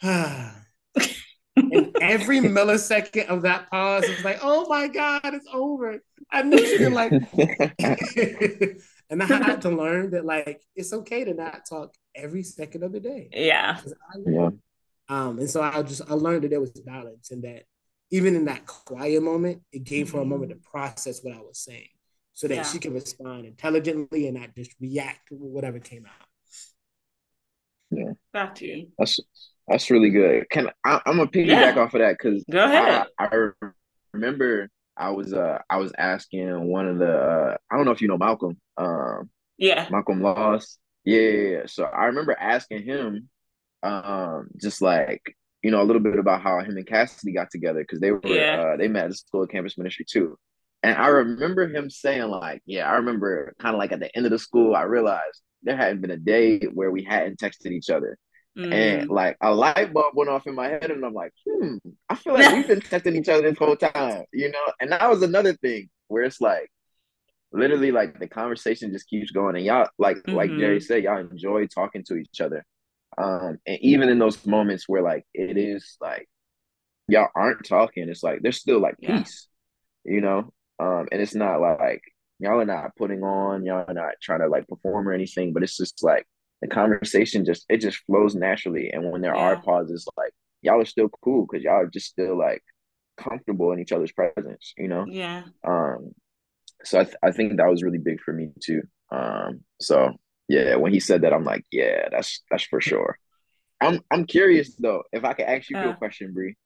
ha. 0.00 0.62
and 1.56 1.96
every 2.00 2.38
millisecond 2.40 3.26
of 3.26 3.42
that 3.42 3.68
pause 3.70 4.04
is 4.04 4.24
like, 4.24 4.38
oh 4.42 4.68
my 4.68 4.88
God, 4.88 5.20
it's 5.24 5.46
over. 5.52 6.00
I 6.32 6.42
knew 6.42 6.58
she 6.58 6.78
didn't 6.78 6.94
like 6.94 7.12
and 9.10 9.22
I 9.22 9.26
had 9.26 9.62
to 9.62 9.70
learn 9.70 10.10
that 10.10 10.24
like 10.24 10.62
it's 10.76 10.92
okay 10.92 11.24
to 11.24 11.34
not 11.34 11.66
talk 11.68 11.94
every 12.14 12.42
second 12.42 12.84
of 12.84 12.92
the 12.92 13.00
day. 13.00 13.28
Yeah. 13.32 13.80
yeah. 14.26 14.50
Um, 15.08 15.38
and 15.40 15.50
so 15.50 15.60
I 15.60 15.82
just 15.82 16.02
I 16.08 16.14
learned 16.14 16.44
that 16.44 16.50
there 16.50 16.60
was 16.60 16.70
balance 16.70 17.30
and 17.30 17.42
that 17.42 17.64
even 18.10 18.36
in 18.36 18.44
that 18.46 18.66
quiet 18.66 19.22
moment, 19.22 19.62
it 19.72 19.84
gave 19.84 20.08
mm-hmm. 20.08 20.18
her 20.18 20.22
a 20.22 20.26
moment 20.26 20.50
to 20.50 20.56
process 20.56 21.20
what 21.22 21.34
I 21.34 21.40
was 21.40 21.58
saying 21.58 21.88
so 22.32 22.48
that 22.48 22.54
yeah. 22.54 22.62
she 22.62 22.78
could 22.78 22.94
respond 22.94 23.46
intelligently 23.46 24.26
and 24.26 24.38
not 24.38 24.54
just 24.54 24.74
react 24.80 25.28
to 25.28 25.34
whatever 25.34 25.78
came 25.78 26.06
out. 26.06 26.26
Yeah. 27.90 28.12
Got 28.32 28.60
you. 28.60 28.88
That's 28.98 29.18
that's 29.66 29.90
really 29.90 30.10
good. 30.10 30.48
Can 30.50 30.68
I, 30.84 31.00
I, 31.04 31.10
am 31.10 31.16
gonna 31.16 31.30
piggyback 31.30 31.76
yeah. 31.76 31.82
off 31.82 31.94
of 31.94 32.00
that 32.00 32.16
because 32.18 32.44
go 32.50 32.64
ahead. 32.64 33.06
I, 33.18 33.24
I, 33.26 33.50
remember 34.12 34.68
I 35.00 35.10
was 35.10 35.32
uh 35.32 35.58
I 35.68 35.78
was 35.78 35.92
asking 35.96 36.70
one 36.70 36.86
of 36.86 36.98
the 36.98 37.12
uh, 37.12 37.56
I 37.70 37.76
don't 37.76 37.86
know 37.86 37.92
if 37.92 38.02
you 38.02 38.08
know 38.08 38.18
Malcolm. 38.18 38.58
Um, 38.76 39.30
yeah, 39.56 39.88
Malcolm 39.90 40.20
Laws. 40.20 40.78
Yeah. 41.04 41.62
So 41.66 41.84
I 41.84 42.06
remember 42.06 42.36
asking 42.38 42.84
him, 42.84 43.28
um, 43.82 44.48
just 44.60 44.82
like 44.82 45.22
you 45.62 45.70
know 45.70 45.80
a 45.80 45.84
little 45.84 46.02
bit 46.02 46.18
about 46.18 46.42
how 46.42 46.60
him 46.60 46.76
and 46.76 46.86
Cassidy 46.86 47.32
got 47.32 47.50
together 47.50 47.80
because 47.80 48.00
they 48.00 48.12
were 48.12 48.20
yeah. 48.24 48.72
uh, 48.74 48.76
they 48.76 48.88
met 48.88 49.04
at 49.04 49.10
the 49.10 49.16
school 49.16 49.42
of 49.42 49.48
campus 49.48 49.78
ministry 49.78 50.04
too. 50.08 50.36
And 50.82 50.96
I 50.96 51.08
remember 51.08 51.68
him 51.68 51.90
saying 51.90 52.28
like, 52.28 52.62
yeah, 52.66 52.90
I 52.90 52.96
remember 52.96 53.54
kind 53.58 53.74
of 53.74 53.78
like 53.78 53.92
at 53.92 54.00
the 54.00 54.14
end 54.14 54.26
of 54.26 54.32
the 54.32 54.38
school, 54.38 54.74
I 54.74 54.82
realized 54.82 55.40
there 55.62 55.76
hadn't 55.76 56.00
been 56.00 56.10
a 56.10 56.16
day 56.16 56.60
where 56.60 56.90
we 56.90 57.04
hadn't 57.04 57.38
texted 57.38 57.72
each 57.72 57.90
other. 57.90 58.18
Mm. 58.58 58.72
And 58.72 59.10
like 59.10 59.36
a 59.40 59.54
light 59.54 59.92
bulb 59.92 60.14
went 60.14 60.30
off 60.30 60.46
in 60.46 60.54
my 60.54 60.68
head, 60.68 60.90
and 60.90 61.04
I'm 61.04 61.14
like, 61.14 61.32
hmm, 61.48 61.76
I 62.08 62.14
feel 62.16 62.34
like 62.34 62.52
we've 62.52 62.66
been 62.66 62.80
testing 62.80 63.16
each 63.16 63.28
other 63.28 63.42
this 63.42 63.58
whole 63.58 63.76
time, 63.76 64.24
you 64.32 64.50
know? 64.50 64.72
And 64.80 64.90
that 64.92 65.08
was 65.08 65.22
another 65.22 65.54
thing 65.54 65.88
where 66.08 66.24
it's 66.24 66.40
like 66.40 66.68
literally 67.52 67.92
like 67.92 68.18
the 68.18 68.28
conversation 68.28 68.92
just 68.92 69.08
keeps 69.08 69.30
going. 69.30 69.56
And 69.56 69.64
y'all, 69.64 69.88
like 69.98 70.16
mm-hmm. 70.18 70.34
like 70.34 70.50
Jerry 70.50 70.80
said, 70.80 71.04
y'all 71.04 71.18
enjoy 71.18 71.66
talking 71.66 72.04
to 72.04 72.16
each 72.16 72.40
other. 72.40 72.64
Um, 73.16 73.58
and 73.66 73.78
even 73.80 74.08
in 74.08 74.18
those 74.18 74.44
moments 74.46 74.88
where 74.88 75.02
like 75.02 75.24
it 75.34 75.56
is 75.56 75.96
like 76.00 76.28
y'all 77.08 77.28
aren't 77.34 77.64
talking, 77.64 78.08
it's 78.08 78.22
like 78.22 78.40
there's 78.42 78.58
still 78.58 78.80
like 78.80 78.96
yeah. 78.98 79.18
peace, 79.18 79.46
you 80.04 80.20
know? 80.20 80.52
Um, 80.80 81.06
and 81.12 81.20
it's 81.20 81.34
not 81.34 81.60
like 81.60 82.02
y'all 82.40 82.60
are 82.60 82.64
not 82.64 82.96
putting 82.96 83.22
on, 83.22 83.64
y'all 83.64 83.84
are 83.86 83.94
not 83.94 84.14
trying 84.20 84.40
to 84.40 84.48
like 84.48 84.66
perform 84.66 85.08
or 85.08 85.12
anything, 85.12 85.52
but 85.52 85.62
it's 85.62 85.76
just 85.76 86.02
like 86.02 86.26
the 86.60 86.68
conversation 86.68 87.44
just 87.44 87.64
it 87.68 87.78
just 87.78 87.98
flows 88.06 88.34
naturally. 88.34 88.90
And 88.90 89.10
when 89.10 89.22
there 89.22 89.34
yeah. 89.34 89.40
are 89.40 89.62
pauses, 89.62 90.06
like 90.16 90.32
y'all 90.62 90.80
are 90.80 90.86
still 90.86 91.08
cool 91.22 91.46
because 91.46 91.64
y'all 91.64 91.80
are 91.80 91.86
just 91.86 92.06
still 92.06 92.38
like 92.38 92.62
comfortable 93.16 93.72
in 93.72 93.80
each 93.80 93.92
other's 93.92 94.12
presence, 94.12 94.74
you 94.76 94.88
know? 94.88 95.04
Yeah. 95.06 95.42
Um, 95.64 96.12
so 96.84 97.00
I, 97.00 97.04
th- 97.04 97.16
I 97.22 97.30
think 97.30 97.56
that 97.56 97.68
was 97.68 97.82
really 97.82 97.98
big 97.98 98.20
for 98.20 98.32
me 98.32 98.50
too. 98.60 98.82
Um, 99.10 99.60
so 99.80 100.12
yeah, 100.48 100.76
when 100.76 100.92
he 100.92 101.00
said 101.00 101.22
that, 101.22 101.32
I'm 101.32 101.44
like, 101.44 101.64
yeah, 101.70 102.08
that's 102.10 102.42
that's 102.50 102.64
for 102.64 102.80
sure. 102.80 103.18
I'm 103.80 104.00
I'm 104.10 104.26
curious 104.26 104.74
though 104.76 105.04
if 105.12 105.24
I 105.24 105.32
could 105.32 105.46
ask 105.46 105.70
you 105.70 105.76
uh, 105.76 105.90
a 105.90 105.96
question, 105.96 106.32
Bree, 106.32 106.56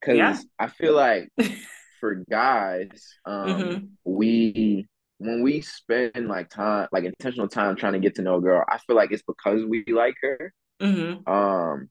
because 0.00 0.16
yeah. 0.16 0.38
I 0.58 0.68
feel 0.68 0.94
like 0.94 1.28
for 2.00 2.22
guys, 2.30 3.14
um, 3.26 3.46
mm-hmm. 3.46 3.84
we 4.04 4.86
when 5.22 5.42
we 5.42 5.60
spend 5.60 6.26
like 6.28 6.50
time, 6.50 6.88
like 6.92 7.04
intentional 7.04 7.48
time 7.48 7.76
trying 7.76 7.92
to 7.94 8.00
get 8.00 8.16
to 8.16 8.22
know 8.22 8.36
a 8.36 8.40
girl, 8.40 8.64
I 8.68 8.78
feel 8.78 8.96
like 8.96 9.12
it's 9.12 9.22
because 9.22 9.64
we 9.64 9.84
like 9.86 10.16
her. 10.22 10.52
Mm-hmm. 10.80 11.32
Um, 11.32 11.88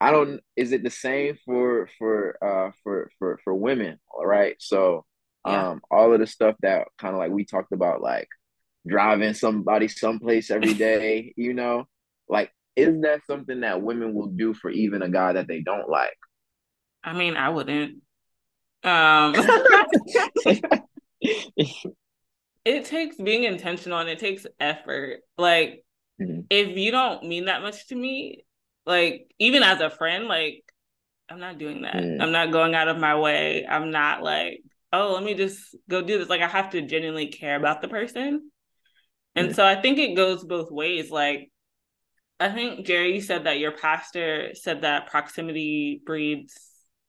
I 0.00 0.10
don't. 0.12 0.40
Is 0.56 0.72
it 0.72 0.84
the 0.84 0.90
same 0.90 1.36
for 1.44 1.88
for 1.98 2.38
uh 2.42 2.70
for 2.82 3.10
for 3.18 3.40
for 3.42 3.54
women? 3.54 3.98
All 4.08 4.26
right. 4.26 4.54
So, 4.60 5.04
yeah. 5.46 5.70
um, 5.70 5.80
all 5.90 6.12
of 6.12 6.20
the 6.20 6.26
stuff 6.26 6.54
that 6.62 6.86
kind 6.98 7.14
of 7.14 7.18
like 7.18 7.32
we 7.32 7.44
talked 7.44 7.72
about, 7.72 8.00
like 8.00 8.28
driving 8.86 9.34
somebody 9.34 9.88
someplace 9.88 10.50
every 10.50 10.74
day, 10.88 11.34
you 11.36 11.54
know, 11.54 11.84
like 12.28 12.52
is 12.76 13.00
that 13.00 13.26
something 13.26 13.60
that 13.60 13.82
women 13.82 14.14
will 14.14 14.28
do 14.28 14.54
for 14.54 14.70
even 14.70 15.02
a 15.02 15.08
guy 15.08 15.32
that 15.32 15.48
they 15.48 15.60
don't 15.60 15.88
like? 15.88 16.16
I 17.02 17.12
mean, 17.12 17.36
I 17.36 17.48
wouldn't. 17.48 18.02
Um, 18.84 19.34
it 22.68 22.84
takes 22.84 23.16
being 23.16 23.44
intentional 23.44 23.98
and 23.98 24.10
it 24.10 24.18
takes 24.18 24.46
effort. 24.60 25.20
Like, 25.38 25.84
mm-hmm. 26.20 26.42
if 26.50 26.76
you 26.76 26.90
don't 26.90 27.24
mean 27.24 27.46
that 27.46 27.62
much 27.62 27.88
to 27.88 27.96
me, 27.96 28.44
like, 28.84 29.30
even 29.38 29.62
as 29.62 29.80
a 29.80 29.88
friend, 29.88 30.26
like, 30.26 30.64
I'm 31.30 31.40
not 31.40 31.58
doing 31.58 31.82
that. 31.82 31.94
Mm. 31.94 32.22
I'm 32.22 32.32
not 32.32 32.52
going 32.52 32.74
out 32.74 32.88
of 32.88 32.98
my 32.98 33.18
way. 33.18 33.66
I'm 33.66 33.90
not 33.90 34.22
like, 34.22 34.62
oh, 34.92 35.14
let 35.14 35.24
me 35.24 35.34
just 35.34 35.76
go 35.88 36.02
do 36.02 36.18
this. 36.18 36.28
Like, 36.28 36.42
I 36.42 36.48
have 36.48 36.70
to 36.70 36.82
genuinely 36.82 37.28
care 37.28 37.56
about 37.56 37.80
the 37.80 37.88
person. 37.88 38.50
And 39.34 39.50
mm. 39.50 39.54
so 39.54 39.64
I 39.64 39.80
think 39.80 39.98
it 39.98 40.14
goes 40.14 40.44
both 40.44 40.70
ways. 40.70 41.10
Like, 41.10 41.50
I 42.38 42.50
think 42.50 42.86
Jerry 42.86 43.20
said 43.20 43.44
that 43.44 43.58
your 43.58 43.72
pastor 43.72 44.50
said 44.54 44.82
that 44.82 45.08
proximity 45.08 46.02
breeds 46.04 46.54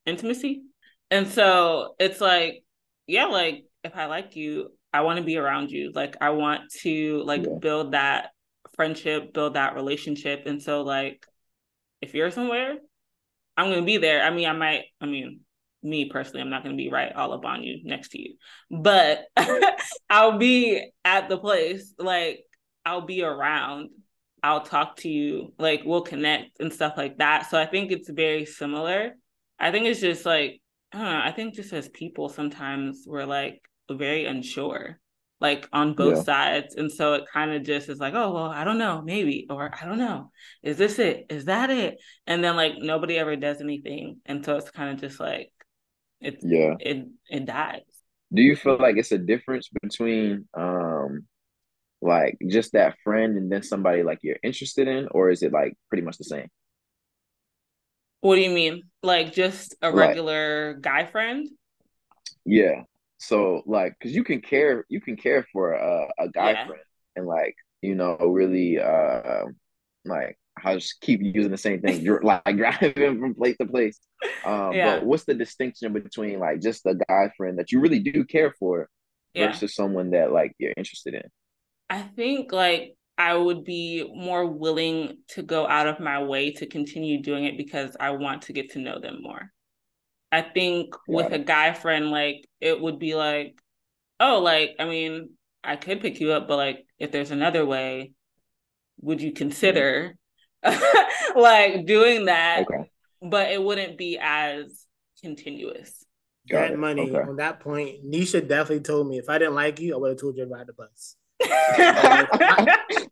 intimacy. 0.05 0.63
And 1.11 1.27
so 1.27 1.95
it's 1.99 2.21
like, 2.21 2.63
yeah, 3.07 3.25
like 3.25 3.65
if 3.83 3.95
I 3.95 4.05
like 4.05 4.35
you, 4.35 4.71
I 4.93 5.01
want 5.01 5.17
to 5.17 5.23
be 5.23 5.37
around 5.37 5.71
you. 5.71 5.91
Like 5.93 6.17
I 6.21 6.31
want 6.31 6.71
to 6.81 7.23
like 7.23 7.45
yeah. 7.45 7.53
build 7.59 7.93
that 7.93 8.31
friendship, 8.75 9.33
build 9.33 9.55
that 9.55 9.75
relationship. 9.75 10.43
And 10.45 10.61
so 10.61 10.81
like 10.81 11.25
if 12.01 12.13
you're 12.13 12.31
somewhere, 12.31 12.75
I'm 13.57 13.69
gonna 13.69 13.85
be 13.85 13.97
there. 13.97 14.23
I 14.23 14.29
mean, 14.29 14.47
I 14.47 14.53
might, 14.53 14.85
I 15.01 15.05
mean, 15.05 15.41
me 15.83 16.05
personally, 16.05 16.41
I'm 16.41 16.49
not 16.49 16.63
gonna 16.63 16.75
be 16.75 16.89
right 16.89 17.13
all 17.13 17.33
up 17.33 17.45
on 17.45 17.63
you 17.63 17.81
next 17.83 18.09
to 18.09 18.21
you. 18.21 18.35
But 18.71 19.25
I'll 20.09 20.37
be 20.37 20.89
at 21.03 21.29
the 21.29 21.37
place, 21.37 21.93
like 21.97 22.45
I'll 22.85 23.05
be 23.05 23.23
around. 23.23 23.89
I'll 24.41 24.61
talk 24.61 24.95
to 24.97 25.09
you, 25.09 25.53
like 25.59 25.81
we'll 25.85 26.01
connect 26.01 26.61
and 26.61 26.71
stuff 26.71 26.93
like 26.95 27.17
that. 27.17 27.49
So 27.49 27.59
I 27.59 27.65
think 27.65 27.91
it's 27.91 28.09
very 28.09 28.45
similar. 28.45 29.11
I 29.59 29.71
think 29.71 29.85
it's 29.85 29.99
just 29.99 30.25
like 30.25 30.61
I 30.93 30.97
don't 30.97 31.05
know, 31.05 31.21
I 31.23 31.31
think 31.31 31.53
just 31.53 31.73
as 31.73 31.89
people 31.89 32.29
sometimes 32.29 33.03
we're 33.05 33.25
like 33.25 33.61
very 33.97 34.25
unsure, 34.25 34.99
like 35.39 35.67
on 35.71 35.93
both 35.93 36.17
yeah. 36.17 36.23
sides. 36.23 36.75
And 36.75 36.91
so 36.91 37.13
it 37.13 37.23
kind 37.31 37.51
of 37.51 37.63
just 37.63 37.89
is 37.89 37.99
like, 37.99 38.13
oh, 38.13 38.33
well, 38.33 38.45
I 38.45 38.63
don't 38.63 38.77
know, 38.77 39.01
maybe, 39.01 39.47
or 39.49 39.73
I 39.73 39.85
don't 39.85 39.97
know. 39.97 40.31
Is 40.63 40.77
this 40.77 40.99
it? 40.99 41.25
Is 41.29 41.45
that 41.45 41.69
it? 41.69 41.97
And 42.27 42.43
then 42.43 42.55
like 42.55 42.73
nobody 42.77 43.17
ever 43.17 43.35
does 43.35 43.61
anything. 43.61 44.21
And 44.25 44.43
so 44.43 44.57
it's 44.57 44.71
kind 44.71 44.93
of 44.93 45.01
just 45.01 45.19
like, 45.19 45.51
it's, 46.21 46.43
yeah, 46.43 46.75
it, 46.79 47.07
it 47.29 47.45
dies. 47.45 47.81
Do 48.33 48.41
you 48.41 48.55
feel 48.55 48.77
like 48.77 48.97
it's 48.97 49.11
a 49.11 49.17
difference 49.17 49.69
between, 49.81 50.47
um, 50.53 51.25
like 52.01 52.37
just 52.47 52.73
that 52.73 52.95
friend 53.03 53.37
and 53.37 53.51
then 53.51 53.61
somebody 53.63 54.03
like 54.03 54.19
you're 54.21 54.39
interested 54.43 54.87
in, 54.87 55.07
or 55.11 55.31
is 55.31 55.43
it 55.43 55.51
like 55.51 55.73
pretty 55.89 56.03
much 56.03 56.17
the 56.17 56.23
same? 56.23 56.47
What 58.21 58.35
do 58.35 58.41
you 58.41 58.49
mean? 58.49 58.83
Like 59.01 59.33
just 59.33 59.75
a 59.81 59.91
regular 59.91 60.73
like, 60.73 60.81
guy 60.81 61.05
friend? 61.05 61.49
Yeah. 62.45 62.83
So 63.19 63.61
like, 63.65 63.93
cause 64.01 64.11
you 64.11 64.23
can 64.23 64.41
care, 64.41 64.85
you 64.89 65.01
can 65.01 65.15
care 65.15 65.45
for 65.53 65.73
a, 65.73 66.07
a 66.19 66.29
guy 66.29 66.51
yeah. 66.51 66.67
friend 66.67 66.81
and 67.15 67.27
like, 67.27 67.55
you 67.81 67.95
know, 67.95 68.17
really, 68.17 68.79
uh, 68.79 69.45
like 70.05 70.37
I 70.63 70.75
just 70.75 70.99
keep 71.01 71.21
using 71.21 71.51
the 71.51 71.57
same 71.57 71.81
thing. 71.81 72.01
You're 72.01 72.21
like 72.21 72.43
driving 72.57 73.19
from 73.19 73.35
place 73.35 73.57
to 73.57 73.65
place. 73.65 73.99
Um, 74.45 74.73
yeah. 74.73 74.95
But 74.95 75.05
what's 75.05 75.25
the 75.25 75.33
distinction 75.33 75.93
between 75.93 76.39
like 76.39 76.61
just 76.61 76.85
a 76.85 76.95
guy 76.95 77.31
friend 77.37 77.59
that 77.59 77.71
you 77.71 77.79
really 77.79 77.99
do 77.99 78.23
care 78.23 78.53
for 78.59 78.89
yeah. 79.33 79.47
versus 79.47 79.75
someone 79.75 80.11
that 80.11 80.31
like 80.31 80.53
you're 80.57 80.73
interested 80.75 81.13
in? 81.13 81.23
I 81.89 82.01
think 82.01 82.51
like 82.51 82.95
I 83.17 83.35
would 83.35 83.63
be 83.65 84.09
more 84.15 84.45
willing 84.45 85.17
to 85.29 85.43
go 85.43 85.67
out 85.67 85.87
of 85.87 85.99
my 85.99 86.23
way 86.23 86.51
to 86.53 86.65
continue 86.65 87.21
doing 87.21 87.45
it 87.45 87.57
because 87.57 87.95
I 87.99 88.11
want 88.11 88.43
to 88.43 88.53
get 88.53 88.71
to 88.71 88.79
know 88.79 88.99
them 88.99 89.19
more. 89.21 89.51
I 90.31 90.41
think 90.41 90.93
with 91.07 91.31
a 91.31 91.39
guy 91.39 91.73
friend, 91.73 92.11
like 92.11 92.47
it 92.61 92.79
would 92.79 92.99
be 92.99 93.15
like, 93.15 93.59
oh, 94.19 94.39
like, 94.39 94.75
I 94.79 94.85
mean, 94.85 95.31
I 95.63 95.75
could 95.75 96.01
pick 96.01 96.19
you 96.19 96.31
up, 96.31 96.47
but 96.47 96.57
like 96.57 96.85
if 96.97 97.11
there's 97.11 97.31
another 97.31 97.65
way, 97.65 98.11
would 99.01 99.21
you 99.21 99.31
consider 99.31 100.15
like 101.35 101.85
doing 101.85 102.25
that? 102.25 102.61
Okay. 102.61 102.89
But 103.21 103.51
it 103.51 103.61
wouldn't 103.61 103.97
be 103.97 104.17
as 104.21 104.85
continuous. 105.21 106.05
Got 106.49 106.69
that 106.69 106.79
money 106.79 107.11
okay. 107.11 107.29
on 107.29 107.35
that 107.37 107.59
point, 107.59 108.03
Nisha 108.05 108.47
definitely 108.47 108.81
told 108.81 109.07
me 109.07 109.17
if 109.17 109.29
I 109.29 109.37
didn't 109.37 109.55
like 109.55 109.79
you, 109.79 109.93
I 109.93 109.97
would 109.97 110.09
have 110.09 110.19
told 110.19 110.37
you 110.37 110.45
to 110.45 110.49
ride 110.49 110.67
the 110.67 110.73
bus. 110.73 111.15
I, 111.41 112.27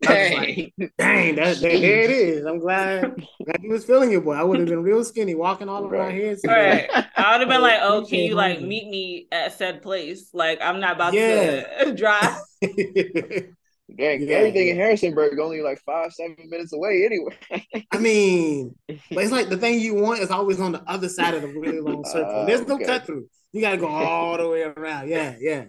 I 0.06 0.34
like, 0.34 0.74
dang, 0.98 1.34
that, 1.36 1.56
that, 1.56 1.60
there 1.60 2.02
it 2.02 2.10
is. 2.10 2.44
I'm 2.44 2.58
glad 2.58 3.16
that 3.46 3.60
he 3.60 3.68
was 3.68 3.84
feeling 3.84 4.10
your 4.10 4.20
boy. 4.20 4.34
I 4.34 4.42
would 4.42 4.58
have 4.60 4.68
been 4.68 4.82
real 4.82 5.04
skinny, 5.04 5.34
walking 5.34 5.68
all 5.68 5.86
around 5.86 6.12
here. 6.12 6.36
Right. 6.44 6.88
I 7.16 7.32
would 7.32 7.40
have 7.40 7.48
been 7.48 7.62
like, 7.62 7.78
"Oh, 7.82 8.04
can 8.04 8.20
you 8.20 8.34
like 8.34 8.60
meet 8.60 8.88
me 8.88 9.28
at 9.32 9.56
said 9.56 9.82
place? 9.82 10.30
Like, 10.32 10.60
I'm 10.62 10.80
not 10.80 10.96
about 10.96 11.14
yeah. 11.14 11.84
to 11.84 11.94
drive." 11.96 12.38
Dang, 13.96 14.20
yeah, 14.20 14.36
everything 14.36 14.68
in 14.68 14.76
Harrisonburg 14.76 15.38
only 15.38 15.62
like 15.62 15.80
five, 15.80 16.12
seven 16.12 16.36
minutes 16.50 16.74
away 16.74 17.06
anyway. 17.06 17.86
I 17.90 17.98
mean, 17.98 18.74
but 18.86 19.24
it's 19.24 19.32
like 19.32 19.48
the 19.48 19.56
thing 19.56 19.80
you 19.80 19.94
want 19.94 20.20
is 20.20 20.30
always 20.30 20.60
on 20.60 20.72
the 20.72 20.82
other 20.86 21.08
side 21.08 21.32
of 21.32 21.40
the 21.40 21.48
really 21.48 21.80
long 21.80 22.04
circle. 22.04 22.42
Uh, 22.42 22.44
There's 22.44 22.66
no 22.66 22.74
okay. 22.74 22.84
cut 22.84 23.06
through. 23.06 23.26
You 23.52 23.62
gotta 23.62 23.78
go 23.78 23.86
all 23.86 24.36
the 24.36 24.46
way 24.46 24.62
around. 24.62 25.08
Yeah, 25.08 25.36
yeah. 25.40 25.64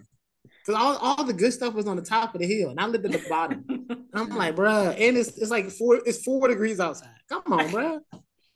Cause 0.69 0.77
all, 0.77 0.97
all 0.97 1.23
the 1.23 1.33
good 1.33 1.51
stuff 1.51 1.73
was 1.73 1.87
on 1.87 1.95
the 1.95 2.03
top 2.03 2.35
of 2.35 2.41
the 2.41 2.45
hill, 2.45 2.69
and 2.69 2.79
I 2.79 2.85
lived 2.85 3.03
at 3.03 3.11
the 3.11 3.23
bottom. 3.27 3.65
I'm 4.13 4.29
like, 4.29 4.55
bruh, 4.55 4.89
and 4.89 5.17
it's 5.17 5.29
it's 5.29 5.49
like 5.49 5.71
four 5.71 5.99
it's 6.05 6.23
four 6.23 6.47
degrees 6.47 6.79
outside. 6.79 7.09
Come 7.27 7.41
on, 7.47 7.69
bruh. 7.69 7.99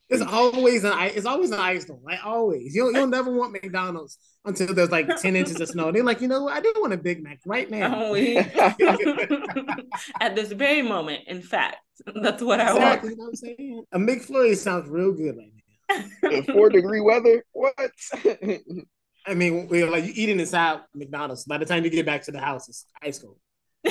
It's 0.10 0.22
always 0.22 0.84
an 0.84 0.94
it's 1.00 1.26
always 1.26 1.50
an 1.50 1.60
ice 1.60 1.86
storm, 1.86 2.02
like 2.04 2.24
always. 2.24 2.76
You'll 2.76 2.92
you'll 2.92 3.08
never 3.08 3.32
want 3.32 3.54
McDonald's 3.54 4.20
until 4.46 4.76
there's 4.76 4.92
like 4.92 5.08
ten 5.24 5.36
inches 5.36 5.60
of 5.60 5.70
snow. 5.70 5.88
And 5.88 5.96
They're 5.96 6.04
like, 6.04 6.22
you 6.22 6.28
know 6.28 6.44
what? 6.44 6.54
I 6.54 6.60
do 6.60 6.72
want 6.78 6.94
a 6.94 6.98
Big 6.98 7.24
Mac 7.24 7.40
right 7.48 7.72
now. 7.72 7.92
Oh, 7.96 8.16
At 10.22 10.36
this 10.36 10.52
very 10.52 10.84
moment, 10.84 11.24
in 11.26 11.42
fact, 11.42 11.78
that's 12.14 12.44
what 12.44 12.60
I 12.60 12.76
want. 12.76 13.04
You 13.06 13.10
know 13.10 13.24
what 13.24 13.30
I'm 13.30 13.36
saying? 13.36 13.86
A 13.92 13.98
McFlurry 13.98 14.56
sounds 14.56 14.88
real 14.88 15.14
good 15.14 15.36
right 15.36 15.52
now. 15.52 16.30
In 16.30 16.44
Four 16.44 16.70
degree 16.70 17.02
weather. 17.02 17.44
What? 17.54 17.90
I 19.26 19.34
mean, 19.34 19.68
we're 19.68 19.90
like 19.90 20.06
you 20.06 20.14
eating 20.16 20.40
inside 20.40 20.82
McDonald's. 20.94 21.46
By 21.46 21.58
the 21.58 21.66
time 21.66 21.84
you 21.84 21.90
get 21.90 22.06
back 22.06 22.24
to 22.24 22.32
the 22.32 22.40
house, 22.40 22.68
it's 22.68 22.86
ice 23.02 23.20
cold. 23.20 23.38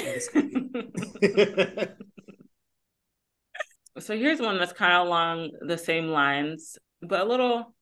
so 3.98 4.16
here's 4.16 4.40
one 4.40 4.58
that's 4.58 4.72
kind 4.72 4.92
of 4.94 5.06
along 5.06 5.50
the 5.66 5.78
same 5.78 6.08
lines, 6.08 6.78
but 7.00 7.20
a 7.20 7.24
little, 7.24 7.74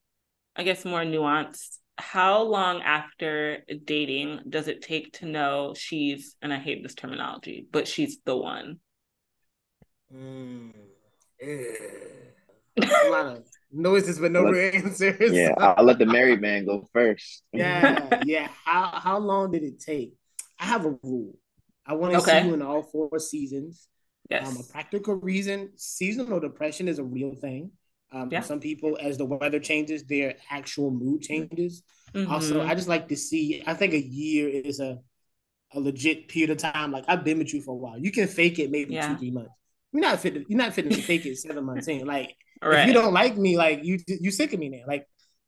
I 0.56 0.62
guess, 0.62 0.84
more 0.84 1.02
nuanced. 1.02 1.78
How 1.98 2.42
long 2.42 2.82
after 2.82 3.64
dating 3.84 4.40
does 4.48 4.68
it 4.68 4.82
take 4.82 5.12
to 5.18 5.26
know 5.26 5.74
she's, 5.76 6.36
and 6.40 6.52
I 6.52 6.58
hate 6.58 6.82
this 6.82 6.94
terminology, 6.94 7.66
but 7.70 7.86
she's 7.86 8.18
the 8.24 8.36
one? 8.36 8.80
Mm, 10.12 10.72
a 11.42 13.10
lot 13.10 13.26
of 13.26 13.44
noises 13.72 14.18
but 14.18 14.32
no 14.32 14.44
real 14.44 14.74
answers. 14.74 15.32
Yeah, 15.32 15.54
I'll 15.58 15.84
let 15.84 15.98
the 15.98 16.06
married 16.06 16.40
man 16.40 16.66
go 16.66 16.88
first. 16.92 17.42
yeah, 17.52 18.20
yeah. 18.24 18.48
How 18.64 19.00
how 19.02 19.18
long 19.18 19.52
did 19.52 19.62
it 19.62 19.80
take? 19.80 20.14
I 20.58 20.64
have 20.66 20.86
a 20.86 20.96
rule. 21.02 21.34
I 21.86 21.94
want 21.94 22.12
to 22.12 22.20
okay. 22.20 22.42
see 22.42 22.48
you 22.48 22.54
in 22.54 22.62
all 22.62 22.82
four 22.82 23.18
seasons. 23.18 23.88
Yes. 24.28 24.48
Um, 24.48 24.58
a 24.58 24.72
practical 24.72 25.16
reason, 25.16 25.70
seasonal 25.76 26.38
depression 26.38 26.86
is 26.86 26.98
a 26.98 27.04
real 27.04 27.34
thing. 27.34 27.72
Um, 28.12 28.28
yeah. 28.30 28.40
Some 28.40 28.60
people, 28.60 28.98
as 29.00 29.18
the 29.18 29.24
weather 29.24 29.58
changes, 29.58 30.04
their 30.04 30.34
actual 30.50 30.90
mood 30.90 31.22
changes. 31.22 31.82
Mm-hmm. 32.14 32.30
Also, 32.30 32.62
I 32.62 32.74
just 32.74 32.88
like 32.88 33.08
to 33.08 33.16
see. 33.16 33.62
I 33.66 33.74
think 33.74 33.94
a 33.94 34.00
year 34.00 34.48
is 34.48 34.80
a 34.80 34.98
a 35.72 35.80
legit 35.80 36.28
period 36.28 36.50
of 36.50 36.58
time. 36.58 36.92
Like 36.92 37.04
I've 37.08 37.24
been 37.24 37.38
with 37.38 37.54
you 37.54 37.62
for 37.62 37.72
a 37.72 37.76
while. 37.76 37.98
You 37.98 38.10
can 38.10 38.26
fake 38.26 38.58
it 38.58 38.70
maybe 38.70 38.94
yeah. 38.94 39.08
two, 39.08 39.18
three 39.18 39.30
months. 39.30 39.52
You're 39.92 40.02
not 40.02 40.20
fit. 40.20 40.34
To, 40.34 40.44
you're 40.48 40.58
not 40.58 40.74
fit 40.74 40.90
to 40.90 41.02
fake 41.02 41.26
it 41.26 41.38
seven 41.38 41.64
months 41.64 41.88
in. 41.88 42.06
Like 42.06 42.36
right. 42.68 42.80
if 42.80 42.86
you 42.88 42.92
don't 42.92 43.12
like 43.12 43.36
me, 43.36 43.56
like 43.56 43.84
you 43.84 43.98
you 44.06 44.30
sick 44.30 44.52
of 44.52 44.60
me 44.60 44.68
now. 44.68 44.82
Like 44.86 45.06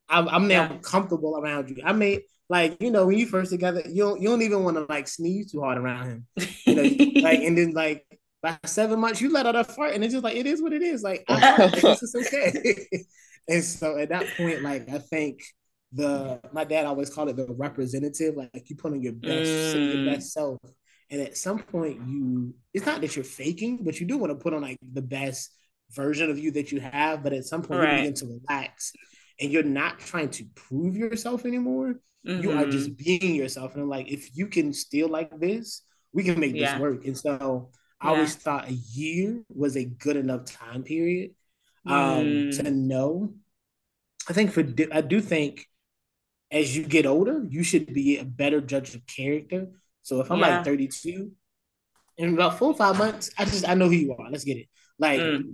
I'm, 0.09 0.29
I'm 0.29 0.49
now 0.49 0.71
yeah. 0.71 0.79
comfortable 0.83 1.39
around 1.39 1.71
you. 1.71 1.83
I 1.85 1.93
may 1.93 2.21
like 2.49 2.77
you 2.81 2.91
know 2.91 3.07
when 3.07 3.19
you 3.19 3.27
first 3.27 3.51
together, 3.51 3.83
you 3.87 4.03
don't 4.03 4.21
you 4.21 4.29
don't 4.29 4.43
even 4.43 4.65
want 4.65 4.77
to 4.77 4.87
like 4.89 5.09
sneeze 5.09 5.53
too 5.53 5.61
hard 5.61 5.79
around 5.79 6.07
him. 6.07 6.27
You 6.67 6.75
know, 6.75 6.83
like 7.23 7.41
and 7.41 7.57
then 7.57 7.73
like 7.73 8.05
by 8.43 8.59
seven 8.65 9.01
months 9.01 9.21
you 9.21 9.33
let 9.33 9.47
out 9.47 9.57
a 9.57 9.65
fart 9.65 9.95
and 9.95 10.03
it's 10.03 10.13
just 10.13 10.25
like 10.25 10.37
it 10.37 10.47
is 10.47 10.63
what 10.63 10.73
it 10.73 10.83
is. 10.83 11.03
Like 11.03 11.25
this 11.29 12.03
is 12.03 12.15
okay. 12.15 12.87
and 13.49 13.65
so 13.65 13.99
at 13.99 14.09
that 14.11 14.27
point, 14.37 14.63
like 14.63 14.89
I 14.89 14.99
think 14.99 15.43
the 15.93 16.41
my 16.53 16.65
dad 16.65 16.87
always 16.87 17.11
called 17.11 17.29
it 17.29 17.37
the 17.37 17.47
representative. 17.53 18.37
Like 18.37 18.69
you 18.69 18.77
put 18.77 18.93
on 18.93 19.03
your 19.03 19.13
best, 19.13 19.77
mm. 19.77 19.95
your 19.95 20.15
best 20.15 20.33
self 20.33 20.59
and 21.13 21.21
at 21.21 21.37
some 21.37 21.59
point, 21.59 22.01
you 22.09 22.55
it's 22.73 22.87
not 22.87 23.03
that 23.03 23.15
you're 23.15 23.25
faking, 23.25 23.85
but 23.85 24.01
you 24.01 24.07
do 24.07 24.17
want 24.17 24.31
to 24.33 24.43
put 24.43 24.55
on 24.55 24.63
like 24.63 24.79
the 24.95 25.03
best 25.03 25.55
version 25.95 26.31
of 26.31 26.39
you 26.39 26.51
that 26.53 26.73
you 26.73 26.81
have. 26.81 27.23
But 27.23 27.33
at 27.33 27.45
some 27.45 27.63
point, 27.63 27.81
right. 27.81 27.91
you 27.91 27.97
begin 27.99 28.15
to 28.15 28.41
relax 28.41 28.93
and 29.41 29.51
you're 29.51 29.63
not 29.63 29.99
trying 29.99 30.31
to 30.31 30.45
prove 30.55 30.97
yourself 30.97 31.45
anymore. 31.45 32.01
Mm-hmm. 32.27 32.43
You 32.43 32.53
are 32.53 32.67
just 32.67 32.91
mm-hmm. 32.91 33.21
being 33.21 33.35
yourself. 33.35 33.75
And 33.75 33.83
I'm 33.83 33.89
like, 33.89 34.11
if 34.11 34.37
you 34.37 34.47
can 34.47 34.73
still 34.73 35.09
like 35.09 35.39
this, 35.39 35.83
we 36.13 36.25
can 36.25 36.39
make 36.39 36.55
yeah. 36.55 36.73
this 36.73 36.81
work. 36.81 37.05
And 37.05 37.17
so 37.17 37.71
I 38.01 38.09
yeah. 38.09 38.15
always 38.15 38.35
thought 38.35 38.69
a 38.69 38.73
year 38.73 39.43
was 39.49 39.77
a 39.77 39.85
good 39.85 40.17
enough 40.17 40.45
time 40.45 40.83
period 40.83 41.33
um, 41.87 42.25
mm. 42.25 42.57
to 42.59 42.71
know. 42.71 43.35
I 44.29 44.33
think 44.33 44.53
for 44.53 44.65
I 44.93 45.01
do 45.01 45.21
think 45.21 45.67
as 46.51 46.77
you 46.77 46.85
get 46.85 47.07
older, 47.07 47.45
you 47.49 47.63
should 47.63 47.93
be 47.93 48.19
a 48.19 48.25
better 48.25 48.61
judge 48.61 48.95
of 48.95 49.05
character 49.07 49.69
so 50.03 50.21
if 50.21 50.31
I'm 50.31 50.41
yeah. 50.41 50.57
like 50.57 50.65
32, 50.65 51.31
in 52.19 52.35
about 52.35 52.59
four 52.59 52.69
or 52.69 52.77
five 52.77 52.99
months, 52.99 53.31
I 53.39 53.45
just 53.45 53.69
I 53.69 53.75
know 53.75 53.87
who 53.87 53.93
you 53.93 54.15
are. 54.15 54.31
Let's 54.31 54.45
get 54.45 54.59
it. 54.59 54.67
Like 55.03 55.21
mm. 55.21 55.53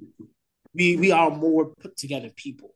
we 0.75 0.97
we 0.97 1.11
are 1.11 1.31
more 1.31 1.73
put 1.81 1.97
together 1.97 2.31
people. 2.37 2.75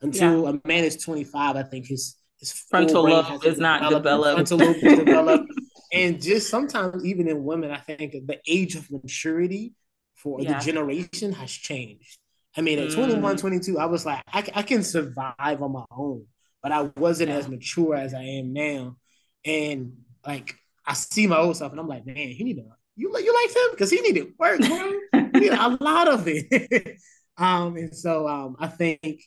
Until 0.00 0.44
yeah. 0.44 0.50
a 0.50 0.68
man 0.68 0.84
is 0.84 0.96
25, 0.96 1.56
I 1.56 1.62
think 1.62 1.86
his 1.86 2.16
his 2.40 2.50
frontal 2.50 3.02
lobe 3.02 3.44
is 3.44 3.58
not 3.58 3.90
developed. 3.90 4.48
Frontal 4.48 4.66
lobe 4.66 4.76
is 4.76 4.98
developed. 4.98 5.52
and 5.92 6.20
just 6.20 6.48
sometimes 6.48 7.04
even 7.04 7.28
in 7.28 7.44
women, 7.44 7.70
I 7.70 7.76
think 7.76 8.12
the 8.12 8.40
age 8.48 8.74
of 8.74 8.90
maturity 8.90 9.74
for 10.14 10.40
yeah. 10.40 10.58
the 10.58 10.64
generation 10.64 11.32
has 11.32 11.52
changed. 11.52 12.18
I 12.56 12.62
mean, 12.62 12.78
at 12.78 12.88
mm. 12.88 12.94
21, 12.94 13.36
22, 13.36 13.78
I 13.78 13.84
was 13.84 14.06
like, 14.06 14.22
I, 14.28 14.48
I 14.54 14.62
can 14.62 14.82
survive 14.82 15.60
on 15.60 15.72
my 15.72 15.84
own, 15.90 16.24
but 16.62 16.72
I 16.72 16.82
wasn't 16.96 17.30
yeah. 17.30 17.36
as 17.36 17.48
mature 17.48 17.96
as 17.96 18.14
I 18.14 18.22
am 18.22 18.54
now. 18.54 18.96
And 19.44 19.98
like 20.26 20.54
I 20.86 20.94
see 20.94 21.26
my 21.26 21.36
old 21.36 21.58
self 21.58 21.72
and 21.72 21.80
I'm 21.80 21.88
like, 21.88 22.06
man, 22.06 22.16
he 22.16 22.44
need 22.44 22.56
to 22.56 22.64
you 22.96 23.12
like 23.12 23.24
you 23.24 23.34
like 23.34 23.54
him 23.54 23.70
because 23.72 23.90
he 23.90 24.00
needed 24.00 24.32
work, 24.38 24.60
bro. 24.60 25.00
he 25.34 25.40
needed 25.40 25.58
a 25.58 25.76
lot 25.80 26.08
of 26.08 26.24
it. 26.26 26.98
um, 27.36 27.76
and 27.76 27.94
so 27.94 28.26
um, 28.26 28.56
I 28.58 28.68
think 28.68 29.22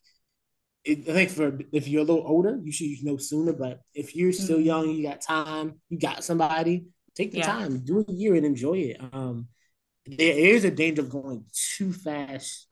it, 0.83 1.09
I 1.09 1.13
think 1.13 1.29
for 1.29 1.59
if 1.71 1.87
you're 1.87 2.01
a 2.01 2.05
little 2.05 2.25
older, 2.25 2.59
you 2.63 2.71
should 2.71 2.87
know 3.03 3.17
sooner. 3.17 3.53
But 3.53 3.81
if 3.93 4.15
you're 4.15 4.33
still 4.33 4.59
young, 4.59 4.85
mm-hmm. 4.85 4.97
you 4.97 5.03
got 5.03 5.21
time, 5.21 5.79
you 5.89 5.99
got 5.99 6.23
somebody, 6.23 6.87
take 7.15 7.31
the 7.31 7.39
yeah. 7.39 7.47
time, 7.47 7.79
do 7.83 8.05
a 8.07 8.11
year 8.11 8.35
and 8.35 8.45
enjoy 8.45 8.77
it. 8.77 8.97
Um, 9.11 9.47
there 10.05 10.37
is 10.37 10.63
a 10.63 10.71
danger 10.71 11.01
of 11.01 11.09
going 11.09 11.45
too 11.51 11.91
fast 11.91 12.67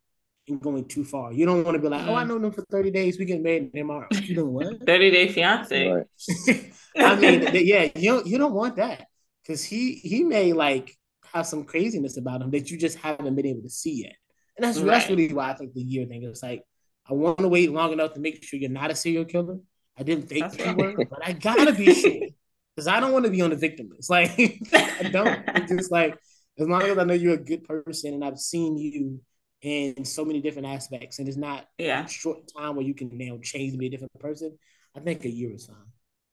and 0.48 0.62
going 0.62 0.86
too 0.88 1.04
far. 1.04 1.34
You 1.34 1.46
don't 1.46 1.64
want 1.64 1.76
to 1.76 1.82
be 1.82 1.90
like, 1.90 2.08
oh, 2.08 2.16
I 2.16 2.24
mm. 2.24 2.30
know 2.30 2.40
them 2.40 2.52
for 2.52 2.64
30 2.72 2.92
days. 2.92 3.20
We 3.20 3.26
get 3.26 3.42
married 3.42 3.74
tomorrow. 3.74 4.08
You 4.12 4.36
know 4.36 4.46
what? 4.46 4.80
30 4.86 5.12
day 5.12 5.28
fiance. 5.28 5.88
Right. 5.88 6.72
I 6.98 7.16
mean, 7.16 7.50
yeah, 7.54 7.90
you 7.96 8.12
don't, 8.14 8.28
you 8.28 8.38
don't 8.38 8.54
want 8.54 8.78
that 8.78 9.08
because 9.44 9.64
he 9.64 9.96
he 9.96 10.24
may 10.24 10.54
like 10.54 10.96
have 11.36 11.46
some 11.46 11.66
craziness 11.66 12.18
about 12.18 12.42
him 12.42 12.52
that 12.52 12.72
you 12.72 12.78
just 12.78 12.98
haven't 12.98 13.36
been 13.36 13.46
able 13.46 13.62
to 13.62 13.70
see 13.70 14.04
yet. 14.04 14.16
And 14.58 14.66
that's 14.66 14.80
right. 14.80 14.88
that's 14.88 15.10
really 15.10 15.34
why 15.34 15.52
I 15.52 15.54
think 15.54 15.74
the 15.74 15.82
year 15.82 16.06
thing 16.06 16.24
is 16.24 16.42
like, 16.42 16.64
I 17.10 17.14
want 17.14 17.40
to 17.40 17.48
wait 17.48 17.72
long 17.72 17.92
enough 17.92 18.14
to 18.14 18.20
make 18.20 18.44
sure 18.44 18.60
you're 18.60 18.70
not 18.70 18.90
a 18.90 18.96
serial 18.96 19.26
killer. 19.26 19.58
I 19.98 20.04
didn't 20.04 20.28
think 20.28 20.52
that's 20.52 20.58
you 20.58 20.76
were, 20.76 21.06
but 21.06 21.20
I 21.24 21.34
gotta 21.34 21.74
be 21.74 21.94
sure 22.02 22.28
because 22.76 22.88
I 22.88 23.00
don't 23.00 23.12
want 23.12 23.26
to 23.26 23.32
be 23.32 23.42
on 23.42 23.52
the 23.52 23.56
victim 23.56 23.90
list. 23.90 24.10
Like 24.10 24.32
I 24.74 25.10
don't. 25.12 25.44
It's 25.56 25.72
just 25.72 25.92
like 25.92 26.18
as 26.58 26.68
long 26.68 26.84
as 26.84 26.98
I 26.98 27.04
know 27.04 27.14
you're 27.14 27.36
a 27.36 27.38
good 27.38 27.64
person 27.66 28.14
and 28.14 28.24
I've 28.24 28.40
seen 28.40 28.78
you 28.78 29.20
in 29.62 30.06
so 30.06 30.24
many 30.24 30.42
different 30.42 30.68
aspects, 30.68 31.20
and 31.20 31.28
it's 31.28 31.38
not 31.38 31.66
yeah. 31.78 32.06
a 32.06 32.08
short 32.08 32.50
time 32.56 32.76
where 32.76 32.86
you 32.86 32.94
can 32.94 33.10
now 33.14 33.40
change 33.42 33.74
to 33.74 33.78
be 33.78 33.88
a 33.88 33.90
different 33.90 34.18
person. 34.20 34.58
I 34.96 35.00
think 35.00 35.26
a 35.26 35.30
year 35.30 35.54
is 35.54 35.66
fine. 35.66 35.78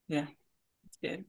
Yeah, 0.09 0.27
good. 1.03 1.24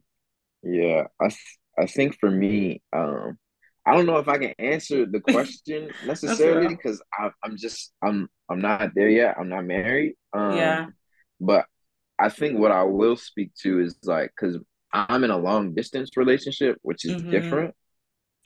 Yeah, 0.62 1.06
I 1.20 1.30
I 1.78 1.86
think 1.88 2.18
for 2.20 2.30
me, 2.30 2.82
um, 2.94 3.38
I 3.86 3.94
don't 3.94 4.06
know 4.06 4.18
if 4.18 4.28
I 4.28 4.38
can 4.38 4.54
answer 4.60 5.06
the 5.06 5.20
question 5.32 5.90
necessarily 6.06 6.70
because 6.70 7.02
I'm 7.44 7.58
just 7.58 7.94
I'm 8.04 8.30
I'm 8.50 8.62
not 8.62 8.92
there 8.96 9.10
yet. 9.10 9.36
I'm 9.38 9.50
not 9.50 9.66
married. 9.66 10.16
Um, 10.34 10.58
yeah. 10.58 10.86
But 11.40 11.66
I 12.20 12.30
think 12.30 12.60
what 12.60 12.72
I 12.72 12.84
will 12.84 13.16
speak 13.16 13.52
to 13.64 13.80
is 13.82 13.98
like 14.04 14.32
because 14.36 14.58
I'm 14.94 15.24
in 15.24 15.32
a 15.32 15.38
long 15.38 15.74
distance 15.74 16.12
relationship, 16.16 16.78
which 16.82 17.06
is 17.06 17.22
mm-hmm. 17.22 17.32
different. 17.32 17.76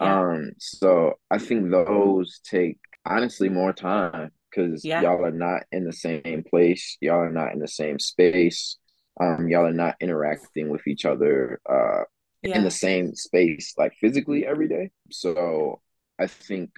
Yeah. 0.01 0.21
Um, 0.21 0.51
so 0.59 1.13
I 1.29 1.37
think 1.37 1.71
those 1.71 2.39
take 2.43 2.77
honestly 3.05 3.49
more 3.49 3.73
time 3.73 4.31
because 4.49 4.83
yeah. 4.83 5.01
y'all 5.01 5.25
are 5.25 5.31
not 5.31 5.63
in 5.71 5.85
the 5.85 5.93
same 5.93 6.43
place, 6.49 6.97
y'all 7.01 7.19
are 7.19 7.31
not 7.31 7.53
in 7.53 7.59
the 7.59 7.67
same 7.67 7.99
space, 7.99 8.77
um, 9.19 9.47
y'all 9.49 9.65
are 9.65 9.73
not 9.73 9.95
interacting 9.99 10.69
with 10.69 10.87
each 10.87 11.05
other 11.05 11.59
uh 11.69 12.03
yeah. 12.41 12.57
in 12.57 12.63
the 12.63 12.71
same 12.71 13.15
space 13.15 13.73
like 13.77 13.93
physically 13.99 14.45
every 14.45 14.67
day. 14.67 14.91
So 15.11 15.81
I 16.19 16.27
think 16.27 16.71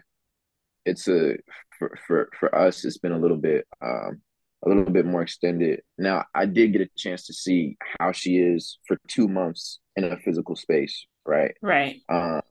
it's 0.85 1.07
a 1.07 1.37
for 1.77 1.97
for 2.07 2.29
for 2.39 2.53
us 2.55 2.85
it's 2.85 2.97
been 2.97 3.11
a 3.11 3.19
little 3.19 3.37
bit 3.37 3.65
um 3.81 4.21
a 4.65 4.69
little 4.69 4.85
bit 4.85 5.05
more 5.05 5.21
extended. 5.21 5.81
Now 5.97 6.25
I 6.35 6.45
did 6.45 6.73
get 6.73 6.81
a 6.81 6.89
chance 6.97 7.25
to 7.27 7.33
see 7.33 7.77
how 7.99 8.11
she 8.11 8.37
is 8.37 8.77
for 8.87 8.97
two 9.07 9.27
months 9.27 9.79
in 9.95 10.03
a 10.03 10.17
physical 10.17 10.55
space, 10.55 11.05
right? 11.25 11.55
Right. 11.61 12.01
Um 12.09 12.41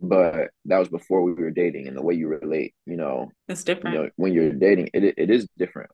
but 0.00 0.50
that 0.66 0.78
was 0.78 0.88
before 0.88 1.22
we 1.22 1.32
were 1.32 1.50
dating 1.50 1.88
and 1.88 1.96
the 1.96 2.02
way 2.02 2.14
you 2.14 2.28
relate 2.28 2.74
you 2.84 2.96
know 2.96 3.30
it's 3.48 3.64
different 3.64 3.96
you 3.96 4.02
know, 4.02 4.10
when 4.16 4.32
you're 4.32 4.52
dating 4.52 4.90
it, 4.92 5.14
it 5.16 5.30
is 5.30 5.48
different 5.56 5.90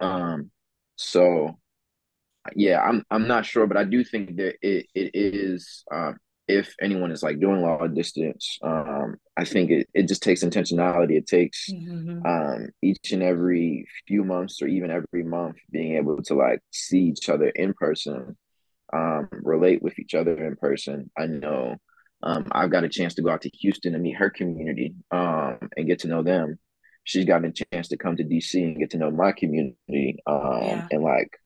um 0.00 0.50
so 0.96 1.58
yeah 2.54 2.80
i'm 2.82 3.04
i'm 3.10 3.26
not 3.26 3.46
sure 3.46 3.66
but 3.66 3.76
i 3.76 3.84
do 3.84 4.04
think 4.04 4.36
that 4.36 4.54
it, 4.62 4.86
it 4.94 5.10
is 5.14 5.84
um 5.92 6.16
if 6.46 6.74
anyone 6.80 7.10
is 7.10 7.22
like 7.22 7.40
doing 7.40 7.62
long 7.62 7.94
distance 7.94 8.58
um 8.62 9.16
i 9.36 9.44
think 9.44 9.70
it, 9.70 9.88
it 9.94 10.06
just 10.06 10.22
takes 10.22 10.44
intentionality 10.44 11.16
it 11.16 11.26
takes 11.26 11.70
mm-hmm. 11.70 12.24
um 12.26 12.68
each 12.82 13.12
and 13.12 13.22
every 13.22 13.86
few 14.06 14.24
months 14.24 14.60
or 14.60 14.66
even 14.66 14.90
every 14.90 15.24
month 15.24 15.56
being 15.70 15.96
able 15.96 16.22
to 16.22 16.34
like 16.34 16.60
see 16.70 17.00
each 17.00 17.28
other 17.28 17.48
in 17.48 17.72
person 17.72 18.36
um 18.92 19.28
relate 19.30 19.82
with 19.82 19.98
each 19.98 20.14
other 20.14 20.46
in 20.46 20.54
person 20.56 21.10
i 21.16 21.26
know 21.26 21.76
um, 22.24 22.46
I've 22.52 22.70
got 22.70 22.84
a 22.84 22.88
chance 22.88 23.14
to 23.14 23.22
go 23.22 23.30
out 23.30 23.42
to 23.42 23.50
Houston 23.50 23.92
and 23.92 24.02
meet 24.02 24.16
her 24.16 24.30
community 24.30 24.94
um, 25.10 25.58
and 25.76 25.86
get 25.86 26.00
to 26.00 26.08
know 26.08 26.22
them. 26.22 26.58
She's 27.04 27.26
gotten 27.26 27.50
a 27.50 27.52
chance 27.52 27.88
to 27.88 27.98
come 27.98 28.16
to 28.16 28.24
DC 28.24 28.54
and 28.54 28.78
get 28.78 28.90
to 28.90 28.96
know 28.96 29.10
my 29.10 29.32
community 29.32 30.16
um, 30.26 30.62
yeah. 30.62 30.88
and 30.90 31.02
like 31.02 31.38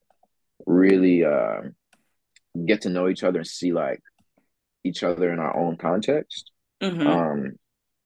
really 0.68 1.24
uh, 1.24 1.62
get 2.66 2.82
to 2.82 2.90
know 2.90 3.08
each 3.08 3.24
other 3.24 3.38
and 3.38 3.48
see 3.48 3.72
like 3.72 4.00
each 4.84 5.02
other 5.02 5.32
in 5.32 5.38
our 5.38 5.56
own 5.56 5.76
context. 5.76 6.52
Mm-hmm. 6.82 7.06
Um, 7.06 7.52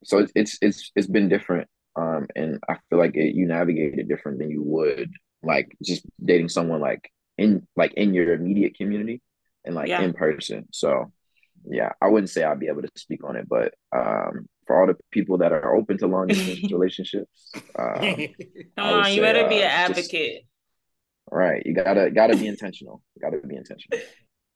so 0.05 0.19
it's, 0.19 0.33
it's 0.35 0.59
it's 0.63 0.93
it's 0.97 1.07
been 1.07 1.29
different, 1.29 1.69
um, 1.97 2.27
and 2.35 2.59
I 2.69 2.77
feel 2.89 2.99
like 2.99 3.15
it, 3.17 3.35
you 3.35 3.49
it 3.51 4.09
different 4.09 4.39
than 4.39 4.51
you 4.51 4.63
would 4.63 5.13
like 5.43 5.77
just 5.83 6.05
dating 6.25 6.49
someone 6.49 6.81
like 6.81 7.11
in 7.37 7.67
like 7.77 7.93
in 7.95 8.15
your 8.15 8.33
immediate 8.33 8.77
community 8.77 9.21
and 9.65 9.75
like 9.75 9.89
yeah. 9.89 10.03
in 10.03 10.13
person. 10.13 10.67
So 10.73 11.13
yeah, 11.69 11.93
I 12.01 12.09
wouldn't 12.09 12.31
say 12.31 12.43
I'd 12.43 12.61
be 12.61 12.69
able 12.69 12.83
to 12.83 12.91
speak 12.97 13.23
on 13.25 13.37
it, 13.37 13.49
but 13.49 13.75
um, 13.95 14.49
for 14.67 14.81
all 14.81 14.87
the 14.87 14.97
people 15.11 15.39
that 15.39 15.53
are 15.53 15.77
open 15.77 15.99
to 15.99 16.07
long 16.07 16.29
distance 16.29 16.61
relationships, 16.73 17.53
um, 17.79 18.01
come 18.77 18.87
on, 18.87 19.13
you 19.13 19.21
better 19.21 19.45
uh, 19.45 19.49
be 19.49 19.63
an 19.63 19.71
advocate. 19.71 20.41
Just, 20.41 20.52
right, 21.31 21.63
you 21.65 21.75
gotta 21.75 22.11
gotta 22.11 22.37
be 22.37 22.47
intentional. 22.47 23.03
You 23.15 23.23
gotta 23.23 23.47
be 23.47 23.57
intentional. 23.57 24.01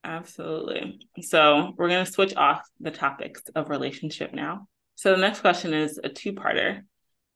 Absolutely. 0.05 1.01
So 1.21 1.75
we're 1.77 1.89
gonna 1.89 2.07
switch 2.07 2.35
off 2.37 2.63
the 2.81 2.91
topics 2.91 3.43
of 3.55 3.71
relationship 3.71 4.33
now. 4.33 4.69
So 4.95 5.13
the 5.13 5.19
next 5.19 5.41
question 5.41 5.75
is 5.75 5.99
a 6.03 6.09
two-parter. 6.09 6.83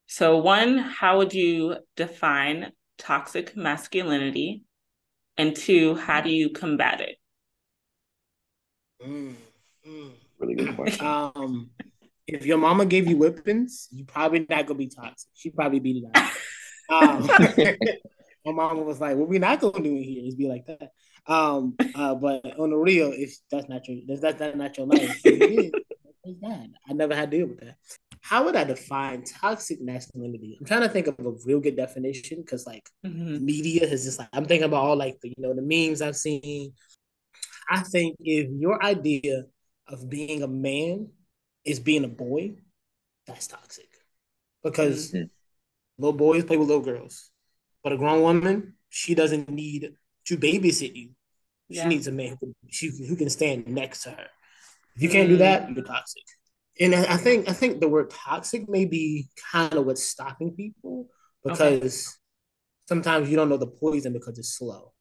So 0.06 0.38
one, 0.38 0.78
how 0.78 1.18
would 1.18 1.34
you 1.34 1.76
define 1.96 2.72
toxic 2.98 3.56
masculinity? 3.56 4.64
And 5.36 5.54
two, 5.54 5.94
how 5.94 6.20
do 6.20 6.30
you 6.30 6.50
combat 6.50 7.00
it? 7.00 7.16
Mm. 9.04 9.34
Really 10.38 10.54
good 10.54 10.76
question. 10.76 11.06
Um, 11.34 11.70
if 12.26 12.46
your 12.46 12.58
mama 12.58 12.86
gave 12.86 13.08
you 13.08 13.16
whippings, 13.16 13.88
you 13.90 14.04
probably 14.04 14.46
not 14.48 14.66
gonna 14.66 14.78
be 14.78 14.88
toxic. 14.88 15.30
She 15.34 15.50
probably 15.50 15.80
beat 15.80 16.04
it 16.04 16.10
out. 16.14 16.30
Um, 16.90 17.28
my 18.44 18.52
mama 18.52 18.82
was 18.82 19.00
like, 19.00 19.16
"What 19.16 19.28
we 19.28 19.38
not 19.38 19.60
gonna 19.60 19.82
do 19.82 19.96
in 19.96 20.02
here 20.02 20.26
is 20.26 20.34
be 20.34 20.48
like 20.48 20.66
that." 20.66 20.92
Um, 21.26 21.76
uh, 21.94 22.14
but 22.14 22.58
on 22.58 22.70
the 22.70 22.76
real, 22.76 23.12
if 23.14 23.36
that's 23.50 23.68
not 23.68 23.86
your, 23.88 23.98
if 24.08 24.20
that's, 24.20 24.38
that's 24.38 24.56
not 24.56 24.76
your 24.76 24.86
life, 24.86 25.20
I 26.44 26.92
never 26.92 27.14
had 27.14 27.30
to 27.30 27.36
deal 27.36 27.46
with 27.48 27.60
that. 27.60 27.76
How 28.22 28.44
would 28.44 28.56
I 28.56 28.64
define 28.64 29.24
toxic 29.24 29.80
masculinity? 29.80 30.56
I'm 30.58 30.66
trying 30.66 30.82
to 30.82 30.88
think 30.88 31.06
of 31.06 31.18
a 31.18 31.32
real 31.44 31.60
good 31.60 31.76
definition 31.76 32.40
because 32.40 32.66
like 32.66 32.88
mm-hmm. 33.04 33.44
media 33.44 33.88
has 33.88 34.04
just 34.04 34.18
like 34.18 34.28
I'm 34.32 34.44
thinking 34.44 34.66
about 34.66 34.84
all 34.84 34.96
like 34.96 35.20
the 35.20 35.28
you 35.28 35.34
know 35.38 35.54
the 35.54 35.62
memes 35.62 36.02
I've 36.02 36.16
seen. 36.16 36.72
I 37.68 37.80
think 37.80 38.16
if 38.20 38.50
your 38.50 38.82
idea 38.84 39.44
of 39.86 40.08
being 40.08 40.42
a 40.42 40.48
man 40.48 41.08
is 41.64 41.80
being 41.80 42.04
a 42.04 42.08
boy, 42.08 42.56
that's 43.26 43.46
toxic. 43.46 43.88
Because 44.62 45.12
mm-hmm. 45.12 45.24
little 45.98 46.16
boys 46.16 46.44
play 46.44 46.56
with 46.56 46.68
little 46.68 46.84
girls. 46.84 47.30
But 47.82 47.92
a 47.92 47.96
grown 47.96 48.22
woman, 48.22 48.74
she 48.88 49.14
doesn't 49.14 49.48
need 49.48 49.94
to 50.26 50.36
babysit 50.36 50.94
you. 50.94 51.10
Yeah. 51.68 51.82
She 51.82 51.88
needs 51.88 52.06
a 52.06 52.12
man 52.12 52.36
who 52.40 52.46
can, 52.46 52.54
she, 52.68 52.90
who 53.06 53.16
can 53.16 53.30
stand 53.30 53.68
next 53.68 54.02
to 54.04 54.10
her. 54.10 54.26
If 54.96 55.02
you 55.02 55.08
can't 55.08 55.28
do 55.28 55.36
that, 55.38 55.68
mm. 55.68 55.76
you're 55.76 55.84
toxic. 55.84 56.24
And 56.78 56.94
I 56.94 57.16
think 57.16 57.48
I 57.48 57.52
think 57.52 57.80
the 57.80 57.88
word 57.88 58.10
toxic 58.10 58.68
may 58.68 58.86
be 58.86 59.28
kind 59.52 59.74
of 59.74 59.84
what's 59.84 60.02
stopping 60.02 60.52
people 60.52 61.08
because 61.44 61.68
okay. 61.70 62.16
sometimes 62.88 63.28
you 63.28 63.36
don't 63.36 63.50
know 63.50 63.58
the 63.58 63.66
poison 63.66 64.12
because 64.12 64.38
it's 64.38 64.56
slow. 64.56 64.92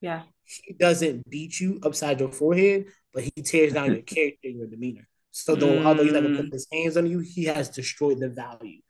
Yeah. 0.00 0.22
He 0.44 0.74
doesn't 0.74 1.28
beat 1.28 1.58
you 1.60 1.80
upside 1.82 2.20
your 2.20 2.32
forehead, 2.32 2.86
but 3.14 3.22
he 3.22 3.42
tears 3.42 3.72
down 3.72 3.92
your 3.92 4.02
character 4.02 4.48
your 4.48 4.66
demeanor. 4.66 5.06
So 5.30 5.54
though, 5.54 5.78
mm. 5.78 5.84
although 5.86 6.02
he's 6.02 6.12
never 6.12 6.34
put 6.34 6.52
his 6.52 6.66
hands 6.72 6.96
on 6.96 7.06
you, 7.06 7.20
he 7.20 7.44
has 7.44 7.68
destroyed 7.68 8.18
the 8.18 8.28
value. 8.28 8.80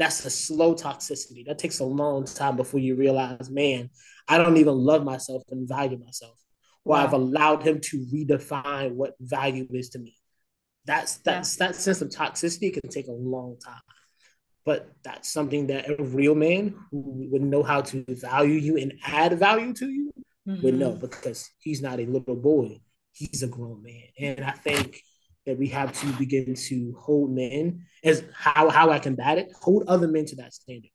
That's 0.00 0.24
a 0.24 0.30
slow 0.30 0.74
toxicity. 0.74 1.46
That 1.46 1.58
takes 1.58 1.78
a 1.78 1.84
long 1.84 2.24
time 2.24 2.56
before 2.56 2.80
you 2.80 2.96
realize, 2.96 3.48
man, 3.48 3.90
I 4.26 4.38
don't 4.38 4.56
even 4.56 4.74
love 4.74 5.04
myself 5.04 5.42
and 5.50 5.68
value 5.68 5.98
myself. 5.98 6.36
Or 6.84 6.96
wow. 6.96 7.04
I've 7.04 7.12
allowed 7.12 7.62
him 7.62 7.80
to 7.80 8.06
redefine 8.12 8.94
what 8.94 9.14
value 9.20 9.68
is 9.72 9.90
to 9.90 9.98
me. 10.00 10.16
That's 10.86 11.18
that's 11.18 11.56
yeah. 11.56 11.68
that 11.68 11.76
sense 11.76 12.00
of 12.00 12.08
toxicity 12.08 12.72
can 12.72 12.90
take 12.90 13.06
a 13.06 13.12
long 13.12 13.58
time. 13.64 13.80
But 14.64 14.90
that's 15.04 15.32
something 15.32 15.68
that 15.68 15.88
a 15.88 16.02
real 16.02 16.34
man 16.34 16.74
who 16.90 17.28
would 17.30 17.42
know 17.42 17.62
how 17.62 17.82
to 17.82 18.04
value 18.08 18.54
you 18.58 18.76
and 18.78 18.94
add 19.06 19.38
value 19.38 19.72
to 19.74 19.88
you 19.88 20.12
mm-hmm. 20.48 20.62
would 20.62 20.74
know 20.74 20.92
because 20.92 21.48
he's 21.60 21.80
not 21.80 22.00
a 22.00 22.06
little 22.06 22.36
boy 22.36 22.80
he's 23.12 23.42
a 23.42 23.48
grown 23.48 23.82
man. 23.82 24.04
And 24.18 24.44
I 24.44 24.52
think 24.52 25.02
that 25.46 25.58
we 25.58 25.68
have 25.68 25.98
to 26.00 26.06
begin 26.14 26.54
to 26.54 26.94
hold 26.98 27.30
men 27.30 27.84
as 28.04 28.22
how 28.34 28.68
how 28.70 28.90
I 28.90 28.98
combat 28.98 29.38
it, 29.38 29.52
hold 29.60 29.84
other 29.88 30.08
men 30.08 30.26
to 30.26 30.36
that 30.36 30.54
standard. 30.54 30.90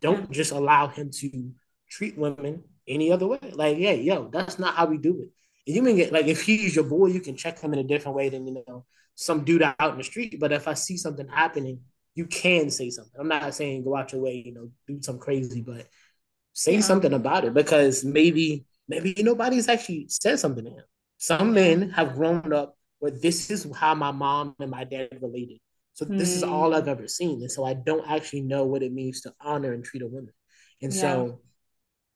Don't 0.00 0.30
just 0.30 0.52
allow 0.52 0.88
him 0.88 1.10
to 1.20 1.50
treat 1.90 2.16
women 2.16 2.62
any 2.86 3.10
other 3.10 3.26
way. 3.26 3.38
Like, 3.52 3.78
yeah, 3.78 3.92
yo, 3.92 4.28
that's 4.32 4.58
not 4.58 4.74
how 4.74 4.86
we 4.86 4.98
do 4.98 5.22
it. 5.22 5.28
And 5.66 5.76
you 5.76 5.82
can 5.82 5.96
get 5.96 6.12
like 6.12 6.26
if 6.26 6.42
he's 6.42 6.74
your 6.74 6.84
boy, 6.84 7.06
you 7.06 7.20
can 7.20 7.36
check 7.36 7.58
him 7.60 7.72
in 7.72 7.78
a 7.80 7.84
different 7.84 8.16
way 8.16 8.28
than 8.28 8.46
you 8.46 8.62
know 8.66 8.84
some 9.14 9.44
dude 9.44 9.62
out 9.62 9.92
in 9.92 9.98
the 9.98 10.04
street. 10.04 10.38
But 10.38 10.52
if 10.52 10.68
I 10.68 10.74
see 10.74 10.96
something 10.96 11.28
happening, 11.28 11.80
you 12.14 12.26
can 12.26 12.70
say 12.70 12.90
something. 12.90 13.20
I'm 13.20 13.28
not 13.28 13.54
saying 13.54 13.84
go 13.84 13.96
out 13.96 14.12
your 14.12 14.22
way, 14.22 14.42
you 14.46 14.54
know, 14.54 14.70
do 14.86 15.02
something 15.02 15.20
crazy, 15.20 15.60
but 15.60 15.86
say 16.52 16.74
yeah. 16.74 16.80
something 16.80 17.12
about 17.12 17.44
it 17.44 17.52
because 17.52 18.04
maybe 18.04 18.64
maybe 18.88 19.14
nobody's 19.18 19.68
actually 19.68 20.06
said 20.08 20.38
something 20.38 20.64
to 20.64 20.70
him. 20.70 20.84
Some 21.18 21.52
men 21.52 21.90
have 21.90 22.14
grown 22.14 22.52
up 22.52 22.77
where 22.98 23.12
this 23.12 23.50
is 23.50 23.66
how 23.74 23.94
my 23.94 24.12
mom 24.12 24.54
and 24.58 24.70
my 24.70 24.84
dad 24.84 25.18
related. 25.20 25.58
So 25.94 26.04
this 26.04 26.32
mm. 26.32 26.36
is 26.36 26.42
all 26.44 26.74
I've 26.74 26.88
ever 26.88 27.08
seen. 27.08 27.40
And 27.42 27.50
so 27.50 27.64
I 27.64 27.74
don't 27.74 28.08
actually 28.08 28.42
know 28.42 28.64
what 28.64 28.82
it 28.82 28.92
means 28.92 29.22
to 29.22 29.34
honor 29.40 29.72
and 29.72 29.84
treat 29.84 30.02
a 30.02 30.06
woman. 30.06 30.32
And 30.80 30.92
yeah. 30.92 31.00
so 31.00 31.40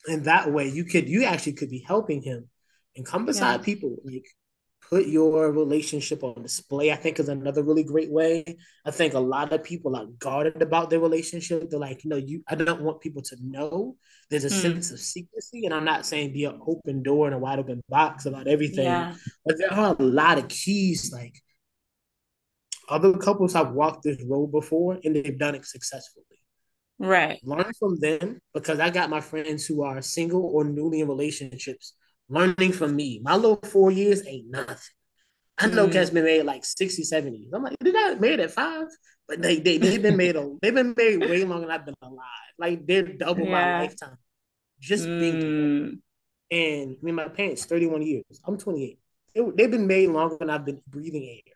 in 0.07 0.25
that 0.25 0.53
way, 0.53 0.69
you 0.69 0.85
could 0.85 1.09
you 1.09 1.25
actually 1.25 1.55
could 1.55 1.71
be 1.71 1.85
helping 1.87 2.23
him 2.23 2.49
and 2.97 3.07
come 3.07 3.27
beside 3.27 3.61
yeah. 3.61 3.65
people 3.65 3.97
like 4.05 4.27
put 4.93 5.07
your 5.07 5.51
relationship 5.51 6.23
on 6.23 6.43
display, 6.43 6.93
I 6.93 6.97
think 6.97 7.19
is 7.19 7.31
another 7.31 7.63
really 7.63 7.83
great 7.83 8.13
way. 8.13 8.45
I 8.85 8.91
think 8.91 9.15
a 9.15 9.19
lot 9.19 9.51
of 9.51 9.65
people 9.65 9.97
are 9.97 10.05
guarded 10.19 10.61
about 10.61 10.91
their 10.91 11.01
relationship. 11.01 11.71
They're 11.71 11.81
like, 11.81 12.05
you 12.05 12.11
know, 12.11 12.19
you 12.19 12.45
I 12.47 12.57
don't 12.57 12.83
want 12.83 13.01
people 13.01 13.23
to 13.23 13.37
know. 13.41 13.97
There's 14.29 14.45
a 14.45 14.49
mm. 14.49 14.61
sense 14.61 14.91
of 14.91 15.01
secrecy. 15.01 15.65
And 15.65 15.73
I'm 15.73 15.87
not 15.87 16.05
saying 16.05 16.35
be 16.35 16.45
an 16.45 16.61
open 16.67 17.03
door 17.03 17.25
and 17.25 17.35
a 17.35 17.39
wide 17.39 17.59
open 17.59 17.83
box 17.89 18.27
about 18.27 18.47
everything. 18.47 18.85
Yeah. 18.85 19.15
But 19.47 19.57
there 19.57 19.73
are 19.73 19.97
a 19.99 20.03
lot 20.03 20.37
of 20.37 20.49
keys. 20.49 21.11
Like 21.11 21.41
other 22.91 23.17
couples 23.17 23.55
have 23.55 23.73
walked 23.73 24.03
this 24.03 24.23
road 24.29 24.49
before 24.49 24.99
and 25.03 25.17
they've 25.17 25.39
done 25.39 25.55
it 25.55 25.65
successfully. 25.65 26.27
Right. 26.99 27.41
Learn 27.43 27.73
from 27.79 27.99
them 27.99 28.41
because 28.53 28.79
I 28.79 28.91
got 28.91 29.09
my 29.09 29.23
friends 29.23 29.65
who 29.65 29.85
are 29.85 30.03
single 30.03 30.45
or 30.45 30.65
newly 30.65 31.01
in 31.01 31.09
relationships 31.09 31.95
learning 32.33 32.73
from 32.73 32.97
me. 32.97 33.21
My 33.23 33.37
little 33.37 33.57
four 33.57 33.91
years 33.91 34.27
ain't 34.27 34.51
nothing. 34.51 34.77
I 35.59 35.67
know 35.67 35.87
mm. 35.87 35.93
cats 35.93 36.11
been 36.11 36.25
made 36.25 36.45
like 36.45 36.65
60, 36.65 37.05
70. 37.05 37.51
I'm 37.53 37.63
like, 37.63 37.77
they 37.81 37.93
got 37.93 38.21
made 38.21 38.41
at 38.41 38.51
five, 38.51 38.87
but 39.29 39.43
they 39.43 39.61
they 39.61 39.79
they've 39.79 40.03
been 40.03 40.17
made 40.17 40.35
a, 40.37 40.57
they've 40.63 40.75
been 40.75 40.95
made 40.97 41.21
way 41.21 41.45
longer 41.45 41.67
than 41.67 41.71
I've 41.71 41.85
been 41.85 41.95
alive. 42.03 42.19
Like 42.59 42.87
they're 42.87 43.03
double 43.03 43.45
yeah. 43.45 43.51
my 43.51 43.81
lifetime. 43.83 44.17
Just 44.81 45.05
mm. 45.05 45.21
thinking. 45.21 46.03
And 46.51 46.97
I 47.01 47.05
mean, 47.05 47.15
my 47.15 47.29
parents 47.29 47.65
31 47.65 48.03
years. 48.03 48.25
I'm 48.45 48.59
28. 48.59 48.99
It, 49.35 49.57
they've 49.57 49.71
been 49.71 49.87
made 49.87 50.09
longer 50.09 50.37
than 50.39 50.51
I've 50.51 50.65
been 50.65 50.81
breathing 50.87 51.29
air. 51.29 51.55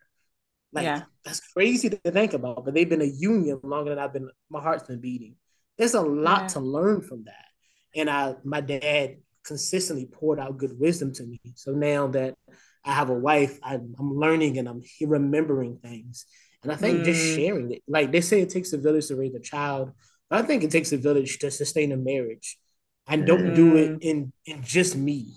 Like 0.73 0.85
yeah. 0.85 1.03
that's 1.24 1.40
crazy 1.40 1.89
to 1.90 1.97
think 1.97 2.35
about, 2.35 2.65
but 2.65 2.74
they've 2.74 2.89
been 2.89 3.03
a 3.03 3.05
union 3.05 3.61
longer 3.62 3.90
than 3.90 3.98
I've 3.98 4.12
been. 4.12 4.31
My 4.51 4.61
heart's 4.61 4.85
been 4.85 5.01
beating. 5.01 5.36
There's 5.78 5.94
a 5.94 6.03
lot 6.03 6.43
yeah. 6.43 6.48
to 6.48 6.61
learn 6.61 7.01
from 7.03 7.24
that, 7.24 7.47
and 7.94 8.11
I, 8.11 8.35
my 8.44 8.61
dad 8.61 9.16
consistently 9.47 10.06
poured 10.06 10.40
out 10.40 10.59
good 10.59 10.78
wisdom 10.78 11.12
to 11.14 11.24
me. 11.24 11.40
So 11.55 11.73
now 11.73 12.09
that 12.09 12.35
I 12.85 12.93
have 12.93 13.10
a 13.10 13.14
wife, 13.14 13.59
I'm, 13.62 13.94
I'm 13.98 14.18
learning 14.18 14.59
and 14.59 14.68
I'm 14.68 14.82
remembering 15.01 15.78
things, 15.78 16.27
and 16.62 16.73
I 16.73 16.77
think 16.77 17.01
mm. 17.01 17.05
just 17.05 17.35
sharing 17.35 17.73
it. 17.73 17.82
Like 17.89 18.12
they 18.12 18.20
say, 18.20 18.40
it 18.40 18.51
takes 18.51 18.73
a 18.73 18.78
village 18.78 19.06
to 19.09 19.16
raise 19.16 19.35
a 19.35 19.40
child. 19.40 19.93
I 20.31 20.43
think 20.43 20.64
it 20.64 20.70
takes 20.70 20.93
a 20.93 20.97
village 20.97 21.39
to 21.39 21.51
sustain 21.51 21.93
a 21.93 21.97
marriage. 21.97 22.59
I 23.06 23.16
don't 23.16 23.52
mm. 23.52 23.55
do 23.55 23.77
it 23.77 23.90
mm. 23.90 23.98
in 24.01 24.32
in 24.47 24.62
just 24.62 24.97
me. 24.97 25.35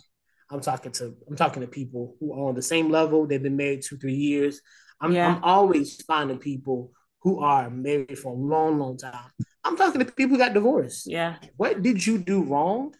I'm 0.52 0.61
talking 0.61 0.91
to 0.94 1.15
I'm 1.27 1.36
talking 1.36 1.61
to 1.61 1.68
people 1.68 2.15
who 2.19 2.34
are 2.34 2.49
on 2.49 2.56
the 2.56 2.61
same 2.61 2.90
level. 2.90 3.27
They've 3.27 3.41
been 3.41 3.57
married 3.57 3.84
two, 3.84 3.98
three 3.98 4.15
years. 4.15 4.61
I'm, 5.02 5.11
yeah. 5.11 5.27
I'm 5.27 5.44
always 5.44 6.02
finding 6.03 6.40
people 6.40 6.91
who 7.22 7.40
are 7.41 7.69
married 7.69 8.18
for 8.18 8.34
a 8.34 8.36
long, 8.36 8.80
long 8.80 8.98
time. 8.98 9.31
I'm 9.64 9.77
talking 9.77 10.03
to 10.03 10.11
people 10.11 10.36
who 10.36 10.44
got 10.44 10.53
divorced. 10.53 11.07
Yeah. 11.07 11.36
What 11.57 11.81
did 11.81 12.06
you 12.06 12.18
do 12.18 12.44
wrong? 12.44 12.94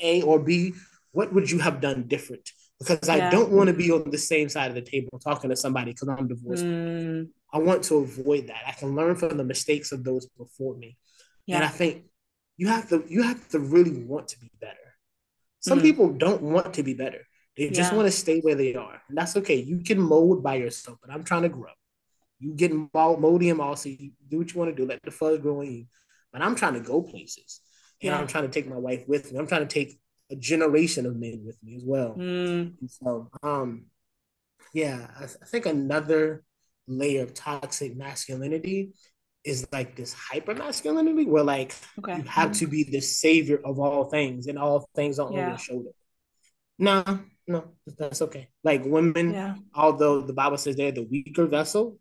A 0.00 0.22
or 0.22 0.38
B, 0.38 0.74
what 1.12 1.32
would 1.32 1.50
you 1.50 1.58
have 1.58 1.80
done 1.80 2.04
different? 2.08 2.50
Because 2.78 3.08
I 3.08 3.30
don't 3.30 3.50
want 3.50 3.68
to 3.68 3.72
be 3.72 3.90
on 3.90 4.10
the 4.10 4.18
same 4.18 4.48
side 4.48 4.68
of 4.68 4.74
the 4.74 4.82
table 4.82 5.18
talking 5.18 5.50
to 5.50 5.56
somebody 5.56 5.92
because 5.92 6.08
I'm 6.08 6.28
divorced. 6.28 6.64
Mm. 6.64 7.28
I 7.52 7.58
want 7.58 7.84
to 7.84 7.98
avoid 7.98 8.48
that. 8.48 8.62
I 8.66 8.72
can 8.72 8.96
learn 8.96 9.14
from 9.14 9.36
the 9.36 9.44
mistakes 9.44 9.92
of 9.92 10.02
those 10.02 10.26
before 10.26 10.76
me. 10.76 10.98
Yeah. 11.46 11.56
And 11.56 11.64
I 11.64 11.68
think 11.68 12.04
you 12.56 12.68
have 12.68 12.88
to 12.88 13.04
you 13.08 13.22
have 13.22 13.48
to 13.50 13.60
really 13.60 14.02
want 14.02 14.28
to 14.28 14.40
be 14.40 14.50
better. 14.60 14.76
Some 15.60 15.78
mm. 15.78 15.82
people 15.82 16.12
don't 16.12 16.42
want 16.42 16.74
to 16.74 16.82
be 16.82 16.94
better. 16.94 17.20
They 17.56 17.70
just 17.70 17.92
yeah. 17.92 17.96
want 17.96 18.06
to 18.08 18.12
stay 18.12 18.40
where 18.40 18.56
they 18.56 18.74
are. 18.74 19.00
And 19.08 19.16
that's 19.16 19.36
okay. 19.36 19.56
You 19.56 19.78
can 19.78 20.00
mold 20.00 20.42
by 20.42 20.56
yourself, 20.56 20.98
but 21.00 21.14
I'm 21.14 21.22
trying 21.22 21.42
to 21.42 21.48
grow. 21.48 21.70
You 22.40 22.52
get 22.52 22.72
moldy 22.92 23.50
and 23.50 23.58
mossy, 23.58 23.96
you 23.98 24.10
do 24.28 24.38
what 24.38 24.52
you 24.52 24.58
want 24.58 24.70
to 24.70 24.76
do, 24.76 24.88
let 24.88 25.00
the 25.02 25.12
fuzz 25.12 25.38
grow 25.38 25.60
in 25.60 25.72
you. 25.72 25.84
But 26.32 26.42
I'm 26.42 26.56
trying 26.56 26.74
to 26.74 26.80
go 26.80 27.02
places. 27.02 27.60
And 28.02 28.10
yeah. 28.10 28.18
I'm 28.18 28.26
trying 28.26 28.44
to 28.44 28.50
take 28.50 28.68
my 28.68 28.76
wife 28.76 29.04
with 29.06 29.32
me. 29.32 29.38
I'm 29.38 29.46
trying 29.46 29.66
to 29.66 29.72
take 29.72 29.98
a 30.30 30.36
generation 30.36 31.06
of 31.06 31.16
men 31.16 31.42
with 31.44 31.62
me 31.62 31.76
as 31.76 31.84
well. 31.84 32.14
Mm. 32.16 32.74
so 32.88 33.28
um 33.42 33.86
yeah, 34.72 35.06
I, 35.18 35.24
I 35.24 35.46
think 35.46 35.66
another 35.66 36.44
layer 36.86 37.22
of 37.22 37.34
toxic 37.34 37.96
masculinity 37.96 38.92
is 39.44 39.66
like 39.72 39.94
this 39.94 40.12
hyper 40.12 40.54
masculinity 40.54 41.26
where 41.26 41.44
like 41.44 41.74
okay. 41.98 42.16
you 42.16 42.22
have 42.22 42.52
to 42.52 42.66
be 42.66 42.84
the 42.84 43.00
savior 43.00 43.60
of 43.64 43.78
all 43.78 44.04
things 44.04 44.46
and 44.46 44.58
all 44.58 44.88
things 44.94 45.18
are 45.18 45.30
yeah. 45.32 45.42
on 45.42 45.48
your 45.50 45.58
shoulder. 45.58 45.90
No, 46.78 47.04
no, 47.46 47.64
that's 47.98 48.22
okay. 48.22 48.48
Like 48.64 48.84
women, 48.84 49.32
yeah. 49.32 49.54
although 49.74 50.22
the 50.22 50.32
Bible 50.32 50.56
says 50.56 50.76
they're 50.76 50.92
the 50.92 51.02
weaker 51.02 51.46
vessel, 51.46 51.98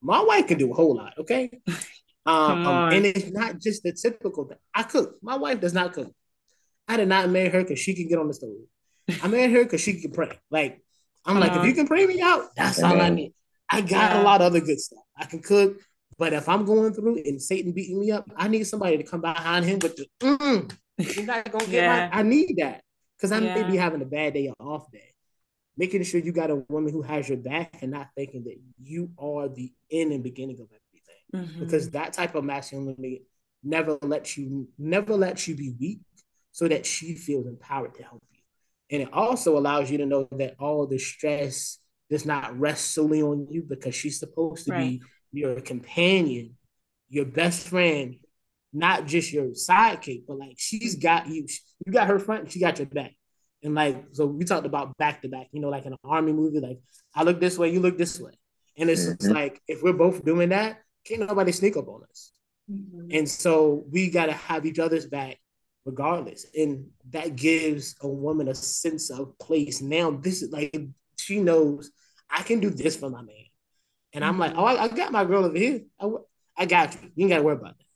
my 0.00 0.22
wife 0.22 0.46
can 0.46 0.58
do 0.58 0.70
a 0.72 0.74
whole 0.74 0.96
lot, 0.96 1.14
okay? 1.18 1.50
Um, 2.26 2.66
um, 2.66 2.92
and 2.92 3.06
it's 3.06 3.30
not 3.30 3.60
just 3.60 3.82
the 3.84 3.92
typical 3.92 4.46
thing. 4.46 4.58
I 4.74 4.82
cook. 4.82 5.16
My 5.22 5.36
wife 5.36 5.60
does 5.60 5.72
not 5.72 5.92
cook. 5.92 6.12
I 6.88 6.96
did 6.96 7.08
not 7.08 7.30
marry 7.30 7.48
her 7.48 7.62
because 7.62 7.78
she 7.78 7.94
can 7.94 8.08
get 8.08 8.18
on 8.18 8.28
the 8.28 8.34
stove. 8.34 8.50
I 9.22 9.28
married 9.28 9.52
her 9.52 9.64
because 9.64 9.80
she 9.80 10.00
can 10.00 10.10
pray. 10.10 10.38
Like 10.50 10.82
I'm 11.24 11.38
like, 11.38 11.52
if 11.56 11.64
you 11.64 11.72
can 11.72 11.86
pray 11.86 12.06
me 12.06 12.20
out, 12.20 12.54
that's 12.56 12.82
all 12.82 13.00
I 13.00 13.10
need. 13.10 13.32
I 13.70 13.80
got 13.80 14.12
yeah. 14.12 14.20
a 14.20 14.22
lot 14.22 14.40
of 14.40 14.46
other 14.46 14.60
good 14.60 14.80
stuff. 14.80 15.02
I 15.16 15.24
can 15.24 15.40
cook, 15.40 15.80
but 16.18 16.32
if 16.32 16.48
I'm 16.48 16.64
going 16.64 16.94
through 16.94 17.22
and 17.24 17.42
Satan 17.42 17.72
beating 17.72 18.00
me 18.00 18.12
up, 18.12 18.30
I 18.36 18.48
need 18.48 18.64
somebody 18.64 18.96
to 18.96 19.02
come 19.02 19.20
behind 19.20 19.64
him 19.64 19.78
with 19.80 19.96
the. 19.96 20.06
Mm, 20.20 20.76
you're 20.98 21.26
not 21.26 21.50
gonna 21.50 21.64
get 21.66 21.72
yeah. 21.72 22.08
my. 22.12 22.18
I 22.18 22.22
need 22.22 22.56
that 22.58 22.82
because 23.16 23.32
I 23.32 23.38
yeah. 23.38 23.54
may 23.54 23.70
be 23.70 23.76
having 23.76 24.02
a 24.02 24.06
bad 24.06 24.34
day 24.34 24.48
or 24.48 24.66
off 24.66 24.90
day. 24.92 25.12
Making 25.76 26.04
sure 26.04 26.20
you 26.20 26.32
got 26.32 26.50
a 26.50 26.56
woman 26.68 26.90
who 26.90 27.02
has 27.02 27.28
your 27.28 27.38
back 27.38 27.78
and 27.82 27.90
not 27.90 28.08
thinking 28.16 28.44
that 28.44 28.56
you 28.82 29.10
are 29.18 29.48
the 29.48 29.72
end 29.90 30.12
and 30.12 30.22
beginning 30.22 30.56
of 30.60 30.66
everything. 30.66 30.85
Mm-hmm. 31.34 31.60
Because 31.60 31.90
that 31.90 32.12
type 32.12 32.34
of 32.34 32.44
masculinity 32.44 33.22
never 33.62 33.98
lets 34.02 34.36
you 34.36 34.68
never 34.78 35.14
lets 35.14 35.48
you 35.48 35.56
be 35.56 35.74
weak 35.78 36.00
so 36.52 36.68
that 36.68 36.86
she 36.86 37.14
feels 37.14 37.46
empowered 37.46 37.94
to 37.96 38.02
help 38.02 38.22
you. 38.32 38.40
And 38.90 39.02
it 39.02 39.12
also 39.12 39.58
allows 39.58 39.90
you 39.90 39.98
to 39.98 40.06
know 40.06 40.28
that 40.32 40.54
all 40.58 40.86
the 40.86 40.98
stress 40.98 41.78
does 42.08 42.24
not 42.24 42.58
rest 42.58 42.94
solely 42.94 43.20
on 43.22 43.48
you 43.50 43.62
because 43.68 43.94
she's 43.94 44.18
supposed 44.18 44.66
to 44.66 44.72
right. 44.72 45.00
be 45.00 45.02
your 45.32 45.60
companion, 45.60 46.54
your 47.08 47.24
best 47.24 47.68
friend, 47.68 48.16
not 48.72 49.06
just 49.06 49.32
your 49.32 49.46
sidekick, 49.48 50.22
but 50.28 50.38
like 50.38 50.54
she's 50.56 50.96
got 50.96 51.26
you. 51.28 51.46
You 51.84 51.92
got 51.92 52.08
her 52.08 52.18
front, 52.18 52.52
she 52.52 52.60
got 52.60 52.78
your 52.78 52.86
back. 52.86 53.12
And 53.62 53.74
like, 53.74 54.04
so 54.12 54.26
we 54.26 54.44
talked 54.44 54.66
about 54.66 54.96
back 54.96 55.22
to 55.22 55.28
back, 55.28 55.48
you 55.50 55.60
know, 55.60 55.68
like 55.68 55.86
in 55.86 55.92
an 55.92 55.98
army 56.04 56.32
movie, 56.32 56.60
like 56.60 56.78
I 57.14 57.24
look 57.24 57.40
this 57.40 57.58
way, 57.58 57.72
you 57.72 57.80
look 57.80 57.98
this 57.98 58.20
way. 58.20 58.32
And 58.78 58.88
it's 58.90 59.06
mm-hmm. 59.06 59.32
like, 59.32 59.60
if 59.66 59.82
we're 59.82 59.94
both 59.94 60.24
doing 60.24 60.50
that, 60.50 60.78
can't 61.06 61.26
nobody 61.28 61.52
sneak 61.52 61.76
up 61.76 61.88
on 61.88 62.02
us. 62.10 62.32
Mm-hmm. 62.70 63.08
And 63.10 63.28
so 63.28 63.84
we 63.90 64.10
got 64.10 64.26
to 64.26 64.32
have 64.32 64.66
each 64.66 64.78
other's 64.78 65.06
back 65.06 65.38
regardless. 65.84 66.46
And 66.54 66.88
that 67.10 67.36
gives 67.36 67.94
a 68.00 68.08
woman 68.08 68.48
a 68.48 68.54
sense 68.54 69.10
of 69.10 69.38
place. 69.38 69.80
Now, 69.80 70.10
this 70.10 70.42
is 70.42 70.50
like, 70.50 70.76
she 71.16 71.38
knows 71.40 71.90
I 72.28 72.42
can 72.42 72.60
do 72.60 72.70
this 72.70 72.96
for 72.96 73.08
my 73.08 73.22
man. 73.22 73.46
And 74.12 74.24
I'm 74.24 74.38
like, 74.38 74.52
mm-hmm. 74.52 74.60
oh, 74.60 74.64
I, 74.64 74.84
I 74.84 74.88
got 74.88 75.12
my 75.12 75.24
girl 75.24 75.44
over 75.44 75.56
here. 75.56 75.82
I, 76.00 76.08
I 76.56 76.66
got 76.66 76.94
you. 76.94 77.10
You 77.14 77.24
ain't 77.24 77.30
got 77.30 77.36
to 77.36 77.42
worry 77.42 77.56
about 77.56 77.78
that 77.78 77.86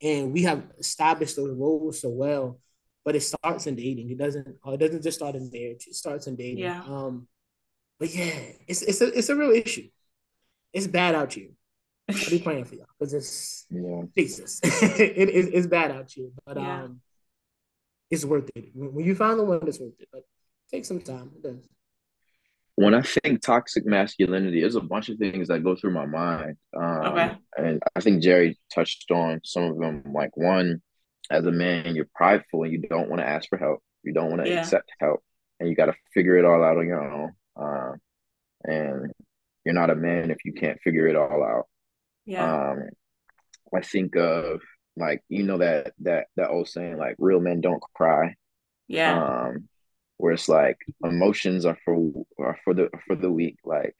and 0.00 0.32
we 0.32 0.42
have 0.42 0.64
established 0.78 1.36
those 1.36 1.50
roles 1.50 2.00
so 2.00 2.08
well. 2.08 2.60
But 3.04 3.16
it 3.16 3.22
starts 3.22 3.66
in 3.66 3.76
dating. 3.76 4.10
It 4.10 4.18
doesn't. 4.18 4.56
Oh, 4.62 4.72
it 4.72 4.80
doesn't 4.80 5.02
just 5.02 5.18
start 5.18 5.34
in 5.34 5.50
marriage. 5.50 5.86
It 5.86 5.94
starts 5.94 6.26
in 6.26 6.36
dating. 6.36 6.58
Yeah. 6.58 6.82
Um, 6.82 7.26
but 7.98 8.14
yeah, 8.14 8.38
it's 8.66 8.82
it's 8.82 9.00
a 9.00 9.06
it's 9.16 9.30
a 9.30 9.36
real 9.36 9.52
issue. 9.52 9.88
It's 10.74 10.86
bad 10.86 11.14
out 11.14 11.32
here. 11.32 11.48
I'll 12.08 12.30
be 12.30 12.38
praying 12.38 12.64
for 12.64 12.74
y'all 12.74 12.86
because 12.98 13.14
it's 13.14 13.66
yeah. 13.70 14.02
Jesus. 14.16 14.60
it, 14.64 15.28
it, 15.28 15.54
it's 15.54 15.66
bad 15.66 15.90
out 15.90 16.10
here, 16.10 16.30
but 16.46 16.56
yeah. 16.56 16.84
um, 16.84 17.00
it's 18.10 18.24
worth 18.24 18.50
it. 18.54 18.70
When 18.74 19.04
you 19.04 19.14
find 19.14 19.38
the 19.38 19.44
one, 19.44 19.66
it's 19.66 19.78
worth 19.78 20.00
it. 20.00 20.08
But 20.12 20.22
take 20.70 20.84
some 20.84 21.00
time. 21.00 21.30
It 21.36 21.42
does 21.42 21.68
when 22.78 22.94
I 22.94 23.02
think 23.02 23.42
toxic 23.42 23.84
masculinity, 23.84 24.60
there's 24.60 24.76
a 24.76 24.80
bunch 24.80 25.08
of 25.08 25.18
things 25.18 25.48
that 25.48 25.64
go 25.64 25.74
through 25.74 25.90
my 25.90 26.06
mind. 26.06 26.56
Um, 26.76 27.06
okay. 27.06 27.36
And 27.56 27.82
I 27.96 28.00
think 28.00 28.22
Jerry 28.22 28.56
touched 28.72 29.10
on 29.10 29.40
some 29.42 29.64
of 29.64 29.78
them. 29.80 30.04
Like 30.14 30.36
one, 30.36 30.80
as 31.28 31.44
a 31.44 31.50
man, 31.50 31.96
you're 31.96 32.08
prideful 32.14 32.62
and 32.62 32.72
you 32.72 32.78
don't 32.78 33.08
want 33.08 33.20
to 33.20 33.26
ask 33.26 33.48
for 33.48 33.58
help. 33.58 33.80
You 34.04 34.12
don't 34.12 34.30
want 34.30 34.44
to 34.44 34.48
yeah. 34.48 34.60
accept 34.60 34.92
help, 35.00 35.24
and 35.58 35.68
you 35.68 35.74
got 35.74 35.86
to 35.86 35.94
figure 36.14 36.36
it 36.36 36.44
all 36.44 36.62
out 36.62 36.76
on 36.76 36.86
your 36.86 37.02
own. 37.02 37.32
Uh, 37.60 37.92
and 38.62 39.12
you're 39.64 39.74
not 39.74 39.90
a 39.90 39.96
man 39.96 40.30
if 40.30 40.44
you 40.44 40.52
can't 40.52 40.80
figure 40.80 41.08
it 41.08 41.16
all 41.16 41.42
out. 41.42 41.66
Yeah. 42.28 42.72
Um, 42.72 42.88
I 43.74 43.80
think 43.80 44.14
of 44.16 44.60
like 44.98 45.22
you 45.30 45.44
know 45.44 45.58
that 45.58 45.94
that 46.00 46.26
that 46.36 46.50
old 46.50 46.68
saying 46.68 46.98
like 46.98 47.16
real 47.18 47.40
men 47.40 47.62
don't 47.62 47.82
cry. 47.94 48.34
Yeah. 48.86 49.24
Um, 49.24 49.68
where 50.18 50.34
it's 50.34 50.48
like 50.48 50.76
emotions 51.02 51.64
are 51.64 51.78
for 51.86 52.12
are 52.38 52.58
for 52.64 52.74
the 52.74 52.90
for 53.06 53.16
the 53.16 53.30
weak. 53.30 53.56
Like 53.64 53.96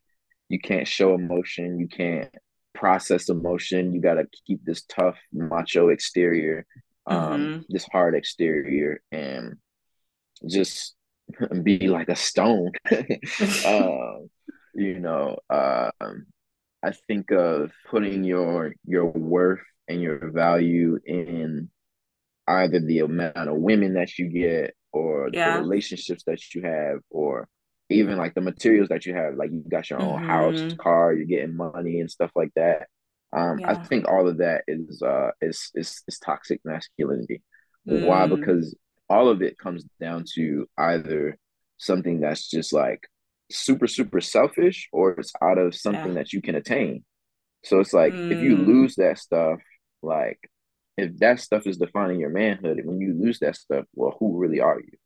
you 0.50 0.60
can't 0.60 0.86
show 0.86 1.14
emotion, 1.14 1.80
you 1.80 1.88
can't 1.88 2.28
process 2.74 3.30
emotion. 3.30 3.94
You 3.94 4.02
got 4.02 4.14
to 4.14 4.26
keep 4.46 4.62
this 4.62 4.82
tough 4.82 5.16
macho 5.32 5.88
exterior, 5.88 6.66
um, 7.06 7.18
mm-hmm. 7.18 7.60
this 7.70 7.86
hard 7.90 8.14
exterior, 8.14 9.00
and 9.10 9.56
just 10.46 10.94
be 11.62 11.88
like 11.88 12.10
a 12.10 12.16
stone. 12.16 12.72
um, 13.64 14.28
you 14.74 15.00
know, 15.00 15.38
um, 15.48 16.26
I 16.82 16.92
think 17.08 17.30
of 17.30 17.72
putting 17.90 18.24
your 18.24 18.74
your 18.84 19.06
worth 19.06 19.60
and 19.88 20.00
your 20.00 20.30
value 20.30 20.98
in 21.04 21.70
either 22.46 22.80
the 22.80 23.00
amount 23.00 23.36
of 23.36 23.56
women 23.56 23.94
that 23.94 24.18
you 24.18 24.28
get 24.28 24.74
or 24.92 25.28
yeah. 25.32 25.56
the 25.56 25.62
relationships 25.62 26.24
that 26.26 26.54
you 26.54 26.62
have 26.62 27.00
or 27.10 27.48
even 27.90 28.16
like 28.16 28.34
the 28.34 28.40
materials 28.40 28.88
that 28.88 29.06
you 29.06 29.14
have 29.14 29.34
like 29.34 29.50
you 29.50 29.62
got 29.68 29.88
your 29.90 30.00
own 30.00 30.20
mm-hmm. 30.20 30.26
house 30.26 30.74
car 30.78 31.12
you're 31.12 31.26
getting 31.26 31.56
money 31.56 32.00
and 32.00 32.10
stuff 32.10 32.30
like 32.34 32.50
that 32.54 32.86
um 33.34 33.58
yeah. 33.58 33.70
i 33.70 33.74
think 33.74 34.06
all 34.06 34.28
of 34.28 34.38
that 34.38 34.62
is 34.66 35.02
uh 35.02 35.30
is 35.40 35.70
is, 35.74 36.02
is 36.06 36.18
toxic 36.18 36.60
masculinity 36.64 37.42
mm. 37.88 38.06
why 38.06 38.26
because 38.26 38.76
all 39.10 39.28
of 39.28 39.42
it 39.42 39.58
comes 39.58 39.84
down 40.00 40.24
to 40.34 40.66
either 40.78 41.36
something 41.78 42.20
that's 42.20 42.48
just 42.48 42.72
like 42.72 43.06
super 43.50 43.86
super 43.86 44.20
selfish 44.20 44.88
or 44.92 45.12
it's 45.12 45.32
out 45.42 45.58
of 45.58 45.74
something 45.74 46.08
yeah. 46.08 46.14
that 46.14 46.32
you 46.32 46.42
can 46.42 46.54
attain 46.54 47.04
so 47.64 47.80
it's 47.80 47.92
like 47.92 48.12
mm. 48.12 48.30
if 48.30 48.42
you 48.42 48.56
mm. 48.56 48.66
lose 48.66 48.96
that 48.96 49.18
stuff 49.18 49.60
like 50.02 50.38
if 50.98 51.16
that 51.18 51.38
stuff 51.38 51.66
is 51.66 51.78
defining 51.78 52.18
your 52.18 52.30
manhood, 52.30 52.80
when 52.84 53.00
you 53.00 53.14
lose 53.14 53.38
that 53.38 53.54
stuff, 53.54 53.84
well, 53.94 54.16
who 54.18 54.36
really 54.36 54.60
are 54.60 54.80
you? 54.80 54.98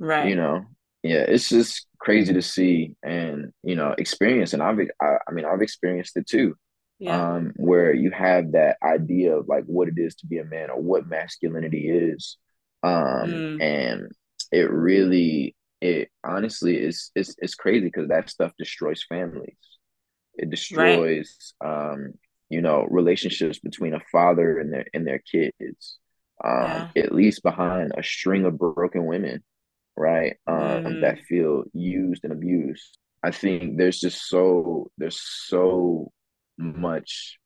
Right. 0.00 0.28
You 0.28 0.34
know, 0.34 0.64
yeah, 1.04 1.24
it's 1.28 1.48
just 1.48 1.86
crazy 2.00 2.34
to 2.34 2.42
see 2.42 2.96
and 3.04 3.52
you 3.62 3.76
know 3.76 3.94
experience. 3.96 4.52
And 4.52 4.62
I've 4.62 4.80
I, 5.00 5.16
I 5.28 5.32
mean 5.32 5.44
I've 5.44 5.62
experienced 5.62 6.16
it 6.16 6.26
too. 6.26 6.56
Yeah. 6.98 7.34
Um, 7.34 7.52
where 7.56 7.94
you 7.94 8.10
have 8.10 8.52
that 8.52 8.76
idea 8.82 9.36
of 9.36 9.48
like 9.48 9.64
what 9.64 9.88
it 9.88 9.94
is 9.96 10.16
to 10.16 10.26
be 10.26 10.38
a 10.38 10.44
man 10.44 10.70
or 10.70 10.80
what 10.80 11.08
masculinity 11.08 11.88
is. 11.88 12.36
Um, 12.82 12.92
mm. 12.92 13.62
and 13.62 14.12
it 14.50 14.70
really 14.70 15.54
it 15.82 16.10
honestly 16.24 16.76
is 16.76 17.10
it's 17.16 17.34
it's 17.38 17.56
crazy 17.56 17.86
because 17.86 18.08
that 18.08 18.30
stuff 18.30 18.52
destroys 18.56 19.04
families. 19.08 19.56
It 20.34 20.48
destroys 20.48 21.54
right. 21.60 21.92
um, 21.92 22.14
you 22.48 22.62
know, 22.62 22.86
relationships 22.88 23.58
between 23.58 23.92
a 23.92 24.00
father 24.12 24.58
and 24.58 24.72
their 24.72 24.86
and 24.94 25.04
their 25.04 25.18
kids. 25.18 25.98
Um, 26.44 26.62
yeah. 26.62 26.88
it 26.94 27.12
leaves 27.12 27.40
behind 27.40 27.92
a 27.96 28.02
string 28.02 28.44
of 28.44 28.58
broken 28.58 29.06
women, 29.06 29.42
right? 29.96 30.36
Um, 30.46 30.84
mm. 30.84 31.00
that 31.00 31.24
feel 31.28 31.64
used 31.72 32.22
and 32.22 32.32
abused. 32.32 32.96
I 33.24 33.32
think 33.32 33.76
there's 33.76 33.98
just 33.98 34.28
so 34.28 34.88
there's 34.98 35.20
so 35.20 36.12
much 36.58 37.38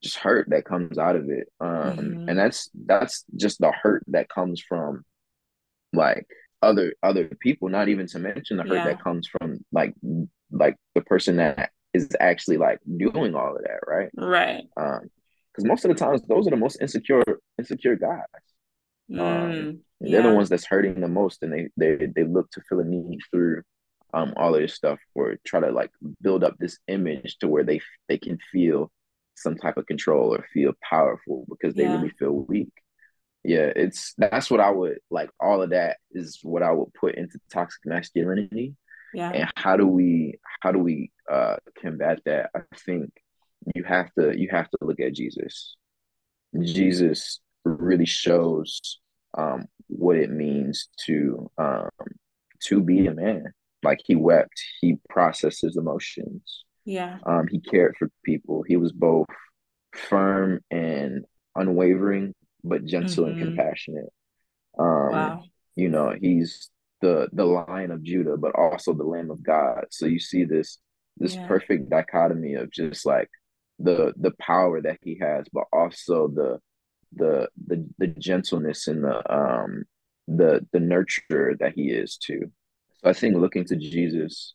just 0.00 0.16
hurt 0.16 0.48
that 0.50 0.64
comes 0.64 0.96
out 0.96 1.16
of 1.16 1.28
it. 1.28 1.48
Um, 1.60 1.98
mm-hmm. 1.98 2.28
and 2.28 2.38
that's 2.38 2.70
that's 2.86 3.24
just 3.36 3.58
the 3.58 3.72
hurt 3.72 4.04
that 4.08 4.28
comes 4.28 4.60
from 4.60 5.04
like 5.92 6.28
other 6.62 6.94
other 7.02 7.30
people, 7.40 7.68
not 7.68 7.88
even 7.88 8.06
to 8.08 8.18
mention 8.18 8.56
the 8.56 8.64
hurt 8.64 8.74
yeah. 8.74 8.84
that 8.84 9.02
comes 9.02 9.28
from 9.28 9.64
like 9.72 9.94
like 10.50 10.76
the 10.94 11.00
person 11.02 11.36
that 11.36 11.70
is 11.94 12.08
actually 12.20 12.56
like 12.56 12.78
doing 12.96 13.34
all 13.34 13.56
of 13.56 13.62
that, 13.62 13.80
right? 13.86 14.10
Right. 14.16 14.64
Um, 14.76 15.10
because 15.52 15.64
most 15.64 15.84
of 15.84 15.88
the 15.88 15.96
times 15.96 16.22
those 16.22 16.46
are 16.46 16.50
the 16.50 16.56
most 16.56 16.80
insecure 16.80 17.22
insecure 17.58 17.96
guys. 17.96 18.20
Um, 19.12 19.18
mm, 19.18 19.78
yeah. 20.00 20.20
They're 20.22 20.30
the 20.30 20.36
ones 20.36 20.48
that's 20.48 20.66
hurting 20.66 21.00
the 21.00 21.08
most, 21.08 21.42
and 21.42 21.52
they 21.52 21.68
they 21.76 22.06
they 22.14 22.24
look 22.24 22.50
to 22.52 22.62
fill 22.68 22.80
a 22.80 22.84
need 22.84 23.18
through 23.30 23.62
um 24.12 24.32
all 24.36 24.54
of 24.54 24.60
this 24.60 24.74
stuff 24.74 24.98
or 25.14 25.36
try 25.46 25.60
to 25.60 25.70
like 25.70 25.90
build 26.20 26.42
up 26.42 26.56
this 26.58 26.78
image 26.88 27.38
to 27.38 27.48
where 27.48 27.64
they 27.64 27.80
they 28.08 28.18
can 28.18 28.38
feel 28.52 28.90
some 29.36 29.56
type 29.56 29.76
of 29.76 29.86
control 29.86 30.34
or 30.34 30.44
feel 30.52 30.72
powerful 30.82 31.46
because 31.48 31.74
they 31.74 31.84
yeah. 31.84 31.96
really 31.96 32.10
feel 32.18 32.32
weak 32.32 32.72
yeah 33.42 33.70
it's 33.74 34.14
that's 34.18 34.50
what 34.50 34.60
i 34.60 34.70
would 34.70 34.98
like 35.10 35.30
all 35.40 35.62
of 35.62 35.70
that 35.70 35.96
is 36.12 36.38
what 36.42 36.62
i 36.62 36.70
would 36.70 36.92
put 36.94 37.14
into 37.14 37.38
toxic 37.50 37.80
masculinity. 37.84 38.74
Yeah. 39.12 39.30
And 39.30 39.50
how 39.56 39.76
do 39.76 39.86
we 39.86 40.38
how 40.60 40.72
do 40.72 40.78
we 40.78 41.10
uh 41.30 41.56
combat 41.80 42.20
that? 42.26 42.50
I 42.54 42.60
think 42.86 43.10
you 43.74 43.82
have 43.84 44.12
to 44.18 44.38
you 44.38 44.48
have 44.50 44.70
to 44.70 44.78
look 44.80 45.00
at 45.00 45.14
jesus. 45.14 45.76
Jesus 46.60 47.40
really 47.64 48.06
shows 48.06 49.00
um 49.36 49.66
what 49.88 50.16
it 50.16 50.30
means 50.30 50.88
to 51.06 51.50
um 51.58 51.88
to 52.66 52.80
be 52.80 53.06
a 53.06 53.14
man. 53.14 53.52
Like 53.82 54.00
he 54.04 54.14
wept 54.14 54.62
he 54.80 54.96
processed 55.08 55.62
his 55.62 55.76
emotions. 55.76 56.64
Yeah. 56.84 57.18
Um 57.26 57.48
he 57.50 57.60
cared 57.60 57.96
for 57.98 58.10
people. 58.24 58.62
He 58.62 58.76
was 58.76 58.92
both 58.92 59.26
firm 59.92 60.60
and 60.70 61.24
unwavering 61.56 62.34
but 62.64 62.84
gentle 62.84 63.24
mm-hmm. 63.24 63.40
and 63.40 63.56
compassionate. 63.56 64.12
Um, 64.78 65.10
wow. 65.12 65.42
You 65.76 65.88
know, 65.88 66.14
he's 66.20 66.70
the 67.00 67.28
the 67.32 67.44
Lion 67.44 67.90
of 67.90 68.02
Judah, 68.02 68.36
but 68.36 68.54
also 68.54 68.92
the 68.92 69.04
Lamb 69.04 69.30
of 69.30 69.42
God. 69.42 69.86
So 69.90 70.06
you 70.06 70.18
see 70.18 70.44
this 70.44 70.78
this 71.16 71.34
yeah. 71.34 71.46
perfect 71.46 71.90
dichotomy 71.90 72.54
of 72.54 72.70
just 72.70 73.06
like 73.06 73.28
the 73.78 74.12
the 74.16 74.32
power 74.40 74.80
that 74.82 74.98
he 75.02 75.18
has, 75.20 75.46
but 75.52 75.64
also 75.72 76.28
the 76.28 76.58
the 77.12 77.48
the 77.66 77.86
the 77.98 78.06
gentleness 78.06 78.86
and 78.86 79.04
the 79.04 79.32
um 79.32 79.84
the 80.28 80.66
the 80.72 80.80
nurture 80.80 81.56
that 81.58 81.72
he 81.74 81.90
is 81.90 82.16
too. 82.16 82.50
So 83.02 83.10
I 83.10 83.12
think 83.12 83.36
looking 83.36 83.64
to 83.66 83.76
Jesus 83.76 84.54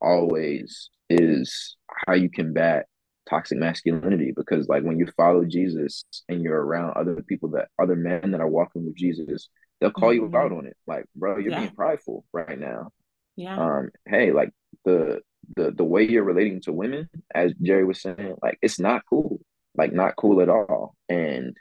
always 0.00 0.90
is 1.08 1.76
how 2.06 2.14
you 2.14 2.30
combat 2.30 2.86
toxic 3.28 3.58
masculinity 3.58 4.32
because 4.34 4.68
like 4.68 4.82
when 4.82 4.98
you 4.98 5.06
follow 5.16 5.44
Jesus 5.44 6.04
and 6.28 6.42
you're 6.42 6.60
around 6.60 6.96
other 6.96 7.22
people 7.22 7.50
that 7.50 7.68
other 7.80 7.96
men 7.96 8.32
that 8.32 8.40
are 8.40 8.48
walking 8.48 8.84
with 8.84 8.96
Jesus, 8.96 9.48
they'll 9.80 9.90
call 9.90 10.10
mm-hmm. 10.10 10.32
you 10.32 10.38
out 10.38 10.52
on 10.52 10.66
it. 10.66 10.76
Like, 10.86 11.04
bro, 11.14 11.38
you're 11.38 11.52
yeah. 11.52 11.60
being 11.60 11.74
prideful 11.74 12.24
right 12.32 12.58
now. 12.58 12.90
Yeah. 13.36 13.58
Um, 13.58 13.90
hey, 14.06 14.32
like 14.32 14.50
the 14.84 15.20
the 15.56 15.70
the 15.70 15.84
way 15.84 16.04
you're 16.04 16.24
relating 16.24 16.60
to 16.62 16.72
women, 16.72 17.08
as 17.34 17.52
Jerry 17.60 17.84
was 17.84 18.00
saying, 18.00 18.36
like 18.42 18.58
it's 18.62 18.78
not 18.78 19.02
cool. 19.08 19.40
Like 19.74 19.92
not 19.92 20.16
cool 20.16 20.42
at 20.42 20.48
all. 20.48 20.94
And 21.08 21.56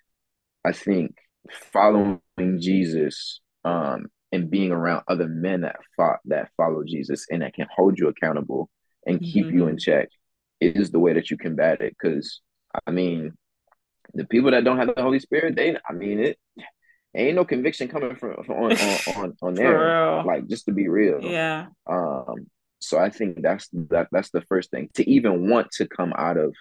I 0.65 0.73
think 0.73 1.15
following 1.71 2.19
Jesus 2.59 3.41
um 3.65 4.05
and 4.31 4.49
being 4.49 4.71
around 4.71 5.03
other 5.07 5.27
men 5.27 5.61
that 5.61 5.77
fought 5.97 6.19
that 6.25 6.49
follow 6.55 6.83
Jesus 6.85 7.25
and 7.29 7.41
that 7.41 7.53
can 7.53 7.67
hold 7.75 7.97
you 7.97 8.07
accountable 8.07 8.69
and 9.05 9.19
keep 9.19 9.47
mm-hmm. 9.47 9.57
you 9.57 9.67
in 9.67 9.77
check 9.77 10.09
is 10.61 10.91
the 10.91 10.99
way 10.99 11.13
that 11.13 11.29
you 11.29 11.37
combat 11.37 11.81
it. 11.81 11.95
Because 11.99 12.41
I 12.85 12.91
mean, 12.91 13.33
the 14.13 14.25
people 14.25 14.51
that 14.51 14.63
don't 14.63 14.77
have 14.77 14.93
the 14.95 15.01
Holy 15.01 15.19
Spirit, 15.19 15.55
they, 15.55 15.75
I 15.89 15.93
mean, 15.93 16.19
it 16.19 16.37
ain't 17.15 17.35
no 17.35 17.45
conviction 17.45 17.87
coming 17.87 18.15
from, 18.15 18.43
from 18.43 18.55
on, 18.55 18.71
on 18.71 18.97
on 19.15 19.33
on 19.41 19.53
there. 19.53 20.23
Like 20.23 20.47
just 20.47 20.65
to 20.65 20.71
be 20.71 20.87
real, 20.87 21.21
yeah. 21.21 21.67
Um. 21.89 22.47
So 22.79 22.97
I 22.97 23.09
think 23.09 23.41
that's 23.41 23.69
that 23.89 24.07
that's 24.11 24.31
the 24.31 24.41
first 24.41 24.71
thing 24.71 24.89
to 24.95 25.07
even 25.09 25.49
want 25.49 25.71
to 25.73 25.87
come 25.87 26.13
out 26.17 26.37
of 26.37 26.55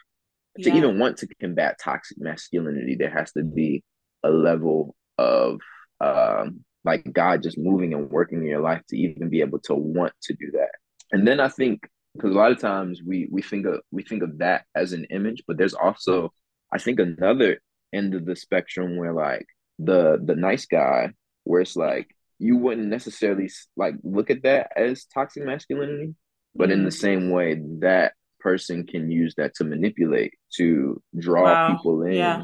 to 0.58 0.68
yeah. 0.68 0.76
even 0.76 0.98
want 0.98 1.18
to 1.18 1.28
combat 1.40 1.78
toxic 1.82 2.18
masculinity. 2.20 2.94
There 2.94 3.10
has 3.10 3.32
to 3.32 3.42
be 3.42 3.82
a 4.22 4.30
level 4.30 4.94
of 5.16 5.60
um 6.00 6.64
like 6.84 7.10
God 7.12 7.42
just 7.42 7.58
moving 7.58 7.94
and 7.94 8.10
working 8.10 8.40
in 8.40 8.46
your 8.46 8.60
life 8.60 8.82
to 8.88 8.96
even 8.96 9.28
be 9.28 9.40
able 9.40 9.58
to 9.60 9.74
want 9.74 10.12
to 10.22 10.34
do 10.34 10.50
that. 10.52 10.70
And 11.12 11.26
then 11.26 11.40
I 11.40 11.48
think 11.48 11.86
because 12.14 12.32
a 12.32 12.38
lot 12.38 12.52
of 12.52 12.58
times 12.58 13.02
we 13.06 13.28
we 13.30 13.42
think 13.42 13.66
of 13.66 13.80
we 13.90 14.02
think 14.02 14.22
of 14.22 14.38
that 14.38 14.64
as 14.74 14.92
an 14.92 15.06
image, 15.10 15.42
but 15.46 15.56
there's 15.56 15.74
also 15.74 16.32
I 16.72 16.78
think 16.78 17.00
another 17.00 17.58
end 17.92 18.14
of 18.14 18.24
the 18.24 18.36
spectrum 18.36 18.96
where 18.96 19.12
like 19.12 19.46
the 19.78 20.20
the 20.22 20.36
nice 20.36 20.66
guy, 20.66 21.10
where 21.44 21.60
it's 21.60 21.76
like 21.76 22.14
you 22.38 22.56
wouldn't 22.56 22.88
necessarily 22.88 23.50
like 23.76 23.94
look 24.02 24.30
at 24.30 24.42
that 24.42 24.72
as 24.76 25.04
toxic 25.04 25.44
masculinity, 25.44 26.14
but 26.54 26.70
in 26.70 26.84
the 26.84 26.90
mm-hmm. 26.90 27.00
same 27.00 27.30
way 27.30 27.60
that 27.80 28.12
person 28.40 28.86
can 28.86 29.10
use 29.10 29.34
that 29.36 29.54
to 29.54 29.64
manipulate 29.64 30.34
to 30.54 31.00
draw 31.18 31.44
wow. 31.44 31.72
people 31.72 32.02
in 32.02 32.14
yeah. 32.14 32.42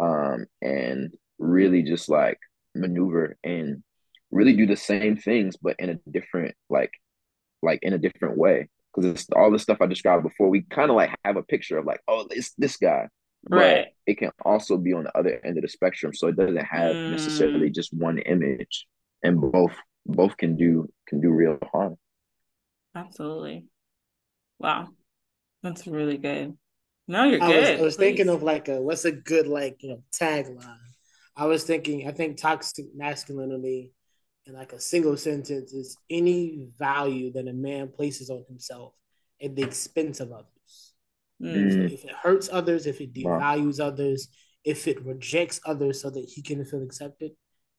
um 0.00 0.46
and 0.62 1.12
really 1.38 1.82
just 1.82 2.08
like 2.08 2.38
maneuver 2.74 3.36
and 3.42 3.82
really 4.30 4.56
do 4.56 4.66
the 4.66 4.76
same 4.76 5.16
things 5.16 5.56
but 5.60 5.74
in 5.78 5.90
a 5.90 6.10
different 6.10 6.54
like 6.70 6.92
like 7.60 7.80
in 7.82 7.92
a 7.92 7.98
different 7.98 8.38
way 8.38 8.68
because 8.92 9.10
it's 9.10 9.26
all 9.34 9.50
the 9.50 9.58
stuff 9.58 9.78
I 9.80 9.86
described 9.86 10.22
before. 10.24 10.48
We 10.48 10.62
kind 10.62 10.90
of 10.90 10.96
like 10.96 11.14
have 11.24 11.36
a 11.36 11.42
picture 11.42 11.78
of 11.78 11.86
like, 11.86 12.00
oh, 12.08 12.26
it's 12.30 12.52
this 12.58 12.76
guy, 12.76 13.08
right? 13.50 13.86
it 14.06 14.18
can 14.18 14.30
also 14.44 14.76
be 14.76 14.92
on 14.92 15.04
the 15.04 15.16
other 15.16 15.40
end 15.44 15.58
of 15.58 15.62
the 15.62 15.68
spectrum, 15.68 16.12
so 16.14 16.28
it 16.28 16.36
doesn't 16.36 16.56
have 16.56 16.94
mm. 16.94 17.10
necessarily 17.10 17.70
just 17.70 17.92
one 17.92 18.18
image, 18.18 18.86
and 19.22 19.40
both 19.40 19.74
both 20.06 20.36
can 20.36 20.56
do 20.56 20.88
can 21.06 21.20
do 21.20 21.30
real 21.30 21.58
harm. 21.72 21.96
Absolutely. 22.94 23.66
Wow, 24.58 24.88
that's 25.62 25.86
really 25.86 26.18
good. 26.18 26.56
No, 27.08 27.24
you're 27.24 27.42
I 27.42 27.46
good. 27.46 27.70
Was, 27.72 27.80
I 27.80 27.82
was 27.82 27.96
thinking 27.96 28.28
of 28.28 28.42
like 28.42 28.68
a 28.68 28.80
what's 28.80 29.04
a 29.04 29.12
good 29.12 29.46
like 29.46 29.82
you 29.82 29.90
know 29.90 30.02
tagline. 30.18 30.76
I 31.36 31.46
was 31.46 31.64
thinking. 31.64 32.06
I 32.06 32.12
think 32.12 32.36
toxic 32.36 32.86
masculinity 32.94 33.92
in 34.46 34.54
like 34.54 34.72
a 34.72 34.80
single 34.80 35.16
sentence 35.16 35.72
is 35.72 35.96
any 36.10 36.68
value 36.78 37.32
that 37.32 37.48
a 37.48 37.52
man 37.52 37.88
places 37.88 38.30
on 38.30 38.44
himself 38.48 38.94
at 39.42 39.54
the 39.54 39.62
expense 39.62 40.20
of 40.20 40.32
others. 40.32 40.94
Mm. 41.40 41.72
So 41.72 41.94
if 41.94 42.04
it 42.04 42.10
hurts 42.10 42.48
others, 42.52 42.86
if 42.86 43.00
it 43.00 43.12
devalues 43.12 43.80
wow. 43.80 43.86
others, 43.86 44.28
if 44.64 44.86
it 44.86 45.04
rejects 45.04 45.60
others 45.64 46.00
so 46.00 46.10
that 46.10 46.24
he 46.24 46.42
can 46.42 46.64
feel 46.64 46.82
accepted, 46.82 47.32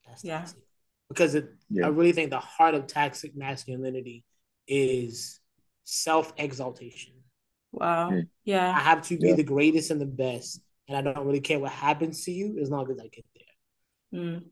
that's 0.06 0.24
yeah. 0.24 0.40
toxic. 0.40 0.60
Because 1.10 1.36
it, 1.36 1.50
yeah. 1.70 1.86
I 1.86 1.90
really 1.90 2.12
think 2.12 2.30
the 2.30 2.40
heart 2.40 2.76
of 2.76 2.88
toxic 2.88 3.36
masculinity 3.36 4.24
is 4.68 5.40
self 5.84 6.34
exaltation. 6.38 7.14
Wow. 7.72 8.12
Mm. 8.12 8.28
Yeah. 8.46 8.70
I 8.70 8.80
have 8.80 9.02
to 9.08 9.18
be 9.18 9.30
yeah. 9.30 9.36
the 9.36 9.44
greatest 9.44 9.92
and 9.92 10.02
the 10.02 10.06
best, 10.06 10.62
and 10.88 10.98
I 10.98 11.02
don't 11.02 11.26
really 11.26 11.42
care 11.42 11.60
what 11.60 11.72
happens 11.72 12.24
to 12.26 12.32
you 12.32 12.60
as 12.62 12.70
long 12.70 12.90
as 12.90 13.00
I 13.00 13.08
get 13.08 13.26
there. 13.36 14.22
Mm. 14.22 14.44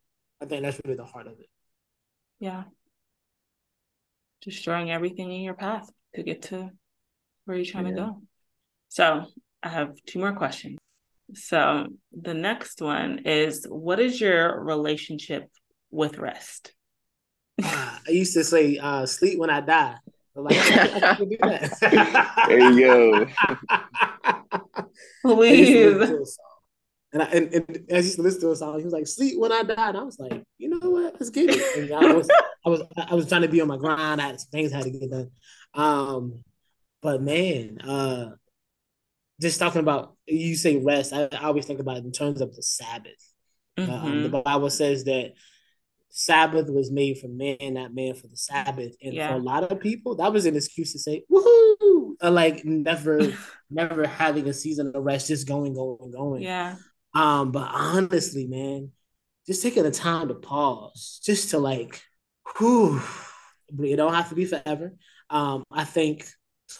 I 0.41 0.45
think 0.45 0.63
that's 0.63 0.79
really 0.85 0.97
the 0.97 1.05
heart 1.05 1.27
of 1.27 1.33
it. 1.39 1.49
Yeah. 2.41 2.63
Destroying 4.41 4.91
everything 4.91 5.31
in 5.31 5.41
your 5.41 5.53
path 5.53 5.87
to 6.15 6.23
get 6.23 6.41
to 6.43 6.71
where 7.45 7.55
you're 7.55 7.65
trying 7.65 7.85
yeah. 7.85 7.91
to 7.91 8.01
go. 8.01 8.21
So 8.89 9.25
I 9.61 9.69
have 9.69 9.93
two 10.07 10.17
more 10.17 10.33
questions. 10.33 10.79
So 11.35 11.87
the 12.11 12.33
next 12.33 12.81
one 12.81 13.19
is 13.25 13.65
what 13.69 13.99
is 13.99 14.19
your 14.19 14.59
relationship 14.59 15.49
with 15.91 16.17
rest? 16.17 16.73
Uh, 17.63 17.97
I 18.07 18.11
used 18.11 18.33
to 18.33 18.43
say 18.43 18.79
uh, 18.79 19.05
sleep 19.05 19.37
when 19.37 19.51
I 19.51 19.61
die. 19.61 19.97
Like, 20.33 20.55
there 22.47 22.71
you 22.71 22.79
go. 22.79 23.27
Please. 25.35 26.37
And, 27.13 27.21
I, 27.21 27.25
and, 27.25 27.53
and 27.53 27.85
as 27.89 28.05
he 28.05 28.09
used 28.09 28.15
to 28.15 28.21
listen 28.21 28.41
to 28.41 28.51
a 28.51 28.55
song, 28.55 28.77
he 28.77 28.85
was 28.85 28.93
like, 28.93 29.07
"Sleep 29.07 29.37
when 29.37 29.51
I 29.51 29.63
die." 29.63 29.89
And 29.89 29.97
I 29.97 30.03
was 30.03 30.17
like, 30.17 30.43
"You 30.57 30.69
know 30.69 30.89
what? 30.89 31.15
Let's 31.15 31.29
get 31.29 31.49
it." 31.49 31.91
And 31.91 31.93
I 31.93 32.13
was, 32.13 32.29
I 32.65 32.69
was, 32.69 32.81
I 32.95 33.15
was 33.15 33.27
trying 33.27 33.41
to 33.41 33.49
be 33.49 33.59
on 33.59 33.67
my 33.67 33.77
grind. 33.77 34.21
I 34.21 34.27
had 34.27 34.39
some 34.39 34.49
things 34.49 34.71
I 34.71 34.77
had 34.77 34.85
to 34.85 34.91
get 34.91 35.11
done. 35.11 35.31
Um, 35.73 36.43
but 37.01 37.21
man, 37.21 37.79
uh, 37.81 38.31
just 39.41 39.59
talking 39.59 39.81
about 39.81 40.15
you 40.25 40.55
say 40.55 40.77
rest, 40.77 41.13
I, 41.13 41.27
I 41.33 41.45
always 41.45 41.65
think 41.65 41.79
about 41.79 41.97
it 41.97 42.05
in 42.05 42.11
terms 42.11 42.39
of 42.39 42.55
the 42.55 42.63
Sabbath. 42.63 43.33
Mm-hmm. 43.77 43.91
Uh, 43.91 43.95
um, 43.95 44.23
the 44.23 44.29
mm-hmm. 44.29 44.41
Bible 44.41 44.69
says 44.69 45.03
that 45.05 45.33
Sabbath 46.09 46.69
was 46.69 46.91
made 46.91 47.17
for 47.17 47.27
man, 47.27 47.57
not 47.61 47.93
man 47.93 48.13
for 48.13 48.27
the 48.27 48.37
Sabbath. 48.37 48.95
And 49.01 49.13
yeah. 49.13 49.29
for 49.29 49.35
a 49.35 49.39
lot 49.39 49.63
of 49.63 49.79
people, 49.79 50.15
that 50.17 50.31
was 50.31 50.45
an 50.45 50.55
excuse 50.55 50.91
to 50.93 50.99
say, 50.99 51.23
woohoo! 51.31 52.15
Or 52.21 52.29
like 52.29 52.63
never, 52.65 53.33
never 53.69 54.07
having 54.07 54.47
a 54.47 54.53
season 54.53 54.91
of 54.93 55.03
rest, 55.03 55.27
just 55.27 55.47
going, 55.47 55.73
going, 55.73 56.11
going. 56.11 56.43
Yeah. 56.43 56.75
Um, 57.13 57.51
but 57.51 57.69
honestly, 57.73 58.47
man, 58.47 58.91
just 59.47 59.63
taking 59.63 59.83
the 59.83 59.91
time 59.91 60.27
to 60.29 60.35
pause, 60.35 61.19
just 61.23 61.49
to 61.51 61.59
like, 61.59 62.01
whew, 62.57 63.01
it 63.79 63.95
don't 63.95 64.13
have 64.13 64.29
to 64.29 64.35
be 64.35 64.45
forever. 64.45 64.93
Um, 65.29 65.63
I 65.71 65.83
think 65.83 66.25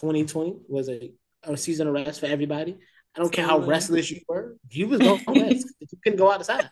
2020 0.00 0.56
was 0.68 0.88
a, 0.88 1.12
a 1.42 1.56
season 1.56 1.88
of 1.88 1.94
rest 1.94 2.20
for 2.20 2.26
everybody. 2.26 2.78
I 3.14 3.20
don't 3.20 3.32
care 3.32 3.46
how 3.46 3.58
restless 3.58 4.10
you 4.10 4.20
were. 4.26 4.56
You 4.70 4.88
was 4.88 5.00
going 5.00 5.22
rest. 5.26 5.68
you 5.80 5.98
couldn't 6.02 6.18
go 6.18 6.30
outside. 6.32 6.68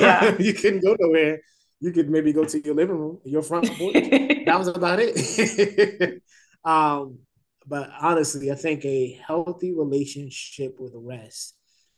Yeah. 0.00 0.34
you 0.38 0.54
couldn't 0.54 0.82
go 0.82 0.96
nowhere. 0.98 1.40
You 1.80 1.92
could 1.92 2.08
maybe 2.08 2.32
go 2.32 2.44
to 2.44 2.64
your 2.64 2.74
living 2.74 2.96
room, 2.96 3.20
your 3.24 3.42
front 3.42 3.70
porch. 3.72 3.92
that 4.46 4.54
was 4.58 4.68
about 4.68 4.98
it. 5.02 6.22
um, 6.64 7.18
but 7.66 7.90
honestly, 8.00 8.50
I 8.50 8.54
think 8.54 8.84
a 8.86 9.20
healthy 9.26 9.74
relationship 9.74 10.76
with 10.78 10.92
rest 10.94 11.54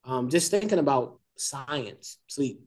um, 0.07 0.31
just 0.31 0.51
thinking 0.51 0.79
about 0.79 1.19
science, 1.37 2.19
sleep. 2.27 2.61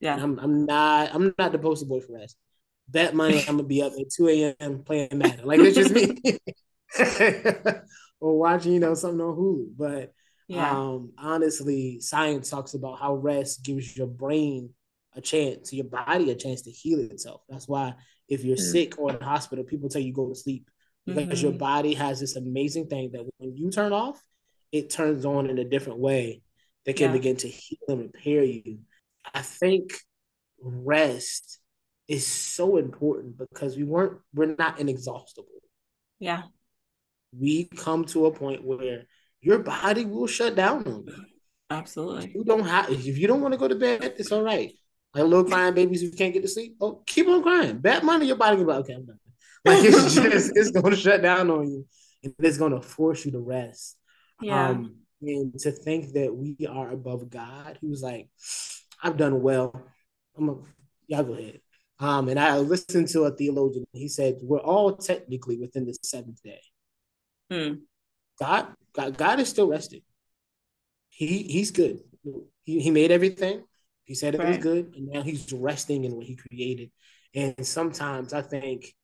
Yeah, 0.00 0.16
I'm, 0.16 0.38
I'm 0.38 0.64
not 0.66 1.14
I'm 1.14 1.34
not 1.38 1.52
the 1.52 1.58
poster 1.58 1.86
boy 1.86 2.00
for 2.00 2.14
rest. 2.14 2.36
Bet 2.88 3.14
money 3.14 3.40
I'm 3.40 3.56
gonna 3.56 3.62
be 3.62 3.82
up 3.82 3.92
at 3.92 4.10
2 4.10 4.28
a.m. 4.28 4.82
playing 4.82 5.08
Madden. 5.12 5.46
Like 5.46 5.60
it's 5.60 5.76
just 5.76 5.94
me. 5.94 6.18
or 8.20 8.38
watching, 8.38 8.72
you 8.72 8.80
know, 8.80 8.94
something 8.94 9.20
on 9.20 9.36
Hulu. 9.36 9.68
But 9.76 10.12
yeah. 10.48 10.70
um, 10.70 11.12
honestly, 11.18 12.00
science 12.00 12.50
talks 12.50 12.74
about 12.74 12.98
how 12.98 13.14
rest 13.14 13.64
gives 13.64 13.96
your 13.96 14.06
brain 14.06 14.70
a 15.14 15.20
chance, 15.20 15.72
your 15.72 15.84
body 15.84 16.30
a 16.30 16.34
chance 16.34 16.62
to 16.62 16.70
heal 16.70 17.00
itself. 17.00 17.42
That's 17.48 17.68
why 17.68 17.94
if 18.28 18.44
you're 18.44 18.56
mm. 18.56 18.72
sick 18.72 18.98
or 18.98 19.10
in 19.10 19.18
the 19.18 19.24
hospital, 19.24 19.64
people 19.64 19.88
tell 19.88 20.02
you 20.02 20.12
go 20.12 20.28
to 20.28 20.34
sleep 20.34 20.68
because 21.04 21.40
mm-hmm. 21.40 21.50
your 21.50 21.52
body 21.58 21.94
has 21.94 22.20
this 22.20 22.36
amazing 22.36 22.86
thing 22.86 23.10
that 23.12 23.24
when 23.38 23.56
you 23.56 23.70
turn 23.70 23.92
off, 23.92 24.22
it 24.70 24.88
turns 24.88 25.24
on 25.24 25.50
in 25.50 25.58
a 25.58 25.64
different 25.64 25.98
way 25.98 26.42
that 26.84 26.96
can 26.96 27.10
yeah. 27.10 27.12
begin 27.12 27.36
to 27.36 27.48
heal 27.48 27.78
and 27.88 28.00
repair 28.00 28.42
you. 28.42 28.78
I 29.34 29.42
think 29.42 29.92
rest 30.60 31.58
is 32.08 32.26
so 32.26 32.76
important 32.76 33.38
because 33.38 33.76
we 33.76 33.84
weren't 33.84 34.18
we're 34.34 34.54
not 34.58 34.78
inexhaustible. 34.78 35.48
Yeah. 36.18 36.42
We 37.32 37.64
come 37.64 38.04
to 38.06 38.26
a 38.26 38.32
point 38.32 38.64
where 38.64 39.04
your 39.40 39.58
body 39.58 40.04
will 40.04 40.26
shut 40.26 40.54
down 40.54 40.86
on 40.86 41.04
you. 41.06 41.24
Absolutely. 41.70 42.32
You 42.34 42.44
don't 42.44 42.66
have 42.66 42.90
if 42.90 43.18
you 43.18 43.26
don't 43.26 43.40
want 43.40 43.54
to 43.54 43.58
go 43.58 43.68
to 43.68 43.74
bed, 43.74 44.14
it's 44.18 44.32
all 44.32 44.42
right. 44.42 44.72
Like 45.14 45.24
little 45.24 45.44
crying 45.44 45.74
babies 45.74 46.00
who 46.00 46.10
can't 46.10 46.32
get 46.32 46.42
to 46.42 46.48
sleep. 46.48 46.76
Oh, 46.80 47.02
keep 47.06 47.28
on 47.28 47.42
crying. 47.42 47.78
Bad 47.78 48.02
money 48.02 48.26
your 48.26 48.36
body 48.36 48.56
can 48.56 48.66
be 48.66 48.72
like, 48.72 48.80
okay, 48.80 48.94
I'm 48.94 49.06
done. 49.06 49.18
Like 49.64 49.84
it's 49.84 50.14
just 50.14 50.52
it's 50.56 50.70
gonna 50.72 50.96
shut 50.96 51.22
down 51.22 51.48
on 51.48 51.70
you 51.70 51.86
and 52.24 52.34
it's 52.40 52.58
gonna 52.58 52.82
force 52.82 53.24
you 53.24 53.30
to 53.30 53.38
rest. 53.38 53.96
Yeah. 54.40 54.70
Um, 54.70 55.01
and 55.22 55.58
to 55.60 55.70
think 55.70 56.12
that 56.14 56.34
we 56.34 56.56
are 56.68 56.90
above 56.90 57.30
God, 57.30 57.78
he 57.80 57.88
was 57.88 58.02
like, 58.02 58.28
I've 59.02 59.16
done 59.16 59.42
well. 59.42 59.74
I'm 60.36 60.48
a, 60.48 60.56
y'all 61.06 61.24
go 61.24 61.34
ahead. 61.34 61.60
Um, 61.98 62.28
and 62.28 62.38
I 62.38 62.58
listened 62.58 63.08
to 63.08 63.24
a 63.24 63.30
theologian. 63.30 63.84
He 63.92 64.08
said, 64.08 64.38
We're 64.42 64.58
all 64.58 64.96
technically 64.96 65.56
within 65.56 65.86
the 65.86 65.96
seventh 66.02 66.42
day. 66.42 66.60
Hmm. 67.50 67.74
God, 68.40 68.68
God, 68.92 69.16
God 69.16 69.40
is 69.40 69.48
still 69.48 69.68
resting. 69.68 70.00
He 71.10 71.42
he's 71.44 71.70
good. 71.70 72.00
He, 72.64 72.80
he 72.80 72.90
made 72.90 73.10
everything. 73.10 73.62
He 74.04 74.14
said 74.14 74.34
it 74.34 74.38
right. 74.38 74.48
was 74.48 74.58
good, 74.58 74.94
and 74.96 75.08
now 75.08 75.22
he's 75.22 75.52
resting 75.52 76.04
in 76.04 76.16
what 76.16 76.26
he 76.26 76.36
created. 76.36 76.90
And 77.34 77.66
sometimes 77.66 78.32
I 78.32 78.42
think 78.42 78.94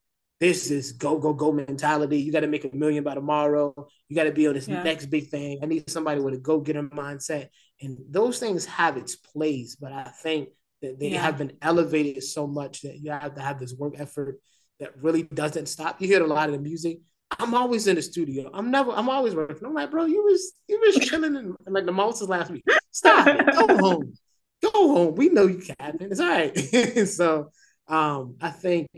this 0.40 0.70
is 0.70 0.92
go 0.92 1.18
go 1.18 1.32
go 1.32 1.52
mentality. 1.52 2.20
You 2.20 2.32
got 2.32 2.40
to 2.40 2.46
make 2.46 2.64
a 2.64 2.74
million 2.74 3.02
by 3.02 3.14
tomorrow. 3.14 3.74
You 4.08 4.16
got 4.16 4.24
to 4.24 4.32
be 4.32 4.46
on 4.46 4.54
this 4.54 4.68
yeah. 4.68 4.82
next 4.82 5.06
big 5.06 5.28
thing. 5.28 5.58
I 5.62 5.66
need 5.66 5.90
somebody 5.90 6.20
with 6.20 6.34
a 6.34 6.38
go 6.38 6.60
getter 6.60 6.82
mindset, 6.84 7.48
and 7.80 7.98
those 8.08 8.38
things 8.38 8.64
have 8.66 8.96
its 8.96 9.16
place. 9.16 9.74
But 9.74 9.92
I 9.92 10.04
think 10.22 10.50
that 10.82 11.00
they 11.00 11.10
yeah. 11.10 11.22
have 11.22 11.38
been 11.38 11.52
elevated 11.60 12.22
so 12.22 12.46
much 12.46 12.82
that 12.82 12.98
you 12.98 13.10
have 13.10 13.34
to 13.34 13.40
have 13.40 13.58
this 13.58 13.74
work 13.74 13.94
effort 13.98 14.40
that 14.78 14.92
really 15.02 15.24
doesn't 15.24 15.66
stop. 15.66 16.00
You 16.00 16.06
hear 16.06 16.22
a 16.22 16.26
lot 16.26 16.48
of 16.48 16.54
the 16.54 16.60
music. 16.60 17.00
I'm 17.38 17.54
always 17.54 17.86
in 17.86 17.96
the 17.96 18.02
studio. 18.02 18.48
I'm 18.54 18.70
never. 18.70 18.92
I'm 18.92 19.08
always 19.08 19.34
working. 19.34 19.66
I'm 19.66 19.74
like, 19.74 19.90
bro, 19.90 20.04
you 20.04 20.22
was 20.22 20.52
you 20.68 20.80
was 20.80 21.04
chilling 21.04 21.34
in, 21.34 21.56
in 21.66 21.72
like 21.72 21.84
the 21.84 21.92
Moses 21.92 22.28
last 22.28 22.50
week. 22.50 22.64
Stop. 22.92 23.26
Go 23.26 23.76
home. 23.78 24.14
Go 24.62 24.70
home. 24.70 25.14
We 25.16 25.28
know 25.30 25.46
you, 25.46 25.58
Captain. 25.58 26.10
It's 26.10 26.20
all 26.20 26.28
right. 26.28 26.56
so 27.08 27.50
um, 27.88 28.36
I 28.40 28.50
think 28.50 28.88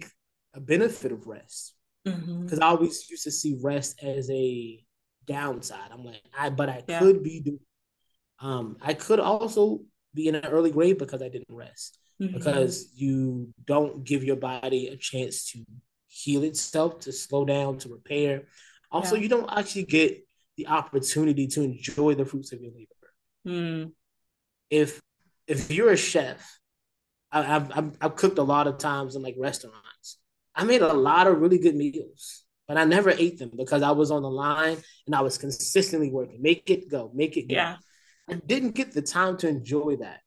a 0.54 0.60
benefit 0.60 1.12
of 1.12 1.26
rest 1.26 1.74
because 2.04 2.20
mm-hmm. 2.22 2.62
I 2.62 2.66
always 2.66 3.08
used 3.10 3.24
to 3.24 3.30
see 3.30 3.58
rest 3.62 4.02
as 4.02 4.30
a 4.30 4.84
downside. 5.26 5.90
I'm 5.92 6.04
like, 6.04 6.22
I 6.36 6.50
but 6.50 6.68
I 6.68 6.82
yeah. 6.88 6.98
could 6.98 7.22
be 7.22 7.40
doing. 7.40 7.60
Um, 8.40 8.76
I 8.80 8.94
could 8.94 9.20
also 9.20 9.80
be 10.14 10.28
in 10.28 10.34
an 10.34 10.46
early 10.46 10.70
grade 10.70 10.98
because 10.98 11.22
I 11.22 11.28
didn't 11.28 11.46
rest 11.50 11.98
mm-hmm. 12.20 12.36
because 12.36 12.90
you 12.94 13.52
don't 13.64 14.04
give 14.04 14.24
your 14.24 14.36
body 14.36 14.88
a 14.88 14.96
chance 14.96 15.52
to 15.52 15.64
heal 16.08 16.42
itself, 16.44 17.00
to 17.00 17.12
slow 17.12 17.44
down, 17.44 17.78
to 17.78 17.90
repair. 17.90 18.44
Also, 18.90 19.14
yeah. 19.14 19.22
you 19.22 19.28
don't 19.28 19.50
actually 19.52 19.84
get 19.84 20.26
the 20.56 20.66
opportunity 20.68 21.46
to 21.48 21.62
enjoy 21.62 22.14
the 22.14 22.24
fruits 22.24 22.52
of 22.52 22.60
your 22.60 22.72
labor. 22.72 22.88
Mm. 23.46 23.92
If 24.70 25.00
if 25.46 25.70
you're 25.70 25.90
a 25.90 25.96
chef, 25.96 26.58
I, 27.30 27.42
have 27.42 27.70
I've 27.74 27.96
I've 28.00 28.16
cooked 28.16 28.38
a 28.38 28.42
lot 28.42 28.66
of 28.66 28.78
times 28.78 29.16
in 29.16 29.22
like 29.22 29.36
restaurants 29.38 29.89
I 30.60 30.64
made 30.64 30.82
a 30.82 30.92
lot 30.92 31.26
of 31.26 31.40
really 31.40 31.58
good 31.58 31.74
meals, 31.74 32.44
but 32.68 32.76
I 32.76 32.84
never 32.84 33.08
ate 33.10 33.38
them 33.38 33.50
because 33.56 33.82
I 33.82 33.92
was 33.92 34.10
on 34.10 34.20
the 34.20 34.30
line 34.30 34.76
and 35.06 35.14
I 35.14 35.22
was 35.22 35.38
consistently 35.38 36.10
working. 36.10 36.42
Make 36.42 36.68
it 36.68 36.90
go, 36.90 37.10
make 37.14 37.38
it 37.38 37.48
go. 37.48 37.54
Yeah. 37.54 37.76
I 38.28 38.34
didn't 38.34 38.72
get 38.72 38.92
the 38.92 39.00
time 39.00 39.38
to 39.38 39.48
enjoy 39.48 39.96
that. 40.00 40.20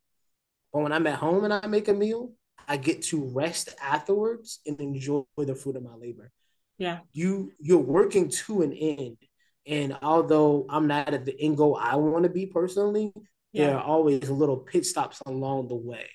But 0.73 0.81
when 0.81 0.91
I'm 0.91 1.05
at 1.05 1.19
home 1.19 1.43
and 1.43 1.53
I 1.53 1.67
make 1.67 1.87
a 1.87 1.93
meal, 1.93 2.33
I 2.67 2.77
get 2.77 3.03
to 3.03 3.31
rest 3.31 3.69
afterwards 3.79 4.59
and 4.65 4.79
enjoy 4.81 5.23
the 5.37 5.53
fruit 5.53 5.75
of 5.75 5.83
my 5.83 5.93
labor. 5.93 6.31
Yeah. 6.79 7.01
You 7.11 7.51
you're 7.59 7.77
working 7.77 8.29
to 8.29 8.63
an 8.63 8.73
end. 8.73 9.17
And 9.67 9.99
although 10.01 10.65
I'm 10.67 10.87
not 10.87 11.13
at 11.13 11.25
the 11.25 11.39
end 11.39 11.57
goal 11.57 11.77
I 11.79 11.95
want 11.97 12.23
to 12.23 12.29
be 12.29 12.47
personally, 12.47 13.13
yeah. 13.51 13.67
there 13.67 13.77
are 13.77 13.83
always 13.83 14.27
little 14.31 14.57
pit 14.57 14.87
stops 14.87 15.21
along 15.27 15.67
the 15.67 15.75
way. 15.75 16.09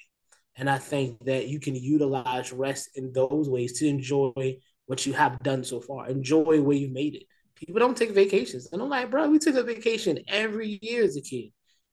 And 0.58 0.68
I 0.68 0.78
think 0.78 1.24
that 1.24 1.46
you 1.46 1.60
can 1.60 1.76
utilize 1.76 2.52
rest 2.52 2.90
in 2.96 3.12
those 3.12 3.48
ways 3.48 3.78
to 3.78 3.86
enjoy 3.86 4.58
what 4.86 5.06
you 5.06 5.12
have 5.12 5.38
done 5.42 5.62
so 5.62 5.80
far. 5.80 6.08
Enjoy 6.08 6.60
where 6.60 6.76
you 6.76 6.88
made 6.88 7.14
it. 7.14 7.22
People 7.54 7.78
don't 7.78 7.96
take 7.96 8.10
vacations. 8.10 8.68
And 8.72 8.82
I'm 8.82 8.88
like, 8.88 9.10
bro, 9.10 9.28
we 9.28 9.38
took 9.38 9.54
a 9.54 9.62
vacation 9.62 10.18
every 10.26 10.78
year 10.82 11.04
as 11.04 11.16
a 11.16 11.20
kid. 11.20 11.52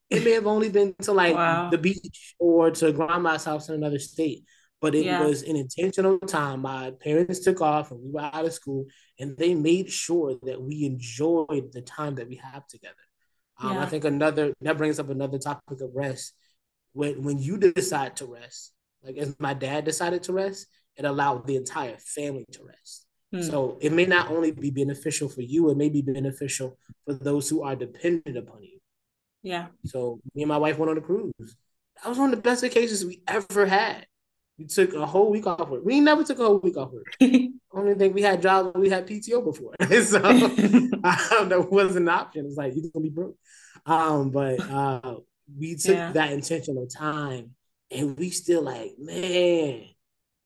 It 0.10 0.24
may 0.24 0.32
have 0.32 0.48
only 0.48 0.70
been 0.70 0.96
to 1.04 1.12
like 1.12 1.36
wow. 1.36 1.70
the 1.70 1.78
beach 1.78 2.36
or 2.40 2.72
to 2.72 2.92
grandma's 2.92 3.46
house 3.46 3.70
in 3.70 3.76
another 3.76 4.00
state, 4.00 4.44
but 4.80 4.94
it 4.94 5.06
yeah. 5.06 5.24
was 5.24 5.44
an 5.44 5.56
intentional 5.56 6.20
time. 6.20 6.62
My 6.62 6.92
parents 7.04 7.40
took 7.40 7.62
off 7.62 7.92
and 7.92 8.02
we 8.04 8.12
were 8.12 8.22
out 8.22 8.46
of 8.46 8.54
school, 8.54 8.86
and 9.20 9.36
they 9.38 9.56
made 9.56 9.92
sure 9.92 10.36
that 10.44 10.62
we 10.62 10.86
enjoyed 10.86 11.72
the 11.72 11.82
time 11.82 12.16
that 12.16 12.30
we 12.30 12.36
have 12.36 12.68
together. 12.68 12.94
Um, 13.60 13.74
yeah. 13.74 13.84
I 13.84 13.86
think 13.88 14.06
another 14.06 14.54
that 14.62 14.78
brings 14.78 15.00
up 15.00 15.10
another 15.10 15.40
topic 15.40 15.82
of 15.82 15.90
rest 15.96 16.34
when 16.96 17.22
when 17.24 17.38
you 17.38 17.58
decide 17.58 18.16
to 18.18 18.26
rest, 18.26 18.72
like 19.04 19.18
as 19.18 19.36
my 19.40 19.54
dad 19.54 19.86
decided 19.86 20.24
to 20.24 20.34
rest, 20.34 20.68
it 20.96 21.06
allowed 21.06 21.46
the 21.46 21.58
entire 21.58 21.98
family 21.98 22.46
to 22.54 22.64
rest. 22.64 23.06
Hmm. 23.32 23.42
So 23.42 23.78
it 23.82 23.92
may 23.92 24.06
not 24.06 24.32
only 24.32 24.52
be 24.52 24.72
beneficial 24.72 25.28
for 25.28 25.42
you, 25.42 25.70
it 25.70 25.78
may 25.78 25.90
be 25.90 26.02
beneficial 26.02 26.78
for 27.06 27.14
those 27.14 27.50
who 27.50 27.64
are 27.64 27.76
dependent 27.76 28.38
upon 28.38 28.64
you. 28.64 28.80
Yeah. 29.44 29.68
So 29.86 30.22
me 30.34 30.44
and 30.44 30.50
my 30.50 30.58
wife 30.58 30.78
went 30.78 30.90
on 30.90 30.98
a 30.98 31.02
cruise. 31.02 31.34
That 32.02 32.10
was 32.10 32.18
one 32.18 32.32
of 32.32 32.36
the 32.36 32.42
best 32.42 32.62
vacations 32.62 33.06
we 33.06 33.22
ever 33.28 33.66
had. 33.66 34.08
We 34.58 34.66
took 34.66 34.94
a 34.94 35.06
whole 35.06 35.32
week 35.32 35.48
off 35.48 35.68
work. 35.68 35.84
We 35.84 36.00
never 36.00 36.24
took 36.24 36.40
a 36.40 36.46
whole 36.46 36.60
week 36.60 36.78
off 36.78 36.92
work. 36.94 37.14
Only 37.74 37.96
thing 37.96 38.14
we 38.14 38.22
had 38.22 38.42
jobs 38.42 38.72
we 38.76 38.90
had 38.90 39.06
PTO 39.06 39.44
before. 39.44 39.76
so 40.02 40.24
um, 40.24 41.50
that 41.50 41.68
wasn't 41.70 42.08
an 42.08 42.10
option. 42.10 42.46
It's 42.46 42.56
like 42.56 42.74
you're 42.74 42.90
gonna 42.94 43.04
be 43.04 43.10
broke. 43.10 43.36
Um, 43.86 44.30
but 44.30 44.62
uh, 44.62 45.16
we 45.58 45.76
took 45.76 45.96
yeah. 45.96 46.12
that 46.14 46.32
intentional 46.32 46.88
time 46.88 47.52
and 47.92 48.18
we 48.18 48.30
still 48.30 48.62
like, 48.62 48.94
man, 48.98 49.84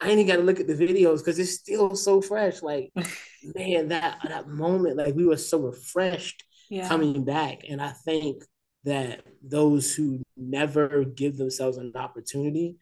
I 0.01 0.09
ain't 0.09 0.19
even 0.19 0.27
got 0.27 0.35
to 0.37 0.43
look 0.43 0.59
at 0.59 0.67
the 0.67 0.73
videos 0.73 1.19
because 1.19 1.39
it's 1.39 1.53
still 1.53 1.95
so 1.95 2.21
fresh. 2.21 2.61
Like, 2.61 2.91
man, 3.55 3.89
that 3.89 4.19
that 4.27 4.47
moment, 4.47 4.97
like 4.97 5.15
we 5.15 5.25
were 5.25 5.37
so 5.37 5.59
refreshed 5.59 6.43
yeah. 6.69 6.87
coming 6.87 7.23
back. 7.25 7.63
And 7.69 7.81
I 7.81 7.89
think 7.89 8.43
that 8.85 9.23
those 9.43 9.93
who 9.93 10.21
never 10.37 11.03
give 11.03 11.37
themselves 11.37 11.77
an 11.77 11.91
opportunity, 11.95 12.77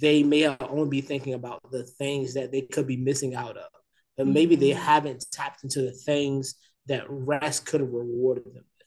they 0.00 0.22
may 0.22 0.46
only 0.46 0.88
be 0.88 1.00
thinking 1.00 1.34
about 1.34 1.60
the 1.70 1.84
things 1.84 2.34
that 2.34 2.52
they 2.52 2.62
could 2.62 2.86
be 2.86 2.96
missing 2.96 3.34
out 3.34 3.56
of. 3.56 3.68
But 4.16 4.26
maybe 4.28 4.56
they 4.56 4.70
mm-hmm. 4.70 4.82
haven't 4.82 5.24
tapped 5.32 5.64
into 5.64 5.82
the 5.82 5.92
things 5.92 6.54
that 6.86 7.06
rest 7.08 7.66
could 7.66 7.80
have 7.80 7.92
rewarded 7.92 8.44
them 8.44 8.54
with. 8.54 8.86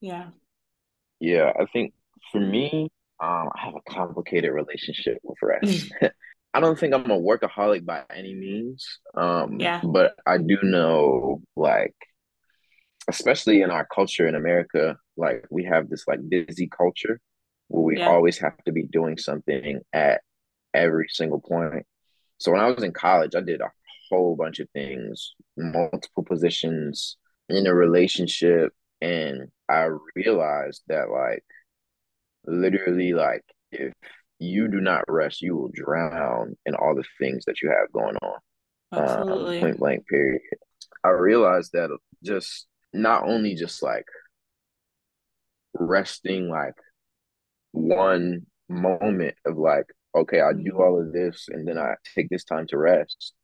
Yeah. 0.00 0.28
Yeah, 1.18 1.52
I 1.58 1.66
think 1.66 1.92
for 2.32 2.40
me, 2.40 2.90
um, 3.20 3.48
I 3.54 3.64
have 3.64 3.74
a 3.74 3.90
complicated 3.90 4.52
relationship 4.52 5.18
with 5.22 5.38
rest. 5.42 5.92
I 6.54 6.60
don't 6.60 6.78
think 6.78 6.94
I'm 6.94 7.10
a 7.10 7.20
workaholic 7.20 7.84
by 7.84 8.02
any 8.14 8.34
means. 8.34 8.98
Um, 9.14 9.60
yeah. 9.60 9.80
But 9.84 10.14
I 10.26 10.38
do 10.38 10.58
know, 10.62 11.42
like, 11.56 11.94
especially 13.08 13.62
in 13.62 13.70
our 13.70 13.86
culture 13.86 14.26
in 14.26 14.34
America, 14.34 14.96
like 15.16 15.46
we 15.50 15.64
have 15.64 15.88
this 15.88 16.04
like 16.08 16.28
busy 16.28 16.68
culture 16.68 17.20
where 17.68 17.82
we 17.82 17.98
yeah. 17.98 18.08
always 18.08 18.38
have 18.38 18.56
to 18.64 18.72
be 18.72 18.84
doing 18.84 19.16
something 19.16 19.80
at 19.92 20.22
every 20.74 21.06
single 21.08 21.40
point. 21.40 21.86
So 22.38 22.50
when 22.50 22.60
I 22.60 22.70
was 22.70 22.82
in 22.82 22.92
college, 22.92 23.34
I 23.36 23.40
did 23.40 23.60
a 23.60 23.70
whole 24.08 24.34
bunch 24.34 24.58
of 24.58 24.68
things, 24.70 25.34
multiple 25.56 26.24
positions 26.24 27.16
in 27.48 27.66
a 27.66 27.74
relationship, 27.74 28.72
and 29.00 29.48
I 29.68 29.88
realized 30.16 30.82
that 30.88 31.10
like 31.10 31.44
literally 32.46 33.12
like 33.12 33.42
if 33.72 33.92
you 34.38 34.68
do 34.68 34.80
not 34.80 35.04
rest, 35.08 35.42
you 35.42 35.56
will 35.56 35.70
drown 35.72 36.56
in 36.66 36.74
all 36.74 36.94
the 36.94 37.04
things 37.18 37.44
that 37.46 37.60
you 37.62 37.68
have 37.70 37.92
going 37.92 38.16
on. 38.22 38.38
Um, 38.92 39.04
Absolutely. 39.04 39.56
Um, 39.58 39.62
point 39.62 39.78
blank 39.78 40.06
period. 40.08 40.40
I 41.04 41.10
realized 41.10 41.72
that 41.72 41.96
just 42.24 42.66
not 42.92 43.24
only 43.24 43.54
just 43.54 43.82
like 43.82 44.06
resting 45.74 46.48
like 46.48 46.74
one 47.72 48.46
moment 48.68 49.34
of 49.46 49.56
like, 49.56 49.86
okay, 50.14 50.40
I 50.40 50.52
do 50.52 50.76
all 50.78 51.00
of 51.00 51.12
this 51.12 51.46
and 51.48 51.66
then 51.66 51.78
I 51.78 51.94
take 52.14 52.28
this 52.28 52.44
time 52.44 52.66
to 52.68 52.78
rest. 52.78 53.34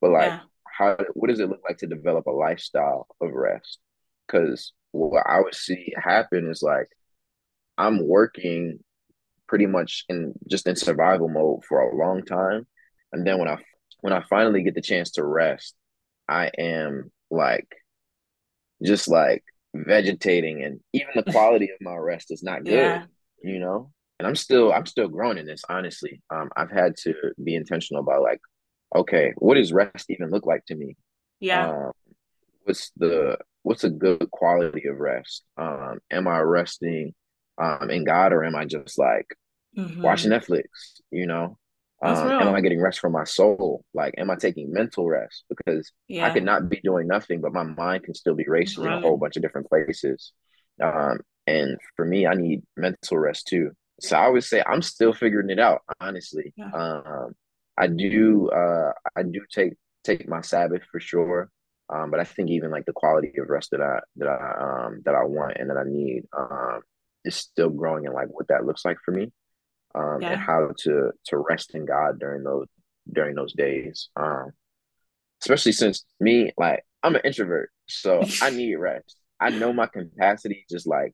But 0.00 0.12
like 0.12 0.30
yeah. 0.30 0.40
how 0.66 0.96
what 1.14 1.28
does 1.28 1.40
it 1.40 1.48
look 1.48 1.60
like 1.68 1.78
to 1.78 1.86
develop 1.86 2.26
a 2.26 2.30
lifestyle 2.30 3.06
of 3.20 3.32
rest? 3.32 3.78
Because 4.26 4.72
what 4.92 5.24
I 5.26 5.40
would 5.40 5.54
see 5.54 5.92
happen 5.96 6.48
is 6.50 6.62
like 6.62 6.88
I'm 7.76 8.06
working 8.06 8.78
pretty 9.48 9.66
much 9.66 10.04
in 10.08 10.34
just 10.48 10.66
in 10.66 10.76
survival 10.76 11.28
mode 11.28 11.64
for 11.64 11.80
a 11.80 11.96
long 11.96 12.24
time. 12.24 12.66
And 13.12 13.26
then 13.26 13.38
when 13.38 13.48
I 13.48 13.58
when 14.00 14.12
I 14.12 14.22
finally 14.28 14.62
get 14.62 14.74
the 14.74 14.82
chance 14.82 15.12
to 15.12 15.24
rest, 15.24 15.74
I 16.28 16.50
am 16.58 17.10
like 17.30 17.68
just 18.82 19.08
like 19.08 19.44
vegetating 19.74 20.62
and 20.62 20.80
even 20.92 21.10
the 21.14 21.30
quality 21.32 21.70
of 21.70 21.78
my 21.80 21.96
rest 21.96 22.30
is 22.30 22.42
not 22.42 22.64
good, 22.64 22.74
yeah. 22.74 23.04
you 23.42 23.58
know? 23.58 23.90
And 24.18 24.28
I'm 24.28 24.36
still 24.36 24.72
I'm 24.72 24.86
still 24.86 25.08
growing 25.08 25.38
in 25.38 25.46
this, 25.46 25.62
honestly. 25.68 26.22
Um 26.30 26.50
I've 26.56 26.70
had 26.70 26.96
to 27.04 27.14
be 27.42 27.54
intentional 27.54 28.02
about 28.02 28.22
like, 28.22 28.40
okay, 28.94 29.32
what 29.36 29.54
does 29.54 29.72
rest 29.72 30.06
even 30.10 30.30
look 30.30 30.46
like 30.46 30.64
to 30.66 30.74
me? 30.74 30.96
Yeah. 31.40 31.70
Um, 31.70 31.92
what's 32.64 32.90
the 32.96 33.38
what's 33.62 33.84
a 33.84 33.90
good 33.90 34.30
quality 34.30 34.86
of 34.88 34.98
rest? 34.98 35.44
Um, 35.56 35.98
am 36.10 36.28
I 36.28 36.40
resting 36.40 37.14
um 37.58 37.90
in 37.90 38.04
God 38.04 38.32
or 38.32 38.44
am 38.44 38.56
I 38.56 38.64
just 38.64 38.98
like 38.98 39.26
mm-hmm. 39.76 40.02
watching 40.02 40.30
Netflix, 40.30 40.64
you 41.10 41.26
know? 41.26 41.58
Um, 42.02 42.32
am 42.32 42.54
I 42.54 42.60
getting 42.60 42.82
rest 42.82 43.00
from 43.00 43.12
my 43.12 43.24
soul? 43.24 43.82
Like, 43.94 44.14
am 44.18 44.30
I 44.30 44.36
taking 44.36 44.70
mental 44.70 45.08
rest? 45.08 45.44
Because 45.48 45.90
yeah. 46.06 46.26
I 46.26 46.30
could 46.30 46.44
not 46.44 46.68
be 46.68 46.80
doing 46.84 47.06
nothing, 47.06 47.40
but 47.40 47.54
my 47.54 47.62
mind 47.62 48.04
can 48.04 48.14
still 48.14 48.34
be 48.34 48.44
racing 48.46 48.84
right. 48.84 48.98
in 48.98 48.98
a 48.98 49.00
whole 49.00 49.16
bunch 49.16 49.36
of 49.36 49.42
different 49.42 49.68
places. 49.70 50.32
Um, 50.82 51.20
and 51.46 51.78
for 51.96 52.04
me, 52.04 52.26
I 52.26 52.34
need 52.34 52.62
mental 52.76 53.16
rest 53.16 53.46
too. 53.46 53.70
So 54.00 54.18
I 54.18 54.28
would 54.28 54.44
say 54.44 54.62
I'm 54.66 54.82
still 54.82 55.14
figuring 55.14 55.48
it 55.48 55.58
out, 55.58 55.80
honestly. 55.98 56.52
Yeah. 56.56 56.70
Um, 56.74 57.32
I 57.78 57.86
do, 57.86 58.50
uh, 58.50 58.92
I 59.16 59.22
do 59.22 59.40
take 59.50 59.72
take 60.04 60.28
my 60.28 60.42
Sabbath 60.42 60.82
for 60.92 61.00
sure. 61.00 61.50
Um, 61.88 62.10
but 62.10 62.20
I 62.20 62.24
think 62.24 62.50
even 62.50 62.70
like 62.70 62.86
the 62.86 62.92
quality 62.92 63.32
of 63.38 63.48
rest 63.48 63.70
that 63.72 63.80
I 63.80 64.00
that 64.16 64.28
I 64.28 64.86
um 64.86 65.02
that 65.04 65.14
I 65.14 65.24
want 65.24 65.56
and 65.58 65.70
that 65.70 65.76
I 65.76 65.84
need 65.86 66.24
um 66.36 66.80
is 67.24 67.36
still 67.36 67.70
growing 67.70 68.06
and 68.06 68.14
like 68.14 68.28
what 68.28 68.48
that 68.48 68.64
looks 68.64 68.84
like 68.84 68.98
for 69.04 69.12
me 69.12 69.32
um, 69.94 70.18
yeah. 70.20 70.32
and 70.32 70.40
how 70.40 70.70
to 70.78 71.10
to 71.26 71.38
rest 71.38 71.74
in 71.74 71.86
God 71.86 72.18
during 72.18 72.42
those 72.42 72.66
during 73.12 73.34
those 73.34 73.52
days. 73.52 74.08
Um, 74.16 74.52
especially 75.42 75.72
since 75.72 76.04
me, 76.20 76.52
like 76.56 76.84
I'm 77.02 77.14
an 77.14 77.22
introvert, 77.24 77.70
so 77.86 78.22
I 78.42 78.50
need 78.50 78.74
rest. 78.76 79.16
I 79.40 79.50
know 79.50 79.72
my 79.72 79.86
capacity 79.86 80.64
just 80.70 80.86
like 80.86 81.12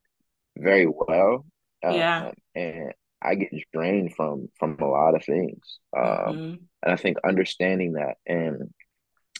very 0.57 0.87
well. 0.87 1.45
Um, 1.83 1.95
yeah. 1.95 2.31
And 2.55 2.93
I 3.23 3.35
get 3.35 3.51
drained 3.73 4.15
from 4.15 4.49
from 4.59 4.77
a 4.81 4.87
lot 4.87 5.15
of 5.15 5.25
things. 5.25 5.79
Um, 5.97 6.05
mm-hmm. 6.05 6.55
and 6.83 6.93
I 6.93 6.97
think 6.97 7.19
understanding 7.27 7.95
that 7.95 8.17
and 8.27 8.73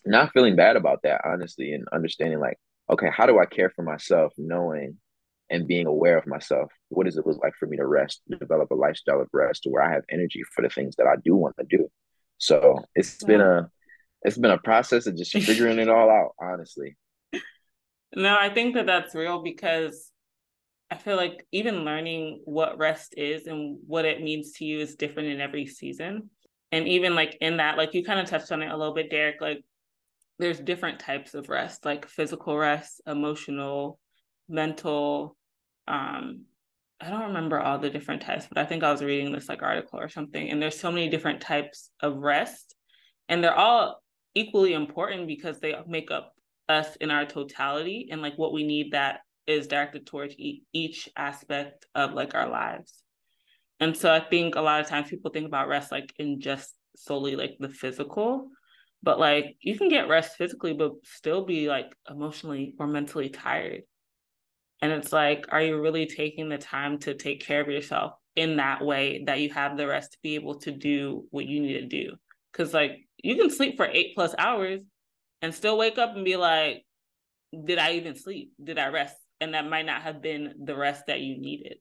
not 0.05 0.33
feeling 0.33 0.57
bad 0.57 0.77
about 0.77 1.03
that, 1.03 1.23
honestly, 1.25 1.73
and 1.73 1.87
understanding 1.93 2.41
like, 2.41 2.59
okay, 2.91 3.09
how 3.15 3.27
do 3.27 3.39
I 3.39 3.47
care 3.47 3.71
for 3.71 3.83
myself 3.83 4.33
knowing 4.39 4.97
and 5.51 5.67
being 5.67 5.87
aware 5.87 6.17
of 6.17 6.27
myself. 6.27 6.71
What 6.89 7.05
does 7.05 7.17
it 7.17 7.27
look 7.27 7.43
like 7.43 7.55
for 7.59 7.67
me 7.67 7.77
to 7.77 7.87
rest, 7.87 8.23
develop 8.39 8.71
a 8.71 8.75
lifestyle 8.75 9.21
of 9.21 9.29
rest 9.33 9.67
where 9.69 9.83
I 9.83 9.93
have 9.93 10.05
energy 10.11 10.43
for 10.55 10.63
the 10.63 10.69
things 10.69 10.97
that 10.97 11.07
I 11.07 11.17
do 11.25 11.35
want 11.35 11.57
to 11.59 11.67
do? 11.69 11.89
So 12.39 12.85
it's 12.95 13.19
yeah. 13.23 13.27
been 13.27 13.41
a 13.41 13.71
it's 14.23 14.39
been 14.39 14.51
a 14.51 14.59
process 14.59 15.07
of 15.07 15.17
just 15.17 15.33
figuring 15.33 15.79
it 15.79 15.89
all 15.89 16.11
out, 16.11 16.35
honestly. 16.41 16.97
No, 18.13 18.37
I 18.37 18.53
think 18.53 18.75
that 18.75 18.87
that's 18.87 19.15
real 19.15 19.41
because 19.41 20.11
I 20.91 20.97
feel 20.97 21.15
like 21.15 21.47
even 21.53 21.85
learning 21.85 22.41
what 22.45 22.77
rest 22.77 23.15
is 23.17 23.47
and 23.47 23.79
what 23.87 24.05
it 24.05 24.21
means 24.21 24.55
to 24.55 24.65
you 24.65 24.81
is 24.81 24.97
different 24.97 25.29
in 25.29 25.41
every 25.41 25.65
season. 25.65 26.29
And 26.73 26.89
even 26.89 27.15
like 27.15 27.39
in 27.41 27.59
that, 27.59 27.77
like 27.79 27.95
you 27.95 28.05
kind 28.05 28.19
of 28.19 28.27
touched 28.27 28.51
on 28.51 28.63
it 28.63 28.71
a 28.73 28.77
little 28.77 28.95
bit, 28.95 29.11
Derrick, 29.11 29.41
like 29.41 29.65
there's 30.41 30.59
different 30.59 30.99
types 30.99 31.35
of 31.35 31.49
rest, 31.49 31.85
like 31.85 32.09
physical 32.09 32.57
rest, 32.57 33.01
emotional, 33.07 34.01
mental, 34.49 35.37
um 35.91 36.45
I 37.03 37.09
don't 37.09 37.29
remember 37.29 37.59
all 37.59 37.79
the 37.79 37.89
different 37.89 38.21
types, 38.21 38.47
but 38.47 38.59
I 38.59 38.67
think 38.67 38.83
I 38.83 38.93
was 38.93 39.03
reading 39.03 39.33
this 39.33 39.49
like 39.49 39.63
article 39.63 39.99
or 39.99 40.11
something. 40.11 40.51
And 40.51 40.61
there's 40.61 40.79
so 40.79 40.93
many 40.93 41.09
different 41.09 41.41
types 41.41 41.91
of 42.01 42.19
rest, 42.19 42.75
and 43.29 43.43
they're 43.43 43.57
all 43.57 44.03
equally 44.35 44.75
important 44.75 45.27
because 45.27 45.61
they 45.61 45.75
make 45.89 46.11
up 46.11 46.35
us 46.69 46.97
in 46.97 47.11
our 47.11 47.27
totality 47.27 48.09
and 48.11 48.23
like 48.23 48.39
what 48.39 48.53
we 48.53 48.63
need 48.63 48.93
that 48.93 49.21
is 49.47 49.67
directed 49.67 50.07
towards 50.07 50.35
e- 50.39 50.63
each 50.73 51.09
aspect 51.17 51.87
of 51.95 52.13
like 52.13 52.35
our 52.35 52.49
lives. 52.49 53.03
And 53.81 53.97
so 53.97 54.13
I 54.13 54.21
think 54.21 54.55
a 54.55 54.61
lot 54.61 54.81
of 54.81 54.87
times 54.87 55.09
people 55.09 55.31
think 55.31 55.47
about 55.47 55.69
rest 55.69 55.91
like 55.91 56.13
in 56.19 56.41
just 56.41 56.75
solely 56.97 57.35
like 57.35 57.57
the 57.59 57.71
physical, 57.71 58.49
but 59.03 59.19
like 59.19 59.57
you 59.63 59.77
can 59.77 59.89
get 59.89 60.09
rest 60.09 60.37
physically, 60.37 60.75
but 60.75 60.93
still 61.05 61.45
be 61.45 61.69
like 61.69 61.93
emotionally 62.09 62.75
or 62.79 62.87
mentally 62.87 63.31
tired. 63.31 63.83
And 64.83 64.93
it's 64.93 65.13
like, 65.13 65.47
are 65.51 65.63
you 65.63 65.81
really 65.81 66.07
taking 66.07 66.49
the 66.49 66.59
time 66.59 66.99
to 67.01 67.15
take 67.15 67.45
care 67.45 67.61
of 67.61 67.69
yourself 67.69 68.15
in 68.37 68.57
that 68.57 68.85
way 68.85 69.25
that 69.27 69.41
you 69.41 69.51
have 69.51 69.77
the 69.77 69.87
rest 69.87 70.13
to 70.13 70.19
be 70.23 70.37
able 70.37 70.61
to 70.61 70.71
do 70.71 71.27
what 71.31 71.47
you 71.47 71.61
need 71.61 71.75
to 71.75 71.87
do? 71.87 72.13
Because, 72.53 72.73
like, 72.73 73.07
you 73.23 73.37
can 73.37 73.51
sleep 73.51 73.77
for 73.77 73.87
eight 73.87 74.15
plus 74.15 74.35
hours 74.39 74.81
and 75.43 75.55
still 75.55 75.77
wake 75.77 75.99
up 75.99 76.17
and 76.17 76.25
be 76.25 76.37
like, 76.37 76.85
did 77.65 77.79
I 77.79 77.93
even 77.93 78.17
sleep? 78.17 78.53
Did 78.63 78.79
I 78.79 78.89
rest? 78.89 79.17
And 79.41 79.55
that 79.55 79.69
might 79.69 79.87
not 79.87 80.03
have 80.03 80.23
been 80.23 80.55
the 80.63 80.77
rest 80.77 81.07
that 81.07 81.21
you 81.21 81.39
needed. 81.39 81.79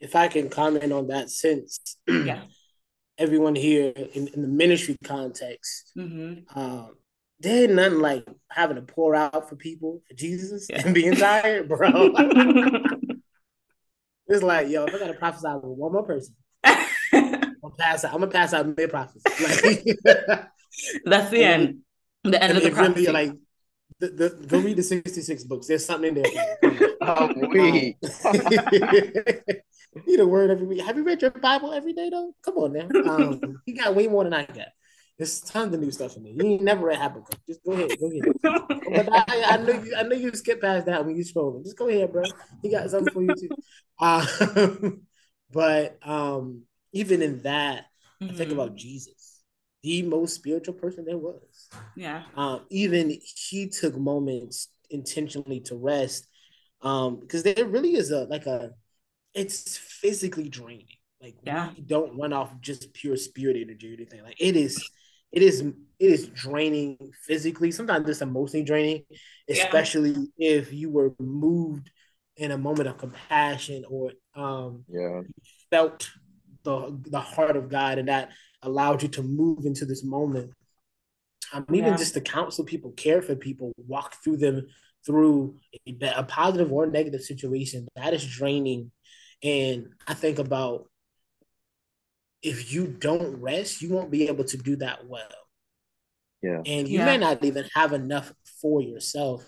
If 0.00 0.16
I 0.16 0.28
can 0.28 0.48
comment 0.50 0.92
on 0.92 1.08
that 1.08 1.30
since 1.30 1.96
yeah. 2.06 2.42
everyone 3.18 3.54
here 3.54 3.92
in, 3.96 4.28
in 4.28 4.42
the 4.42 4.48
ministry 4.48 4.96
context, 5.04 5.92
mm-hmm. 5.96 6.58
um, 6.58 6.94
there 7.40 7.64
ain't 7.64 7.74
nothing 7.74 8.00
like 8.00 8.26
having 8.48 8.76
to 8.76 8.82
pour 8.82 9.14
out 9.14 9.48
for 9.48 9.56
people 9.56 10.02
for 10.08 10.14
Jesus 10.14 10.66
yeah. 10.70 10.82
and 10.84 10.94
being 10.94 11.14
tired, 11.16 11.68
bro. 11.68 11.88
it's 14.26 14.42
like, 14.42 14.68
yo, 14.68 14.84
if 14.84 14.94
I 14.94 14.98
gotta 14.98 15.14
prophesy 15.14 15.48
with 15.54 15.78
one 15.78 15.92
more 15.92 16.04
person, 16.04 16.34
I'm 16.64 17.56
gonna 17.60 17.74
pass 17.78 18.04
out. 18.04 18.14
I'm 18.14 18.20
gonna 18.20 18.32
pass 18.32 18.52
out 18.54 18.76
mid 18.76 18.90
prophecy. 18.90 19.22
Like, 21.04 21.04
That's 21.04 21.30
the 21.30 21.44
end. 21.44 21.82
The 22.24 22.42
end 22.42 22.56
of 22.56 22.64
the 22.64 22.72
prophecy. 22.72 23.06
Really, 23.06 23.12
like, 23.12 23.32
the, 24.00 24.08
the, 24.08 24.46
go 24.48 24.58
read 24.58 24.76
the 24.76 24.82
66 24.82 25.44
books. 25.44 25.68
There's 25.68 25.86
something 25.86 26.16
in 26.16 26.22
there. 26.22 26.58
oh, 27.00 27.32
we. 27.36 27.96
Need 30.06 30.18
a 30.18 30.26
word 30.26 30.50
every 30.50 30.66
week. 30.66 30.80
Have 30.80 30.96
you 30.96 31.04
read 31.04 31.22
your 31.22 31.30
Bible 31.30 31.72
every 31.72 31.92
day 31.92 32.10
though? 32.10 32.34
Come 32.44 32.56
on 32.56 32.72
now. 32.72 32.88
Um, 33.08 33.60
he 33.66 33.72
got 33.72 33.94
way 33.94 34.08
more 34.08 34.24
than 34.24 34.32
I 34.32 34.46
got. 34.46 34.66
There's 35.16 35.40
tons 35.40 35.72
of 35.72 35.80
new 35.80 35.92
stuff 35.92 36.16
in 36.16 36.24
there. 36.24 36.32
You 36.32 36.42
ain't 36.42 36.62
never 36.62 36.86
read 36.86 36.98
Habakkuk. 36.98 37.38
Just 37.46 37.64
go 37.64 37.72
ahead, 37.72 37.90
go 38.00 38.10
ahead. 38.10 38.32
but 39.06 39.30
I, 39.30 39.44
I 39.50 39.56
know 39.58 39.72
you, 39.72 39.94
I 39.96 40.02
know 40.02 40.16
you 40.16 40.32
skip 40.32 40.60
past 40.60 40.86
that 40.86 41.04
when 41.06 41.16
you 41.16 41.24
scrolling. 41.24 41.62
Just 41.62 41.78
go 41.78 41.88
ahead, 41.88 42.12
bro. 42.12 42.24
He 42.62 42.70
got 42.70 42.90
something 42.90 43.12
for 43.12 43.22
you 43.22 43.34
too. 43.34 43.48
Uh, 44.00 44.26
but 45.52 45.98
um, 46.02 46.62
even 46.92 47.22
in 47.22 47.42
that, 47.42 47.86
mm-hmm. 48.20 48.34
I 48.34 48.36
think 48.36 48.50
about 48.50 48.74
Jesus, 48.74 49.42
the 49.84 50.02
most 50.02 50.34
spiritual 50.34 50.74
person 50.74 51.04
there 51.04 51.18
was. 51.18 51.68
Yeah. 51.96 52.24
Um, 52.36 52.62
even 52.70 53.16
he 53.20 53.68
took 53.68 53.96
moments 53.96 54.68
intentionally 54.90 55.60
to 55.60 55.76
rest, 55.76 56.26
um, 56.82 57.20
because 57.20 57.44
there 57.44 57.64
really 57.64 57.94
is 57.94 58.10
a 58.10 58.24
like 58.24 58.46
a 58.46 58.72
it's 59.32 59.76
physically 59.76 60.48
draining. 60.48 60.86
Like 61.20 61.36
Yeah. 61.42 61.70
we 61.76 61.82
don't 61.82 62.18
run 62.18 62.32
off 62.32 62.60
just 62.60 62.92
pure 62.92 63.16
spirit 63.16 63.56
energy 63.56 63.90
or 63.90 63.94
anything. 63.94 64.22
Like 64.22 64.40
it 64.40 64.56
is, 64.56 64.90
it 65.34 65.42
is, 65.42 65.60
it 65.60 65.74
is 65.98 66.28
draining 66.28 66.98
physically. 67.26 67.70
Sometimes 67.70 68.08
it's 68.08 68.22
emotionally 68.22 68.64
draining, 68.64 69.04
Yeah. 69.48 69.54
especially 69.66 70.14
if 70.38 70.72
you 70.72 70.90
were 70.90 71.14
moved 71.18 71.90
in 72.36 72.50
a 72.50 72.58
moment 72.58 72.88
of 72.88 72.98
compassion 72.98 73.84
or 73.88 74.12
um 74.34 74.84
Yeah. 74.88 75.22
felt 75.70 76.10
the 76.64 76.98
the 77.10 77.20
heart 77.20 77.56
of 77.56 77.68
God 77.68 77.98
and 77.98 78.08
that 78.08 78.30
allowed 78.62 79.02
you 79.02 79.08
to 79.10 79.22
move 79.22 79.66
into 79.66 79.84
this 79.84 80.02
moment. 80.04 80.52
Um, 81.52 81.66
even 81.72 81.92
Yeah. 81.92 81.96
just 81.96 82.14
to 82.14 82.20
counsel 82.20 82.64
people, 82.64 82.92
care 82.92 83.22
for 83.22 83.36
people, 83.36 83.72
walk 83.76 84.16
through 84.22 84.38
them 84.38 84.66
through 85.06 85.56
a, 85.86 85.94
a 86.16 86.22
positive 86.24 86.72
or 86.72 86.86
negative 86.86 87.22
situation, 87.22 87.86
that 87.96 88.14
is 88.14 88.26
draining. 88.26 88.90
And 89.42 89.88
I 90.06 90.14
think 90.14 90.38
about 90.38 90.88
if 92.44 92.72
you 92.72 92.86
don't 92.88 93.40
rest, 93.40 93.82
you 93.82 93.90
won't 93.90 94.12
be 94.12 94.28
able 94.28 94.44
to 94.44 94.58
do 94.58 94.76
that 94.78 95.06
well. 95.08 95.28
Yeah. 96.42 96.64
And 96.66 96.88
you 96.88 96.98
Yeah. 96.98 97.04
may 97.04 97.18
not 97.18 97.44
even 97.44 97.66
have 97.74 97.92
enough 97.92 98.32
for 98.60 98.80
yourself. 98.80 99.44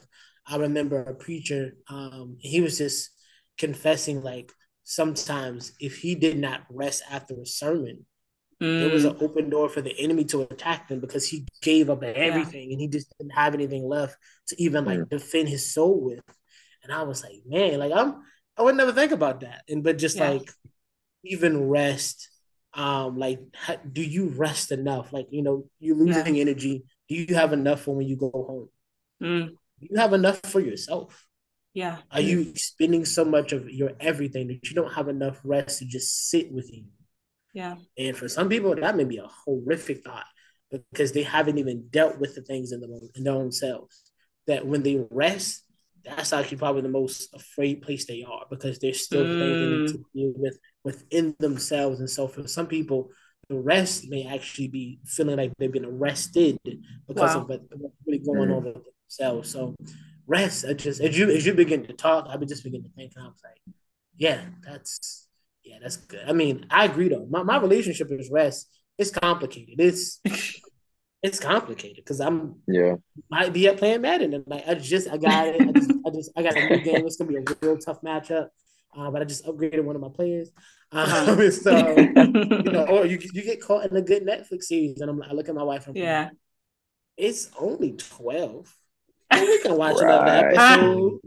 I 0.46 0.56
remember 0.56 1.00
a 1.02 1.14
preacher, 1.14 1.72
um, 1.88 2.36
he 2.40 2.60
was 2.60 2.78
just 2.78 3.10
confessing 3.58 4.22
like 4.22 4.52
sometimes 4.84 5.72
if 5.80 5.98
he 5.98 6.14
did 6.14 6.38
not 6.38 6.62
rest 6.70 7.02
after 7.10 7.34
a 7.40 7.46
sermon, 7.46 8.06
there 8.78 8.90
was 8.90 9.04
Mm, 9.04 9.06
an 9.06 9.16
open 9.20 9.50
door 9.50 9.68
for 9.68 9.82
the 9.82 9.98
enemy 10.00 10.24
to 10.26 10.42
attack 10.42 10.88
them 10.88 11.00
because 11.00 11.28
he 11.28 11.46
gave 11.62 11.90
up 11.90 12.02
everything 12.04 12.72
and 12.72 12.80
he 12.80 12.88
just 12.88 13.08
didn't 13.18 13.32
have 13.32 13.54
anything 13.54 13.84
left 13.88 14.16
to 14.48 14.62
even 14.62 14.84
like 14.84 15.08
defend 15.10 15.48
his 15.48 15.72
soul 15.74 16.00
with. 16.04 16.20
And 16.84 16.92
I 16.92 17.02
was 17.04 17.22
like, 17.22 17.42
man, 17.46 17.78
like 17.80 17.92
I'm 17.92 18.22
I 18.58 18.62
would 18.62 18.76
never 18.76 18.92
think 18.92 19.12
about 19.12 19.40
that. 19.40 19.62
And 19.68 19.84
but 19.84 19.98
just 19.98 20.18
Yeah. 20.18 20.20
like 20.20 20.50
even 21.24 21.68
rest, 21.68 22.28
um, 22.76 23.18
like 23.18 23.40
ha- 23.56 23.78
do 23.90 24.02
you 24.02 24.28
rest 24.28 24.72
enough? 24.72 25.12
Like, 25.12 25.28
you 25.30 25.42
know, 25.42 25.66
you're 25.80 25.96
losing 25.96 26.38
energy. 26.38 26.84
Do 27.08 27.14
you 27.16 27.34
have 27.34 27.52
enough 27.52 27.82
for 27.82 27.96
when 27.96 28.06
you 28.06 28.16
go 28.16 28.30
home? 28.30 28.68
mm, 29.22 29.48
Do 29.80 29.86
you 29.90 29.96
have 29.98 30.12
enough 30.12 30.40
for 30.42 30.60
yourself? 30.60 31.26
yeah. 31.74 31.98
Are 32.10 32.20
you 32.20 32.54
spending 32.56 33.04
so 33.04 33.24
much 33.24 33.52
of 33.52 33.68
your 33.68 33.92
everything 34.00 34.48
that 34.48 34.68
you 34.68 34.74
don't 34.74 34.92
have 34.94 35.08
enough 35.08 35.40
rest 35.44 35.80
to 35.80 35.84
just 35.84 36.28
sit 36.30 36.50
with 36.52 36.72
you? 36.72 36.84
Yeah. 37.52 37.76
And 37.98 38.16
for 38.16 38.28
some 38.28 38.48
people, 38.48 38.74
that 38.74 38.96
may 38.96 39.04
be 39.04 39.18
a 39.18 39.26
horrific 39.26 40.04
thought 40.04 40.26
because 40.70 41.12
they 41.12 41.22
haven't 41.22 41.58
even 41.58 41.88
dealt 41.90 42.18
with 42.18 42.34
the 42.34 42.42
things 42.42 42.72
in, 42.72 42.80
the, 42.80 43.10
in 43.14 43.24
their 43.24 43.34
own 43.34 43.52
selves. 43.52 44.02
That 44.46 44.66
when 44.66 44.82
they 44.82 45.04
rest, 45.10 45.64
that's 46.06 46.32
actually 46.32 46.58
probably 46.58 46.82
the 46.82 46.88
most 46.88 47.34
afraid 47.34 47.82
place 47.82 48.06
they 48.06 48.24
are 48.24 48.44
because 48.50 48.78
there's 48.78 49.04
still 49.04 49.24
things 49.24 49.38
they 49.38 49.66
need 49.66 49.88
to 49.88 49.98
mm. 49.98 50.04
deal 50.14 50.32
with 50.36 50.58
within 50.84 51.34
themselves. 51.38 52.00
And 52.00 52.08
so 52.08 52.28
for 52.28 52.46
some 52.46 52.66
people, 52.66 53.10
the 53.48 53.56
rest 53.56 54.08
may 54.08 54.26
actually 54.26 54.68
be 54.68 55.00
feeling 55.04 55.36
like 55.36 55.52
they've 55.58 55.72
been 55.72 55.84
arrested 55.84 56.58
because 57.06 57.34
Wow. 57.34 57.42
of 57.42 57.48
what, 57.48 57.62
what's 57.76 57.96
really 58.06 58.18
going 58.18 58.50
mm. 58.50 58.56
on 58.56 58.64
with 58.64 58.76
themselves. 59.08 59.50
So 59.50 59.74
rest, 60.26 60.64
I 60.68 60.74
just 60.74 61.00
as 61.00 61.18
you 61.18 61.30
as 61.30 61.46
you 61.46 61.54
begin 61.54 61.84
to 61.86 61.92
talk, 61.92 62.26
I 62.28 62.36
would 62.36 62.48
just 62.48 62.64
begin 62.64 62.82
to 62.82 62.90
think, 62.90 63.12
and 63.16 63.24
I 63.24 63.28
was 63.28 63.40
like, 63.44 63.74
yeah, 64.16 64.40
that's 64.64 65.28
yeah, 65.64 65.76
that's 65.82 65.96
good. 65.96 66.22
I 66.26 66.32
mean, 66.32 66.66
I 66.70 66.84
agree 66.84 67.08
though. 67.08 67.26
My 67.28 67.42
my 67.42 67.58
relationship 67.58 68.08
is 68.10 68.30
rest. 68.30 68.68
It's 68.98 69.10
complicated. 69.10 69.80
It's 69.80 70.20
it's 71.22 71.40
complicated 71.40 71.96
because 71.96 72.20
I'm 72.20 72.62
Yeah. 72.66 72.96
might 73.30 73.52
be 73.52 73.68
up 73.68 73.78
playing 73.78 74.02
Madden 74.02 74.34
and 74.34 74.44
like 74.46 74.66
I 74.66 74.74
just 74.74 75.08
I 75.08 75.16
got 75.16 75.48
it. 75.48 75.60
I 75.68 75.72
just 75.72 75.92
I 76.06 76.10
just 76.10 76.30
I 76.36 76.42
got 76.42 76.56
a 76.56 76.68
new 76.68 76.82
game. 76.82 77.06
It's 77.06 77.16
gonna 77.16 77.30
be 77.30 77.36
a 77.36 77.44
real 77.60 77.78
tough 77.78 78.00
matchup. 78.02 78.48
Uh, 78.96 79.10
but 79.10 79.20
I 79.20 79.24
just 79.24 79.44
upgraded 79.44 79.84
one 79.84 79.96
of 79.96 80.02
my 80.02 80.08
players. 80.08 80.50
Um, 80.92 81.50
so 81.50 81.96
you 81.96 82.62
know, 82.62 82.86
or 82.90 83.06
you 83.06 83.18
you 83.32 83.42
get 83.42 83.60
caught 83.60 83.90
in 83.90 83.96
a 83.96 84.02
good 84.02 84.24
Netflix 84.24 84.64
series, 84.64 85.00
and 85.00 85.10
I'm 85.10 85.18
like, 85.18 85.30
I 85.30 85.32
look 85.32 85.48
at 85.48 85.54
my 85.54 85.62
wife 85.62 85.86
and 85.86 85.96
I'm 85.96 86.02
like, 86.02 86.08
yeah. 86.08 86.28
it's 87.16 87.50
only 87.58 87.92
twelve. 87.92 88.74
We 89.32 89.60
can 89.60 89.76
watch 89.76 90.00
another 90.00 90.30
episode. 90.30 91.20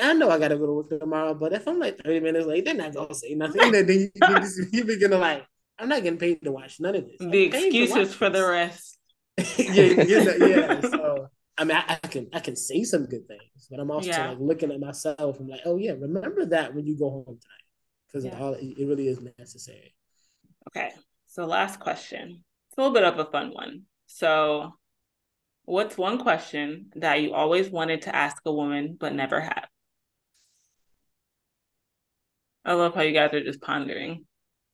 I 0.00 0.12
know 0.12 0.30
I 0.30 0.38
gotta 0.38 0.56
go 0.56 0.66
to 0.66 0.72
work 0.72 1.00
tomorrow, 1.00 1.34
but 1.34 1.52
if 1.52 1.66
I'm 1.66 1.78
like 1.78 1.98
30 2.02 2.20
minutes 2.20 2.46
late, 2.46 2.64
they're 2.64 2.74
not 2.74 2.94
gonna 2.94 3.14
say 3.14 3.34
nothing. 3.34 3.62
And 3.62 3.74
then 3.74 3.88
you, 3.88 4.10
you, 4.14 4.66
you 4.72 4.84
begin 4.84 5.10
to 5.10 5.18
like, 5.18 5.46
I'm 5.78 5.88
not 5.88 6.02
getting 6.02 6.18
paid 6.18 6.42
to 6.42 6.52
watch 6.52 6.80
none 6.80 6.94
of 6.94 7.06
this. 7.06 7.16
The 7.18 7.48
paid 7.48 7.72
to 7.72 7.80
watch 7.80 7.90
excuses 7.90 8.14
for 8.14 8.30
the 8.30 8.46
rest. 8.46 8.98
yeah, 9.58 10.04
you 10.04 10.24
know, 10.24 10.34
yeah. 10.34 10.80
So 10.88 11.28
I 11.58 11.64
mean, 11.64 11.76
I, 11.76 11.98
I 12.02 12.06
can 12.06 12.28
I 12.32 12.40
can 12.40 12.56
say 12.56 12.84
some 12.84 13.06
good 13.06 13.26
things, 13.28 13.68
but 13.70 13.80
I'm 13.80 13.90
also 13.90 14.08
Yeah. 14.08 14.28
like 14.30 14.38
looking 14.40 14.70
at 14.70 14.80
myself. 14.80 15.38
I'm 15.40 15.48
like, 15.48 15.62
oh 15.64 15.76
yeah, 15.76 15.92
remember 15.92 16.46
that 16.46 16.74
when 16.74 16.86
you 16.86 16.96
go 16.98 17.10
home 17.10 17.24
tonight, 17.24 17.66
because 18.06 18.24
Yeah. 18.24 18.38
all 18.38 18.54
it 18.54 18.86
really 18.86 19.08
is 19.08 19.20
necessary. 19.38 19.94
Okay. 20.68 20.92
So 21.26 21.46
last 21.46 21.80
question. 21.80 22.44
It's 22.68 22.78
a 22.78 22.80
little 22.80 22.94
bit 22.94 23.04
of 23.04 23.18
a 23.18 23.30
fun 23.30 23.50
one. 23.50 23.82
So 24.06 24.74
what's 25.64 25.96
one 25.98 26.18
question 26.18 26.90
that 26.96 27.20
you 27.20 27.34
always 27.34 27.70
wanted 27.70 28.02
to 28.02 28.14
ask 28.14 28.42
a 28.46 28.52
woman 28.52 28.96
but 28.98 29.14
never 29.14 29.40
have? 29.40 29.68
I 32.64 32.74
love 32.74 32.94
how 32.94 33.02
you 33.02 33.12
guys 33.12 33.34
are 33.34 33.42
just 33.42 33.60
pondering. 33.60 34.24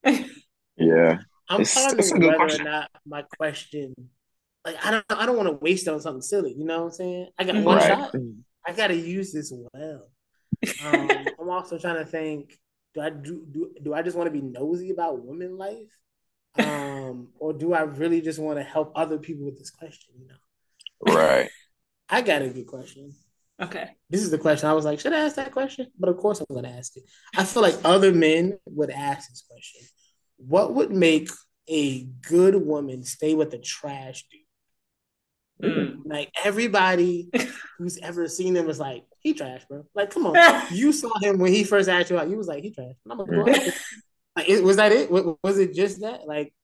Yeah. 0.78 1.18
I'm 1.48 1.60
It's- 1.62 1.76
it's 1.76 2.10
a 2.10 2.14
pondering 2.14 2.20
good 2.20 2.26
whether 2.26 2.36
question. 2.36 2.66
or 2.66 2.70
not 2.70 2.90
my 3.06 3.22
question, 3.36 3.94
like 4.64 4.76
I 4.84 4.90
don't 4.90 5.04
I 5.10 5.26
don't 5.26 5.36
want 5.36 5.48
to 5.48 5.54
waste 5.56 5.86
it 5.86 5.90
on 5.94 6.00
something 6.00 6.22
silly. 6.22 6.54
You 6.56 6.64
know 6.64 6.78
what 6.80 6.84
I'm 6.86 6.90
saying? 6.92 7.28
I 7.38 7.44
got 7.44 7.54
one 7.64 7.76
Right. 7.78 7.86
shot. 7.86 8.14
I 8.66 8.72
got 8.72 8.88
to 8.88 8.96
use 8.96 9.32
this 9.32 9.52
well. 9.72 10.10
Um, 10.84 11.08
I'm 11.40 11.48
also 11.48 11.78
trying 11.78 11.96
to 11.96 12.04
think: 12.04 12.58
do 12.94 13.00
I 13.00 13.10
do, 13.10 13.46
do 13.50 13.74
do 13.82 13.94
I 13.94 14.02
just 14.02 14.16
want 14.16 14.26
to 14.26 14.30
be 14.32 14.42
nosy 14.42 14.90
about 14.90 15.24
women 15.24 15.56
life, 15.56 15.88
um, 16.58 17.28
or 17.38 17.52
do 17.52 17.72
I 17.72 17.82
really 17.82 18.20
just 18.20 18.38
want 18.38 18.58
to 18.58 18.62
help 18.62 18.92
other 18.94 19.18
people 19.18 19.44
with 19.46 19.58
this 19.58 19.70
question? 19.70 20.14
You 20.20 20.26
know, 20.28 21.14
Right. 21.14 21.48
I 22.10 22.22
got 22.22 22.42
a 22.42 22.48
good 22.50 22.66
question. 22.66 23.14
Okay. 23.60 23.88
This 24.10 24.22
is 24.22 24.30
the 24.30 24.38
question 24.38 24.68
I 24.68 24.72
was 24.72 24.84
like, 24.84 25.00
should 25.00 25.12
I 25.12 25.20
ask 25.24 25.36
that 25.36 25.52
question? 25.52 25.88
But 25.98 26.08
of 26.10 26.16
course, 26.18 26.40
I'm 26.40 26.46
going 26.50 26.64
to 26.64 26.70
ask 26.70 26.96
it. 26.96 27.02
I 27.36 27.44
feel 27.44 27.62
like 27.62 27.74
other 27.84 28.12
men 28.12 28.58
would 28.66 28.90
ask 28.90 29.28
this 29.30 29.44
question: 29.48 29.82
What 30.38 30.74
would 30.74 30.90
make 30.90 31.30
a 31.68 32.04
good 32.04 32.54
woman 32.54 33.02
stay 33.04 33.34
with 33.34 33.52
a 33.54 33.58
trash 33.58 34.24
dude? 34.30 34.40
Mm. 35.70 35.96
Like 36.04 36.30
everybody 36.44 37.28
who's 37.78 37.98
ever 37.98 38.28
seen 38.28 38.56
him 38.56 38.68
is 38.68 38.80
like, 38.80 39.04
he 39.20 39.34
trash, 39.34 39.64
bro. 39.68 39.84
Like, 39.94 40.10
come 40.10 40.26
on. 40.26 40.62
you 40.70 40.92
saw 40.92 41.10
him 41.20 41.38
when 41.38 41.52
he 41.52 41.64
first 41.64 41.88
asked 41.88 42.10
you 42.10 42.18
out. 42.18 42.30
You 42.30 42.36
was 42.36 42.46
like, 42.46 42.62
he 42.62 42.70
trash. 42.70 42.94
I'm 43.10 43.18
like, 43.18 43.28
"Well, 43.28 43.46
like, 44.36 44.62
was 44.62 44.76
that 44.76 44.92
it? 44.92 45.10
Was 45.10 45.58
it 45.58 45.74
just 45.74 46.00
that? 46.00 46.26
Like, 46.26 46.54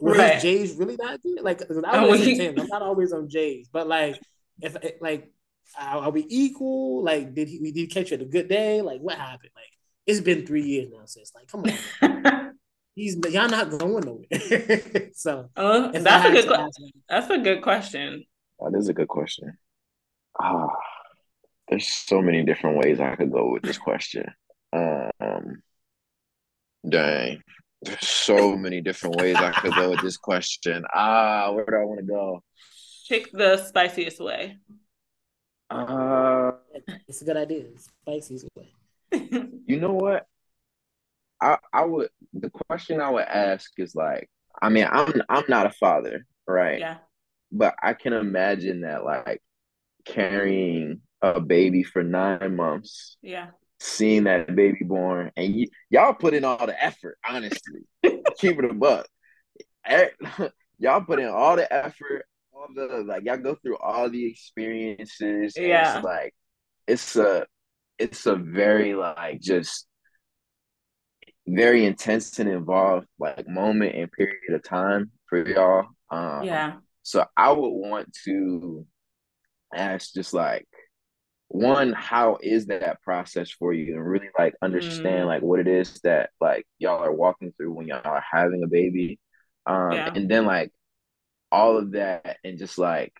were 0.00 0.12
Right. 0.12 0.34
his 0.34 0.42
J's 0.42 0.76
really 0.76 0.96
that 0.96 1.22
good? 1.22 1.42
Like, 1.42 1.62
I 1.86 2.06
was 2.06 2.20
he... 2.20 2.46
I'm 2.46 2.54
not 2.66 2.82
always 2.82 3.12
on 3.12 3.28
J's, 3.28 3.68
but 3.72 3.86
like, 3.86 4.20
if 4.60 4.76
like, 5.00 5.30
are 5.78 6.10
we 6.10 6.26
equal? 6.28 7.04
Like, 7.04 7.34
did 7.34 7.48
he 7.48 7.58
did 7.58 7.76
he 7.76 7.86
catch 7.86 8.10
you 8.10 8.16
at 8.16 8.22
a 8.22 8.26
good 8.26 8.48
day? 8.48 8.82
Like, 8.82 9.00
what 9.00 9.16
happened? 9.16 9.50
Like, 9.54 9.72
it's 10.06 10.20
been 10.20 10.46
three 10.46 10.62
years 10.62 10.88
now, 10.90 11.04
sis. 11.04 11.32
Like, 11.34 11.46
come 11.48 11.64
on, 12.00 12.54
he's 12.98 13.16
y'all 13.30 13.48
not 13.48 13.70
going 13.78 14.04
nowhere. 14.04 15.10
so 15.14 15.48
Oh, 15.56 15.92
that's 15.92 16.26
a 16.26 16.30
good 16.32 16.42
to 16.42 16.48
que- 16.48 16.56
ask 16.56 16.80
that's 17.08 17.30
a 17.30 17.38
good 17.38 17.62
question. 17.62 18.24
That 18.60 18.76
is 18.76 18.88
a 18.88 18.92
good 18.92 19.08
question. 19.08 19.56
Ah, 20.40 20.68
there's 21.68 21.86
so 21.86 22.20
many 22.20 22.42
different 22.42 22.76
ways 22.76 22.98
I 23.00 23.14
could 23.16 23.30
go 23.32 23.52
with 23.52 23.62
this 23.62 23.78
question. 23.78 24.26
Um, 24.72 25.62
dang, 26.88 27.42
there's 27.82 28.06
so 28.06 28.56
many 28.56 28.80
different 28.80 29.16
ways 29.16 29.36
I 29.36 29.52
could 29.52 29.74
go 29.74 29.90
with 29.90 30.02
this 30.02 30.16
question. 30.16 30.84
Ah, 30.92 31.52
where 31.52 31.64
do 31.66 31.76
I 31.76 31.84
want 31.84 32.00
to 32.00 32.06
go? 32.06 32.42
Pick 33.08 33.30
the 33.32 33.56
spiciest 33.64 34.20
way. 34.20 34.56
Uh, 35.70 36.52
it's 37.06 37.22
a 37.22 37.24
good 37.24 37.36
idea. 37.36 37.64
Spicy's 37.76 38.44
way. 38.56 38.72
you 39.66 39.78
know 39.80 39.92
what? 39.92 40.26
I 41.40 41.58
I 41.72 41.84
would 41.84 42.08
the 42.32 42.50
question 42.50 43.00
I 43.00 43.10
would 43.10 43.24
ask 43.26 43.70
is 43.78 43.94
like, 43.94 44.28
I 44.60 44.68
mean, 44.68 44.86
I'm 44.90 45.12
I'm 45.28 45.44
not 45.48 45.66
a 45.66 45.70
father, 45.70 46.26
right? 46.46 46.80
yeah. 46.80 46.98
But 47.52 47.74
I 47.82 47.94
can 47.94 48.12
imagine 48.12 48.82
that 48.82 49.04
like 49.04 49.40
carrying 50.04 51.00
a 51.22 51.40
baby 51.40 51.82
for 51.82 52.02
nine 52.02 52.54
months 52.56 53.16
Yeah. 53.22 53.48
seeing 53.80 54.24
that 54.24 54.54
baby 54.54 54.84
born, 54.84 55.32
and 55.36 55.54
y- 55.54 55.66
y'all 55.90 56.14
put 56.14 56.34
in 56.34 56.44
all 56.44 56.66
the 56.66 56.82
effort. 56.82 57.18
Honestly, 57.28 57.80
keep 58.38 58.58
it 58.58 58.64
a 58.64 58.74
buck. 58.74 59.06
Y'all 60.80 61.00
put 61.00 61.18
in 61.18 61.26
all 61.28 61.56
the 61.56 61.72
effort, 61.72 62.24
all 62.52 62.68
the 62.74 63.02
like. 63.06 63.24
Y'all 63.24 63.36
go 63.36 63.56
through 63.56 63.78
all 63.78 64.08
the 64.08 64.26
experiences. 64.30 65.54
Yeah. 65.56 65.96
it's 65.96 66.04
like 66.04 66.34
it's 66.86 67.16
a 67.16 67.46
it's 67.98 68.26
a 68.26 68.36
very 68.36 68.94
like 68.94 69.40
just 69.40 69.86
very 71.54 71.84
intense 71.84 72.38
and 72.38 72.48
involved 72.48 73.06
like 73.18 73.48
moment 73.48 73.94
and 73.94 74.10
period 74.12 74.52
of 74.52 74.62
time 74.62 75.10
for 75.26 75.46
y'all. 75.46 75.86
Um, 76.10 76.42
Yeah. 76.42 76.76
so 77.02 77.24
I 77.36 77.52
would 77.52 77.68
want 77.68 78.12
to 78.24 78.86
ask 79.74 80.12
just 80.14 80.32
like 80.34 80.66
one, 81.48 81.94
how 81.94 82.38
is 82.42 82.66
that 82.66 83.00
process 83.02 83.50
for 83.50 83.72
you, 83.72 83.94
and 83.94 84.06
really 84.06 84.28
like 84.38 84.54
understand 84.60 85.24
mm. 85.24 85.26
like 85.26 85.42
what 85.42 85.60
it 85.60 85.66
is 85.66 85.98
that 86.04 86.30
like 86.40 86.66
y'all 86.78 87.02
are 87.02 87.12
walking 87.12 87.52
through 87.56 87.72
when 87.72 87.86
y'all 87.86 88.02
are 88.04 88.24
having 88.30 88.62
a 88.62 88.66
baby, 88.66 89.18
um, 89.66 89.92
yeah. 89.92 90.12
and 90.14 90.30
then 90.30 90.44
like 90.44 90.70
all 91.50 91.78
of 91.78 91.92
that, 91.92 92.36
and 92.44 92.58
just 92.58 92.76
like 92.76 93.14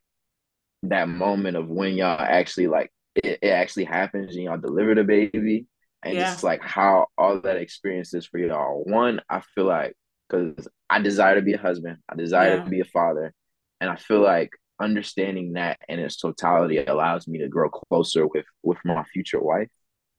that 0.82 1.08
moment 1.08 1.56
of 1.56 1.68
when 1.68 1.94
y'all 1.94 2.20
actually 2.20 2.66
like 2.66 2.92
it, 3.14 3.38
it 3.40 3.48
actually 3.48 3.84
happens 3.84 4.34
and 4.34 4.44
y'all 4.44 4.58
deliver 4.58 4.94
the 4.94 5.04
baby, 5.04 5.66
and 6.02 6.14
yeah. 6.14 6.30
just 6.30 6.44
like 6.44 6.62
how 6.62 7.06
all 7.16 7.40
that 7.40 7.56
experience 7.56 8.14
is 8.14 8.26
for 8.26 8.38
y'all. 8.38 8.82
One, 8.84 9.20
I 9.28 9.42
feel 9.54 9.64
like 9.64 9.94
because 10.28 10.68
I 10.88 11.00
desire 11.00 11.36
to 11.36 11.42
be 11.42 11.54
a 11.54 11.58
husband, 11.58 11.98
I 12.08 12.14
desire 12.14 12.56
yeah. 12.56 12.64
to 12.64 12.70
be 12.70 12.80
a 12.80 12.84
father, 12.84 13.32
and 13.80 13.90
I 13.90 13.96
feel 13.96 14.20
like 14.20 14.50
understanding 14.80 15.54
that 15.54 15.78
in 15.88 15.98
its 15.98 16.16
totality 16.16 16.78
allows 16.78 17.26
me 17.26 17.38
to 17.38 17.48
grow 17.48 17.68
closer 17.68 18.26
with 18.26 18.46
with 18.62 18.78
my 18.84 19.04
future 19.12 19.40
wife. 19.40 19.68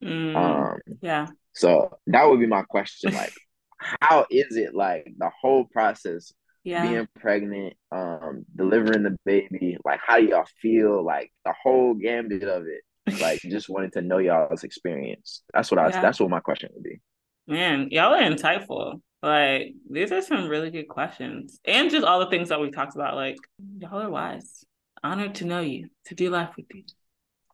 Mm, 0.04 0.36
um, 0.36 0.80
yeah. 1.02 1.28
So 1.54 1.98
that 2.08 2.28
would 2.28 2.40
be 2.40 2.48
my 2.48 2.64
question. 2.64 3.14
Like, 3.14 3.34
how 4.02 4.26
is 4.30 4.56
it 4.56 4.74
like 4.74 5.08
the 5.18 5.30
whole 5.42 5.66
process? 5.66 6.34
Yeah. 6.66 6.86
Being 6.86 7.08
pregnant, 7.18 7.76
um, 7.92 8.46
delivering 8.54 9.04
the 9.04 9.18
baby, 9.26 9.78
like 9.86 10.02
how 10.06 10.20
do 10.20 10.26
y'all 10.26 10.46
feel? 10.62 11.04
Like 11.04 11.32
the 11.46 11.54
whole 11.64 11.94
gambit 11.94 12.44
of 12.44 12.68
it. 12.68 12.82
Like 13.20 13.42
just 13.42 13.70
wanted 13.70 13.94
to 13.94 14.02
know 14.02 14.18
y'all's 14.18 14.64
experience. 14.64 15.44
That's 15.54 15.72
what 15.72 15.80
I 15.80 15.90
yeah. 15.90 16.02
that's 16.02 16.20
what 16.20 16.30
my 16.30 16.40
question 16.40 16.70
would 16.74 16.84
be. 16.84 17.00
Man, 17.48 17.90
y'all 17.92 18.14
are 18.14 18.22
insightful. 18.22 19.02
Like 19.22 19.74
these 19.90 20.12
are 20.12 20.22
some 20.22 20.48
really 20.48 20.72
good 20.72 20.88
questions, 20.88 21.60
and 21.66 21.90
just 21.90 22.06
all 22.06 22.20
the 22.20 22.30
things 22.30 22.50
that 22.50 22.62
we 22.62 22.72
talked 22.72 22.96
about. 22.96 23.16
Like 23.16 23.38
y'all 23.80 24.02
are 24.02 24.10
wise. 24.10 24.64
Honored 25.02 25.36
to 25.36 25.46
know 25.46 25.62
you, 25.62 25.88
to 26.06 26.16
do 26.16 26.30
life 26.30 26.50
with 26.58 26.66
you. 26.74 26.84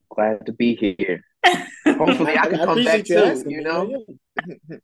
Glad 0.09 0.45
to 0.47 0.51
be 0.51 0.75
here. 0.75 1.23
Hopefully, 1.85 2.37
I 2.37 2.47
can 2.47 2.65
come 2.65 2.83
back 2.83 3.05
too. 3.05 3.43
You 3.47 3.61
know. 3.61 4.05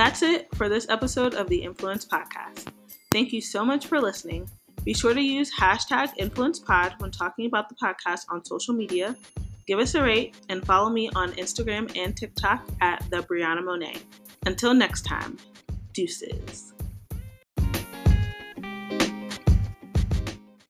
That's 0.00 0.22
it 0.22 0.48
for 0.54 0.70
this 0.70 0.88
episode 0.88 1.34
of 1.34 1.46
the 1.50 1.62
Influence 1.62 2.06
Podcast. 2.06 2.72
Thank 3.12 3.34
you 3.34 3.42
so 3.42 3.66
much 3.66 3.86
for 3.86 4.00
listening. 4.00 4.48
Be 4.82 4.94
sure 4.94 5.12
to 5.12 5.20
use 5.20 5.52
hashtag 5.54 6.16
InfluencePod 6.16 6.98
when 7.02 7.10
talking 7.10 7.44
about 7.44 7.68
the 7.68 7.74
podcast 7.74 8.20
on 8.30 8.42
social 8.42 8.72
media. 8.72 9.14
Give 9.66 9.78
us 9.78 9.94
a 9.94 10.02
rate 10.02 10.36
and 10.48 10.64
follow 10.64 10.88
me 10.88 11.10
on 11.14 11.32
Instagram 11.32 11.94
and 11.98 12.16
TikTok 12.16 12.66
at 12.80 13.04
the 13.10 13.18
Brianna 13.18 13.62
Monet. 13.62 13.98
Until 14.46 14.72
next 14.72 15.02
time, 15.02 15.36
deuces. 15.92 16.72